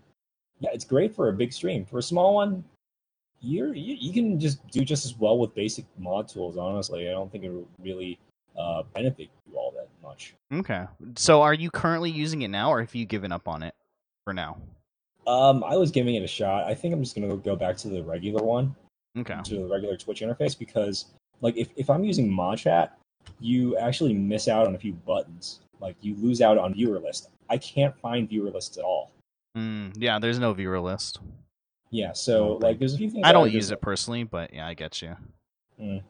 yeah, 0.60 0.70
it's 0.74 0.86
great 0.86 1.14
for 1.14 1.30
a 1.30 1.34
big 1.34 1.52
stream. 1.52 1.86
For 1.86 2.00
a 2.00 2.04
small 2.04 2.34
one, 2.34 2.64
you're 3.42 3.74
you, 3.74 3.96
you 4.00 4.14
can 4.14 4.40
just 4.40 4.66
do 4.70 4.86
just 4.86 5.06
as 5.06 5.18
well 5.18 5.38
with 5.38 5.54
basic 5.54 5.86
mod 5.98 6.30
tools. 6.30 6.58
Honestly, 6.58 7.10
I 7.10 7.12
don't 7.12 7.32
think 7.32 7.44
it 7.44 7.52
really 7.80 8.18
uh, 8.58 8.84
benefit 8.94 9.30
all 9.56 9.72
that 9.76 9.88
much. 10.04 10.36
Okay. 10.54 10.86
So 11.16 11.42
are 11.42 11.54
you 11.54 11.72
currently 11.72 12.12
using 12.12 12.42
it 12.44 12.50
now, 12.50 12.72
or 12.72 12.82
have 12.82 12.94
you 12.96 13.06
given 13.06 13.32
up 13.32 13.48
on 13.48 13.64
it 13.64 13.74
for 14.24 14.34
now? 14.34 14.58
Um, 15.28 15.64
I 15.64 15.76
was 15.76 15.92
giving 15.92 16.16
it 16.16 16.24
a 16.24 16.28
shot. 16.28 16.66
I 16.66 16.76
think 16.76 16.94
I'm 16.94 17.02
just 17.02 17.16
gonna 17.16 17.36
go 17.38 17.56
back 17.56 17.78
to 17.78 17.88
the 17.88 18.04
regular 18.04 18.44
one. 18.44 18.76
Okay. 19.18 19.38
To 19.44 19.56
the 19.56 19.66
regular 19.66 19.96
Twitch 19.96 20.22
interface 20.22 20.60
because, 20.60 21.06
like, 21.40 21.56
if, 21.56 21.70
if 21.78 21.90
I'm 21.90 22.04
using 22.04 22.30
mod 22.30 22.58
chat, 22.58 22.98
you 23.40 23.78
actually 23.78 24.14
miss 24.14 24.48
out 24.48 24.68
on 24.68 24.76
a 24.76 24.78
few 24.78 24.92
buttons. 24.92 25.62
Like, 25.80 25.96
you 26.02 26.16
lose 26.16 26.42
out 26.42 26.58
on 26.58 26.74
viewer 26.74 27.00
list. 27.00 27.30
I 27.50 27.58
can't 27.58 27.98
find 28.00 28.28
viewer 28.28 28.50
lists 28.50 28.78
at 28.78 28.84
all. 28.84 29.12
Mm, 29.58 29.94
yeah, 29.96 30.20
there's 30.20 30.38
no 30.38 30.54
viewer 30.54 30.82
list. 30.82 31.20
Yeah, 31.92 32.12
so 32.12 32.60
like, 32.62 32.78
there's 32.78 32.94
a 32.94 32.98
few 32.98 33.10
things. 33.10 33.24
I 33.26 33.32
don't 33.32 33.52
use 33.52 33.72
it 33.72 33.82
personally, 33.82 34.24
but 34.24 34.54
yeah, 34.54 34.68
I 34.68 34.74
get 34.74 35.02
you. 35.02 35.16
Mm. 35.80 36.04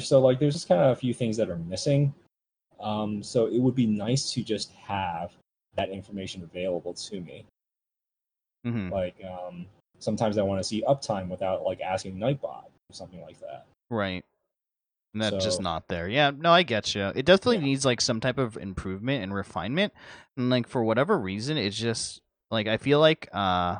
So 0.00 0.20
like, 0.20 0.38
there's 0.38 0.54
just 0.54 0.68
kind 0.68 0.82
of 0.82 0.90
a 0.90 0.96
few 0.96 1.14
things 1.14 1.38
that 1.38 1.48
are 1.48 1.56
missing. 1.56 2.12
Um, 2.82 3.22
so 3.22 3.46
it 3.46 3.58
would 3.58 3.74
be 3.74 3.86
nice 3.86 4.32
to 4.32 4.42
just 4.42 4.72
have 4.72 5.32
that 5.76 5.90
information 5.90 6.42
available 6.42 6.94
to 6.94 7.20
me. 7.20 7.46
Mm-hmm. 8.66 8.92
Like 8.92 9.16
um, 9.24 9.66
sometimes 9.98 10.38
I 10.38 10.42
want 10.42 10.60
to 10.60 10.64
see 10.64 10.82
uptime 10.86 11.28
without 11.28 11.62
like 11.62 11.80
asking 11.80 12.16
Nightbot 12.16 12.64
or 12.64 12.92
something 12.92 13.22
like 13.22 13.40
that. 13.40 13.66
Right. 13.90 14.24
And 15.14 15.22
that's 15.22 15.36
so, 15.36 15.40
just 15.40 15.60
not 15.60 15.88
there. 15.88 16.08
Yeah, 16.08 16.30
no, 16.36 16.52
I 16.52 16.62
get 16.62 16.94
you. 16.94 17.12
It 17.14 17.26
definitely 17.26 17.58
yeah. 17.58 17.64
needs 17.64 17.84
like 17.84 18.00
some 18.00 18.20
type 18.20 18.38
of 18.38 18.56
improvement 18.56 19.22
and 19.22 19.34
refinement. 19.34 19.92
And 20.36 20.48
like 20.48 20.66
for 20.66 20.82
whatever 20.82 21.18
reason, 21.18 21.56
it's 21.56 21.76
just 21.76 22.20
like 22.50 22.66
I 22.66 22.76
feel 22.76 23.00
like 23.00 23.28
uh 23.32 23.78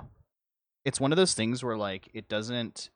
it's 0.84 1.00
one 1.00 1.12
of 1.12 1.16
those 1.16 1.34
things 1.34 1.62
where 1.62 1.76
like 1.76 2.08
it 2.12 2.28
doesn't 2.28 2.90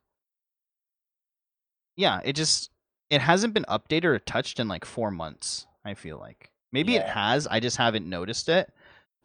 yeah, 1.95 2.19
it 2.23 2.33
just 2.33 2.69
it 3.09 3.21
hasn't 3.21 3.53
been 3.53 3.65
updated 3.67 4.05
or 4.05 4.19
touched 4.19 4.59
in 4.59 4.67
like 4.67 4.85
4 4.85 5.09
months. 5.11 5.66
I 5.87 5.93
feel 5.93 6.17
like 6.17 6.51
maybe 6.71 6.93
yeah. 6.93 7.01
it 7.01 7.09
has. 7.09 7.47
I 7.47 7.59
just 7.59 7.77
haven't 7.77 8.07
noticed 8.07 8.49
it. 8.49 8.71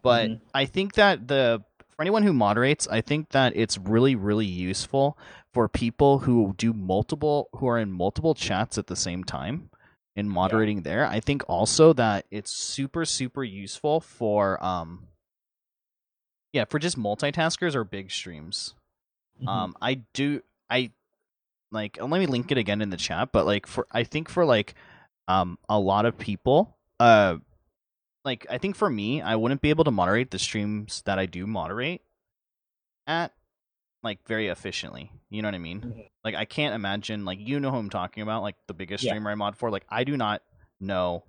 But 0.03 0.31
mm-hmm. 0.31 0.45
I 0.55 0.67
think 0.67 0.95
that 0.95 1.29
the 1.29 1.63
for 1.91 2.03
anyone 2.03 2.23
who 2.23 2.33
moderates, 2.33 2.89
I 2.89 3.01
think 3.01 3.31
that 3.31 3.53
it's 3.55 3.79
really 3.79 4.15
really 4.15 4.47
useful 4.47 5.19
for 5.53 5.69
people 5.69 6.21
who 6.21 6.55
do 6.57 6.73
multiple 6.73 7.49
who 7.57 7.69
are 7.69 7.79
in 7.79 7.93
multiple 7.93 8.35
chats 8.35 8.79
at 8.79 8.87
the 8.87 8.97
same 8.97 9.25
time 9.25 9.71
in 10.17 10.29
moderating 10.29 10.79
yeah. 10.79 10.83
there. 10.85 11.07
I 11.07 11.21
think 11.21 11.43
also 11.49 11.93
that 11.95 12.27
it's 12.31 12.51
super 12.51 13.05
super 13.05 13.45
useful 13.45 14.01
for 14.01 14.63
um 14.65 15.09
yeah, 16.53 16.65
for 16.69 16.79
just 16.79 16.99
multitaskers 16.99 17.75
or 17.75 17.85
big 17.85 18.11
streams. 18.11 18.75
Mm-hmm. 19.39 19.49
Um 19.49 19.77
I 19.81 20.03
do 20.15 20.43
I 20.69 20.91
like 21.71 21.99
let 22.01 22.19
me 22.19 22.27
link 22.27 22.51
it 22.51 22.59
again 22.59 22.83
in 22.83 22.91
the 22.91 22.97
chat, 22.97 23.31
but 23.33 23.47
like 23.47 23.67
for 23.67 23.87
I 23.93 24.05
think 24.05 24.29
for 24.29 24.45
like 24.45 24.75
um, 25.29 25.59
a 25.69 25.79
lot 25.79 26.07
of 26.07 26.19
people, 26.19 26.77
uh, 27.01 27.37
like 28.25 28.47
I 28.51 28.59
think 28.59 28.77
for 28.77 28.89
me, 28.89 29.21
I 29.21 29.37
wouldn't 29.37 29.61
be 29.61 29.71
able 29.71 29.85
to 29.85 29.91
moderate 29.91 30.31
the 30.31 30.39
streams 30.39 31.03
that 31.07 31.19
I 31.19 31.27
do 31.27 31.47
moderate 31.47 32.03
at 33.07 33.33
like 34.03 34.27
very 34.27 34.49
efficiently. 34.49 35.11
You 35.31 35.43
know 35.43 35.49
what 35.49 35.55
I 35.55 35.59
mean? 35.59 35.81
Mm-hmm. 35.81 36.01
Like 36.25 36.35
I 36.35 36.45
can't 36.45 36.75
imagine 36.75 37.25
like 37.25 37.39
you 37.41 37.61
know 37.61 37.71
who 37.71 37.79
I'm 37.79 37.91
talking 37.91 38.23
about, 38.23 38.43
like 38.43 38.57
the 38.67 38.75
biggest 38.75 39.05
yeah. 39.05 39.13
streamer 39.13 39.31
I 39.31 39.35
mod 39.35 39.57
for. 39.57 39.71
Like 39.71 39.85
I 39.89 40.05
do 40.05 40.17
not 40.17 40.43
know 40.81 41.25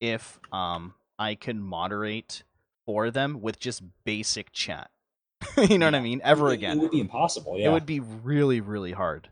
if 0.00 0.38
um 0.52 0.94
I 1.18 1.34
can 1.34 1.60
moderate 1.60 2.42
for 2.84 3.10
them 3.10 3.40
with 3.40 3.58
just 3.58 3.82
basic 4.04 4.52
chat. 4.52 4.90
you 5.56 5.78
know 5.78 5.86
yeah. 5.86 5.90
what 5.92 5.94
I 5.94 6.00
mean? 6.00 6.20
Ever 6.22 6.50
it, 6.50 6.54
again. 6.54 6.78
It 6.78 6.82
would 6.82 6.90
be 6.90 7.00
impossible, 7.00 7.58
yeah. 7.58 7.68
It 7.68 7.72
would 7.72 7.86
be 7.86 8.00
really, 8.00 8.60
really 8.60 8.92
hard. 8.92 9.28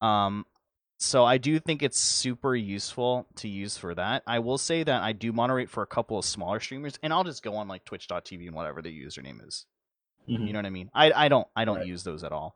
Um 0.00 0.46
so 1.02 1.24
I 1.24 1.36
do 1.36 1.58
think 1.58 1.82
it's 1.82 1.98
super 1.98 2.54
useful 2.54 3.26
to 3.36 3.48
use 3.48 3.76
for 3.76 3.92
that. 3.96 4.22
I 4.24 4.38
will 4.38 4.56
say 4.56 4.84
that 4.84 5.02
I 5.02 5.12
do 5.12 5.32
moderate 5.32 5.68
for 5.68 5.82
a 5.82 5.86
couple 5.86 6.16
of 6.16 6.24
smaller 6.24 6.60
streamers, 6.60 6.96
and 7.02 7.12
I'll 7.12 7.24
just 7.24 7.42
go 7.42 7.56
on 7.56 7.66
like 7.66 7.84
Twitch.tv 7.84 8.46
and 8.46 8.54
whatever 8.54 8.80
the 8.80 8.90
username 8.90 9.44
is. 9.44 9.66
Mm-hmm. 10.28 10.46
You 10.46 10.52
know 10.52 10.60
what 10.60 10.66
I 10.66 10.70
mean? 10.70 10.90
I 10.94 11.12
I 11.12 11.28
don't 11.28 11.48
I 11.56 11.64
don't 11.64 11.78
right. 11.78 11.86
use 11.86 12.04
those 12.04 12.22
at 12.22 12.30
all. 12.30 12.54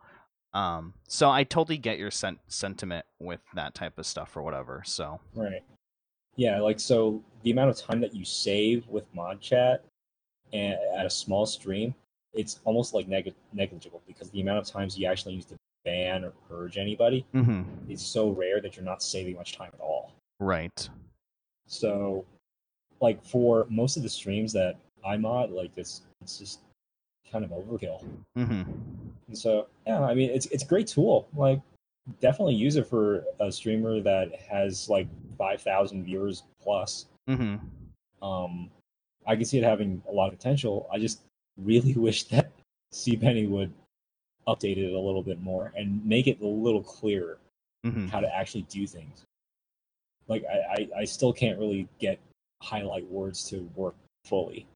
Um, 0.55 0.95
so 1.09 1.29
I 1.29 1.43
totally 1.43 1.77
get 1.77 1.99
your 1.99 2.13
sen- 2.13 2.39
sentiment 2.47 3.05
with 3.19 3.41
that 3.57 3.75
type 3.75 3.99
of 3.99 4.07
stuff 4.07 4.37
or 4.37 4.43
whatever. 4.43 4.85
So 4.87 5.21
right, 5.35 5.65
yeah, 6.37 6.61
like 6.61 6.79
so 6.79 7.25
the 7.43 7.51
amount 7.51 7.71
of 7.71 7.79
time 7.79 8.01
that 8.01 8.15
you 8.15 8.25
save 8.25 8.87
with 8.87 9.13
mod 9.13 9.41
chat 9.41 9.85
and 10.53 10.77
at 10.97 11.05
a 11.05 11.11
small 11.11 11.47
stream, 11.47 11.97
it's 12.33 12.61
almost 12.65 12.95
like 12.95 13.09
neg- 13.09 13.35
negligible 13.53 14.03
because 14.07 14.31
the 14.31 14.41
amount 14.41 14.59
of 14.59 14.67
times 14.67 14.97
you 14.97 15.09
actually 15.09 15.35
use 15.35 15.47
to 15.47 15.57
ban 15.87 16.25
or 16.25 16.33
purge 16.51 16.77
anybody. 16.77 17.25
Mm-hmm. 17.35 17.63
It's 17.89 18.03
so 18.03 18.29
rare 18.29 18.61
that 18.61 18.77
you're 18.77 18.85
not 18.85 19.03
saving 19.03 19.37
much 19.37 19.57
time 19.57 19.71
at 19.73 19.81
all. 19.81 20.13
Right. 20.41 20.87
So, 21.67 22.27
like 23.01 23.25
for 23.25 23.67
most 23.71 23.97
of 23.97 24.03
the 24.03 24.09
streams 24.09 24.53
that 24.53 24.77
I 25.07 25.17
mod, 25.17 25.51
like 25.51 25.71
it's 25.77 26.03
it's 26.21 26.39
just 26.39 26.61
kind 27.33 27.45
of 27.45 27.51
overkill. 27.53 28.05
Mm-hmm. 28.37 28.63
And 29.29 29.39
so, 29.39 29.69
yeah, 29.87 30.03
I 30.03 30.15
mean, 30.15 30.31
it's 30.31 30.47
it's 30.47 30.65
a 30.65 30.67
great 30.67 30.89
tool. 30.89 31.29
Like, 31.35 31.61
definitely 32.21 32.55
use 32.55 32.77
it 32.77 32.87
for 32.87 33.25
a 33.41 33.51
streamer 33.51 34.01
that 34.01 34.35
has 34.51 34.89
like 34.91 35.09
five 35.39 35.63
thousand 35.63 36.05
viewers 36.05 36.43
plus. 36.61 37.07
Mm-hmm. 37.31 37.57
Um, 38.27 38.71
I 39.27 39.37
can 39.37 39.45
see 39.45 39.59
it 39.59 39.65
having 39.65 40.03
a 40.09 40.13
lot 40.13 40.33
of 40.33 40.39
potential. 40.39 40.89
I 40.93 40.99
just 40.99 41.23
really 41.57 41.95
wish 41.97 42.25
that 42.25 42.51
C 42.93 43.17
Benny 43.17 43.47
would 43.47 43.73
update 44.49 44.77
it 44.79 44.93
a 44.93 44.99
little 45.01 45.23
bit 45.23 45.41
more 45.41 45.73
and 45.77 46.05
make 46.05 46.27
it 46.27 46.41
a 46.41 46.47
little 46.47 46.83
clearer 46.83 47.39
Mm-hmm. 47.85 48.09
how 48.09 48.19
to 48.19 48.35
actually 48.35 48.63
do 48.63 48.85
things. 48.85 49.23
Like 50.27 50.45
I, 50.51 50.83
I, 50.97 51.01
I 51.03 51.05
still 51.05 51.33
can't 51.33 51.57
really 51.57 51.87
get 52.01 52.19
highlight 52.61 53.09
words 53.09 53.49
to 53.51 53.61
work 53.77 53.95
fully. 54.25 54.67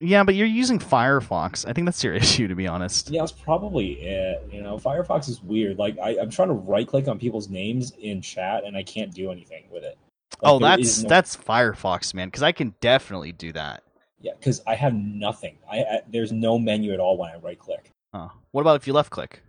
Yeah, 0.00 0.24
but 0.24 0.34
you're 0.34 0.48
using 0.48 0.80
Firefox. 0.80 1.68
I 1.68 1.72
think 1.74 1.84
that's 1.84 2.02
your 2.02 2.14
issue, 2.24 2.48
to 2.48 2.56
be 2.56 2.66
honest. 2.66 3.08
Yeah, 3.10 3.20
that's 3.22 3.30
probably 3.30 3.92
it. 4.02 4.42
You 4.50 4.62
know, 4.62 4.78
Firefox 4.78 5.28
is 5.28 5.40
weird. 5.44 5.78
Like 5.78 5.96
I, 6.00 6.18
I'm 6.18 6.30
trying 6.30 6.48
to 6.48 6.54
right 6.54 6.88
click 6.88 7.06
on 7.06 7.20
people's 7.20 7.48
names 7.48 7.92
in 8.00 8.20
chat 8.20 8.64
and 8.64 8.76
I 8.76 8.82
can't 8.82 9.12
do 9.14 9.30
anything 9.30 9.64
with 9.70 9.84
it. 9.84 9.96
Like, 10.42 10.52
oh, 10.52 10.58
that's 10.58 11.02
no- 11.04 11.08
that's 11.08 11.36
Firefox, 11.36 12.14
man. 12.14 12.28
Because 12.28 12.42
I 12.42 12.50
can 12.50 12.74
definitely 12.80 13.30
do 13.30 13.52
that. 13.52 13.84
yeah, 14.20 14.32
because 14.36 14.60
I 14.66 14.74
have 14.74 14.94
nothing. 14.94 15.56
I, 15.70 15.78
I 15.82 16.00
there's 16.10 16.32
no 16.32 16.58
menu 16.58 16.92
at 16.92 16.98
all 16.98 17.16
when 17.16 17.30
I 17.30 17.36
right 17.36 17.58
click. 17.58 17.89
Huh. 18.14 18.28
What 18.52 18.62
about 18.62 18.76
if 18.76 18.86
you 18.86 18.92
left 18.92 19.10
click? 19.10 19.42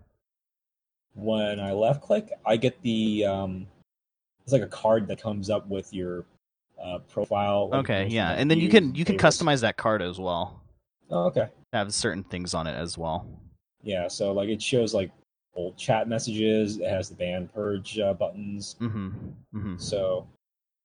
When 1.14 1.60
I 1.60 1.74
left 1.74 2.02
click, 2.02 2.30
I 2.46 2.58
get 2.58 2.82
the 2.82 3.26
um, 3.26 3.68
it's 4.44 4.54
like 4.54 4.62
a 4.62 4.68
card 4.68 5.08
that 5.08 5.22
comes 5.22 5.50
up 5.50 5.68
with 5.68 5.94
your 5.94 6.26
uh, 6.82 7.00
profile. 7.10 7.70
like, 7.70 7.80
Okay, 7.82 8.08
yeah, 8.08 8.32
and 8.32 8.50
then 8.50 8.60
you 8.60 8.70
can 8.70 8.96
you 8.96 9.04
can 9.04 9.18
favorites. 9.18 9.42
customize 9.42 9.62
that 9.62 9.78
card 9.78 10.02
as 10.02 10.20
well. 10.20 10.62
Oh, 11.10 11.26
okay. 11.26 11.48
Have 11.74 11.94
certain 11.94 12.24
things 12.24 12.54
on 12.54 12.68
it 12.68 12.74
as 12.76 12.98
well. 12.98 13.28
Yeah, 13.84 14.08
so 14.08 14.32
like 14.32 14.50
it 14.50 14.62
shows 14.62 14.94
like 14.94 15.12
old 15.56 15.76
chat 15.76 16.08
messages. 16.08 16.78
It 16.78 16.88
has 16.90 17.10
the 17.10 17.16
ban 17.16 17.50
purge 17.54 18.00
uh, 18.00 18.14
buttons. 18.14 18.76
Mm-hmm. 18.80 19.08
Mm-hmm. 19.56 19.78
So 19.78 20.28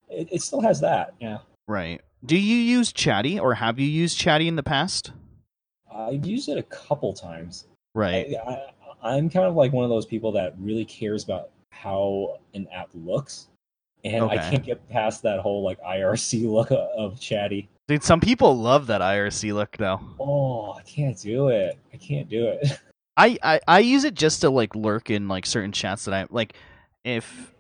it, 0.09 0.29
it 0.33 0.43
still 0.43 0.61
has 0.61 0.81
that. 0.81 1.15
Yeah, 1.21 1.39
Right. 1.69 2.01
Do 2.25 2.37
you 2.37 2.57
use 2.57 2.93
Chatty 2.93 3.39
or 3.39 3.55
have 3.55 3.79
you 3.79 3.87
used 3.87 4.19
Chatty 4.19 4.49
in 4.49 4.57
the 4.57 4.63
past? 4.65 5.13
I've 5.97 6.27
used 6.27 6.49
it 6.49 6.59
a 6.59 6.63
couple 6.65 7.13
times. 7.13 7.67
Right. 7.95 8.35
I, 8.47 8.67
I'm 9.03 9.31
kind 9.31 9.47
of 9.47 9.55
like 9.55 9.73
one 9.73 9.85
of 9.85 9.91
those 9.91 10.07
people 10.07 10.33
that 10.33 10.55
really 10.59 10.85
cares 10.85 11.25
about 11.25 11.51
how 11.71 12.39
an 12.55 12.67
app 12.73 12.89
looks, 12.95 13.49
and 14.05 14.25
I 14.25 14.37
can't 14.37 14.65
get 14.65 14.87
past 14.89 15.23
that 15.23 15.41
whole 15.41 15.63
like 15.63 15.81
IRC 15.83 16.45
look 16.51 16.71
of, 16.71 16.79
of 16.79 17.21
chatty. 17.21 17.69
Dude, 17.89 18.03
some 18.03 18.21
people 18.21 18.57
love 18.59 18.89
that 18.89 19.01
IRC 19.01 19.55
look 19.55 19.77
though. 19.77 20.01
Oh, 20.19 20.73
I 20.73 20.83
can't 20.83 21.19
do 21.21 21.49
it. 21.49 21.79
I 21.93 21.97
can't 21.97 22.29
do 22.29 22.49
it. 22.49 22.79
I, 23.17 23.39
I 23.43 23.61
I 23.67 23.79
use 23.81 24.05
it 24.05 24.15
just 24.15 24.43
to 24.43 24.51
like 24.51 24.75
lurk 24.75 25.09
in 25.09 25.29
like 25.29 25.47
certain 25.47 25.73
chats 25.73 26.05
that 26.05 26.13
I 26.15 26.27
like 26.31 26.55
if 27.05 27.55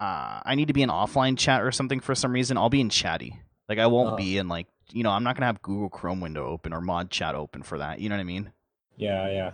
uh 0.00 0.40
I 0.44 0.54
need 0.56 0.68
to 0.68 0.72
be 0.72 0.82
in 0.82 0.88
offline 0.88 1.36
chat 1.38 1.62
or 1.62 1.70
something 1.70 2.00
for 2.00 2.14
some 2.14 2.32
reason, 2.32 2.56
I'll 2.56 2.70
be 2.70 2.80
in 2.80 2.88
chatty. 2.88 3.38
Like 3.68 3.78
I 3.78 3.86
won't 3.86 4.08
Uh-huh. 4.08 4.16
be 4.16 4.38
in 4.38 4.48
like 4.48 4.66
you 4.92 5.02
know, 5.02 5.10
I'm 5.10 5.24
not 5.24 5.36
gonna 5.36 5.46
have 5.46 5.62
Google 5.62 5.88
Chrome 5.88 6.20
window 6.20 6.46
open 6.46 6.72
or 6.72 6.80
mod 6.80 7.10
chat 7.10 7.34
open 7.34 7.62
for 7.62 7.78
that. 7.78 8.00
You 8.00 8.08
know 8.08 8.16
what 8.16 8.20
I 8.20 8.24
mean? 8.24 8.52
yeah, 8.96 9.28
yeah. 9.30 9.52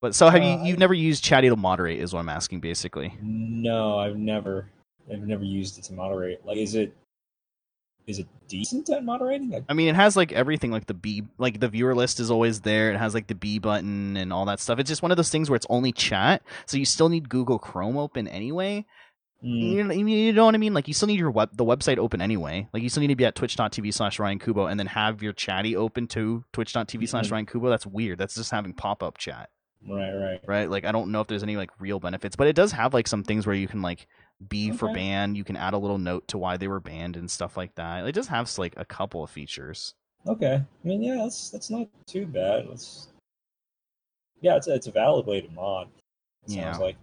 But 0.00 0.14
so 0.14 0.28
have 0.28 0.42
Uh, 0.42 0.44
you 0.44 0.68
you've 0.68 0.78
never 0.78 0.94
used 0.94 1.24
chatty 1.24 1.48
to 1.48 1.56
moderate 1.56 2.00
is 2.00 2.12
what 2.12 2.20
I'm 2.20 2.28
asking 2.28 2.60
basically. 2.60 3.16
No, 3.22 3.98
I've 3.98 4.16
never, 4.16 4.70
I've 5.10 5.26
never 5.26 5.44
used 5.44 5.78
it 5.78 5.84
to 5.84 5.94
moderate. 5.94 6.44
Like, 6.44 6.58
is 6.58 6.74
it, 6.74 6.94
is 8.06 8.18
it 8.18 8.26
decent 8.46 8.90
at 8.90 9.02
moderating? 9.02 9.48
Like, 9.50 9.64
I 9.68 9.72
mean, 9.72 9.88
it 9.88 9.94
has 9.94 10.14
like 10.14 10.30
everything, 10.32 10.70
like 10.70 10.86
the 10.86 10.94
B, 10.94 11.22
like 11.38 11.58
the 11.58 11.68
viewer 11.68 11.94
list 11.94 12.20
is 12.20 12.30
always 12.30 12.60
there. 12.60 12.92
It 12.92 12.98
has 12.98 13.14
like 13.14 13.28
the 13.28 13.34
B 13.34 13.58
button 13.58 14.16
and 14.18 14.30
all 14.30 14.44
that 14.44 14.60
stuff. 14.60 14.78
It's 14.78 14.90
just 14.90 15.00
one 15.02 15.10
of 15.10 15.16
those 15.16 15.30
things 15.30 15.48
where 15.48 15.56
it's 15.56 15.66
only 15.70 15.90
chat, 15.92 16.42
so 16.66 16.76
you 16.76 16.84
still 16.84 17.08
need 17.08 17.30
Google 17.30 17.58
Chrome 17.58 17.96
open 17.96 18.28
anyway. 18.28 18.84
Mm, 19.44 19.60
You, 19.60 19.84
know, 19.84 19.94
you 19.94 20.32
know 20.32 20.44
what 20.46 20.54
I 20.54 20.58
mean? 20.58 20.74
Like 20.74 20.88
you 20.88 20.94
still 20.94 21.08
need 21.08 21.18
your 21.18 21.30
web, 21.30 21.50
the 21.56 21.64
website 21.64 21.98
open 21.98 22.20
anyway. 22.20 22.68
Like 22.72 22.82
you 22.82 22.88
still 22.88 23.00
need 23.02 23.08
to 23.08 23.16
be 23.16 23.24
at 23.24 23.34
twitch.tv 23.34 23.92
slash 23.92 24.18
Ryan 24.18 24.38
Kubo 24.38 24.66
and 24.66 24.78
then 24.80 24.86
have 24.86 25.22
your 25.22 25.32
chatty 25.32 25.76
open 25.76 26.06
to 26.08 26.44
twitch.tv 26.52 27.08
slash 27.08 27.28
Mhm. 27.28 27.32
Ryan 27.32 27.46
Kubo. 27.46 27.68
That's 27.70 27.86
weird. 27.86 28.18
That's 28.18 28.34
just 28.34 28.50
having 28.50 28.72
pop 28.72 29.02
up 29.02 29.18
chat, 29.18 29.50
right, 29.88 30.12
right. 30.12 30.40
right? 30.46 30.70
Like 30.70 30.84
I 30.84 30.92
don't 30.92 31.10
know 31.12 31.20
if 31.20 31.26
there's 31.28 31.42
any 31.42 31.56
like 31.56 31.70
real 31.78 32.00
benefits, 32.00 32.36
but 32.36 32.46
it 32.46 32.56
does 32.56 32.72
have 32.72 32.94
like 32.94 33.06
some 33.06 33.22
things 33.22 33.46
where 33.46 33.56
you 33.56 33.68
can 33.68 33.82
like 33.82 34.06
B 34.48 34.72
for 34.72 34.86
Okay. 34.86 34.94
ban. 34.94 35.34
You 35.34 35.44
can 35.44 35.56
add 35.56 35.74
a 35.74 35.78
little 35.78 35.98
note 35.98 36.26
to 36.28 36.38
why 36.38 36.56
they 36.56 36.66
were 36.68 36.80
banned 36.80 37.16
and 37.16 37.30
stuff 37.30 37.56
like 37.56 37.74
that. 37.76 38.06
It 38.06 38.12
does 38.12 38.26
have 38.28 38.50
like 38.58 38.74
a 38.76 38.84
couple 38.84 39.22
of 39.22 39.30
features. 39.30 39.94
Okay. 40.26 40.54
I 40.54 40.86
mean, 40.88 41.02
yeah, 41.02 41.16
that's 41.16 41.50
that's 41.50 41.70
not 41.70 41.86
too 42.06 42.26
bad. 42.26 42.66
It's 42.72 43.08
yeah, 44.40 44.56
it's 44.56 44.66
a, 44.68 44.74
it's 44.74 44.86
a 44.86 44.90
valid 44.92 45.26
way 45.26 45.40
to 45.40 45.48
mod. 45.50 45.88
It 46.44 46.50
sounds 46.50 46.78
Yeah. 46.78 46.84
like, 46.84 46.96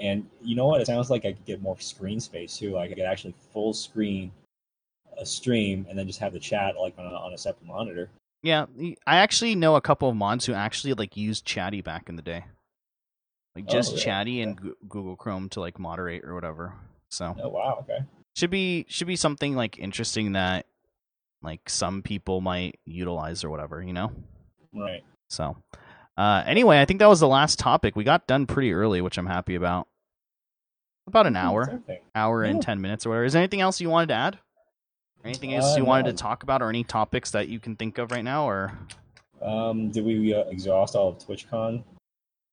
and 0.00 0.28
you 0.42 0.56
know 0.56 0.66
what? 0.66 0.80
It 0.80 0.86
sounds 0.86 1.10
like 1.10 1.24
I 1.24 1.32
could 1.32 1.44
get 1.44 1.62
more 1.62 1.78
screen 1.80 2.20
space 2.20 2.56
too. 2.56 2.72
Like 2.72 2.90
I 2.90 2.94
could 2.94 3.04
actually 3.04 3.34
full 3.52 3.72
screen 3.74 4.30
a 5.18 5.24
stream 5.24 5.86
and 5.88 5.98
then 5.98 6.06
just 6.06 6.18
have 6.20 6.32
the 6.32 6.38
chat 6.38 6.74
like 6.78 6.94
on 6.98 7.06
a, 7.06 7.14
on 7.14 7.32
a 7.32 7.38
separate 7.38 7.66
monitor. 7.66 8.10
Yeah, 8.42 8.66
I 9.06 9.16
actually 9.16 9.54
know 9.54 9.76
a 9.76 9.80
couple 9.80 10.08
of 10.08 10.16
mods 10.16 10.46
who 10.46 10.52
actually 10.52 10.94
like 10.94 11.16
used 11.16 11.44
Chatty 11.44 11.80
back 11.80 12.08
in 12.08 12.16
the 12.16 12.22
day, 12.22 12.44
like 13.54 13.64
Oh, 13.66 13.72
just 13.72 13.92
really? 13.92 14.04
Chatty 14.04 14.42
and 14.42 14.56
Goo- 14.60 14.76
Google 14.88 15.16
Chrome 15.16 15.48
to 15.50 15.60
like 15.60 15.78
moderate 15.78 16.24
or 16.24 16.34
whatever. 16.34 16.74
So 17.10 17.34
Oh 17.42 17.48
wow. 17.48 17.78
Okay. 17.80 18.04
should 18.36 18.50
be 18.50 18.84
should 18.88 19.06
be 19.06 19.16
something 19.16 19.56
like 19.56 19.78
interesting 19.78 20.32
that 20.32 20.66
like 21.42 21.68
some 21.68 22.02
people 22.02 22.40
might 22.40 22.78
utilize 22.84 23.42
or 23.42 23.50
whatever, 23.50 23.82
you 23.82 23.92
know. 23.92 24.12
Right. 24.74 25.02
So 25.30 25.56
uh, 26.16 26.42
anyway, 26.46 26.80
I 26.80 26.84
think 26.84 27.00
that 27.00 27.08
was 27.08 27.20
the 27.20 27.28
last 27.28 27.58
topic. 27.58 27.96
We 27.96 28.04
got 28.04 28.26
done 28.26 28.46
pretty 28.46 28.72
early, 28.72 29.00
which 29.00 29.18
I'm 29.18 29.26
happy 29.26 29.54
about. 29.54 29.86
About 31.08 31.26
an 31.26 31.36
hour, 31.36 31.66
Something. 31.66 32.00
hour 32.14 32.42
and 32.42 32.56
Yeah. 32.56 32.60
ten 32.62 32.80
minutes 32.80 33.06
or 33.06 33.10
whatever. 33.10 33.24
Is 33.24 33.32
there 33.34 33.42
anything 33.42 33.60
else 33.60 33.80
you 33.80 33.88
wanted 33.90 34.08
to 34.08 34.14
add? 34.14 34.38
Anything 35.24 35.54
else 35.54 35.74
Uh, 35.74 35.78
you 35.78 35.84
wanted 35.84 36.06
no. 36.06 36.10
to 36.12 36.16
talk 36.16 36.42
about, 36.42 36.62
or 36.62 36.68
any 36.68 36.82
topics 36.84 37.30
that 37.32 37.48
you 37.48 37.60
can 37.60 37.76
think 37.76 37.98
of 37.98 38.10
right 38.10 38.24
now, 38.24 38.48
or? 38.48 38.76
Um, 39.42 39.90
did 39.90 40.04
we 40.04 40.34
uh, 40.34 40.40
exhaust 40.44 40.96
all 40.96 41.08
of 41.10 41.18
TwitchCon? 41.18 41.84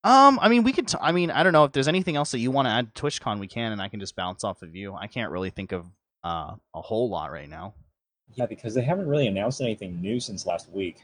Um, 0.04 0.38
I 0.42 0.50
mean, 0.50 0.64
we 0.64 0.74
could. 0.74 0.88
T- 0.88 0.98
I 1.02 1.12
mean, 1.12 1.32
I 1.32 1.44
don't 1.44 1.54
know 1.54 1.64
if 1.64 1.72
there's 1.72 1.88
anything 1.88 2.16
else 2.16 2.32
that 2.32 2.40
you 2.40 2.52
want 2.52 2.68
to 2.68 2.72
add 2.72 2.94
to 2.94 3.02
TwitchCon. 3.04 3.40
We 3.40 3.48
can, 3.48 3.72
and 3.72 3.82
I 3.82 3.88
can 3.88 4.00
just 4.00 4.16
bounce 4.16 4.44
off 4.44 4.62
of 4.62 4.76
you. 4.76 4.94
I 4.94 5.08
can't 5.08 5.32
really 5.32 5.50
think 5.50 5.72
of 5.72 5.88
uh, 6.24 6.56
a 6.76 6.82
whole 6.82 7.10
lot 7.10 7.32
right 7.32 7.50
now. 7.50 7.74
Yeah, 8.36 8.46
because 8.48 8.74
they 8.76 8.82
haven't 8.84 9.08
really 9.08 9.28
announced 9.28 9.62
anything 9.62 10.02
new 10.02 10.20
since 10.20 10.46
last 10.46 10.70
week. 10.72 11.04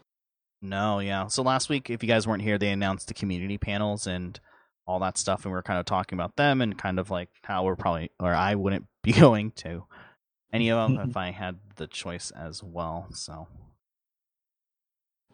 No, 0.62 0.99
yeah. 0.99 1.28
So 1.28 1.41
last 1.41 1.70
week, 1.70 1.89
if 1.89 2.03
you 2.03 2.10
guys 2.10 2.28
weren't 2.28 2.41
here, 2.41 2.57
they 2.57 2.70
announced 2.70 3.07
the 3.07 3.14
community 3.14 3.57
panels 3.57 4.07
and 4.07 4.39
all 4.86 4.99
that 4.99 5.18
stuff, 5.18 5.45
and 5.45 5.51
we 5.51 5.55
were 5.55 5.64
kind 5.64 5.80
of 5.80 5.86
talking 5.86 6.18
about 6.18 6.36
them 6.36 6.62
and 6.62 6.78
kind 6.78 6.99
of 6.99 7.12
like 7.12 7.30
how 7.43 7.64
we're 7.64 7.76
probably, 7.76 8.12
or 8.20 8.34
I 8.34 8.55
wouldn't 8.55 8.88
be 9.03 9.14
going 9.14 9.51
to 9.51 9.86
any 10.51 10.72
of 10.72 10.89
them 10.89 11.10
if 11.10 11.16
I 11.18 11.32
had 11.32 11.57
the 11.76 11.88
choice 11.88 12.32
as 12.32 12.64
well. 12.64 13.07
So 13.14 13.47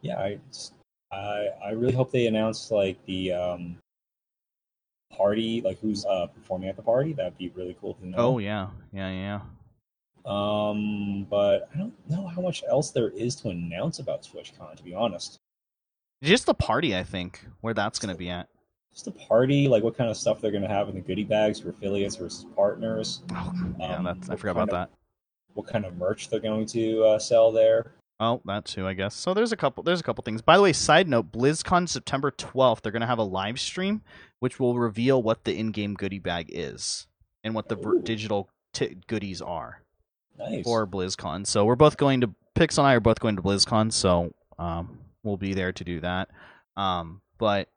yeah, 0.02 0.20
I, 0.20 0.40
I, 1.12 1.48
I 1.66 1.70
really 1.72 1.94
hope 1.94 2.12
they 2.12 2.28
announce 2.28 2.70
like 2.70 3.04
the 3.06 3.34
um, 3.34 3.78
party, 5.12 5.62
like 5.62 5.80
who's 5.80 6.06
uh, 6.06 6.28
performing 6.28 6.70
at 6.70 6.76
the 6.76 6.84
party. 6.84 7.14
That'd 7.14 7.38
be 7.38 7.52
really 7.56 7.76
cool 7.82 7.96
to 7.96 8.08
know. 8.08 8.18
Oh 8.18 8.38
yeah, 8.38 8.68
yeah, 8.92 9.10
yeah. 9.10 9.40
Um, 10.26 11.28
but 11.30 11.70
I 11.74 11.78
don't 11.78 11.94
know 12.10 12.28
how 12.28 12.42
much 12.42 12.64
else 12.70 12.92
there 12.92 13.10
is 13.10 13.36
to 13.38 13.50
announce 13.50 14.00
about 14.00 14.24
TwitchCon. 14.24 14.76
To 14.76 14.84
be 14.84 14.94
honest, 14.94 15.38
Just 16.24 16.46
the 16.46 16.54
party, 16.54 16.96
I 16.96 17.04
think, 17.04 17.46
where 17.62 17.74
that's 17.74 18.00
going 18.00 18.14
to 18.14 18.18
be 18.18 18.30
at. 18.30 18.48
just 18.94 19.08
a 19.08 19.12
party, 19.12 19.68
like 19.68 19.84
what 19.84 19.96
kind 19.98 20.10
of 20.10 20.18
stuff 20.18 20.42
they're 20.42 20.52
going 20.52 20.64
to 20.64 20.70
have 20.70 20.90
in 20.90 20.96
the 20.96 21.02
goodie 21.02 21.24
bags 21.24 21.60
for 21.60 21.70
affiliates 21.70 22.16
versus 22.16 22.46
partners. 22.56 23.22
Oh, 23.34 23.54
yeah, 23.80 23.96
Um, 23.98 24.08
I 24.08 24.14
what 24.14 24.40
forgot 24.40 24.52
about 24.52 24.70
kind 24.70 24.72
that. 24.72 24.90
What 25.54 25.68
kind 25.68 25.86
of 25.86 25.96
merch 25.98 26.30
they're 26.30 26.40
going 26.40 26.66
to 26.68 27.04
uh, 27.04 27.20
sell 27.20 27.52
there. 27.52 27.92
Oh, 28.20 28.42
that 28.46 28.66
too, 28.66 28.88
I 28.88 28.94
guess. 28.94 29.14
So 29.14 29.34
there's 29.34 29.52
a 29.52 29.58
couple. 29.58 29.84
There's 29.84 30.00
a 30.00 30.04
couple 30.04 30.22
things. 30.24 30.42
By 30.42 30.56
the 30.58 30.64
way, 30.64 30.72
side 30.74 31.08
note: 31.08 31.32
BlizzCon 31.34 31.88
September 31.90 32.32
12th. 32.32 32.82
They're 32.82 32.92
gonna 32.94 33.06
have 33.08 33.20
a 33.20 33.24
live 33.24 33.60
stream, 33.60 34.02
which 34.40 34.58
will 34.60 34.80
reveal 34.80 35.22
what 35.22 35.44
the 35.44 35.56
in-game 35.58 35.94
goodie 35.96 36.20
bag 36.20 36.48
is 36.50 37.08
and 37.44 37.54
what 37.54 37.68
the 37.68 37.78
Ooh. 37.78 38.02
digital 38.02 38.50
t- 38.74 38.96
goodies 39.08 39.42
are 39.42 39.82
Nice. 40.38 40.64
for 40.64 40.86
BlizzCon. 40.86 41.48
So 41.48 41.66
we're 41.66 41.76
both 41.76 41.98
going 41.98 42.22
to 42.22 42.34
Pix 42.56 42.78
and 42.78 42.88
I 42.88 42.94
are 42.94 43.00
both 43.00 43.20
going 43.20 43.36
to 43.36 43.42
BlizzCon, 43.42 43.92
so 43.92 44.34
um, 44.58 45.00
we'll 45.24 45.38
be 45.38 45.54
there 45.54 45.72
to 45.74 45.84
do 45.84 46.00
that. 46.02 46.30
Um, 46.78 47.22
but 47.38 47.68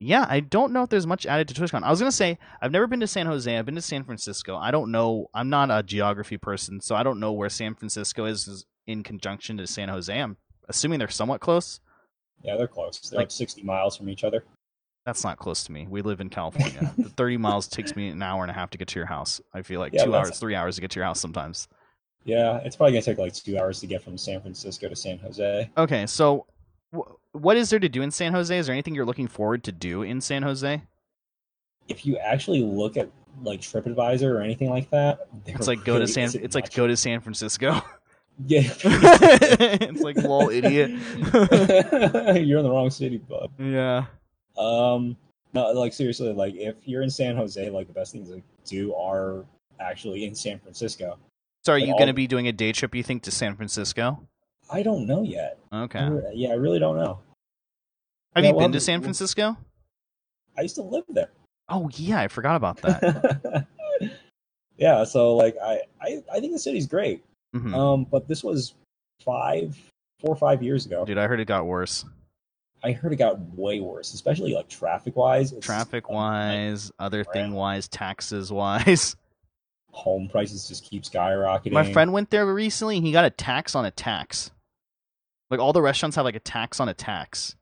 yeah, 0.00 0.26
I 0.28 0.40
don't 0.40 0.72
know 0.72 0.82
if 0.82 0.90
there's 0.90 1.06
much 1.06 1.26
added 1.26 1.48
to 1.48 1.54
TwitchCon. 1.54 1.82
I 1.82 1.90
was 1.90 1.98
gonna 1.98 2.12
say 2.12 2.38
I've 2.62 2.72
never 2.72 2.86
been 2.86 3.00
to 3.00 3.06
San 3.06 3.26
Jose. 3.26 3.56
I've 3.58 3.66
been 3.66 3.74
to 3.74 3.82
San 3.82 4.04
Francisco. 4.04 4.56
I 4.56 4.70
don't 4.70 4.90
know. 4.92 5.28
I'm 5.34 5.48
not 5.48 5.70
a 5.70 5.82
geography 5.82 6.38
person, 6.38 6.80
so 6.80 6.94
I 6.94 7.02
don't 7.02 7.20
know 7.20 7.32
where 7.32 7.48
San 7.48 7.74
Francisco 7.74 8.26
is, 8.26 8.64
in 8.86 9.02
conjunction 9.02 9.56
to 9.58 9.66
San 9.66 9.88
Jose. 9.88 10.16
I'm 10.18 10.36
assuming 10.68 10.98
they're 10.98 11.08
somewhat 11.08 11.40
close. 11.40 11.80
yeah, 12.42 12.56
they're 12.56 12.68
close. 12.68 12.98
They're 13.00 13.18
like- 13.18 13.24
like 13.24 13.30
60 13.30 13.62
miles 13.62 13.96
from 13.96 14.08
each 14.08 14.24
other. 14.24 14.44
That's 15.04 15.24
not 15.24 15.38
close 15.38 15.64
to 15.64 15.72
me. 15.72 15.86
We 15.88 16.02
live 16.02 16.20
in 16.20 16.28
California. 16.28 16.92
the 16.98 17.08
30 17.08 17.38
miles 17.38 17.66
takes 17.66 17.96
me 17.96 18.08
an 18.08 18.22
hour 18.22 18.42
and 18.42 18.50
a 18.50 18.54
half 18.54 18.68
to 18.70 18.78
get 18.78 18.88
to 18.88 18.98
your 18.98 19.06
house. 19.06 19.40
I 19.54 19.62
feel 19.62 19.80
like 19.80 19.94
yeah, 19.94 20.04
two 20.04 20.14
hours, 20.14 20.38
three 20.38 20.54
hours 20.54 20.74
to 20.74 20.82
get 20.82 20.90
to 20.92 21.00
your 21.00 21.06
house 21.06 21.18
sometimes. 21.18 21.66
Yeah, 22.28 22.60
it's 22.62 22.76
probably 22.76 22.92
gonna 22.92 23.02
take 23.02 23.16
like 23.16 23.32
two 23.32 23.58
hours 23.58 23.80
to 23.80 23.86
get 23.86 24.02
from 24.02 24.18
San 24.18 24.42
Francisco 24.42 24.86
to 24.86 24.94
San 24.94 25.18
Jose. 25.18 25.70
Okay, 25.78 26.06
so 26.06 26.44
what 27.32 27.56
is 27.56 27.70
there 27.70 27.78
to 27.78 27.88
do 27.88 28.02
in 28.02 28.10
San 28.10 28.34
Jose? 28.34 28.56
Is 28.56 28.66
there 28.66 28.74
anything 28.74 28.94
you're 28.94 29.06
looking 29.06 29.28
forward 29.28 29.64
to 29.64 29.72
do 29.72 30.02
in 30.02 30.20
San 30.20 30.42
Jose? 30.42 30.82
If 31.88 32.04
you 32.04 32.18
actually 32.18 32.62
look 32.62 32.98
at 32.98 33.08
like 33.42 33.62
TripAdvisor 33.62 34.28
or 34.28 34.42
anything 34.42 34.68
like 34.68 34.90
that, 34.90 35.26
it's 35.46 35.66
like 35.66 35.84
go 35.84 35.98
to 35.98 36.06
San. 36.06 36.28
It's 36.34 36.54
like 36.54 36.70
go 36.74 36.86
to 36.86 36.96
San 36.96 37.20
Francisco. 37.20 37.80
Yeah, 38.46 38.60
it's 38.84 40.00
like 40.00 40.16
lol, 40.16 40.48
idiot. 40.48 40.90
you're 42.46 42.58
in 42.58 42.64
the 42.64 42.70
wrong 42.70 42.88
city, 42.88 43.18
bud. 43.18 43.50
Yeah. 43.58 44.04
Um, 44.56 45.16
no, 45.54 45.72
like 45.72 45.92
seriously, 45.92 46.32
like 46.32 46.54
if 46.54 46.76
you're 46.84 47.02
in 47.02 47.10
San 47.10 47.34
Jose, 47.34 47.68
like 47.68 47.88
the 47.88 47.92
best 47.92 48.12
things 48.12 48.28
to 48.28 48.40
do 48.64 48.94
are 48.94 49.44
actually 49.80 50.24
in 50.24 50.36
San 50.36 50.60
Francisco. 50.60 51.18
So, 51.68 51.74
are 51.74 51.78
you 51.78 51.92
going 51.92 52.06
to 52.06 52.14
be 52.14 52.26
doing 52.26 52.48
a 52.48 52.52
day 52.52 52.72
trip? 52.72 52.94
You 52.94 53.02
think 53.02 53.24
to 53.24 53.30
San 53.30 53.54
Francisco? 53.54 54.26
I 54.70 54.82
don't 54.82 55.06
know 55.06 55.22
yet. 55.22 55.58
Okay. 55.70 55.98
I, 55.98 56.10
yeah, 56.32 56.48
I 56.48 56.54
really 56.54 56.78
don't 56.78 56.96
know. 56.96 57.18
Have 58.34 58.42
yeah, 58.42 58.52
you 58.52 58.58
been 58.58 58.72
to 58.72 58.80
San 58.80 59.02
Francisco? 59.02 59.54
I 60.56 60.62
used 60.62 60.76
to 60.76 60.82
live 60.82 61.04
there. 61.10 61.28
Oh 61.68 61.90
yeah, 61.92 62.20
I 62.20 62.28
forgot 62.28 62.56
about 62.56 62.78
that. 62.80 63.66
yeah, 64.78 65.04
so 65.04 65.36
like 65.36 65.56
I, 65.62 65.82
I, 66.00 66.22
I 66.32 66.40
think 66.40 66.54
the 66.54 66.58
city's 66.58 66.86
great. 66.86 67.22
Mm-hmm. 67.54 67.74
Um, 67.74 68.04
but 68.04 68.26
this 68.26 68.42
was 68.42 68.72
five, 69.20 69.76
four 70.20 70.30
or 70.30 70.36
five 70.36 70.62
years 70.62 70.86
ago. 70.86 71.04
Dude, 71.04 71.18
I 71.18 71.26
heard 71.26 71.38
it 71.38 71.44
got 71.44 71.66
worse. 71.66 72.02
I 72.82 72.92
heard 72.92 73.12
it 73.12 73.16
got 73.16 73.38
way 73.58 73.80
worse, 73.80 74.14
especially 74.14 74.54
like 74.54 74.70
traffic 74.70 75.16
wise. 75.16 75.52
Traffic 75.60 76.08
wise, 76.08 76.86
like, 76.98 77.06
other 77.06 77.24
thing 77.24 77.52
wise, 77.52 77.88
taxes 77.88 78.50
wise. 78.50 79.16
Home 79.98 80.28
prices 80.28 80.68
just 80.68 80.84
keep 80.84 81.02
skyrocketing. 81.02 81.72
My 81.72 81.92
friend 81.92 82.12
went 82.12 82.30
there 82.30 82.46
recently 82.46 82.98
and 82.98 83.06
he 83.06 83.12
got 83.12 83.24
a 83.24 83.30
tax 83.30 83.74
on 83.74 83.84
a 83.84 83.90
tax. 83.90 84.52
Like 85.50 85.58
all 85.58 85.72
the 85.72 85.82
restaurants 85.82 86.14
have 86.16 86.24
like 86.24 86.36
a 86.36 86.40
tax 86.40 86.78
on 86.78 86.88
a 86.88 86.94
tax. 86.94 87.56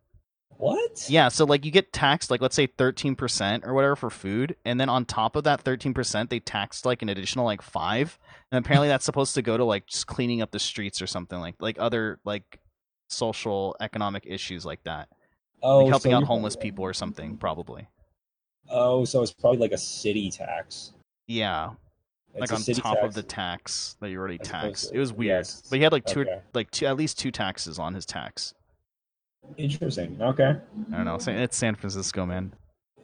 What? 0.58 1.06
Yeah, 1.08 1.28
so 1.28 1.44
like 1.44 1.64
you 1.64 1.70
get 1.70 1.94
taxed 1.94 2.30
like 2.30 2.42
let's 2.42 2.54
say 2.54 2.66
13% 2.66 3.66
or 3.66 3.72
whatever 3.72 3.96
for 3.96 4.10
food 4.10 4.56
and 4.64 4.78
then 4.78 4.88
on 4.88 5.06
top 5.06 5.34
of 5.34 5.44
that 5.44 5.64
13% 5.64 6.28
they 6.28 6.40
taxed 6.40 6.84
like 6.84 7.02
an 7.02 7.08
additional 7.08 7.44
like 7.44 7.62
5 7.62 8.18
and 8.52 8.64
apparently 8.64 8.88
that's 8.88 9.04
supposed 9.04 9.34
to 9.34 9.42
go 9.42 9.56
to 9.56 9.64
like 9.64 9.86
just 9.86 10.06
cleaning 10.06 10.42
up 10.42 10.50
the 10.50 10.58
streets 10.58 11.00
or 11.00 11.06
something 11.06 11.38
like 11.38 11.54
like 11.58 11.76
other 11.78 12.20
like 12.24 12.60
social 13.08 13.76
economic 13.80 14.24
issues 14.26 14.66
like 14.66 14.82
that. 14.84 15.08
Oh, 15.62 15.78
like 15.78 15.88
helping 15.88 16.12
so 16.12 16.18
out 16.18 16.24
homeless 16.24 16.56
people 16.56 16.84
or 16.84 16.92
something 16.92 17.38
probably. 17.38 17.88
Oh, 18.68 19.04
so 19.04 19.22
it's 19.22 19.32
probably 19.32 19.60
like 19.60 19.72
a 19.72 19.78
city 19.78 20.30
tax. 20.30 20.92
Yeah. 21.26 21.70
It's 22.36 22.50
like 22.50 22.52
on 22.52 22.74
top 22.74 22.96
tax. 22.96 23.06
of 23.06 23.14
the 23.14 23.22
tax 23.22 23.96
that 24.00 24.10
you 24.10 24.18
already 24.18 24.38
taxed. 24.38 24.90
It 24.92 24.98
was 24.98 25.12
weird. 25.12 25.40
Yes. 25.40 25.62
But 25.68 25.76
he 25.76 25.82
had 25.82 25.92
like 25.92 26.04
two 26.04 26.20
okay. 26.20 26.40
like 26.54 26.70
two 26.70 26.86
at 26.86 26.96
least 26.96 27.18
two 27.18 27.30
taxes 27.30 27.78
on 27.78 27.94
his 27.94 28.04
tax. 28.04 28.54
Interesting. 29.56 30.18
Okay. 30.20 30.56
I 30.92 30.96
don't 30.96 31.04
know. 31.04 31.18
It's 31.18 31.56
San 31.56 31.74
Francisco, 31.74 32.26
man. 32.26 32.52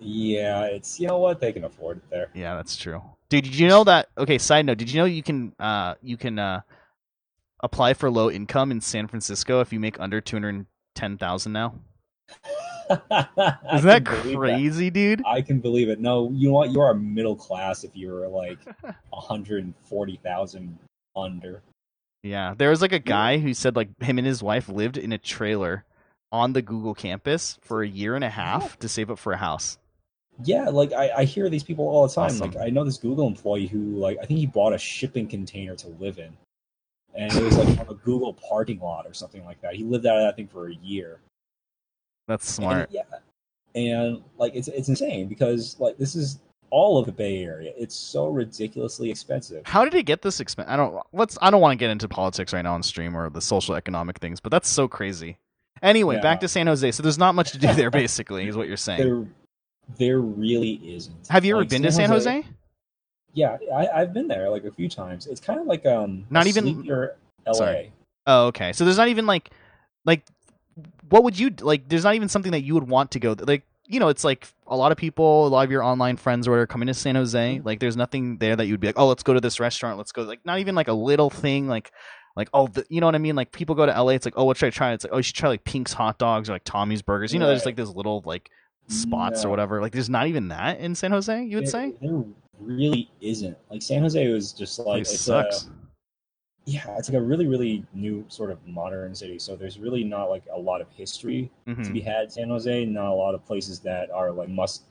Yeah, 0.01 0.65
it's 0.65 0.99
you 0.99 1.07
know 1.07 1.19
what 1.19 1.41
they 1.41 1.53
can 1.53 1.65
afford 1.65 1.99
it 1.99 2.11
there. 2.11 2.29
Yeah, 2.35 2.57
that's 2.57 2.77
true. 2.77 3.01
Dude, 3.29 3.45
did 3.45 3.55
you 3.55 3.69
know 3.69 3.85
that? 3.85 4.09
Okay, 4.19 4.39
side 4.39 4.67
note. 4.67 4.79
Did 4.79 4.91
you 4.91 4.99
know 4.99 5.05
you 5.07 5.23
can 5.23 5.55
uh 5.59 5.95
you 6.03 6.17
can 6.17 6.39
uh 6.39 6.61
apply 7.61 7.95
for 7.95 8.11
low 8.11 8.31
income 8.31 8.71
in 8.71 8.81
San 8.81 9.07
Francisco 9.07 9.61
if 9.61 9.73
you 9.73 9.81
make 9.81 9.99
under 10.01 10.21
two 10.21 10.37
hundred 10.37 10.67
ten 10.95 11.17
thousand 11.17 11.53
now? 11.53 11.75
Is 12.91 13.83
that 13.85 14.03
crazy, 14.05 14.89
that. 14.89 14.95
dude? 14.95 15.23
I 15.27 15.43
can 15.43 15.61
believe 15.61 15.89
it. 15.89 16.01
No, 16.01 16.31
you 16.33 16.49
know 16.49 16.55
what? 16.55 16.71
You 16.71 16.81
are 16.81 16.95
middle 16.95 17.37
class 17.37 17.85
if 17.85 17.91
you're 17.95 18.29
like 18.29 18.59
hundred 19.13 19.65
and 19.65 19.75
forty 19.89 20.17
thousand 20.23 20.79
under. 21.17 21.63
Yeah, 22.23 22.55
there 22.57 22.71
was 22.71 22.83
like 22.83 22.93
a 22.93 22.99
guy 22.99 23.39
who 23.39 23.55
said 23.55 23.77
like 23.77 23.89
him 24.03 24.19
and 24.19 24.27
his 24.27 24.43
wife 24.43 24.69
lived 24.69 24.97
in 24.97 25.13
a 25.13 25.19
trailer 25.19 25.85
on 26.31 26.53
the 26.53 26.63
Google 26.63 26.95
campus 26.95 27.59
for 27.63 27.83
a 27.83 27.89
year 27.89 28.15
and 28.15 28.25
a 28.25 28.31
half 28.31 28.79
to 28.79 28.89
save 28.89 29.11
up 29.11 29.19
for 29.19 29.33
a 29.33 29.39
house. 29.39 29.79
Yeah, 30.45 30.69
like 30.71 30.93
I, 30.93 31.11
I 31.11 31.25
hear 31.25 31.49
these 31.49 31.63
people 31.63 31.87
all 31.87 32.07
the 32.07 32.15
time. 32.15 32.27
Awesome. 32.27 32.53
Like 32.53 32.67
I 32.67 32.71
know 32.71 32.85
this 32.85 32.99
Google 32.99 33.27
employee 33.27 33.67
who 33.67 33.97
like 33.97 34.19
I 34.19 34.27
think 34.27 34.39
he 34.39 34.47
bought 34.47 34.73
a 34.73 34.79
shipping 34.79 35.29
container 35.29 35.77
to 35.77 35.89
live 35.89 36.19
in. 36.19 36.33
And 37.15 37.33
it 37.35 37.43
was 37.43 37.59
like 37.59 37.79
on 37.79 37.87
a 37.91 37.95
Google 37.95 38.33
parking 38.33 38.81
lot 38.81 39.07
or 39.07 39.13
something 39.13 39.45
like 39.45 39.61
that. 39.61 39.75
He 39.75 39.85
lived 39.85 40.07
out 40.07 40.17
of 40.17 40.23
that 40.23 40.37
thing 40.37 40.49
for 40.49 40.69
a 40.69 40.75
year. 40.75 41.19
That's 42.29 42.49
smart. 42.49 42.91
And, 42.91 42.95
yeah. 42.95 43.19
And 43.75 44.23
like 44.39 44.55
it's 44.55 44.69
it's 44.69 44.89
insane 44.89 45.29
because 45.29 45.77
like 45.81 45.97
this 45.97 46.15
is 46.15 46.39
all 46.71 46.99
of 46.99 47.07
the 47.07 47.13
Bay 47.13 47.43
Area. 47.43 47.73
It's 47.77 47.95
so 47.95 48.29
ridiculously 48.29 49.11
expensive. 49.11 49.63
How 49.67 49.85
did 49.85 49.95
it 49.95 50.05
get 50.05 50.23
this 50.23 50.41
expensive? 50.41 50.73
I 50.73 50.77
don't 50.77 51.03
let's 51.13 51.39
I 51.41 51.51
don't 51.51 51.61
want 51.61 51.73
to 51.73 51.77
get 51.77 51.91
into 51.91 52.09
politics 52.09 52.53
right 52.53 52.63
now 52.63 52.75
on 52.75 52.83
stream 52.83 53.17
or 53.17 53.31
the 53.31 53.41
social 53.41 53.75
economic 53.75 54.19
things, 54.19 54.41
but 54.41 54.51
that's 54.51 54.69
so 54.69 54.89
crazy. 54.89 55.39
Anyway, 55.83 56.17
yeah. 56.17 56.23
back 56.23 56.41
to 56.41 56.49
San 56.49 56.67
Jose. 56.69 56.93
So 56.93 57.03
there's 57.03 57.19
not 57.19 57.35
much 57.35 57.53
to 57.53 57.59
do 57.59 57.73
there, 57.75 57.91
basically, 57.91 58.47
is 58.47 58.57
what 58.57 58.69
you're 58.69 58.77
saying. 58.77 59.01
There, 59.01 59.27
there 59.99 60.21
really 60.21 60.81
isn't. 60.95 61.29
Have 61.29 61.45
you 61.45 61.57
ever 61.57 61.65
been 61.65 61.83
to 61.83 61.93
San 61.93 62.09
Jose? 62.09 62.31
Jose? 62.31 62.49
Yeah, 63.35 63.57
I, 63.75 64.01
have 64.01 64.13
been 64.13 64.29
there 64.29 64.49
like 64.51 64.65
a 64.65 64.71
few 64.71 64.89
times. 64.89 65.27
It's 65.27 65.41
kind 65.41 65.59
of 65.59 65.67
like 65.67 65.87
um, 65.87 66.27
not 66.31 66.47
even 66.47 66.85
your 66.85 67.17
LA. 67.47 67.53
Sorry. 67.55 67.93
Oh, 68.27 68.47
okay. 68.47 68.73
So 68.73 68.85
there's 68.85 68.99
not 68.99 69.09
even 69.09 69.27
like, 69.27 69.51
like, 70.05 70.23
what 71.13 71.25
would 71.25 71.39
you 71.39 71.51
like? 71.61 71.89
There's 71.89 72.05
not 72.05 72.15
even 72.15 72.31
something 72.31 72.53
that 72.53 72.63
you 72.63 72.73
would 72.73 72.89
want 72.89 73.11
to 73.11 73.21
go. 73.21 73.37
Like, 73.39 73.65
you 73.87 74.01
know, 74.01 74.09
it's 74.09 74.25
like 74.25 74.49
a 74.67 74.75
lot 74.75 74.93
of 74.93 74.99
people, 74.99 75.47
a 75.47 75.49
lot 75.49 75.63
of 75.63 75.71
your 75.71 75.83
online 75.83 76.17
friends 76.17 76.49
or 76.49 76.53
whatever 76.53 76.67
coming 76.67 76.87
to 76.87 76.95
San 76.95 77.17
Jose. 77.17 77.57
Mm-hmm. 77.57 77.67
Like, 77.67 77.81
there's 77.81 77.99
nothing 77.99 78.39
there 78.39 78.57
that 78.57 78.67
you'd 78.67 78.81
be 78.81 78.87
like, 78.87 78.99
oh, 78.99 79.07
let's 79.09 79.23
go 79.23 79.35
to 79.35 79.41
this 79.41 79.61
restaurant. 79.61 79.99
Let's 79.99 80.11
go. 80.11 80.23
Like, 80.23 80.41
not 80.47 80.61
even 80.61 80.75
like 80.75 80.89
a 80.89 80.95
little 80.95 81.29
thing. 81.29 81.69
Like, 81.69 81.93
like 82.35 82.49
oh 82.55 82.67
the, 82.67 82.87
you 82.89 83.01
know 83.03 83.07
what 83.07 83.15
I 83.15 83.19
mean? 83.19 83.37
Like 83.37 83.53
people 83.53 83.75
go 83.75 83.85
to 83.85 83.93
LA, 83.93 84.13
it's 84.13 84.25
like 84.25 84.33
oh 84.39 84.45
what 84.45 84.57
should 84.57 84.69
I 84.69 84.71
try? 84.71 84.93
It's 84.93 85.05
like 85.05 85.13
oh 85.13 85.19
you 85.19 85.23
should 85.23 85.37
try 85.37 85.51
like 85.51 85.65
Pink's 85.65 85.93
hot 85.93 86.17
dogs 86.17 86.49
or 86.49 86.55
like 86.55 86.65
Tommy's 86.65 87.03
burgers. 87.03 87.31
You 87.31 87.39
know, 87.39 87.45
right. 87.45 87.51
there's 87.51 87.67
like 87.67 87.77
this 87.77 87.91
little 87.91 88.23
like 88.25 88.51
spots 88.89 89.43
no. 89.43 89.49
or 89.49 89.51
whatever. 89.51 89.83
Like 89.83 89.93
there's 89.93 90.09
not 90.09 90.29
even 90.29 90.49
that 90.49 90.81
in 90.81 90.95
San 90.95 91.11
Jose. 91.11 91.45
You 91.45 91.59
would 91.59 91.67
there, 91.67 91.71
say 91.71 91.95
there 92.01 92.25
really 92.59 93.11
isn't. 93.21 93.57
Like 93.71 93.83
San 93.83 94.01
Jose 94.01 94.29
was 94.33 94.53
just 94.53 94.79
like 94.79 95.03
it 95.03 95.07
sucks. 95.09 95.65
A, 95.65 95.71
yeah, 96.65 96.97
it's 96.97 97.09
like 97.09 97.19
a 97.19 97.23
really 97.23 97.47
really 97.47 97.85
new 97.93 98.25
sort 98.29 98.51
of 98.51 98.65
modern 98.67 99.15
city. 99.15 99.39
So 99.39 99.57
there's 99.57 99.79
really 99.79 100.05
not 100.05 100.31
like 100.31 100.45
a 100.53 100.59
lot 100.59 100.81
of 100.81 100.89
history 100.91 101.51
mm-hmm. 101.67 101.83
to 101.83 101.91
be 101.91 102.01
had. 102.01 102.33
San 102.33 102.49
Jose, 102.49 102.85
not 102.85 103.11
a 103.11 103.15
lot 103.15 103.35
of 103.35 103.45
places 103.45 103.81
that 103.81 104.11
are 104.11 104.31
like 104.31 104.49
must 104.49 104.83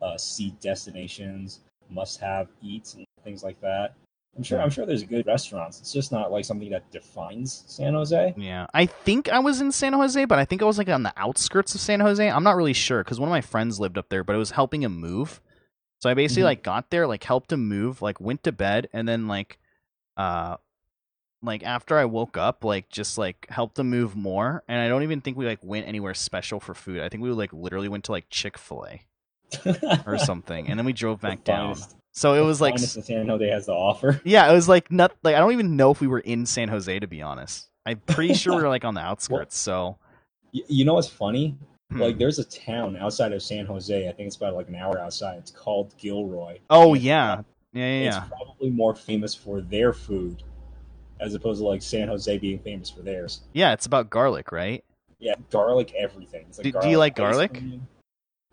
uh, 0.00 0.16
see 0.16 0.54
destinations, 0.60 1.60
must 1.90 2.20
have 2.20 2.48
eats 2.62 2.94
and 2.94 3.04
things 3.24 3.42
like 3.42 3.60
that. 3.60 3.94
I'm 4.36 4.42
sure. 4.42 4.60
I'm 4.62 4.70
sure 4.70 4.86
there's 4.86 5.02
good 5.02 5.26
restaurants. 5.26 5.78
It's 5.80 5.92
just 5.92 6.10
not 6.10 6.32
like 6.32 6.46
something 6.46 6.70
that 6.70 6.90
defines 6.90 7.64
San 7.66 7.92
Jose. 7.92 8.34
Yeah, 8.38 8.66
I 8.72 8.86
think 8.86 9.28
I 9.28 9.40
was 9.40 9.60
in 9.60 9.70
San 9.72 9.92
Jose, 9.92 10.24
but 10.24 10.38
I 10.38 10.46
think 10.46 10.62
I 10.62 10.64
was 10.64 10.78
like 10.78 10.88
on 10.88 11.02
the 11.02 11.12
outskirts 11.18 11.74
of 11.74 11.82
San 11.82 12.00
Jose. 12.00 12.30
I'm 12.30 12.42
not 12.42 12.56
really 12.56 12.72
sure 12.72 13.04
because 13.04 13.20
one 13.20 13.28
of 13.28 13.32
my 13.32 13.42
friends 13.42 13.78
lived 13.78 13.98
up 13.98 14.08
there, 14.08 14.24
but 14.24 14.34
it 14.34 14.38
was 14.38 14.52
helping 14.52 14.82
him 14.82 14.98
move. 14.98 15.42
So 16.00 16.08
I 16.08 16.14
basically 16.14 16.40
mm-hmm. 16.40 16.46
like 16.46 16.62
got 16.62 16.90
there, 16.90 17.06
like 17.06 17.24
helped 17.24 17.52
him 17.52 17.68
move, 17.68 18.00
like 18.00 18.20
went 18.20 18.42
to 18.44 18.52
bed, 18.52 18.88
and 18.94 19.06
then 19.06 19.28
like, 19.28 19.58
uh, 20.16 20.56
like 21.42 21.62
after 21.64 21.98
I 21.98 22.04
woke 22.04 22.36
up, 22.36 22.64
like 22.64 22.88
just 22.88 23.18
like 23.18 23.46
helped 23.50 23.74
them 23.74 23.90
move 23.90 24.16
more. 24.16 24.62
And 24.68 24.80
I 24.80 24.88
don't 24.88 25.02
even 25.02 25.20
think 25.20 25.36
we 25.36 25.46
like 25.46 25.62
went 25.62 25.86
anywhere 25.86 26.14
special 26.14 26.60
for 26.60 26.74
food. 26.74 27.00
I 27.00 27.08
think 27.08 27.22
we 27.22 27.30
like 27.30 27.52
literally 27.52 27.88
went 27.88 28.04
to 28.04 28.12
like 28.12 28.26
Chick 28.30 28.56
Fil 28.58 28.86
A 28.86 30.02
or 30.06 30.18
something, 30.18 30.68
and 30.68 30.78
then 30.78 30.86
we 30.86 30.92
drove 30.92 31.20
back 31.20 31.44
down. 31.44 31.76
So 32.12 32.34
it 32.34 32.44
was 32.44 32.60
like 32.60 32.78
San 32.78 33.28
Jose 33.28 33.48
has 33.48 33.66
to 33.66 33.72
offer. 33.72 34.20
Yeah, 34.24 34.50
it 34.50 34.54
was 34.54 34.68
like 34.68 34.92
not 34.92 35.12
like 35.22 35.34
I 35.34 35.38
don't 35.38 35.52
even 35.52 35.76
know 35.76 35.90
if 35.90 36.00
we 36.00 36.06
were 36.06 36.20
in 36.20 36.46
San 36.46 36.68
Jose 36.68 36.98
to 36.98 37.06
be 37.06 37.22
honest. 37.22 37.68
I'm 37.84 37.98
pretty 38.00 38.34
sure 38.34 38.54
we 38.54 38.62
were 38.62 38.68
like 38.68 38.84
on 38.84 38.94
the 38.94 39.00
outskirts. 39.10 39.66
Well, 39.66 39.98
so 40.52 40.62
you 40.68 40.84
know 40.84 40.94
what's 40.94 41.08
funny? 41.08 41.56
Hmm. 41.90 42.00
Like 42.00 42.18
there's 42.18 42.38
a 42.38 42.44
town 42.44 42.96
outside 42.96 43.32
of 43.32 43.42
San 43.42 43.66
Jose. 43.66 44.08
I 44.08 44.12
think 44.12 44.26
it's 44.26 44.36
about 44.36 44.54
like 44.54 44.68
an 44.68 44.76
hour 44.76 44.98
outside. 45.00 45.38
It's 45.38 45.50
called 45.50 45.94
Gilroy. 45.98 46.58
Oh 46.70 46.94
yeah, 46.94 47.42
yeah, 47.72 48.00
yeah. 48.00 48.18
It's 48.18 48.28
probably 48.28 48.70
more 48.70 48.94
famous 48.94 49.34
for 49.34 49.60
their 49.60 49.92
food 49.92 50.42
as 51.22 51.34
opposed 51.34 51.60
to 51.60 51.66
like 51.66 51.82
San 51.82 52.08
Jose 52.08 52.36
being 52.38 52.58
famous 52.58 52.90
for 52.90 53.02
theirs. 53.02 53.42
Yeah, 53.52 53.72
it's 53.72 53.86
about 53.86 54.10
garlic, 54.10 54.52
right? 54.52 54.84
Yeah, 55.18 55.34
garlic 55.50 55.94
everything. 55.96 56.46
Like 56.56 56.64
do, 56.64 56.72
garlic 56.72 56.86
do, 56.86 56.90
you 56.90 56.98
like 56.98 57.14
garlic? 57.14 57.62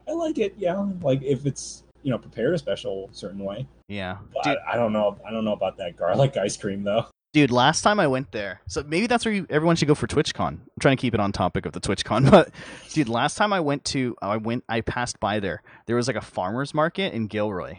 I 0.07 0.11
like 0.11 0.37
it. 0.37 0.53
Yeah, 0.57 0.87
like 1.01 1.23
if 1.23 1.45
it's 1.45 1.83
you 2.03 2.11
know 2.11 2.19
prepared 2.19 2.53
a 2.53 2.57
special 2.57 3.09
certain 3.11 3.43
way. 3.43 3.67
Yeah, 3.87 4.17
I, 4.45 4.55
I, 4.73 4.75
don't 4.75 4.93
know. 4.93 5.17
I 5.27 5.31
don't 5.31 5.45
know 5.45 5.53
about 5.53 5.77
that 5.77 5.97
garlic 5.97 6.37
ice 6.37 6.55
cream 6.55 6.83
though. 6.83 7.07
Dude, 7.33 7.51
last 7.51 7.81
time 7.83 7.99
I 7.99 8.07
went 8.07 8.31
there, 8.31 8.61
so 8.67 8.83
maybe 8.83 9.05
that's 9.05 9.23
where 9.23 9.33
you, 9.33 9.45
everyone 9.49 9.75
should 9.75 9.87
go 9.87 9.93
for 9.93 10.07
TwitchCon. 10.07 10.47
I'm 10.47 10.61
trying 10.79 10.97
to 10.97 11.01
keep 11.01 11.13
it 11.13 11.19
on 11.19 11.31
topic 11.31 11.65
of 11.65 11.73
the 11.73 11.79
TwitchCon, 11.79 12.29
but 12.31 12.51
dude, 12.89 13.09
last 13.09 13.35
time 13.35 13.53
I 13.53 13.59
went 13.59 13.85
to, 13.85 14.15
I 14.21 14.37
went, 14.37 14.63
I 14.67 14.81
passed 14.81 15.19
by 15.19 15.39
there. 15.39 15.61
There 15.85 15.95
was 15.95 16.07
like 16.07 16.15
a 16.15 16.21
farmers 16.21 16.73
market 16.73 17.13
in 17.13 17.27
Gilroy, 17.27 17.73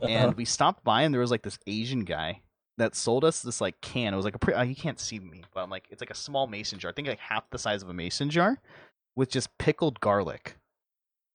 uh-huh. 0.00 0.08
and 0.08 0.36
we 0.36 0.44
stopped 0.44 0.82
by, 0.82 1.02
and 1.02 1.14
there 1.14 1.20
was 1.20 1.30
like 1.30 1.42
this 1.42 1.58
Asian 1.66 2.04
guy 2.04 2.40
that 2.78 2.94
sold 2.94 3.24
us 3.24 3.42
this 3.42 3.60
like 3.60 3.80
can. 3.80 4.12
It 4.12 4.16
was 4.16 4.24
like 4.24 4.34
a 4.34 4.38
pretty, 4.38 4.58
uh, 4.58 4.62
you 4.64 4.74
can't 4.76 4.98
see 5.00 5.18
me, 5.18 5.42
but 5.54 5.60
I'm 5.62 5.70
like, 5.70 5.84
it's 5.90 6.00
like 6.00 6.10
a 6.10 6.14
small 6.14 6.46
mason 6.46 6.78
jar. 6.78 6.90
I 6.90 6.94
think 6.94 7.08
like 7.08 7.18
half 7.18 7.48
the 7.50 7.58
size 7.58 7.82
of 7.82 7.88
a 7.88 7.94
mason 7.94 8.30
jar, 8.30 8.58
with 9.16 9.30
just 9.30 9.56
pickled 9.58 10.00
garlic 10.00 10.56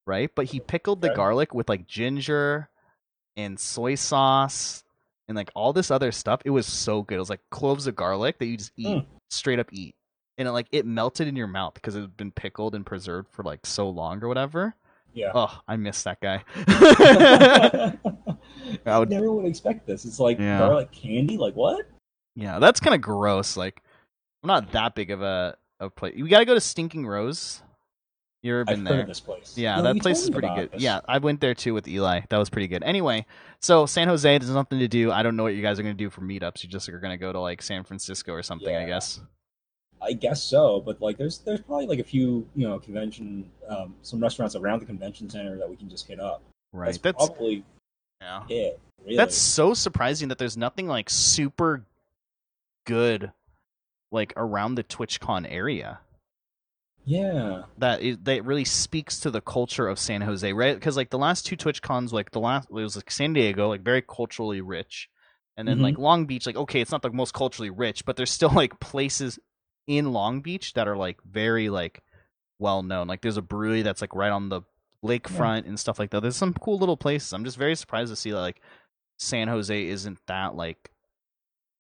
right? 0.05 0.31
But 0.34 0.45
he 0.45 0.61
pickled 0.61 1.01
the 1.01 1.09
garlic 1.09 1.53
with 1.53 1.68
like 1.68 1.85
ginger 1.85 2.69
and 3.35 3.59
soy 3.59 3.95
sauce 3.95 4.85
and 5.27 5.35
like 5.35 5.51
all 5.53 5.73
this 5.73 5.91
other 5.91 6.14
stuff. 6.14 6.41
It 6.45 6.51
was 6.51 6.65
so 6.65 7.01
good. 7.03 7.15
It 7.15 7.19
was 7.19 7.30
like 7.30 7.41
cloves 7.51 7.88
of 7.88 7.97
garlic 7.97 8.39
that 8.39 8.45
you 8.45 8.55
just 8.55 8.72
eat 8.77 8.88
Mm. 8.88 9.05
straight 9.30 9.59
up 9.59 9.68
eat, 9.73 9.95
and 10.38 10.47
it 10.47 10.51
like 10.51 10.68
it 10.72 10.85
melted 10.85 11.27
in 11.27 11.35
your 11.35 11.47
mouth 11.47 11.73
because 11.73 11.97
it 11.97 12.01
had 12.01 12.15
been 12.15 12.31
pickled 12.31 12.73
and 12.73 12.85
preserved 12.85 13.27
for 13.31 13.43
like 13.43 13.65
so 13.65 13.89
long 13.89 14.23
or 14.23 14.30
whatever. 14.30 14.76
Yeah. 15.14 15.31
Oh, 15.35 15.59
I 15.68 15.76
miss 15.76 16.03
that 16.03 16.22
guy. 16.22 16.45
I 18.85 18.99
would- 18.99 19.09
never 19.09 19.31
would 19.31 19.45
expect 19.45 19.85
this. 19.85 20.05
It's 20.05 20.19
like 20.19 20.39
Yeah. 20.39 20.59
garlic 20.59 20.91
candy. 20.91 21.38
Like 21.38 21.55
what? 21.55 21.85
yeah, 22.35 22.59
that's 22.59 22.79
kind 22.79 22.93
of 22.95 23.01
gross. 23.01 23.57
Like, 23.57 23.81
I'm 24.43 24.47
not 24.47 24.71
that 24.73 24.93
big 24.95 25.11
of 25.11 25.21
a 25.21 25.57
a 25.79 25.89
place. 25.89 26.15
You 26.15 26.27
got 26.27 26.39
to 26.39 26.45
go 26.45 26.53
to 26.55 26.61
Stinking 26.61 27.05
Rose. 27.05 27.61
You 28.43 28.53
ever 28.53 28.61
I've 28.61 28.65
been 28.67 28.85
heard 28.85 28.93
there? 28.93 29.01
of 29.01 29.07
this 29.07 29.19
place. 29.19 29.57
Yeah, 29.57 29.75
No, 29.77 29.84
that 29.93 29.99
place 30.01 30.21
is 30.23 30.29
pretty 30.29 30.47
good. 30.55 30.71
this. 30.71 30.81
Yeah, 30.81 31.01
I 31.07 31.17
went 31.17 31.41
there 31.41 31.53
too 31.55 31.73
with 31.73 31.88
Eli. 31.88 32.21
That 32.29 32.38
was 32.38 32.49
pretty 32.49 32.67
good. 32.67 32.84
Anyway, 32.84 33.25
so 33.61 33.85
San 33.88 34.07
Jose, 34.07 34.38
there's 34.38 34.51
nothing 34.51 34.79
to 34.79 34.88
do. 34.88 35.11
I 35.11 35.21
don't 35.23 35.35
know 35.35 35.43
what 35.43 35.55
you 35.55 35.61
guys 35.61 35.79
are 35.79 35.84
going 35.84 35.95
to 35.95 36.03
do 36.03 36.09
for 36.09 36.21
meetups. 36.21 36.63
You 36.63 36.69
just 36.69 36.88
are 36.89 36.99
going 36.99 37.11
to 37.11 37.17
go 37.17 37.31
to 37.34 37.39
like 37.39 37.61
San 37.61 37.84
Francisco 37.84 38.31
or 38.34 38.43
something, 38.43 38.75
I 38.75 38.85
guess. 38.85 39.19
I 39.99 40.13
guess 40.13 40.43
so, 40.43 40.79
but 40.79 41.01
like 41.01 41.17
there's 41.17 41.39
there's 41.39 41.61
probably 41.61 41.88
like 41.88 41.97
a 41.99 42.03
few 42.03 42.47
you 42.55 42.67
know 42.67 42.77
convention 42.79 43.49
um, 43.67 43.95
some 44.03 44.19
restaurants 44.19 44.55
around 44.55 44.79
the 44.79 44.85
convention 44.85 45.27
center 45.29 45.57
that 45.57 45.67
we 45.69 45.75
can 45.75 45.89
just 45.89 46.07
hit 46.07 46.19
up. 46.19 46.43
Right. 46.71 46.85
That's, 46.88 46.99
That's, 46.99 47.25
probably 47.27 47.63
yeah. 48.22 48.44
it. 48.49 48.80
Really. 49.03 49.18
That's 49.18 49.38
so 49.38 49.73
surprising 49.73 50.30
that 50.30 50.38
there's 50.38 50.57
nothing 50.57 50.88
like 50.88 51.10
super 51.10 51.85
good 52.85 53.31
like 54.11 54.34
around 54.35 54.76
the 54.76 54.84
TwitchCon 54.84 55.45
area. 55.49 55.99
yeah. 57.06 57.64
that 57.77 58.02
that 58.26 58.45
really 58.45 58.65
speaks 58.65 59.19
to 59.22 59.31
the 59.31 59.41
culture 59.41 59.88
of 59.88 59.99
San 59.99 60.22
Jose, 60.22 60.52
right? 60.53 60.76
Because 60.76 60.98
like 60.98 61.10
the 61.10 61.18
last 61.18 61.45
two 61.45 61.56
Twitch 61.56 61.81
cons, 61.81 62.11
like 62.14 62.31
the 62.31 62.39
last 62.39 62.69
it 62.69 62.73
was 62.73 62.95
like 62.95 63.11
San 63.11 63.34
Diego, 63.34 63.69
like 63.69 63.81
very 63.81 64.02
culturally 64.02 64.61
rich, 64.61 65.10
and 65.56 65.68
then 65.68 65.80
Mhm. 65.80 65.84
like 65.84 65.98
Long 65.98 66.26
Beach, 66.26 66.45
like 66.45 66.56
okay, 66.57 66.81
it's 66.81 66.91
not 66.91 67.02
the 67.02 67.11
most 67.11 67.34
culturally 67.34 67.69
rich, 67.69 68.06
but 68.06 68.15
there's 68.18 68.31
still 68.31 68.49
like 68.53 68.80
places 68.80 69.39
in 69.88 70.11
Long 70.11 70.41
Beach 70.41 70.73
that 70.73 70.88
are 70.88 70.98
like 70.98 71.22
very 71.23 71.69
like 71.69 72.02
well 72.60 72.84
known. 72.84 73.07
Like 73.07 73.22
there's 73.22 73.38
a 73.38 73.41
brewery 73.41 73.84
that's 73.84 74.02
like 74.02 74.15
right 74.15 74.31
on 74.31 74.49
the 74.49 74.61
lakefront 75.07 75.65
and 75.65 75.79
stuff 75.79 75.99
like 75.99 76.09
that. 76.11 76.21
There's 76.21 76.35
some 76.35 76.53
cool 76.53 76.77
little 76.77 76.97
places. 76.97 77.34
I'm 77.34 77.45
just 77.45 77.57
very 77.57 77.75
surprised 77.75 78.11
to 78.11 78.15
see 78.15 78.31
that 78.31 78.39
like 78.39 78.61
San 79.17 79.47
Jose 79.47 79.88
isn't 79.88 80.19
that 80.27 80.55
like 80.55 80.91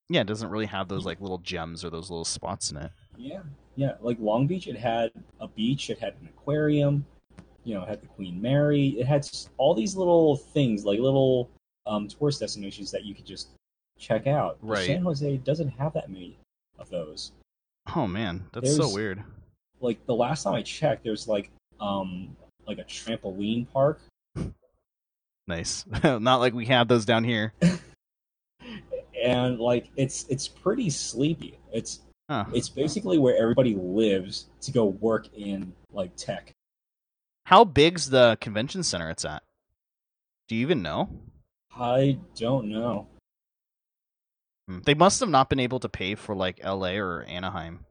yeah, 0.09 0.21
it 0.21 0.27
doesn't 0.27 0.49
really 0.49 0.67
have 0.67 0.87
those 0.87 1.05
like 1.05 1.19
little 1.19 1.39
gems 1.39 1.83
or 1.83 1.89
those 1.89 2.09
little 2.09 2.25
spots 2.25 2.71
in 2.71 2.77
it. 2.77 2.91
Yeah, 3.17 3.41
yeah. 3.75 3.93
Like 3.99 4.17
Long 4.19 4.47
Beach, 4.47 4.67
it 4.67 4.77
had 4.77 5.11
a 5.41 5.47
beach, 5.47 5.89
it 5.89 5.99
had 5.99 6.13
an 6.21 6.29
aquarium, 6.29 7.05
you 7.63 7.73
know, 7.73 7.83
it 7.83 7.89
had 7.89 8.01
the 8.01 8.07
Queen 8.07 8.41
Mary. 8.41 8.95
It 8.99 9.05
had 9.05 9.27
all 9.57 9.73
these 9.73 9.95
little 9.95 10.37
things, 10.37 10.85
like 10.85 10.99
little 10.99 11.49
um, 11.85 12.07
tourist 12.07 12.39
destinations 12.39 12.91
that 12.91 13.03
you 13.03 13.13
could 13.13 13.25
just 13.25 13.49
check 13.99 14.27
out. 14.27 14.57
Right. 14.61 14.85
San 14.85 15.01
Jose 15.01 15.37
doesn't 15.37 15.69
have 15.69 15.93
that 15.93 16.09
many 16.09 16.37
of 16.79 16.89
those. 16.89 17.33
Oh 17.95 18.07
man, 18.07 18.45
that's 18.53 18.75
so 18.75 18.93
weird. 18.93 19.23
Like 19.81 20.03
the 20.05 20.15
last 20.15 20.43
time 20.43 20.53
I 20.53 20.61
checked, 20.61 21.03
there's 21.03 21.27
like 21.27 21.51
um 21.79 22.35
like 22.67 22.77
a 22.79 22.83
trampoline 22.83 23.65
park, 23.71 23.99
Nice. 25.47 25.85
Not 26.03 26.41
like 26.41 26.53
we 26.53 26.65
have 26.65 26.87
those 26.89 27.05
down 27.05 27.23
here. 27.23 27.53
and 29.23 29.59
like 29.59 29.87
it's 29.95 30.25
it's 30.29 30.47
pretty 30.47 30.89
sleepy. 30.89 31.57
It's 31.71 32.01
Huh. 32.29 32.43
it's 32.53 32.67
basically 32.67 33.17
where 33.17 33.37
everybody 33.37 33.73
lives 33.73 34.47
to 34.59 34.73
go 34.73 34.83
work 34.83 35.29
in 35.33 35.71
like 35.93 36.13
tech. 36.17 36.51
How 37.45 37.63
big's 37.63 38.09
the 38.09 38.37
convention 38.41 38.83
center 38.83 39.09
it's 39.09 39.23
at? 39.23 39.43
Do 40.49 40.55
you 40.55 40.61
even 40.63 40.81
know? 40.81 41.07
I 41.73 42.17
don't 42.35 42.67
know. 42.67 43.07
Hmm. 44.67 44.79
They 44.83 44.93
must 44.93 45.21
have 45.21 45.29
not 45.29 45.49
been 45.49 45.61
able 45.61 45.79
to 45.79 45.87
pay 45.87 46.15
for 46.15 46.35
like 46.35 46.59
LA 46.61 46.95
or 46.97 47.23
Anaheim. 47.23 47.85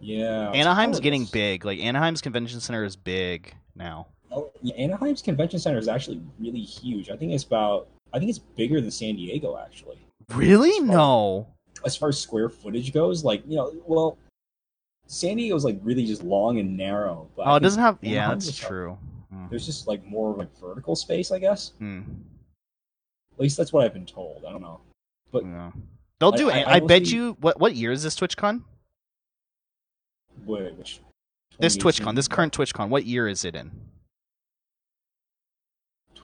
Yeah, 0.00 0.50
Anaheim's 0.50 0.98
getting 0.98 1.26
big. 1.26 1.64
Like 1.64 1.78
Anaheim's 1.78 2.20
convention 2.20 2.58
center 2.58 2.82
is 2.82 2.96
big 2.96 3.54
now. 3.74 4.06
Oh, 4.30 4.50
yeah, 4.62 4.74
Anaheim's 4.76 5.20
convention 5.22 5.58
center 5.58 5.78
is 5.78 5.88
actually 5.88 6.20
really 6.38 6.60
huge. 6.62 7.10
I 7.10 7.16
think 7.16 7.32
it's 7.32 7.44
about. 7.44 7.88
I 8.12 8.18
think 8.18 8.30
it's 8.30 8.38
bigger 8.38 8.80
than 8.80 8.90
San 8.90 9.16
Diego 9.16 9.58
actually. 9.58 9.98
Really? 10.34 10.78
No. 10.80 11.48
As 11.84 11.96
far 11.96 12.10
as 12.10 12.18
square 12.20 12.48
footage 12.48 12.92
goes, 12.92 13.24
like 13.24 13.42
you 13.46 13.56
know, 13.56 13.72
well, 13.86 14.18
San 15.06 15.36
Diego's 15.36 15.64
like 15.64 15.78
really 15.82 16.06
just 16.06 16.22
long 16.22 16.58
and 16.58 16.76
narrow. 16.76 17.28
But 17.36 17.46
Oh, 17.46 17.54
it 17.56 17.60
doesn't 17.60 17.82
have. 17.82 17.98
Yeah, 18.00 18.28
that's 18.28 18.46
like, 18.46 18.68
true. 18.68 18.98
Hmm. 19.30 19.46
There's 19.50 19.66
just 19.66 19.86
like 19.86 20.04
more 20.06 20.30
of 20.30 20.38
like 20.38 20.48
vertical 20.60 20.94
space, 20.96 21.30
I 21.30 21.38
guess. 21.38 21.72
Hmm. 21.78 22.02
At 23.34 23.40
least 23.40 23.56
that's 23.56 23.72
what 23.72 23.84
I've 23.84 23.94
been 23.94 24.06
told. 24.06 24.44
I 24.46 24.52
don't 24.52 24.62
know. 24.62 24.80
But. 25.30 25.44
They'll 26.20 26.32
do. 26.32 26.50
I- 26.50 26.60
I, 26.60 26.72
I 26.74 26.80
bet 26.80 26.98
honestly- 26.98 27.16
you. 27.16 27.36
What 27.40 27.58
what 27.58 27.74
year 27.74 27.90
is 27.92 28.02
this 28.02 28.14
TwitchCon? 28.14 28.62
wait, 30.46 30.74
which 30.76 31.00
This 31.58 31.76
2018? 31.76 32.06
TwitchCon. 32.06 32.16
This 32.16 32.28
current 32.28 32.52
TwitchCon. 32.52 32.88
What 32.88 33.06
year 33.06 33.28
is 33.28 33.44
it 33.44 33.54
in? 33.54 33.70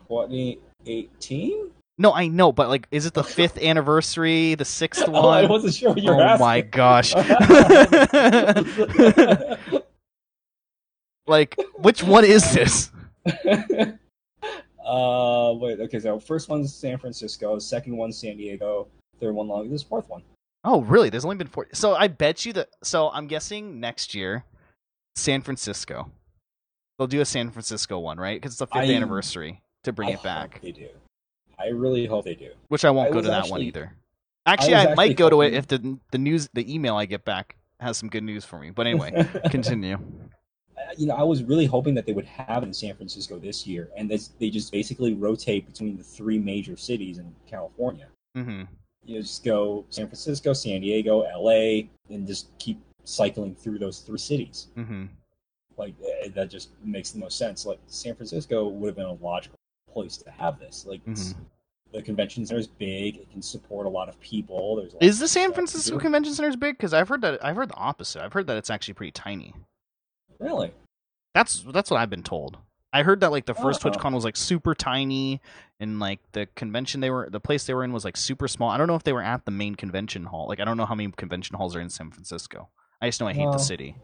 2018. 0.08 1.70
No, 2.00 2.14
I 2.14 2.28
know, 2.28 2.52
but 2.52 2.68
like, 2.68 2.86
is 2.90 3.06
it 3.06 3.14
the 3.14 3.24
fifth 3.38 3.58
anniversary? 3.58 4.54
The 4.54 4.64
sixth 4.64 5.06
one? 5.08 5.14
Oh, 5.24 5.28
I 5.28 5.46
wasn't 5.46 5.74
sure 5.74 5.90
what 5.90 6.02
you 6.02 6.10
were 6.14 6.20
oh 6.20 6.22
asking. 6.22 6.46
my 6.46 6.60
gosh. 6.60 7.14
like, 11.26 11.56
which 11.76 12.02
one 12.02 12.24
is 12.24 12.52
this? 12.54 12.90
uh, 14.86 15.52
wait. 15.54 15.80
Okay, 15.80 15.98
so 15.98 16.18
first 16.20 16.48
one's 16.48 16.74
San 16.74 16.98
Francisco, 16.98 17.58
second 17.58 17.96
one's 17.96 18.16
San 18.16 18.36
Diego, 18.36 18.86
third 19.20 19.34
one 19.34 19.48
long. 19.48 19.68
This 19.68 19.82
fourth 19.82 20.08
one. 20.08 20.22
Oh, 20.64 20.82
really? 20.82 21.10
There's 21.10 21.24
only 21.24 21.36
been 21.36 21.46
four. 21.48 21.66
So 21.72 21.94
I 21.94 22.08
bet 22.08 22.46
you 22.46 22.52
that. 22.54 22.68
So 22.82 23.10
I'm 23.10 23.26
guessing 23.26 23.80
next 23.80 24.14
year, 24.14 24.44
San 25.18 25.42
Francisco. 25.42 26.10
They'll 26.98 27.06
do 27.06 27.20
a 27.20 27.24
San 27.24 27.50
Francisco 27.50 27.98
one, 27.98 28.18
right? 28.18 28.40
Because 28.40 28.52
it's 28.52 28.58
the 28.58 28.66
fifth 28.66 28.88
I- 28.88 28.94
anniversary 28.94 29.62
to 29.84 29.92
bring 29.92 30.08
I 30.08 30.12
it 30.12 30.22
back. 30.22 30.60
they 30.62 30.72
do. 30.72 30.88
I 31.58 31.68
really 31.68 32.06
hope 32.06 32.24
they 32.24 32.34
do. 32.34 32.50
Which 32.68 32.84
I 32.84 32.90
won't 32.90 33.08
I 33.10 33.12
go 33.12 33.20
to 33.20 33.28
that 33.28 33.48
one 33.48 33.62
either. 33.62 33.92
Actually, 34.46 34.74
was 34.74 34.86
I, 34.86 34.94
might 34.94 35.10
actually 35.10 35.14
go 35.14 35.30
to 35.30 35.42
it 35.42 35.54
if 35.54 35.66
the 35.66 35.98
the 36.12 36.18
news, 36.18 36.48
the 36.54 36.72
email 36.72 36.96
I 36.96 37.04
get 37.04 37.24
back 37.24 37.56
has 37.80 37.96
some 37.98 38.08
good 38.08 38.22
news 38.22 38.44
for 38.44 38.58
me. 38.58 38.70
But 38.70 38.86
anyway, 38.86 39.28
continue. 39.50 39.98
You 40.96 41.06
know, 41.06 41.14
I 41.14 41.22
was 41.22 41.42
really 41.42 41.66
hoping 41.66 41.94
that 41.94 42.06
they 42.06 42.12
would 42.12 42.24
have 42.24 42.62
it 42.62 42.66
in 42.66 42.72
San 42.72 42.94
Francisco 42.94 43.38
this 43.38 43.66
year, 43.66 43.90
and 43.96 44.08
this, 44.08 44.28
they 44.38 44.48
just 44.48 44.72
basically 44.72 45.12
rotate 45.14 45.66
between 45.66 45.96
the 45.96 46.02
three 46.02 46.38
major 46.38 46.76
cities 46.76 47.18
in 47.18 47.34
California. 47.46 48.06
hmm 48.34 48.62
You 49.04 49.16
know, 49.16 49.20
just 49.20 49.44
go 49.44 49.84
San 49.90 50.06
Francisco, 50.06 50.52
San 50.52 50.80
Diego, 50.80 51.22
L.A., 51.22 51.90
and 52.08 52.26
just 52.26 52.56
keep 52.58 52.80
cycling 53.08 53.54
through 53.54 53.78
those 53.78 54.00
three 54.00 54.18
cities. 54.18 54.68
hmm 54.74 55.06
Like 55.76 55.94
eh, 56.24 56.28
that 56.34 56.50
just 56.50 56.70
makes 56.84 57.10
the 57.10 57.18
most 57.18 57.38
sense. 57.38 57.64
Like 57.66 57.78
San 57.86 58.14
Francisco 58.14 58.68
would 58.68 58.88
have 58.88 58.96
been 58.96 59.06
a 59.06 59.12
logical 59.24 59.56
place 59.92 60.16
to 60.18 60.30
have 60.30 60.58
this. 60.58 60.84
Like 60.86 61.04
Mm-hmm. 61.06 61.40
the 61.92 62.02
convention 62.02 62.44
center 62.44 62.60
is 62.60 62.66
big; 62.66 63.16
it 63.16 63.30
can 63.32 63.40
support 63.42 63.86
a 63.86 63.88
lot 63.88 64.08
of 64.08 64.20
people. 64.20 64.76
There's 64.76 64.92
lot 64.94 65.02
Is 65.02 65.18
the 65.18 65.28
San 65.28 65.52
Francisco. 65.52 65.98
Convention 65.98 66.34
Center 66.34 66.50
is 66.50 66.56
big? 66.56 66.76
Because 66.76 66.92
I've 66.92 67.08
heard 67.08 67.22
that 67.22 67.42
I've 67.44 67.56
heard 67.56 67.70
the 67.70 67.74
opposite. 67.76 68.22
I've 68.22 68.32
heard 68.34 68.46
that 68.48 68.56
it's 68.58 68.70
actually 68.70 68.94
pretty 68.94 69.12
tiny. 69.12 69.54
really? 70.38 70.72
That's 71.34 71.60
that's 71.72 71.90
what 71.90 71.98
I've 72.00 72.10
been 72.10 72.22
told. 72.22 72.58
I 72.92 73.02
heard 73.02 73.20
that 73.20 73.30
like 73.30 73.44
the 73.46 73.54
first 73.54 73.84
Oh. 73.84 73.90
TwitchCon 73.90 74.14
was 74.14 74.24
like 74.24 74.36
super 74.36 74.74
tiny, 74.74 75.40
and 75.78 75.98
like 76.00 76.20
the 76.32 76.46
convention 76.56 77.00
they 77.00 77.10
were, 77.10 77.28
the 77.30 77.38
place 77.40 77.64
they 77.66 77.74
were 77.74 77.84
in 77.84 77.92
was 77.92 78.04
like 78.04 78.16
super 78.16 78.48
small. 78.48 78.70
I 78.70 78.76
don't 78.78 78.86
know 78.86 78.94
if 78.94 79.04
they 79.04 79.12
were 79.12 79.22
at 79.22 79.44
the 79.44 79.50
main 79.50 79.74
convention 79.74 80.24
hall. 80.24 80.48
Like 80.48 80.58
I 80.60 80.64
don't 80.64 80.76
know 80.78 80.86
how 80.86 80.94
many 80.94 81.10
convention 81.12 81.56
halls 81.56 81.76
are 81.76 81.80
in 81.80 81.90
San 81.90 82.10
Francisco. 82.10 82.68
I 83.00 83.08
just 83.08 83.20
know 83.20 83.28
I 83.28 83.32
hate 83.32 83.50
the 83.52 83.58
city. 83.58 83.96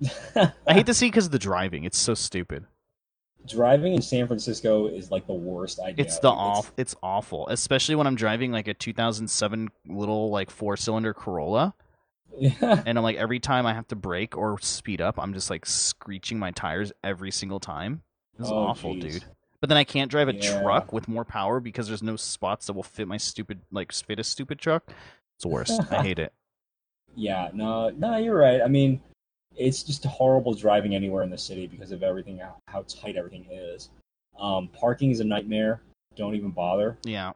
I 0.36 0.52
hate 0.74 0.86
the 0.86 0.94
city 0.94 1.10
because 1.10 1.26
of 1.26 1.32
the 1.32 1.38
driving. 1.38 1.84
It's 1.84 1.98
so 1.98 2.14
stupid. 2.14 2.64
driving 3.46 3.94
in 3.94 4.02
San 4.02 4.26
Francisco 4.26 4.86
is 4.86 5.10
like 5.10 5.26
the 5.26 5.32
worst 5.34 5.78
idea. 5.80 6.04
It's 6.04 6.18
the 6.20 6.30
off. 6.30 6.72
It's 6.76 6.94
awful, 7.02 7.48
especially 7.48 7.94
when 7.96 8.06
I'm 8.06 8.14
driving 8.16 8.52
like 8.52 8.68
a 8.68 8.74
2007 8.74 9.68
little 9.88 10.30
like 10.30 10.50
four 10.50 10.76
cylinder 10.76 11.12
Corolla, 11.14 11.74
Yeah. 12.38 12.82
and 12.86 12.96
I'm 12.98 13.04
like 13.04 13.16
every 13.16 13.40
time 13.40 13.66
I 13.66 13.74
have 13.74 13.88
to 13.88 13.96
brake 13.96 14.36
or 14.36 14.58
speed 14.60 15.00
up, 15.00 15.18
I'm 15.18 15.34
just 15.34 15.50
like 15.50 15.66
screeching 15.66 16.38
my 16.38 16.50
tires 16.50 16.92
every 17.04 17.30
single 17.30 17.60
time. 17.60 18.02
It's 18.38 18.48
Oh, 18.50 18.56
awful, 18.56 18.94
jeez. 18.94 19.00
dude. 19.12 19.24
But 19.60 19.68
then 19.68 19.76
I 19.76 19.84
can't 19.84 20.10
drive 20.10 20.28
a 20.28 20.34
Yeah. 20.34 20.62
truck 20.62 20.92
with 20.94 21.08
more 21.08 21.26
power 21.26 21.60
because 21.60 21.86
there's 21.88 22.02
no 22.02 22.16
spots 22.16 22.66
that 22.66 22.72
will 22.72 22.82
fit 22.82 23.06
my 23.06 23.18
stupid 23.18 23.60
like 23.70 23.92
fit 23.92 24.18
a 24.18 24.24
stupid 24.24 24.58
truck. 24.58 24.84
It's 25.36 25.42
the 25.42 25.48
worst. 25.48 25.78
I 25.92 26.02
hate 26.02 26.18
it. 26.18 26.32
Yeah, 27.14 27.50
no, 27.52 27.90
no, 27.90 28.16
you're 28.16 28.36
right. 28.36 28.62
I 28.62 28.68
mean, 28.68 29.00
it's 29.56 29.82
just 29.82 30.04
horrible 30.04 30.54
driving 30.54 30.94
anywhere 30.94 31.22
in 31.22 31.30
the 31.30 31.38
city 31.38 31.66
because 31.66 31.92
of 31.92 32.02
everything, 32.02 32.38
how, 32.38 32.56
how 32.68 32.84
tight 32.88 33.16
everything 33.16 33.46
is. 33.50 33.90
Um, 34.38 34.68
parking 34.68 35.10
is 35.10 35.20
a 35.20 35.24
nightmare. 35.24 35.82
Don't 36.16 36.34
even 36.34 36.50
bother. 36.50 36.96
Yeah. 37.04 37.32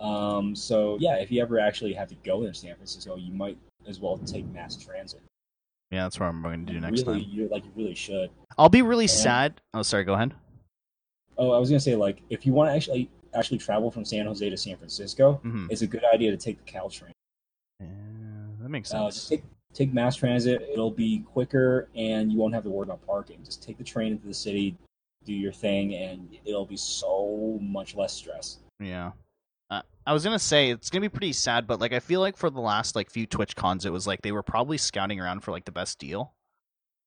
Um, 0.00 0.56
so 0.56 0.96
yeah, 1.00 1.16
if 1.16 1.30
you 1.30 1.40
ever 1.42 1.58
actually 1.58 1.92
have 1.92 2.08
to 2.08 2.16
go 2.24 2.44
to 2.44 2.52
San 2.54 2.74
Francisco, 2.74 3.16
you 3.16 3.32
might 3.32 3.58
as 3.86 4.00
well 4.00 4.18
take 4.18 4.46
mass 4.46 4.76
transit. 4.76 5.20
Yeah, 5.90 6.04
that's 6.04 6.18
what 6.18 6.26
I'm 6.26 6.42
going 6.42 6.66
to 6.66 6.72
do 6.72 6.80
next 6.80 7.02
really, 7.06 7.22
time. 7.22 7.30
You 7.30 7.48
like 7.48 7.64
you 7.64 7.70
really 7.76 7.94
should. 7.94 8.30
I'll 8.58 8.68
be 8.68 8.82
really 8.82 9.04
and, 9.04 9.10
sad. 9.10 9.60
Oh, 9.72 9.82
sorry. 9.82 10.04
Go 10.04 10.14
ahead. 10.14 10.34
Oh, 11.38 11.52
I 11.52 11.58
was 11.58 11.68
gonna 11.68 11.80
say 11.80 11.94
like 11.94 12.22
if 12.30 12.46
you 12.46 12.52
want 12.52 12.70
to 12.70 12.74
actually 12.74 13.10
actually 13.34 13.58
travel 13.58 13.90
from 13.90 14.04
San 14.04 14.26
Jose 14.26 14.48
to 14.48 14.56
San 14.56 14.76
Francisco, 14.76 15.40
mm-hmm. 15.44 15.66
it's 15.70 15.82
a 15.82 15.86
good 15.86 16.02
idea 16.12 16.30
to 16.30 16.36
take 16.36 16.64
the 16.64 16.70
Caltrain. 16.70 17.13
Makes 18.74 18.92
uh, 18.92 19.08
sense. 19.08 19.26
Uh, 19.26 19.36
take 19.36 19.44
take 19.72 19.94
mass 19.94 20.16
transit. 20.16 20.68
It'll 20.72 20.90
be 20.90 21.20
quicker, 21.20 21.88
and 21.94 22.32
you 22.32 22.38
won't 22.38 22.54
have 22.54 22.64
to 22.64 22.70
worry 22.70 22.82
about 22.82 23.06
parking. 23.06 23.38
Just 23.44 23.62
take 23.62 23.78
the 23.78 23.84
train 23.84 24.10
into 24.10 24.26
the 24.26 24.34
city, 24.34 24.76
do 25.24 25.32
your 25.32 25.52
thing, 25.52 25.94
and 25.94 26.36
it'll 26.44 26.66
be 26.66 26.76
so 26.76 27.56
much 27.62 27.94
less 27.94 28.12
stress. 28.12 28.58
Yeah. 28.80 29.12
Uh, 29.70 29.82
I 30.04 30.12
was 30.12 30.24
gonna 30.24 30.40
say 30.40 30.70
it's 30.70 30.90
gonna 30.90 31.02
be 31.02 31.08
pretty 31.08 31.32
sad, 31.32 31.68
but 31.68 31.78
like 31.78 31.92
I 31.92 32.00
feel 32.00 32.18
like 32.18 32.36
for 32.36 32.50
the 32.50 32.60
last 32.60 32.96
like 32.96 33.10
few 33.10 33.28
Twitch 33.28 33.54
cons, 33.54 33.86
it 33.86 33.92
was 33.92 34.08
like 34.08 34.22
they 34.22 34.32
were 34.32 34.42
probably 34.42 34.76
scouting 34.76 35.20
around 35.20 35.44
for 35.44 35.52
like 35.52 35.66
the 35.66 35.70
best 35.70 36.00
deal, 36.00 36.34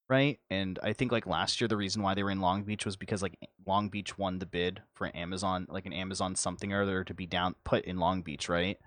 right? 0.07 0.39
And 0.49 0.79
I 0.81 0.93
think 0.93 1.11
like 1.11 1.27
last 1.27 1.59
year 1.59 1.67
the 1.67 1.75
reason 1.75 2.01
why 2.01 2.15
they 2.15 2.23
were 2.23 2.31
in 2.31 2.39
Long 2.39 2.63
Beach 2.63 2.85
was 2.85 2.95
because 2.95 3.21
like 3.21 3.37
Long 3.65 3.89
Beach 3.89 4.17
won 4.17 4.39
the 4.39 4.45
bid 4.45 4.83
for 4.93 5.11
Amazon, 5.13 5.67
like 5.69 5.85
an 5.85 5.91
Amazon 5.91 6.33
something 6.33 6.71
or 6.71 6.83
other 6.83 7.03
to 7.03 7.13
be 7.13 7.25
down 7.25 7.55
put 7.65 7.83
in 7.83 7.97
Long 7.97 8.21
Beach, 8.21 8.47
right? 8.47 8.77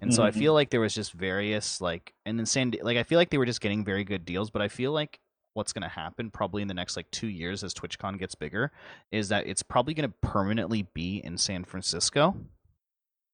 And 0.00 0.10
mm-hmm. 0.10 0.16
so 0.16 0.22
I 0.22 0.30
mm-hmm. 0.30 0.38
feel 0.38 0.54
like 0.54 0.70
there 0.70 0.80
was 0.80 0.94
just 0.94 1.12
various 1.12 1.80
like, 1.80 2.14
and 2.24 2.38
then 2.38 2.46
Sandy, 2.46 2.80
like 2.82 2.96
I 2.96 3.02
feel 3.02 3.18
like 3.18 3.30
they 3.30 3.38
were 3.38 3.46
just 3.46 3.60
getting 3.60 3.84
very 3.84 4.04
good 4.04 4.24
deals, 4.24 4.50
but 4.50 4.62
I 4.62 4.68
feel 4.68 4.92
like 4.92 5.18
what's 5.54 5.72
going 5.72 5.82
to 5.82 5.88
happen 5.88 6.30
probably 6.30 6.62
in 6.62 6.68
the 6.68 6.74
next 6.74 6.96
like 6.96 7.10
two 7.10 7.26
years 7.26 7.64
as 7.64 7.74
TwitchCon 7.74 8.18
gets 8.18 8.34
bigger 8.34 8.70
is 9.10 9.28
that 9.30 9.46
it's 9.46 9.62
probably 9.62 9.92
going 9.92 10.08
to 10.08 10.14
permanently 10.22 10.86
be 10.94 11.18
in 11.18 11.36
San 11.36 11.64
Francisco, 11.64 12.36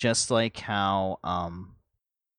just 0.00 0.30
like 0.30 0.58
how 0.58 1.18
um 1.22 1.74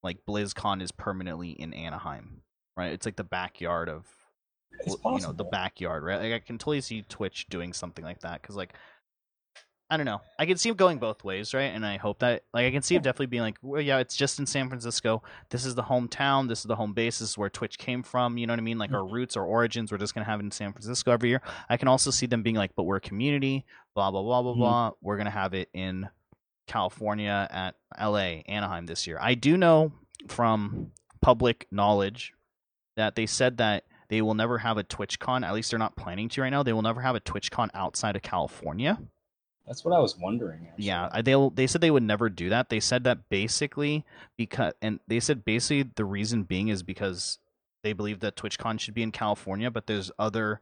like 0.01 0.17
BlizzCon 0.27 0.81
is 0.81 0.91
permanently 0.91 1.51
in 1.51 1.73
Anaheim, 1.73 2.41
right? 2.75 2.93
It's 2.93 3.05
like 3.05 3.15
the 3.15 3.23
backyard 3.23 3.89
of 3.89 4.05
you 4.85 4.97
know 5.21 5.31
the 5.31 5.43
backyard, 5.43 6.03
right? 6.03 6.19
Like 6.19 6.33
I 6.33 6.39
can 6.39 6.57
totally 6.57 6.81
see 6.81 7.03
Twitch 7.03 7.47
doing 7.47 7.73
something 7.73 8.03
like 8.03 8.21
that 8.21 8.41
because 8.41 8.55
like 8.55 8.73
I 9.87 9.97
don't 9.97 10.07
know. 10.07 10.21
I 10.39 10.47
can 10.47 10.57
see 10.57 10.69
him 10.69 10.75
going 10.75 10.97
both 10.97 11.23
ways, 11.23 11.53
right? 11.53 11.65
And 11.65 11.85
I 11.85 11.97
hope 11.97 12.19
that, 12.19 12.43
like, 12.53 12.65
I 12.65 12.71
can 12.71 12.81
see 12.81 12.95
him 12.95 13.03
definitely 13.03 13.27
being 13.27 13.43
like, 13.43 13.57
well, 13.61 13.79
yeah, 13.79 13.99
it's 13.99 14.15
just 14.15 14.39
in 14.39 14.47
San 14.47 14.67
Francisco. 14.67 15.21
This 15.51 15.63
is 15.63 15.75
the 15.75 15.83
hometown. 15.83 16.47
This 16.47 16.59
is 16.59 16.65
the 16.65 16.75
home 16.75 16.93
base. 16.93 17.19
This 17.19 17.29
is 17.29 17.37
where 17.37 17.51
Twitch 17.51 17.77
came 17.77 18.01
from. 18.01 18.39
You 18.39 18.47
know 18.47 18.53
what 18.53 18.59
I 18.59 18.63
mean? 18.63 18.79
Like, 18.79 18.91
our 18.91 19.01
mm-hmm. 19.01 19.13
roots, 19.13 19.37
our 19.37 19.45
origins, 19.45 19.91
we're 19.91 19.99
just 19.99 20.15
going 20.15 20.25
to 20.25 20.31
have 20.31 20.39
it 20.39 20.43
in 20.43 20.49
San 20.49 20.73
Francisco 20.73 21.11
every 21.11 21.29
year. 21.29 21.41
I 21.69 21.77
can 21.77 21.87
also 21.87 22.09
see 22.09 22.25
them 22.25 22.41
being 22.41 22.55
like, 22.55 22.71
but 22.75 22.83
we're 22.83 22.95
a 22.95 23.01
community, 23.01 23.63
blah, 23.93 24.09
blah, 24.09 24.23
blah, 24.23 24.41
blah, 24.41 24.51
mm-hmm. 24.53 24.59
blah. 24.59 24.91
We're 25.01 25.17
going 25.17 25.25
to 25.25 25.31
have 25.31 25.53
it 25.53 25.69
in 25.71 26.09
California, 26.65 27.47
at 27.51 27.75
LA, 28.01 28.41
Anaheim 28.47 28.87
this 28.87 29.05
year. 29.05 29.19
I 29.21 29.35
do 29.35 29.55
know 29.55 29.91
from 30.27 30.93
public 31.21 31.67
knowledge 31.69 32.33
that 32.95 33.15
they 33.15 33.27
said 33.27 33.57
that 33.57 33.83
they 34.09 34.23
will 34.23 34.33
never 34.33 34.57
have 34.57 34.77
a 34.77 34.83
TwitchCon. 34.83 35.45
At 35.45 35.53
least 35.53 35.69
they're 35.69 35.79
not 35.79 35.95
planning 35.95 36.29
to 36.29 36.41
right 36.41 36.49
now. 36.49 36.63
They 36.63 36.73
will 36.73 36.81
never 36.81 37.01
have 37.01 37.15
a 37.15 37.19
TwitchCon 37.19 37.69
outside 37.75 38.15
of 38.15 38.23
California. 38.23 38.99
That's 39.67 39.83
what 39.83 39.93
I 39.95 39.99
was 39.99 40.17
wondering. 40.17 40.67
Actually. 40.67 40.85
Yeah, 40.85 41.21
they 41.21 41.49
they 41.55 41.67
said 41.67 41.81
they 41.81 41.91
would 41.91 42.03
never 42.03 42.29
do 42.29 42.49
that. 42.49 42.69
They 42.69 42.79
said 42.79 43.03
that 43.05 43.29
basically 43.29 44.05
because, 44.37 44.73
and 44.81 44.99
they 45.07 45.19
said 45.19 45.43
basically 45.43 45.91
the 45.95 46.05
reason 46.05 46.43
being 46.43 46.67
is 46.67 46.83
because 46.83 47.39
they 47.83 47.93
believe 47.93 48.19
that 48.19 48.35
TwitchCon 48.35 48.79
should 48.79 48.93
be 48.93 49.03
in 49.03 49.11
California, 49.11 49.69
but 49.71 49.87
there's 49.87 50.11
other, 50.17 50.59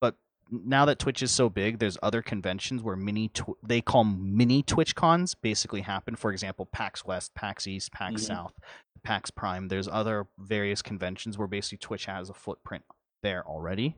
but 0.00 0.16
now 0.50 0.84
that 0.84 0.98
Twitch 0.98 1.22
is 1.22 1.30
so 1.30 1.48
big, 1.48 1.78
there's 1.78 1.98
other 2.02 2.22
conventions 2.22 2.82
where 2.82 2.96
mini 2.96 3.28
tw- 3.28 3.58
they 3.62 3.80
call 3.80 4.04
mini 4.04 4.62
TwitchCons 4.62 5.34
basically 5.40 5.82
happen. 5.82 6.16
For 6.16 6.32
example, 6.32 6.66
PAX 6.66 7.04
West, 7.04 7.34
PAX 7.34 7.66
East, 7.66 7.92
PAX 7.92 8.22
mm-hmm. 8.22 8.34
South, 8.34 8.54
PAX 9.02 9.30
Prime. 9.30 9.68
There's 9.68 9.88
other 9.88 10.26
various 10.38 10.82
conventions 10.82 11.38
where 11.38 11.48
basically 11.48 11.78
Twitch 11.78 12.06
has 12.06 12.30
a 12.30 12.34
footprint 12.34 12.84
there 13.22 13.44
already. 13.46 13.96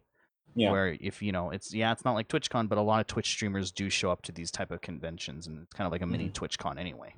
Yeah. 0.54 0.72
Where 0.72 0.96
if 1.00 1.22
you 1.22 1.32
know 1.32 1.50
it's 1.50 1.72
yeah 1.72 1.92
it's 1.92 2.04
not 2.04 2.14
like 2.14 2.28
TwitchCon, 2.28 2.68
but 2.68 2.78
a 2.78 2.82
lot 2.82 3.00
of 3.00 3.06
Twitch 3.06 3.30
streamers 3.30 3.70
do 3.70 3.88
show 3.88 4.10
up 4.10 4.22
to 4.22 4.32
these 4.32 4.50
type 4.50 4.70
of 4.70 4.80
conventions, 4.80 5.46
and 5.46 5.62
it's 5.62 5.72
kind 5.72 5.86
of 5.86 5.92
like 5.92 6.00
a 6.00 6.04
mm-hmm. 6.04 6.12
mini 6.12 6.30
TwitchCon 6.30 6.78
anyway. 6.78 7.14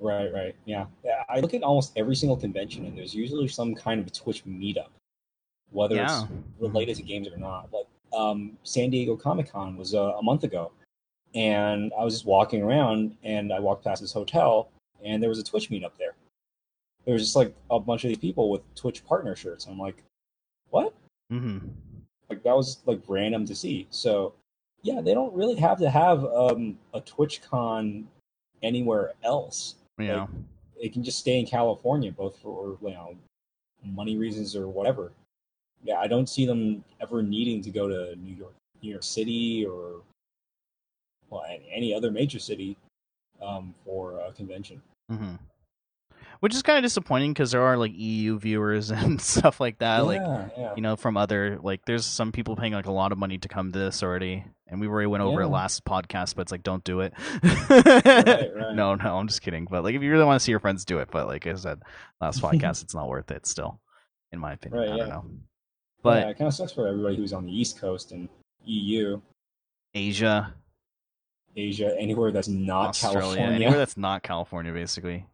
Right, 0.00 0.32
right, 0.32 0.54
yeah. 0.64 0.86
yeah. 1.04 1.24
I 1.28 1.40
look 1.40 1.54
at 1.54 1.62
almost 1.62 1.92
every 1.96 2.14
single 2.14 2.36
convention, 2.36 2.86
and 2.86 2.96
there's 2.96 3.14
usually 3.14 3.48
some 3.48 3.74
kind 3.74 4.00
of 4.00 4.12
Twitch 4.12 4.44
meetup, 4.44 4.88
whether 5.70 5.96
yeah. 5.96 6.22
it's 6.22 6.32
related 6.60 6.96
to 6.96 7.02
games 7.02 7.28
or 7.28 7.36
not. 7.36 7.68
Like 7.72 7.86
um, 8.16 8.56
San 8.62 8.90
Diego 8.90 9.16
Comic 9.16 9.50
Con 9.50 9.76
was 9.76 9.94
uh, 9.94 10.14
a 10.16 10.22
month 10.22 10.44
ago, 10.44 10.72
and 11.34 11.92
I 11.98 12.04
was 12.04 12.14
just 12.14 12.26
walking 12.26 12.62
around, 12.62 13.16
and 13.24 13.52
I 13.52 13.58
walked 13.58 13.84
past 13.84 14.00
this 14.00 14.12
hotel, 14.12 14.70
and 15.04 15.22
there 15.22 15.30
was 15.30 15.38
a 15.38 15.44
Twitch 15.44 15.70
meetup 15.70 15.92
there. 15.98 16.14
There 17.04 17.14
was 17.14 17.22
just 17.22 17.36
like 17.36 17.54
a 17.70 17.80
bunch 17.80 18.04
of 18.04 18.08
these 18.08 18.18
people 18.18 18.50
with 18.50 18.62
Twitch 18.74 19.04
partner 19.04 19.34
shirts. 19.34 19.66
I'm 19.66 19.78
like, 19.78 20.02
what? 20.70 20.94
Mm-hmm. 21.32 21.68
Like 22.30 22.42
that 22.42 22.56
was 22.56 22.78
like 22.86 23.00
random 23.08 23.46
to 23.46 23.54
see. 23.54 23.86
So 23.90 24.34
yeah, 24.82 25.00
they 25.00 25.14
don't 25.14 25.34
really 25.34 25.56
have 25.56 25.78
to 25.78 25.90
have 25.90 26.24
um, 26.24 26.78
a 26.94 27.00
TwitchCon 27.00 28.04
anywhere 28.62 29.12
else. 29.24 29.76
Yeah, 29.98 30.20
like, 30.20 30.28
it 30.80 30.92
can 30.92 31.02
just 31.02 31.18
stay 31.18 31.40
in 31.40 31.46
California, 31.46 32.12
both 32.12 32.38
for 32.38 32.78
you 32.82 32.90
know 32.90 33.16
money 33.84 34.16
reasons 34.16 34.54
or 34.54 34.68
whatever. 34.68 35.12
Yeah, 35.82 35.98
I 35.98 36.06
don't 36.06 36.28
see 36.28 36.44
them 36.44 36.84
ever 37.00 37.22
needing 37.22 37.62
to 37.62 37.70
go 37.70 37.88
to 37.88 38.16
New 38.16 38.34
York, 38.34 38.54
New 38.82 38.90
York 38.90 39.02
City, 39.02 39.64
or 39.64 40.02
well, 41.30 41.44
any 41.70 41.94
other 41.94 42.10
major 42.10 42.38
city 42.38 42.76
um, 43.40 43.74
for 43.84 44.20
a 44.20 44.32
convention. 44.32 44.82
Mm-hmm 45.10 45.36
which 46.40 46.54
is 46.54 46.62
kind 46.62 46.78
of 46.78 46.84
disappointing 46.84 47.32
because 47.32 47.50
there 47.50 47.62
are 47.62 47.76
like 47.76 47.92
EU 47.94 48.38
viewers 48.38 48.90
and 48.90 49.20
stuff 49.20 49.60
like 49.60 49.78
that. 49.78 49.98
Yeah, 49.98 50.02
like 50.02 50.52
yeah. 50.56 50.72
you 50.76 50.82
know, 50.82 50.96
from 50.96 51.16
other 51.16 51.58
like 51.62 51.84
there's 51.84 52.06
some 52.06 52.32
people 52.32 52.56
paying 52.56 52.72
like 52.72 52.86
a 52.86 52.92
lot 52.92 53.12
of 53.12 53.18
money 53.18 53.38
to 53.38 53.48
come 53.48 53.72
to 53.72 53.78
this 53.78 54.02
already, 54.02 54.44
and 54.66 54.80
we 54.80 54.86
already 54.86 55.06
went 55.06 55.22
over 55.22 55.40
yeah. 55.40 55.46
it 55.46 55.50
last 55.50 55.84
podcast, 55.84 56.34
but 56.34 56.42
it's 56.42 56.52
like 56.52 56.62
don't 56.62 56.84
do 56.84 57.00
it. 57.00 57.12
right, 57.42 57.84
right. 58.54 58.74
No, 58.74 58.94
no, 58.94 59.16
I'm 59.16 59.28
just 59.28 59.42
kidding. 59.42 59.66
But 59.70 59.84
like 59.84 59.94
if 59.94 60.02
you 60.02 60.10
really 60.10 60.24
want 60.24 60.40
to 60.40 60.44
see 60.44 60.52
your 60.52 60.60
friends 60.60 60.84
do 60.84 60.98
it, 60.98 61.08
but 61.10 61.26
like 61.26 61.46
I 61.46 61.54
said 61.54 61.80
last 62.20 62.40
podcast, 62.42 62.82
it's 62.82 62.94
not 62.94 63.08
worth 63.08 63.30
it. 63.30 63.46
Still, 63.46 63.80
in 64.32 64.38
my 64.38 64.52
opinion, 64.52 64.80
right, 64.80 64.90
I 64.90 64.96
don't 64.96 65.08
know. 65.08 65.24
But 66.02 66.22
yeah, 66.22 66.30
it 66.30 66.38
kind 66.38 66.48
of 66.48 66.54
sucks 66.54 66.72
for 66.72 66.86
everybody 66.86 67.16
who's 67.16 67.32
on 67.32 67.44
the 67.44 67.52
East 67.52 67.80
Coast 67.80 68.12
and 68.12 68.28
EU, 68.64 69.20
Asia. 69.94 70.54
Asia, 71.56 71.92
anywhere 71.98 72.30
that's 72.30 72.46
not 72.46 72.90
Australia, 72.90 73.20
California. 73.20 73.54
Anywhere 73.54 73.78
that's 73.78 73.96
not 73.96 74.22
California, 74.22 74.72
basically. 74.72 75.26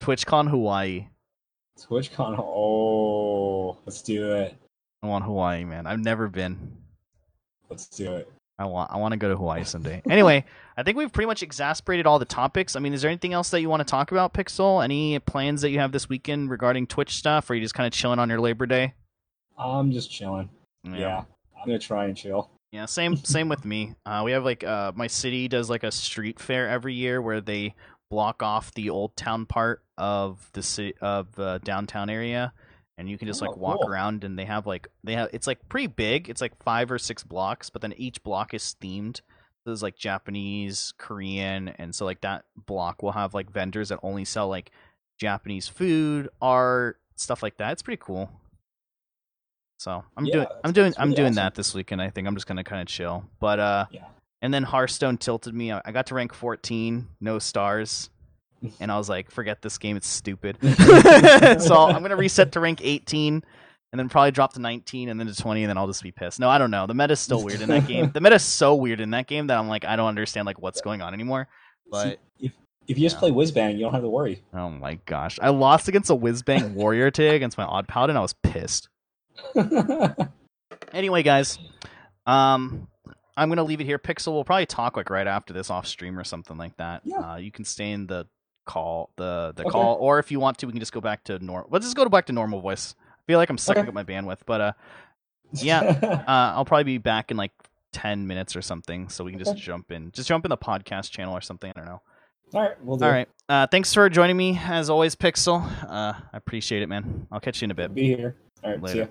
TwitchCon 0.00 0.48
Hawaii. 0.48 1.08
TwitchCon. 1.78 2.36
Oh, 2.38 3.78
let's 3.86 4.02
do 4.02 4.32
it. 4.34 4.56
I 5.02 5.06
want 5.06 5.24
Hawaii, 5.24 5.64
man. 5.64 5.86
I've 5.86 6.00
never 6.00 6.28
been. 6.28 6.76
Let's 7.68 7.86
do 7.86 8.14
it. 8.14 8.30
I 8.58 8.66
want 8.66 8.90
I 8.92 8.98
want 8.98 9.12
to 9.12 9.16
go 9.16 9.30
to 9.30 9.36
Hawaii 9.36 9.64
someday. 9.64 10.02
anyway, 10.10 10.44
I 10.76 10.82
think 10.82 10.98
we've 10.98 11.10
pretty 11.10 11.26
much 11.26 11.42
exasperated 11.42 12.06
all 12.06 12.18
the 12.18 12.26
topics. 12.26 12.76
I 12.76 12.80
mean, 12.80 12.92
is 12.92 13.00
there 13.00 13.10
anything 13.10 13.32
else 13.32 13.50
that 13.50 13.62
you 13.62 13.70
want 13.70 13.80
to 13.80 13.90
talk 13.90 14.12
about, 14.12 14.34
Pixel? 14.34 14.84
Any 14.84 15.18
plans 15.18 15.62
that 15.62 15.70
you 15.70 15.78
have 15.78 15.92
this 15.92 16.08
weekend 16.10 16.50
regarding 16.50 16.86
Twitch 16.86 17.16
stuff, 17.16 17.48
or 17.48 17.54
are 17.54 17.56
you 17.56 17.62
just 17.62 17.74
kind 17.74 17.86
of 17.86 17.92
chilling 17.94 18.18
on 18.18 18.28
your 18.28 18.40
Labor 18.40 18.66
Day? 18.66 18.92
I'm 19.58 19.92
just 19.92 20.10
chilling. 20.10 20.50
Yeah, 20.84 20.98
yeah 20.98 21.24
I'm 21.58 21.66
gonna 21.66 21.78
try 21.78 22.06
and 22.06 22.16
chill. 22.16 22.50
Yeah, 22.70 22.84
same 22.84 23.16
same 23.16 23.48
with 23.48 23.64
me. 23.64 23.94
Uh, 24.04 24.22
we 24.24 24.32
have 24.32 24.44
like 24.44 24.62
uh, 24.62 24.92
my 24.94 25.06
city 25.06 25.48
does 25.48 25.70
like 25.70 25.82
a 25.82 25.90
street 25.90 26.38
fair 26.38 26.68
every 26.68 26.94
year 26.94 27.22
where 27.22 27.40
they 27.40 27.74
block 28.10 28.42
off 28.42 28.74
the 28.74 28.90
old 28.90 29.16
town 29.16 29.46
part 29.46 29.82
of 29.96 30.50
the 30.52 30.62
city 30.62 30.94
of 31.00 31.32
the 31.36 31.60
downtown 31.64 32.10
area 32.10 32.52
and 32.98 33.08
you 33.08 33.16
can 33.16 33.26
just 33.26 33.40
like 33.40 33.50
oh, 33.50 33.56
walk 33.58 33.80
cool. 33.80 33.88
around 33.88 34.24
and 34.24 34.38
they 34.38 34.44
have 34.44 34.66
like 34.66 34.88
they 35.04 35.14
have 35.14 35.30
it's 35.32 35.46
like 35.46 35.66
pretty 35.70 35.86
big. 35.86 36.28
It's 36.28 36.42
like 36.42 36.62
five 36.62 36.90
or 36.90 36.98
six 36.98 37.24
blocks 37.24 37.70
but 37.70 37.80
then 37.80 37.94
each 37.96 38.22
block 38.22 38.52
is 38.52 38.76
themed. 38.82 39.22
There's 39.64 39.82
like 39.82 39.96
japanese 39.96 40.92
korean 40.98 41.68
and 41.68 41.94
so 41.94 42.04
like 42.04 42.20
that 42.22 42.44
block 42.66 43.02
will 43.02 43.12
have 43.12 43.32
like 43.32 43.50
vendors 43.50 43.88
that 43.88 44.00
only 44.02 44.24
sell 44.24 44.48
like 44.48 44.70
japanese 45.18 45.68
food 45.68 46.28
art 46.42 47.00
stuff 47.16 47.42
like 47.42 47.56
that. 47.58 47.72
It's 47.72 47.82
pretty 47.82 48.02
cool. 48.04 48.28
So 49.78 50.04
i'm 50.16 50.26
yeah, 50.26 50.32
doing 50.32 50.46
i'm 50.64 50.72
doing 50.72 50.94
i'm 50.98 51.12
doing 51.12 51.28
awesome. 51.28 51.34
that 51.36 51.54
this 51.54 51.74
weekend 51.74 52.02
i 52.02 52.10
think. 52.10 52.26
I'm 52.26 52.34
just 52.34 52.46
gonna 52.46 52.64
kind 52.64 52.82
of 52.82 52.88
chill. 52.88 53.24
But 53.38 53.60
uh 53.60 53.86
yeah 53.92 54.04
and 54.42 54.52
then 54.52 54.64
Hearthstone 54.64 55.18
tilted 55.18 55.54
me. 55.54 55.72
I 55.72 55.92
got 55.92 56.06
to 56.06 56.14
rank 56.14 56.32
14, 56.34 57.08
no 57.20 57.38
stars. 57.38 58.10
And 58.78 58.92
I 58.92 58.98
was 58.98 59.08
like, 59.08 59.30
forget 59.30 59.62
this 59.62 59.78
game, 59.78 59.96
it's 59.96 60.06
stupid. 60.06 60.58
so 60.60 60.66
I'm 60.66 62.00
going 62.00 62.10
to 62.10 62.16
reset 62.16 62.52
to 62.52 62.60
rank 62.60 62.80
18 62.82 63.42
and 63.92 63.98
then 63.98 64.10
probably 64.10 64.32
drop 64.32 64.52
to 64.52 64.60
19 64.60 65.08
and 65.08 65.18
then 65.18 65.26
to 65.26 65.34
20 65.34 65.62
and 65.62 65.70
then 65.70 65.78
I'll 65.78 65.86
just 65.86 66.02
be 66.02 66.12
pissed. 66.12 66.38
No, 66.38 66.50
I 66.50 66.58
don't 66.58 66.70
know. 66.70 66.86
The 66.86 66.92
meta's 66.92 67.20
still 67.20 67.42
weird 67.42 67.62
in 67.62 67.70
that 67.70 67.86
game. 67.86 68.10
The 68.12 68.20
meta's 68.20 68.42
so 68.42 68.74
weird 68.74 69.00
in 69.00 69.12
that 69.12 69.26
game 69.26 69.46
that 69.46 69.58
I'm 69.58 69.66
like, 69.66 69.86
I 69.86 69.96
don't 69.96 70.08
understand 70.08 70.44
like 70.44 70.60
what's 70.60 70.82
going 70.82 71.00
on 71.00 71.14
anymore. 71.14 71.48
But 71.90 72.18
See, 72.38 72.46
if 72.46 72.52
if 72.86 72.98
you 72.98 73.06
just 73.06 73.16
yeah. 73.16 73.20
play 73.20 73.30
Whizbang, 73.30 73.74
you 73.76 73.80
don't 73.80 73.94
have 73.94 74.02
to 74.02 74.10
worry. 74.10 74.42
Oh 74.52 74.68
my 74.68 74.98
gosh. 75.06 75.38
I 75.40 75.48
lost 75.48 75.88
against 75.88 76.10
a 76.10 76.14
Whizbang 76.14 76.74
warrior 76.74 77.10
today 77.10 77.36
against 77.36 77.56
my 77.56 77.64
odd 77.64 77.88
paladin. 77.88 78.18
I 78.18 78.20
was 78.20 78.34
pissed. 78.42 78.90
anyway, 80.92 81.22
guys. 81.22 81.58
Um 82.26 82.88
I'm 83.40 83.48
gonna 83.48 83.64
leave 83.64 83.80
it 83.80 83.84
here. 83.84 83.98
Pixel 83.98 84.34
we'll 84.34 84.44
probably 84.44 84.66
talk 84.66 84.98
like 84.98 85.08
right 85.08 85.26
after 85.26 85.54
this 85.54 85.70
off 85.70 85.86
stream 85.86 86.18
or 86.18 86.24
something 86.24 86.58
like 86.58 86.76
that. 86.76 87.00
Yeah. 87.04 87.16
Uh, 87.18 87.36
you 87.36 87.50
can 87.50 87.64
stay 87.64 87.90
in 87.90 88.06
the 88.06 88.26
call 88.66 89.10
the 89.16 89.54
the 89.56 89.62
okay. 89.62 89.70
call, 89.70 89.96
or 89.98 90.18
if 90.18 90.30
you 90.30 90.38
want 90.38 90.58
to, 90.58 90.66
we 90.66 90.72
can 90.72 90.80
just 90.80 90.92
go 90.92 91.00
back 91.00 91.24
to 91.24 91.38
normal. 91.38 91.68
Let's 91.72 91.86
just 91.86 91.96
go 91.96 92.06
back 92.10 92.26
to 92.26 92.32
normal 92.34 92.60
voice. 92.60 92.94
I 93.00 93.22
feel 93.26 93.38
like 93.38 93.48
I'm 93.48 93.56
sucking 93.56 93.80
okay. 93.80 93.88
up 93.88 93.94
my 93.94 94.04
bandwidth, 94.04 94.40
but 94.44 94.60
uh, 94.60 94.72
yeah, 95.54 95.80
uh, 96.28 96.54
I'll 96.54 96.66
probably 96.66 96.84
be 96.84 96.98
back 96.98 97.30
in 97.30 97.38
like 97.38 97.52
ten 97.92 98.26
minutes 98.26 98.54
or 98.56 98.60
something, 98.60 99.08
so 99.08 99.24
we 99.24 99.30
can 99.30 99.38
just 99.38 99.52
okay. 99.52 99.60
jump 99.60 99.90
in, 99.90 100.12
just 100.12 100.28
jump 100.28 100.44
in 100.44 100.50
the 100.50 100.58
podcast 100.58 101.10
channel 101.10 101.34
or 101.34 101.40
something. 101.40 101.72
I 101.74 101.80
don't 101.80 101.86
know. 101.86 102.02
All 102.52 102.60
right, 102.60 102.84
we'll 102.84 102.98
do. 102.98 103.06
All 103.06 103.10
right. 103.10 103.28
Uh, 103.48 103.66
thanks 103.68 103.94
for 103.94 104.10
joining 104.10 104.36
me 104.36 104.60
as 104.62 104.90
always, 104.90 105.16
Pixel. 105.16 105.64
Uh, 105.84 106.12
I 106.32 106.36
appreciate 106.36 106.82
it, 106.82 106.88
man. 106.88 107.26
I'll 107.32 107.40
catch 107.40 107.62
you 107.62 107.66
in 107.66 107.70
a 107.70 107.74
bit. 107.74 107.94
Be 107.94 108.08
here. 108.08 108.36
All 108.62 108.70
right. 108.70 108.82
Later. 108.82 108.92
See 108.92 108.98
ya. 109.00 109.06